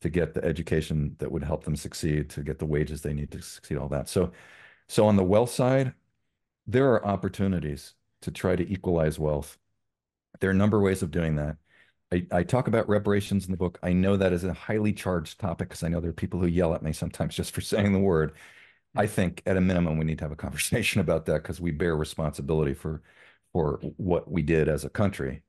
to 0.00 0.08
get 0.08 0.34
the 0.34 0.44
education 0.44 1.16
that 1.18 1.32
would 1.32 1.42
help 1.42 1.64
them 1.64 1.76
succeed, 1.76 2.30
to 2.30 2.42
get 2.42 2.58
the 2.58 2.66
wages 2.66 3.02
they 3.02 3.12
need 3.12 3.30
to 3.32 3.42
succeed, 3.42 3.76
all 3.78 3.88
that. 3.88 4.08
So 4.08 4.32
so 4.88 5.06
on 5.06 5.16
the 5.16 5.24
wealth 5.24 5.50
side, 5.50 5.94
there 6.66 6.92
are 6.92 7.06
opportunities 7.06 7.94
to 8.22 8.30
try 8.30 8.56
to 8.56 8.72
equalize 8.72 9.18
wealth 9.18 9.58
there 10.40 10.50
are 10.50 10.52
a 10.52 10.56
number 10.56 10.76
of 10.76 10.82
ways 10.82 11.02
of 11.02 11.10
doing 11.10 11.36
that. 11.36 11.56
I, 12.12 12.26
I 12.32 12.42
talk 12.42 12.68
about 12.68 12.88
reparations 12.88 13.44
in 13.44 13.50
the 13.50 13.56
book. 13.56 13.78
I 13.82 13.92
know 13.92 14.16
that 14.16 14.32
is 14.32 14.44
a 14.44 14.52
highly 14.52 14.92
charged 14.92 15.38
topic 15.38 15.68
because 15.68 15.82
I 15.82 15.88
know 15.88 16.00
there 16.00 16.10
are 16.10 16.14
people 16.14 16.40
who 16.40 16.46
yell 16.46 16.74
at 16.74 16.82
me 16.82 16.92
sometimes 16.92 17.34
just 17.34 17.54
for 17.54 17.60
saying 17.62 17.92
the 17.92 17.98
word. 17.98 18.32
I 18.96 19.04
mm-hmm. 19.04 19.14
think 19.14 19.42
at 19.46 19.56
a 19.56 19.60
minimum 19.60 19.98
we 19.98 20.04
need 20.04 20.18
to 20.18 20.24
have 20.24 20.32
a 20.32 20.36
conversation 20.36 21.00
about 21.02 21.26
that 21.26 21.42
because 21.42 21.60
we 21.60 21.70
bear 21.70 21.96
responsibility 21.96 22.74
for 22.74 23.02
for 23.52 23.80
what 23.96 24.30
we 24.30 24.42
did 24.42 24.68
as 24.68 24.84
a 24.84 24.90
country. 24.90 25.42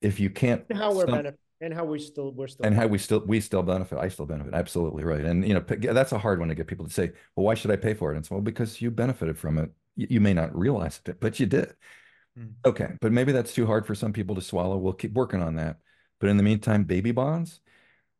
If 0.00 0.20
you 0.20 0.30
can't 0.30 0.64
and 0.68 0.78
how 0.78 0.94
we're 0.94 1.06
benefit 1.06 1.38
and 1.60 1.72
how 1.72 1.84
we 1.84 1.98
still 1.98 2.32
we're 2.32 2.48
still 2.48 2.66
and 2.66 2.74
how 2.74 2.86
we 2.86 2.98
still 2.98 3.20
we 3.26 3.40
still 3.40 3.62
benefit. 3.62 3.98
I 3.98 4.08
still 4.08 4.26
benefit. 4.26 4.54
Absolutely 4.54 5.04
right. 5.04 5.24
And 5.24 5.46
you 5.46 5.54
know 5.54 5.64
that's 5.92 6.12
a 6.12 6.18
hard 6.18 6.38
one 6.38 6.48
to 6.48 6.54
get 6.54 6.66
people 6.66 6.86
to 6.86 6.92
say. 6.92 7.12
Well, 7.34 7.46
why 7.46 7.54
should 7.54 7.70
I 7.70 7.76
pay 7.76 7.94
for 7.94 8.10
it? 8.10 8.16
And 8.16 8.22
it's 8.22 8.30
well 8.30 8.40
because 8.40 8.80
you 8.80 8.90
benefited 8.90 9.38
from 9.38 9.58
it. 9.58 9.70
You, 9.96 10.06
you 10.10 10.20
may 10.20 10.34
not 10.34 10.56
realize 10.56 11.00
it, 11.06 11.20
but 11.20 11.40
you 11.40 11.46
did. 11.46 11.74
Mm. 12.38 12.52
Okay, 12.64 12.88
but 13.00 13.12
maybe 13.12 13.32
that's 13.32 13.54
too 13.54 13.66
hard 13.66 13.86
for 13.86 13.94
some 13.94 14.12
people 14.12 14.34
to 14.34 14.40
swallow. 14.40 14.76
We'll 14.76 14.92
keep 14.92 15.12
working 15.12 15.42
on 15.42 15.56
that. 15.56 15.78
But 16.20 16.30
in 16.30 16.36
the 16.36 16.42
meantime, 16.42 16.84
baby 16.84 17.12
bonds. 17.12 17.60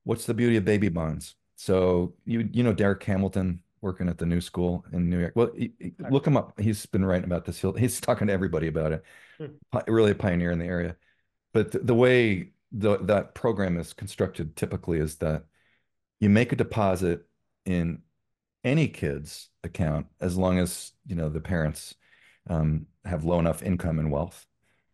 What's 0.05 0.27
the 0.27 0.35
beauty 0.35 0.57
of 0.57 0.65
baby 0.65 0.89
bonds? 0.89 1.35
So 1.57 2.15
you 2.25 2.49
you 2.53 2.63
know 2.63 2.75
Darrick 2.75 3.03
Hamilton 3.03 3.63
working 3.81 4.09
at 4.09 4.19
the 4.19 4.27
New 4.27 4.41
School 4.41 4.85
in 4.93 5.09
New 5.11 5.21
York. 5.21 5.33
Well, 5.37 5.51
he, 5.57 5.73
look 6.11 6.27
him 6.27 6.37
up. 6.37 6.59
He's 6.61 6.87
been 6.87 7.05
writing 7.05 7.25
about 7.25 7.45
this. 7.45 7.61
He'll, 7.61 7.73
he's 7.73 8.01
talking 8.03 8.27
to 8.27 8.33
everybody 8.33 8.67
about 8.67 8.93
it. 8.93 9.05
Hmm. 9.39 9.79
Really 9.87 10.13
a 10.13 10.15
pioneer 10.15 10.51
in 10.51 10.59
the 10.59 10.67
area. 10.67 10.97
But 11.53 11.73
the, 11.73 11.79
the 11.81 11.95
way 11.95 12.53
the, 12.73 12.99
that 12.99 13.35
program 13.35 13.79
is 13.79 13.93
constructed 13.93 14.57
typically 14.57 14.99
is 14.99 15.17
that 15.17 15.45
you 16.21 16.29
make 16.29 16.53
a 16.53 16.57
deposit 16.57 17.27
in 17.65 18.03
any 18.65 18.89
kid's 18.89 19.49
account 19.63 20.07
as 20.21 20.37
long 20.37 20.59
as 20.59 20.93
you 21.07 21.15
know 21.15 21.29
the 21.29 21.41
parents 21.41 21.95
um, 22.49 22.87
have 23.05 23.25
low 23.25 23.39
enough 23.39 23.63
income 23.63 23.99
and 23.99 24.11
wealth. 24.11 24.47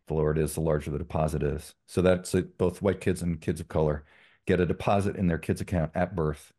The 0.07 0.15
lower 0.15 0.31
it 0.31 0.37
is, 0.37 0.53
the 0.53 0.61
larger 0.61 0.91
the 0.91 0.97
deposit 0.97 1.43
is. 1.43 1.75
So 1.87 2.01
that's 2.01 2.33
it, 2.35 2.57
both 2.57 2.81
white 2.81 3.01
kids 3.01 3.21
and 3.21 3.39
kids 3.39 3.61
of 3.61 3.67
color 3.67 4.03
get 4.45 4.59
a 4.59 4.65
deposit 4.65 5.15
in 5.15 5.27
their 5.27 5.37
kids' 5.37 5.61
account 5.61 5.91
at 5.95 6.15
birth 6.15 6.51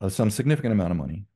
of 0.00 0.12
some 0.12 0.30
significant 0.30 0.72
amount 0.72 0.90
of 0.90 0.96
money. 0.96 1.26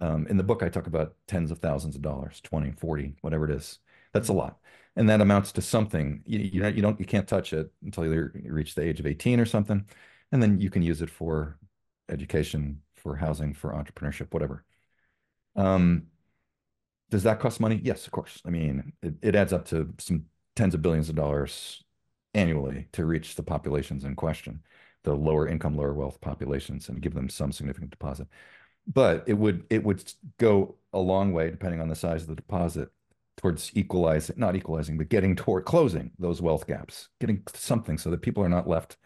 Um, 0.00 0.26
in 0.28 0.36
the 0.36 0.44
book, 0.44 0.62
I 0.62 0.68
talk 0.68 0.86
about 0.86 1.14
tens 1.26 1.50
of 1.50 1.58
thousands 1.58 1.96
of 1.96 2.02
dollars, 2.02 2.40
20, 2.42 2.72
40, 2.72 3.16
whatever 3.22 3.46
it 3.46 3.56
is. 3.56 3.78
That's 4.12 4.28
a 4.28 4.32
lot. 4.32 4.58
And 4.94 5.08
that 5.08 5.20
amounts 5.20 5.52
to 5.52 5.62
something. 5.62 6.22
You, 6.26 6.38
you, 6.38 6.60
know, 6.60 6.68
you 6.68 6.82
don't, 6.82 7.00
you 7.00 7.06
can't 7.06 7.26
touch 7.26 7.52
it 7.52 7.72
until 7.82 8.04
you 8.04 8.30
reach 8.44 8.74
the 8.74 8.82
age 8.82 9.00
of 9.00 9.06
18 9.06 9.40
or 9.40 9.46
something. 9.46 9.86
And 10.32 10.42
then 10.42 10.60
you 10.60 10.70
can 10.70 10.82
use 10.82 11.02
it 11.02 11.10
for 11.10 11.58
education, 12.08 12.82
for 12.94 13.16
housing, 13.16 13.54
for 13.54 13.72
entrepreneurship, 13.72 14.32
whatever. 14.32 14.64
Um, 15.54 16.08
does 17.10 17.22
that 17.22 17.40
cost 17.40 17.60
money? 17.60 17.80
Yes, 17.82 18.06
of 18.06 18.12
course. 18.12 18.40
I 18.44 18.50
mean, 18.50 18.92
it, 19.02 19.14
it 19.22 19.36
adds 19.36 19.52
up 19.52 19.66
to 19.66 19.92
some 19.98 20.24
tens 20.54 20.74
of 20.74 20.82
billions 20.82 21.08
of 21.08 21.14
dollars 21.14 21.82
annually 22.34 22.88
to 22.92 23.04
reach 23.04 23.34
the 23.34 23.42
populations 23.42 24.04
in 24.04 24.14
question, 24.14 24.62
the 25.04 25.14
lower 25.14 25.48
income, 25.48 25.76
lower 25.76 25.94
wealth 25.94 26.20
populations, 26.20 26.88
and 26.88 27.00
give 27.00 27.14
them 27.14 27.28
some 27.28 27.52
significant 27.52 27.90
deposit. 27.90 28.26
But 28.86 29.24
it 29.26 29.34
would 29.34 29.64
it 29.70 29.84
would 29.84 30.12
go 30.38 30.76
a 30.92 30.98
long 30.98 31.32
way, 31.32 31.50
depending 31.50 31.80
on 31.80 31.88
the 31.88 31.96
size 31.96 32.22
of 32.22 32.28
the 32.28 32.36
deposit, 32.36 32.90
towards 33.36 33.70
equalizing, 33.74 34.36
not 34.38 34.56
equalizing, 34.56 34.96
but 34.98 35.08
getting 35.08 35.36
toward 35.36 35.64
closing 35.64 36.10
those 36.18 36.40
wealth 36.40 36.66
gaps, 36.66 37.08
getting 37.20 37.42
something 37.54 37.98
so 37.98 38.10
that 38.10 38.22
people 38.22 38.42
are 38.44 38.48
not 38.48 38.68
left 38.68 38.96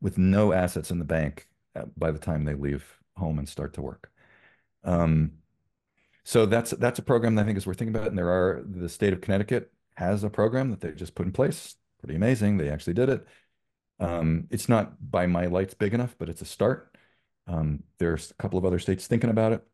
with 0.00 0.18
no 0.18 0.52
assets 0.52 0.90
in 0.90 0.98
the 0.98 1.04
bank 1.04 1.48
uh, 1.76 1.84
by 1.96 2.10
the 2.10 2.18
time 2.18 2.44
they 2.44 2.54
leave 2.54 2.98
home 3.16 3.38
and 3.38 3.48
start 3.48 3.74
to 3.74 3.82
work. 3.82 4.10
Um, 4.84 5.32
so 6.24 6.46
that's 6.46 6.70
that's 6.72 6.98
a 6.98 7.02
program 7.02 7.34
that 7.34 7.42
I 7.42 7.44
think 7.46 7.58
is 7.58 7.66
worth 7.66 7.78
thinking 7.78 7.94
about. 7.94 8.08
And 8.08 8.18
there 8.18 8.30
are 8.30 8.62
the 8.64 8.88
state 8.88 9.12
of 9.12 9.20
Connecticut 9.20 9.72
has 9.96 10.24
a 10.24 10.30
program 10.30 10.70
that 10.70 10.80
they 10.80 10.92
just 10.92 11.14
put 11.14 11.26
in 11.26 11.32
place. 11.32 11.76
Pretty 12.00 12.16
amazing. 12.16 12.58
They 12.58 12.68
actually 12.68 12.94
did 12.94 13.08
it. 13.08 13.26
Um, 14.00 14.48
it's 14.50 14.68
not 14.68 15.10
by 15.10 15.26
my 15.26 15.46
lights 15.46 15.74
big 15.74 15.94
enough, 15.94 16.16
but 16.18 16.28
it's 16.28 16.42
a 16.42 16.46
start. 16.46 16.96
Um, 17.46 17.82
there's 17.98 18.30
a 18.30 18.34
couple 18.34 18.58
of 18.58 18.64
other 18.64 18.78
states 18.78 19.06
thinking 19.06 19.30
about 19.30 19.52
it. 19.52 19.66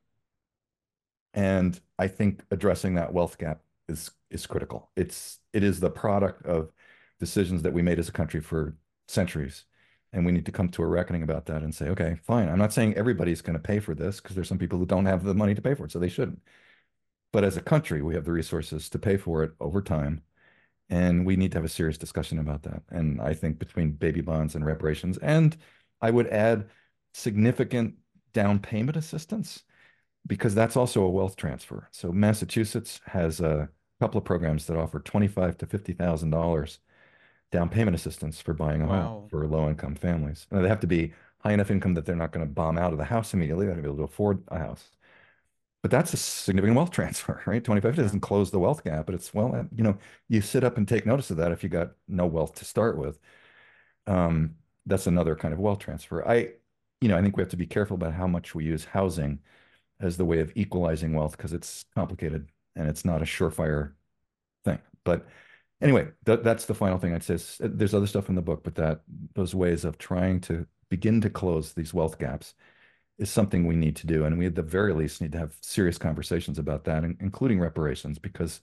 And 1.34 1.78
I 1.98 2.08
think 2.08 2.42
addressing 2.50 2.94
that 2.94 3.12
wealth 3.12 3.38
gap 3.38 3.60
is 3.88 4.10
is 4.30 4.46
critical. 4.46 4.90
It's 4.96 5.38
it 5.52 5.62
is 5.62 5.80
the 5.80 5.90
product 5.90 6.44
of 6.46 6.72
decisions 7.20 7.62
that 7.62 7.72
we 7.72 7.82
made 7.82 7.98
as 7.98 8.08
a 8.08 8.12
country 8.12 8.40
for 8.40 8.76
centuries. 9.06 9.64
And 10.12 10.24
we 10.24 10.32
need 10.32 10.46
to 10.46 10.52
come 10.52 10.70
to 10.70 10.82
a 10.82 10.86
reckoning 10.86 11.22
about 11.22 11.46
that 11.46 11.62
and 11.62 11.74
say, 11.74 11.88
okay, 11.88 12.18
fine. 12.22 12.48
I'm 12.48 12.58
not 12.58 12.72
saying 12.72 12.94
everybody's 12.94 13.42
going 13.42 13.56
to 13.56 13.62
pay 13.62 13.78
for 13.78 13.94
this 13.94 14.20
because 14.20 14.34
there's 14.34 14.48
some 14.48 14.58
people 14.58 14.78
who 14.78 14.86
don't 14.86 15.04
have 15.04 15.22
the 15.22 15.34
money 15.34 15.54
to 15.54 15.62
pay 15.62 15.74
for 15.74 15.84
it, 15.84 15.92
so 15.92 15.98
they 15.98 16.08
shouldn't. 16.08 16.40
But 17.30 17.44
as 17.44 17.58
a 17.58 17.62
country, 17.62 18.00
we 18.00 18.14
have 18.14 18.24
the 18.24 18.32
resources 18.32 18.88
to 18.88 18.98
pay 18.98 19.18
for 19.18 19.42
it 19.42 19.52
over 19.60 19.82
time. 19.82 20.22
And 20.88 21.26
we 21.26 21.36
need 21.36 21.52
to 21.52 21.58
have 21.58 21.66
a 21.66 21.68
serious 21.68 21.98
discussion 21.98 22.38
about 22.38 22.62
that. 22.62 22.82
And 22.88 23.20
I 23.20 23.34
think 23.34 23.58
between 23.58 23.92
baby 23.92 24.22
bonds 24.22 24.54
and 24.54 24.64
reparations, 24.64 25.18
and 25.18 25.54
I 26.00 26.10
would 26.10 26.28
add 26.28 26.70
significant 27.12 27.96
down 28.32 28.58
payment 28.60 28.96
assistance 28.96 29.64
because 30.26 30.54
that's 30.54 30.76
also 30.76 31.02
a 31.02 31.10
wealth 31.10 31.36
transfer. 31.36 31.88
So 31.90 32.12
Massachusetts 32.12 33.00
has 33.04 33.40
a 33.40 33.68
couple 34.00 34.18
of 34.18 34.24
programs 34.24 34.66
that 34.66 34.78
offer 34.78 35.00
twenty-five 35.00 35.58
to 35.58 35.66
fifty 35.66 35.92
thousand 35.92 36.30
dollars 36.30 36.78
down 37.52 37.68
payment 37.68 37.94
assistance 37.94 38.40
for 38.40 38.54
buying 38.54 38.82
a 38.82 38.86
Wow. 38.86 39.20
home 39.20 39.28
for 39.30 39.46
low-income 39.46 39.94
families. 39.96 40.46
Now 40.50 40.62
they 40.62 40.68
have 40.68 40.80
to 40.80 40.86
be 40.86 41.14
high 41.40 41.52
enough 41.52 41.70
income 41.70 41.94
that 41.94 42.04
they're 42.06 42.16
not 42.16 42.32
going 42.32 42.46
to 42.46 42.52
bomb 42.52 42.78
out 42.78 42.92
of 42.92 42.98
the 42.98 43.04
house 43.06 43.34
immediately. 43.34 43.66
They 43.66 43.70
have 43.72 43.78
to 43.78 43.82
be 43.82 43.88
able 43.88 43.98
to 43.98 44.04
afford 44.04 44.42
a 44.48 44.58
house. 44.58 44.90
But 45.82 45.90
that's 45.90 46.12
a 46.12 46.16
significant 46.16 46.76
wealth 46.76 46.90
transfer, 46.92 47.42
right? 47.46 47.62
25 47.64 47.96
doesn't 47.96 48.20
close 48.20 48.50
the 48.50 48.58
wealth 48.58 48.84
gap, 48.84 49.06
but 49.06 49.14
it's 49.14 49.32
well, 49.34 49.54
uh, 49.54 49.64
you 49.74 49.84
know, 49.84 49.98
you 50.28 50.40
sit 50.40 50.64
up 50.64 50.76
and 50.76 50.86
take 50.88 51.06
notice 51.06 51.30
of 51.30 51.36
that 51.38 51.52
if 51.52 51.62
you 51.62 51.68
got 51.68 51.92
no 52.08 52.26
wealth 52.26 52.54
to 52.56 52.64
start 52.64 52.98
with. 52.98 53.18
Um, 54.06 54.56
that's 54.86 55.06
another 55.06 55.36
kind 55.36 55.54
of 55.54 55.60
wealth 55.60 55.80
transfer. 55.80 56.26
I, 56.26 56.50
you 57.00 57.08
know, 57.08 57.16
I 57.18 57.22
think 57.22 57.36
we 57.36 57.42
have 57.42 57.50
to 57.50 57.56
be 57.56 57.66
careful 57.66 57.96
about 57.96 58.14
how 58.14 58.26
much 58.26 58.54
we 58.54 58.64
use 58.64 58.84
housing 58.86 59.40
as 60.00 60.16
the 60.16 60.24
way 60.24 60.40
of 60.40 60.52
equalizing 60.56 61.14
wealth 61.14 61.36
because 61.36 61.52
it's 61.52 61.84
complicated 61.94 62.48
and 62.76 62.88
it's 62.88 63.04
not 63.04 63.22
a 63.22 63.26
surefire 63.26 63.94
thing. 64.64 64.78
But 65.04 65.26
anyway, 65.80 66.08
th 66.26 66.40
that's 66.42 66.66
the 66.66 66.74
final 66.74 66.98
thing 66.98 67.14
I'd 67.14 67.22
say. 67.22 67.34
uh, 67.64 67.68
There's 67.72 67.94
other 67.94 68.06
stuff 68.06 68.28
in 68.28 68.34
the 68.34 68.42
book, 68.42 68.62
but 68.64 68.74
that 68.76 69.02
those 69.34 69.54
ways 69.54 69.84
of 69.84 69.98
trying 69.98 70.40
to 70.42 70.66
begin 70.90 71.20
to 71.22 71.30
close 71.30 71.72
these 71.74 71.94
wealth 71.94 72.18
gaps 72.18 72.54
is 73.18 73.30
something 73.30 73.66
we 73.66 73.76
need 73.76 73.96
to 73.96 74.06
do, 74.06 74.24
and 74.24 74.38
we 74.38 74.46
at 74.46 74.54
the 74.56 74.62
very 74.62 74.94
least 74.94 75.20
need 75.22 75.32
to 75.32 75.38
have 75.38 75.54
serious 75.62 75.98
conversations 75.98 76.58
about 76.58 76.84
that, 76.84 77.04
including 77.20 77.60
reparations, 77.60 78.18
because 78.18 78.60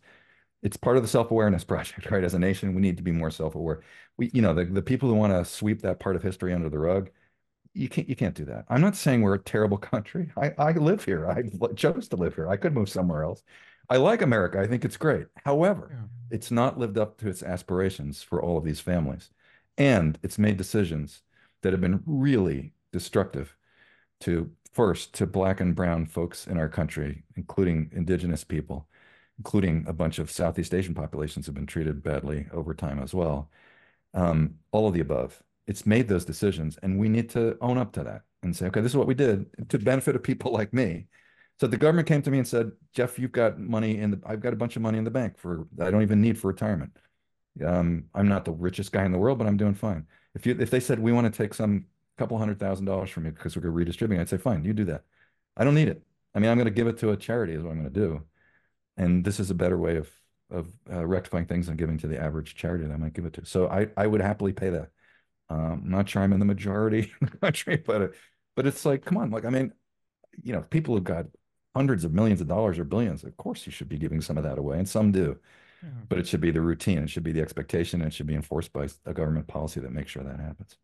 it's 0.64 0.78
part 0.78 0.98
of 0.98 1.04
the 1.04 1.10
self-awareness 1.10 1.64
project, 1.74 2.10
right? 2.12 2.24
As 2.24 2.34
a 2.36 2.40
nation, 2.40 2.76
we 2.76 2.82
need 2.82 2.98
to 2.98 3.04
be 3.04 3.12
more 3.12 3.32
self-aware. 3.32 3.82
We, 4.18 4.32
you 4.34 4.42
know, 4.42 4.54
the 4.54 4.66
the 4.66 4.82
people 4.82 5.10
who 5.10 5.16
want 5.16 5.34
to 5.34 5.46
sweep 5.46 5.82
that 5.84 6.00
part 6.00 6.16
of 6.16 6.24
history 6.24 6.54
under 6.54 6.70
the 6.70 6.80
rug, 6.80 7.10
you 7.74 7.90
can't 7.90 8.10
you 8.10 8.16
can't 8.16 8.36
do 8.36 8.46
that. 8.46 8.66
I'm 8.70 8.82
not 8.82 8.96
saying 8.96 9.22
we're 9.22 9.36
a 9.36 9.40
terrible 9.40 9.78
country. 9.94 10.32
I 10.38 10.54
I 10.58 10.72
live 10.74 11.04
here. 11.06 11.30
I 11.30 11.44
chose 11.76 12.08
to 12.10 12.16
live 12.18 12.36
here. 12.36 12.48
I 12.50 12.58
could 12.58 12.74
move 12.74 12.90
somewhere 12.90 13.24
else. 13.24 13.44
I 13.90 13.98
like 13.98 14.22
America. 14.22 14.60
I 14.60 14.68
think 14.68 14.84
it's 14.86 14.98
great. 14.98 15.28
However, 15.46 15.90
Yeah. 15.92 16.08
it's 16.32 16.52
not 16.52 16.78
lived 16.80 16.98
up 16.98 17.18
to 17.20 17.30
its 17.30 17.44
aspirations 17.44 18.24
for 18.24 18.42
all 18.42 18.58
of 18.58 18.64
these 18.64 18.80
families. 18.80 19.30
And 19.78 20.18
it's 20.24 20.40
made 20.40 20.58
decisions 20.58 21.22
that 21.62 21.74
have 21.74 21.82
been 21.82 22.02
really 22.06 22.74
destructive 22.92 23.56
to 24.22 24.52
first 24.72 25.14
to 25.16 25.26
black 25.26 25.60
and 25.60 25.76
brown 25.76 26.06
folks 26.06 26.48
in 26.48 26.58
our 26.58 26.70
country, 26.70 27.24
including 27.36 27.90
indigenous 27.94 28.44
people, 28.44 28.88
including 29.38 29.86
a 29.88 29.94
bunch 29.94 30.20
of 30.20 30.32
Southeast 30.32 30.74
Asian 30.74 30.94
populations 30.94 31.46
have 31.46 31.56
been 31.56 31.66
treated 31.66 32.04
badly 32.04 32.48
over 32.52 32.74
time 32.74 33.00
as 33.00 33.14
well. 33.14 33.50
Um, 34.14 34.56
all 34.72 34.88
of 34.88 34.94
the 34.94 35.02
above. 35.02 35.44
It's 35.68 35.86
made 35.86 36.08
those 36.08 36.26
decisions, 36.26 36.78
and 36.84 37.00
we 37.00 37.10
need 37.10 37.30
to 37.32 37.58
own 37.60 37.78
up 37.78 37.92
to 37.94 38.04
that 38.04 38.24
and 38.44 38.56
say, 38.56 38.68
okay, 38.68 38.82
this 38.82 38.92
is 38.92 38.98
what 38.98 39.08
we 39.08 39.16
did 39.16 39.70
to 39.70 39.80
benefit 39.80 40.16
of 40.16 40.24
people 40.24 40.52
like 40.52 40.74
me. 40.74 41.08
So 41.60 41.68
the 41.68 41.78
government 41.78 42.08
came 42.08 42.22
to 42.22 42.32
me 42.32 42.38
and 42.38 42.48
said, 42.48 42.72
Jeff, 42.94 43.18
you've 43.18 43.32
got 43.32 43.60
money 43.60 43.98
in 43.98 44.12
the, 44.12 44.22
I've 44.26 44.42
got 44.42 44.54
a 44.54 44.58
bunch 44.58 44.76
of 44.76 44.82
money 44.82 44.98
in 44.98 45.06
the 45.06 45.12
bank 45.12 45.38
for, 45.38 45.68
I 45.80 45.90
don't 45.90 46.02
even 46.02 46.22
need 46.22 46.38
for 46.38 46.50
retirement. 46.50 46.98
Um, 47.66 48.06
I'm 48.14 48.28
not 48.28 48.44
the 48.44 48.52
richest 48.52 48.92
guy 48.92 49.06
in 49.06 49.14
the 49.14 49.18
world, 49.18 49.38
but 49.38 49.48
I'm 49.48 49.56
doing 49.56 49.74
fine. 49.74 50.06
If 50.34 50.46
you, 50.46 50.58
if 50.60 50.70
they 50.70 50.82
said, 50.82 51.00
we 51.00 51.14
want 51.14 51.32
to 51.32 51.38
take 51.38 51.54
some 51.54 51.86
couple 52.18 52.38
hundred 52.38 52.60
thousand 52.60 52.86
dollars 52.86 53.10
from 53.10 53.26
you 53.26 53.32
because 53.32 53.56
we're 53.56 53.62
going 53.62 53.74
to 53.74 53.78
redistribute, 53.78 54.20
I'd 54.20 54.30
say, 54.30 54.38
fine, 54.38 54.64
you 54.64 54.74
do 54.74 54.86
that. 54.86 55.04
I 55.56 55.64
don't 55.64 55.76
need 55.76 55.88
it. 55.88 56.02
I 56.34 56.40
mean, 56.40 56.50
I'm 56.50 56.58
going 56.58 56.66
to 56.66 56.72
give 56.72 56.88
it 56.88 56.98
to 57.00 57.12
a 57.12 57.18
charity 57.18 57.54
is 57.54 57.64
what 57.64 57.72
I'm 57.72 57.82
going 57.82 57.94
to 57.94 58.00
do. 58.00 58.24
And 58.98 59.24
this 59.24 59.40
is 59.40 59.50
a 59.50 59.56
better 59.56 59.78
way 59.78 59.98
of, 59.98 60.10
of 60.50 60.68
uh, 60.92 61.06
rectifying 61.06 61.46
things 61.46 61.68
than 61.68 61.78
giving 61.78 61.98
to 62.00 62.08
the 62.08 62.22
average 62.22 62.56
charity 62.56 62.86
that 62.86 62.94
I 62.94 62.98
might 62.98 63.14
give 63.14 63.26
it 63.26 63.34
to. 63.34 63.46
So 63.46 63.68
I, 63.68 63.88
I 63.96 64.08
would 64.08 64.22
happily 64.22 64.52
pay 64.54 64.70
that. 64.70 64.90
Um, 65.50 65.84
I'm 65.86 65.90
not 65.92 66.10
sure 66.10 66.22
I'm 66.22 66.34
in 66.34 66.40
the 66.40 66.46
majority 66.46 67.14
in 67.22 67.30
the 67.32 67.38
country, 67.38 67.78
but, 67.78 68.14
but 68.56 68.68
it's 68.68 68.86
like, 68.86 69.06
come 69.06 69.18
on, 69.18 69.32
like, 69.32 69.46
I 69.46 69.50
mean, 69.50 69.74
you 70.44 70.54
know, 70.54 70.62
people 70.62 70.96
who've 70.96 71.04
got 71.04 71.26
hundreds 71.76 72.06
of 72.06 72.14
millions 72.14 72.42
of 72.42 72.48
dollars 72.48 72.80
or 72.80 72.86
billions, 72.86 73.24
of 73.24 73.36
course 73.38 73.66
you 73.66 73.72
should 73.72 73.90
be 73.90 73.98
giving 73.98 74.22
some 74.22 74.38
of 74.38 74.44
that 74.44 74.58
away, 74.58 74.78
and 74.78 74.88
some 74.88 75.12
do. 75.12 75.38
Yeah. 75.84 75.90
But 76.10 76.20
it 76.20 76.28
should 76.28 76.42
be 76.42 76.52
the 76.52 76.62
routine, 76.62 77.00
it 77.00 77.10
should 77.10 77.24
be 77.24 77.34
the 77.34 77.42
expectation, 77.42 78.02
and 78.02 78.08
it 78.08 78.14
should 78.14 78.28
be 78.28 78.36
enforced 78.36 78.74
by 78.74 78.88
a 79.06 79.14
government 79.14 79.48
policy 79.48 79.80
that 79.82 79.92
makes 79.92 80.12
sure 80.12 80.24
that 80.24 80.40
happens. 80.40 80.78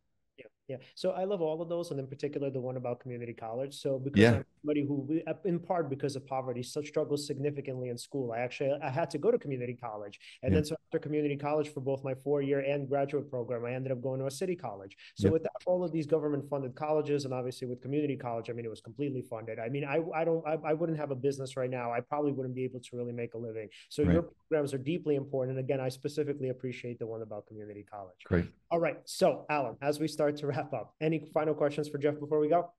Yeah. 0.72 0.78
So 0.96 1.08
I 1.22 1.24
love 1.32 1.42
all 1.42 1.60
of 1.62 1.68
those, 1.74 1.92
and 1.92 2.00
in 2.00 2.08
particular 2.08 2.48
the 2.58 2.62
one 2.70 2.78
about 2.84 2.96
community 3.04 3.34
college. 3.34 3.74
So 3.84 3.90
because 4.00 4.22
Yeah. 4.24 4.36
I'm 4.38 4.46
somebody 4.62 4.84
who, 4.90 4.96
uh, 5.28 5.34
in 5.54 5.58
part 5.72 5.86
because 5.96 6.14
of 6.20 6.24
poverty, 6.36 6.64
so 6.64 6.80
struggles 6.92 7.22
significantly 7.32 7.88
in 7.94 7.98
school. 8.08 8.32
I 8.38 8.40
actually 8.48 8.72
I 8.90 8.90
had 9.00 9.10
to 9.16 9.18
go 9.26 9.30
to 9.36 9.40
community 9.46 9.76
college, 9.88 10.16
and 10.44 10.50
Yeah. 10.52 10.56
then 10.56 10.66
so 10.70 10.76
after 10.86 11.00
community 11.08 11.38
college 11.48 11.70
for 11.76 11.82
both 11.90 12.02
my 12.10 12.16
four 12.26 12.40
year 12.50 12.60
and 12.72 12.80
graduate 12.94 13.28
program, 13.36 13.62
I 13.70 13.72
ended 13.74 13.92
up 13.96 14.02
going 14.08 14.20
to 14.22 14.28
a 14.34 14.36
city 14.42 14.56
college. 14.68 14.94
So 15.22 15.28
Yeah. 15.28 15.32
without 15.38 15.62
all 15.70 15.82
of 15.88 15.92
these 15.96 16.08
government 16.16 16.44
funded 16.52 16.74
colleges, 16.86 17.20
and 17.26 17.34
obviously 17.40 17.68
with 17.72 17.80
community 17.86 18.16
college, 18.28 18.48
I 18.50 18.54
mean 18.54 18.66
it 18.70 18.74
was 18.78 18.84
completely 18.90 19.24
funded. 19.34 19.56
I 19.60 19.68
mean 19.76 19.86
I 19.96 19.98
I 20.20 20.24
don't 20.30 20.44
I, 20.52 20.56
I 20.72 20.74
wouldn't 20.80 21.00
have 21.04 21.12
a 21.18 21.20
business 21.28 21.52
right 21.62 21.74
now. 21.80 21.88
I 21.98 22.00
probably 22.12 22.32
wouldn't 22.38 22.56
be 22.62 22.66
able 22.70 22.82
to 22.88 22.92
really 23.00 23.16
make 23.24 23.34
a 23.34 23.42
living. 23.50 23.68
So 23.90 24.00
Right. 24.04 24.14
your 24.16 24.24
programs 24.38 24.72
are 24.76 24.84
deeply 24.94 25.16
important, 25.24 25.52
and 25.58 25.60
again, 25.68 25.82
I 25.88 25.90
specifically 25.90 26.50
appreciate 26.56 26.98
the 27.04 27.08
one 27.14 27.22
about 27.28 27.42
community 27.50 27.84
college. 27.96 28.22
Great. 28.32 28.48
All 28.72 28.80
right. 28.80 28.98
So, 29.04 29.46
Alan, 29.50 29.76
as 29.82 30.00
we 30.00 30.08
start 30.08 30.38
to 30.38 30.48
wrap 30.48 30.74
up, 30.74 30.96
any 31.02 31.20
final 31.34 31.54
questions 31.54 31.90
for 31.90 31.98
Jeff 31.98 32.18
before 32.18 32.40
we 32.40 32.48
go? 32.48 32.72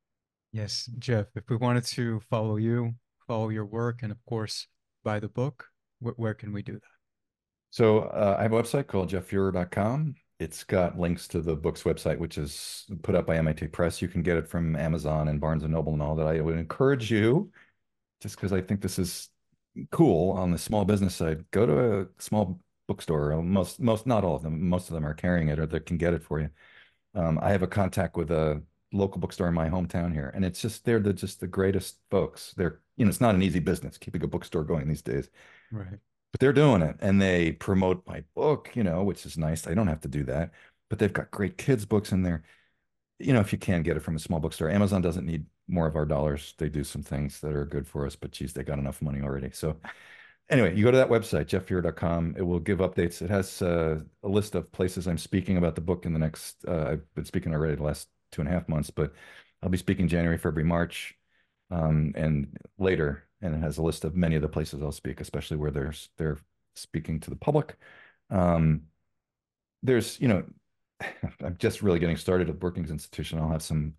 Yes, 0.51 0.89
Jeff, 0.99 1.27
if 1.35 1.45
we 1.51 1.57
wanted 1.57 1.85
to 1.85 2.19
follow 2.31 2.57
you, 2.57 2.95
follow 3.27 3.51
your 3.51 3.67
work, 3.67 4.03
and 4.03 4.11
of 4.11 4.19
course, 4.27 4.67
buy 5.05 5.21
the 5.21 5.29
book, 5.29 5.67
wh- 6.01 6.19
where 6.19 6.33
can 6.33 6.51
we 6.51 6.63
do 6.63 6.73
that? 6.73 6.81
So 7.69 8.01
uh, 8.01 8.37
I 8.39 8.43
have 8.43 8.53
a 8.55 8.63
website 8.63 8.87
called 8.87 9.11
jefffuhrer.com. 9.11 10.15
It's 10.39 10.65
got 10.65 10.99
links 10.99 11.29
to 11.29 11.43
the 11.43 11.55
book's 11.55 11.83
website, 11.83 12.19
which 12.19 12.39
is 12.39 12.87
put 13.03 13.15
up 13.15 13.27
by 13.27 13.37
MIT 13.37 13.69
Press. 13.69 14.01
You 14.01 14.09
can 14.09 14.23
get 14.23 14.39
it 14.39 14.49
from 14.49 14.77
Amazon 14.77 15.29
and 15.29 15.41
Barnes 15.41 15.63
and 15.63 15.75
Noble 15.75 15.93
and 15.93 16.03
all 16.03 16.17
that. 16.17 16.27
I 16.27 16.41
would 16.41 16.57
encourage 16.57 17.11
you, 17.11 17.51
just 18.23 18.37
because 18.37 18.53
I 18.53 18.63
think 18.63 18.81
this 18.81 18.99
is 18.99 19.29
cool 19.91 20.33
on 20.33 20.51
the 20.51 20.59
small 20.59 20.87
business 20.87 21.15
side, 21.15 21.45
go 21.51 21.67
to 21.67 22.01
a 22.01 22.07
small 22.19 22.61
bookstore. 22.95 23.43
Most, 23.43 23.81
most, 23.81 24.07
not 24.07 24.25
all 24.25 24.37
of 24.37 24.43
them, 24.43 24.69
most 24.69 24.89
of 24.89 24.95
them 24.95 25.07
are 25.07 25.15
carrying 25.15 25.49
it 25.49 25.59
or 25.59 25.67
they 25.67 25.81
can 25.81 25.97
get 25.99 26.15
it 26.15 26.23
for 26.23 26.41
you. 26.41 26.51
Um, 27.15 27.39
I 27.43 27.51
have 27.51 27.63
a 27.63 27.67
contact 27.67 28.17
with 28.17 28.31
a 28.31 28.63
local 28.93 29.21
bookstore 29.21 29.49
in 29.49 29.55
my 29.55 29.69
hometown 29.69 30.13
here, 30.13 30.31
and 30.35 30.45
it's 30.45 30.61
just 30.61 30.85
they're 30.85 31.01
the 31.01 31.13
just 31.13 31.41
the 31.41 31.47
greatest 31.47 31.99
folks. 32.11 32.55
They're 32.57 32.81
you 32.97 33.05
know 33.05 33.11
it's 33.11 33.21
not 33.21 33.35
an 33.35 33.43
easy 33.43 33.61
business 33.61 33.99
keeping 33.99 34.23
a 34.23 34.29
bookstore 34.29 34.65
going 34.65 34.89
these 34.89 35.03
days 35.03 35.31
Right. 35.71 35.99
but 36.33 36.41
they're 36.41 36.53
doing 36.53 36.83
it 36.83 36.97
and 37.01 37.21
they 37.21 37.53
promote 37.53 38.07
my 38.07 38.25
book, 38.35 38.71
you 38.75 38.83
know, 38.85 39.03
which 39.05 39.27
is 39.27 39.37
nice. 39.39 39.67
I 39.67 39.75
don't 39.75 39.87
have 39.89 40.01
to 40.03 40.09
do 40.09 40.25
that, 40.25 40.53
but 40.89 40.99
they've 40.99 41.13
got 41.13 41.31
great 41.31 41.59
kids' 41.59 41.85
books 41.87 42.13
in 42.13 42.23
there. 42.23 42.43
You 43.19 43.33
know, 43.35 43.41
if 43.41 43.53
you 43.53 43.59
can 43.59 43.83
get 43.83 43.97
it 43.97 44.01
from 44.03 44.17
a 44.17 44.21
small 44.21 44.41
bookstore, 44.41 44.71
Amazon 44.71 45.03
doesn't 45.03 45.27
need 45.27 45.47
more 45.69 45.87
of 45.89 45.97
our 45.97 46.07
dollars. 46.07 46.55
They 46.59 46.69
do 46.71 46.85
some 46.85 47.03
things 47.03 47.41
that 47.41 47.55
are 47.55 47.67
good 47.67 47.87
for 47.89 48.07
us, 48.07 48.17
but 48.17 48.33
geez, 48.33 48.53
they 48.55 48.65
got 48.65 48.79
enough 48.81 49.03
money 49.03 49.23
already. 49.23 49.51
So, 49.53 49.81
anyway, 50.49 50.77
you 50.77 50.85
go 50.85 50.91
to 50.91 50.97
that 50.99 51.09
website, 51.09 51.47
jefffuhrer.com. 51.47 52.35
It 52.37 52.43
will 52.43 52.61
give 52.61 52.79
updates. 52.79 53.23
It 53.23 53.31
has 53.31 53.63
uh, 53.63 54.01
a 54.23 54.29
list 54.29 54.55
of 54.55 54.71
places 54.73 55.07
I'm 55.07 55.19
speaking 55.19 55.57
about 55.57 55.75
the 55.75 55.81
book 55.81 56.07
in 56.07 56.13
the 56.13 56.19
next, 56.19 56.65
uh, 56.67 56.89
I've 56.93 57.15
been 57.15 57.25
speaking 57.25 57.53
already 57.55 57.75
the 57.75 57.83
last 57.83 58.09
two 58.31 58.41
and 58.43 58.49
a 58.49 58.53
half 58.53 58.69
months, 58.69 58.91
but 58.91 59.13
I'll 59.63 59.71
be 59.71 59.79
speaking 59.79 60.09
January, 60.09 60.39
February, 60.39 60.69
March, 60.69 61.15
um, 61.71 62.13
and 62.17 62.57
later. 62.79 63.25
And 63.41 63.55
it 63.55 63.63
has 63.63 63.79
a 63.79 63.83
list 63.83 64.05
of 64.05 64.15
many 64.15 64.37
of 64.37 64.43
the 64.43 64.49
places 64.49 64.83
I'll 64.83 64.93
speak, 64.93 65.21
especially 65.21 65.57
where 65.57 65.71
there's 65.71 66.11
they're 66.17 66.39
speaking 66.77 67.21
to 67.21 67.31
the 67.31 67.37
public. 67.37 67.77
Um, 68.31 68.83
there's, 69.83 70.21
you 70.21 70.29
know, 70.29 70.45
I'm 71.45 71.57
just 71.59 71.83
really 71.83 71.99
getting 71.99 72.17
started 72.17 72.49
at 72.49 72.59
Brookings 72.59 72.91
Institution. 72.91 73.39
I'll 73.39 73.51
have 73.51 73.63
some 73.63 73.95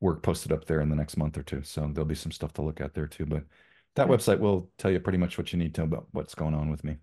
work 0.00 0.22
posted 0.22 0.52
up 0.52 0.66
there 0.66 0.80
in 0.80 0.88
the 0.88 0.96
next 0.96 1.16
month 1.16 1.36
or 1.36 1.42
two. 1.42 1.62
So 1.62 1.88
there'll 1.92 2.06
be 2.06 2.14
some 2.14 2.32
stuff 2.32 2.52
to 2.54 2.62
look 2.62 2.80
at 2.80 2.94
there 2.94 3.06
too. 3.06 3.26
But 3.26 3.44
that 3.96 4.08
website 4.08 4.38
will 4.40 4.70
tell 4.78 4.90
you 4.90 5.00
pretty 5.00 5.18
much 5.18 5.38
what 5.38 5.52
you 5.52 5.58
need 5.58 5.74
to 5.74 5.82
know 5.82 5.86
about 5.86 6.06
what's 6.12 6.34
going 6.34 6.54
on 6.54 6.70
with 6.70 6.82
me. 6.84 6.96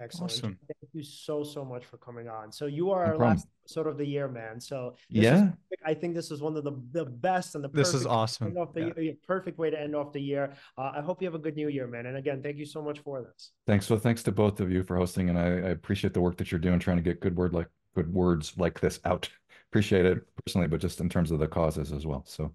Excellent. 0.00 0.32
Awesome. 0.32 0.58
Thank 0.66 0.90
you 0.94 1.02
so, 1.04 1.44
so 1.44 1.64
much 1.64 1.84
for 1.84 1.96
coming 1.96 2.28
on. 2.28 2.50
So 2.50 2.66
you 2.66 2.90
are 2.90 3.04
No 3.06 3.12
our 3.12 3.16
problem. 3.16 3.36
last 3.36 3.46
episode 3.64 3.86
of 3.86 3.98
the 3.98 4.04
year, 4.04 4.26
man. 4.26 4.60
So 4.60 4.96
this 5.08 5.18
is 5.18 5.24
Yeah. 5.24 5.40
perfect. 5.70 5.82
I 5.86 5.94
think 5.94 6.14
this 6.16 6.32
is 6.32 6.42
one 6.42 6.56
of 6.56 6.64
the, 6.64 6.72
the 6.90 7.04
best 7.04 7.54
and 7.54 7.62
the 7.62 7.68
This 7.68 7.88
is 7.88 8.02
perfect 8.02 8.10
awesome. 8.10 8.46
end 8.48 8.58
off 8.58 8.72
the 8.74 8.80
Yeah. 8.80 8.92
year- 9.00 9.14
perfect 9.24 9.58
way 9.58 9.70
to 9.70 9.80
end 9.80 9.94
off 9.94 10.12
the 10.12 10.20
year. 10.20 10.54
Uh, 10.76 10.90
I 10.96 11.02
hope 11.02 11.22
you 11.22 11.26
have 11.28 11.36
a 11.36 11.38
good 11.38 11.54
new 11.54 11.68
year, 11.68 11.86
man. 11.86 12.06
And 12.06 12.16
again, 12.16 12.42
thank 12.42 12.56
you 12.56 12.66
so 12.66 12.82
much 12.82 12.98
for 12.98 13.22
this. 13.22 13.52
Thanks. 13.66 13.88
Well, 13.88 14.00
thanks 14.00 14.24
to 14.24 14.32
both 14.32 14.58
of 14.58 14.72
you 14.72 14.82
for 14.82 14.96
hosting, 14.96 15.28
and 15.28 15.38
I, 15.38 15.44
I 15.46 15.70
appreciate 15.70 16.14
the 16.14 16.20
work 16.20 16.36
that 16.38 16.50
you're 16.50 16.58
doing, 16.60 16.80
trying 16.80 16.96
to 16.96 17.02
get 17.02 17.20
good 17.20 17.36
word 17.36 17.52
like 17.54 17.68
good 17.94 18.12
words 18.12 18.58
like 18.58 18.80
this 18.80 18.98
out. 19.04 19.28
Appreciate 19.70 20.04
it 20.04 20.26
personally, 20.44 20.66
but 20.68 20.80
just 20.80 21.00
in 21.00 21.08
terms 21.08 21.30
of 21.30 21.38
the 21.38 21.46
causes 21.48 21.92
as 21.92 22.04
well. 22.06 22.24
So 22.26 22.52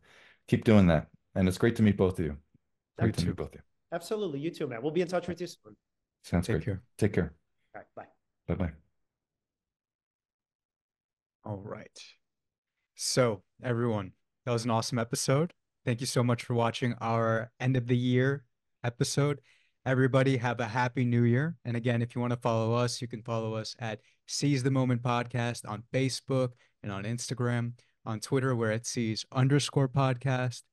keep 0.48 0.66
doing 0.66 0.86
that. 0.88 1.08
And 1.34 1.48
it's 1.48 1.58
great 1.58 1.76
to 1.78 1.84
meet 1.84 1.96
both 1.98 2.20
of 2.20 2.26
you. 2.26 2.38
Great 3.06 3.16
to 3.16 3.22
too. 3.22 3.28
meet 3.28 3.36
both 3.36 3.48
of 3.50 3.56
you. 3.56 3.62
Absolutely. 3.92 4.40
You 4.40 4.52
too, 4.52 4.68
man. 4.68 4.82
We'll 4.82 4.92
be 4.92 5.02
in 5.02 5.08
touch 5.08 5.28
with 5.28 5.40
you 5.40 5.48
soon. 5.48 5.76
Sounds 6.24 6.48
Take 6.48 6.58
great. 6.58 6.66
care. 6.66 6.82
Take 6.98 7.14
care. 7.14 7.34
All 7.76 7.82
right. 7.82 7.86
Bye. 7.96 8.56
Bye 8.56 8.66
bye. 8.66 8.72
All 11.46 11.58
right. 11.58 11.98
So, 12.96 13.44
everyone, 13.64 14.12
that 14.46 14.52
was 14.52 14.66
an 14.66 14.72
awesome 14.72 15.00
episode. 15.00 15.54
Thank 15.86 16.02
you 16.02 16.08
so 16.08 16.24
much 16.24 16.44
for 16.44 16.54
watching 16.54 16.96
our 17.00 17.52
end 17.60 17.78
of 17.78 17.88
the 17.88 17.96
year 17.96 18.44
episode. 18.84 19.40
Everybody, 19.86 20.36
have 20.38 20.60
a 20.60 20.66
happy 20.68 21.06
new 21.06 21.24
year. 21.24 21.56
And 21.64 21.78
again, 21.78 22.02
if 22.02 22.14
you 22.14 22.20
want 22.20 22.34
to 22.34 22.40
follow 22.40 22.74
us, 22.74 23.02
you 23.02 23.08
can 23.08 23.22
follow 23.22 23.54
us 23.54 23.74
at 23.80 24.02
Seize 24.26 24.64
the 24.64 24.72
Moment 24.72 25.02
Podcast 25.02 25.62
on 25.66 25.84
Facebook 25.94 26.50
and 26.84 26.92
on 26.92 27.04
Instagram. 27.06 27.74
On 28.06 28.20
Twitter, 28.20 28.54
we're 28.56 28.72
at 28.72 28.86
Seize 28.86 29.26
underscore 29.32 29.88
podcast. 29.88 30.64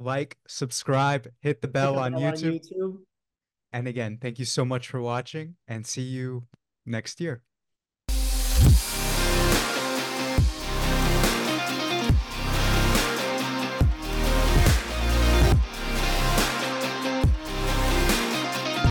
Like, 0.00 0.38
subscribe, 0.48 1.30
hit 1.40 1.60
the 1.60 1.68
bell 1.68 1.98
on 1.98 2.12
Bell 2.12 2.22
YouTube. 2.22 2.60
YouTube. 2.60 2.96
And 3.70 3.86
again, 3.86 4.18
thank 4.20 4.38
you 4.38 4.46
so 4.46 4.64
much 4.64 4.88
for 4.88 5.00
watching 5.00 5.56
and 5.68 5.86
see 5.86 6.02
you 6.02 6.46
next 6.86 7.20
year. 7.20 7.42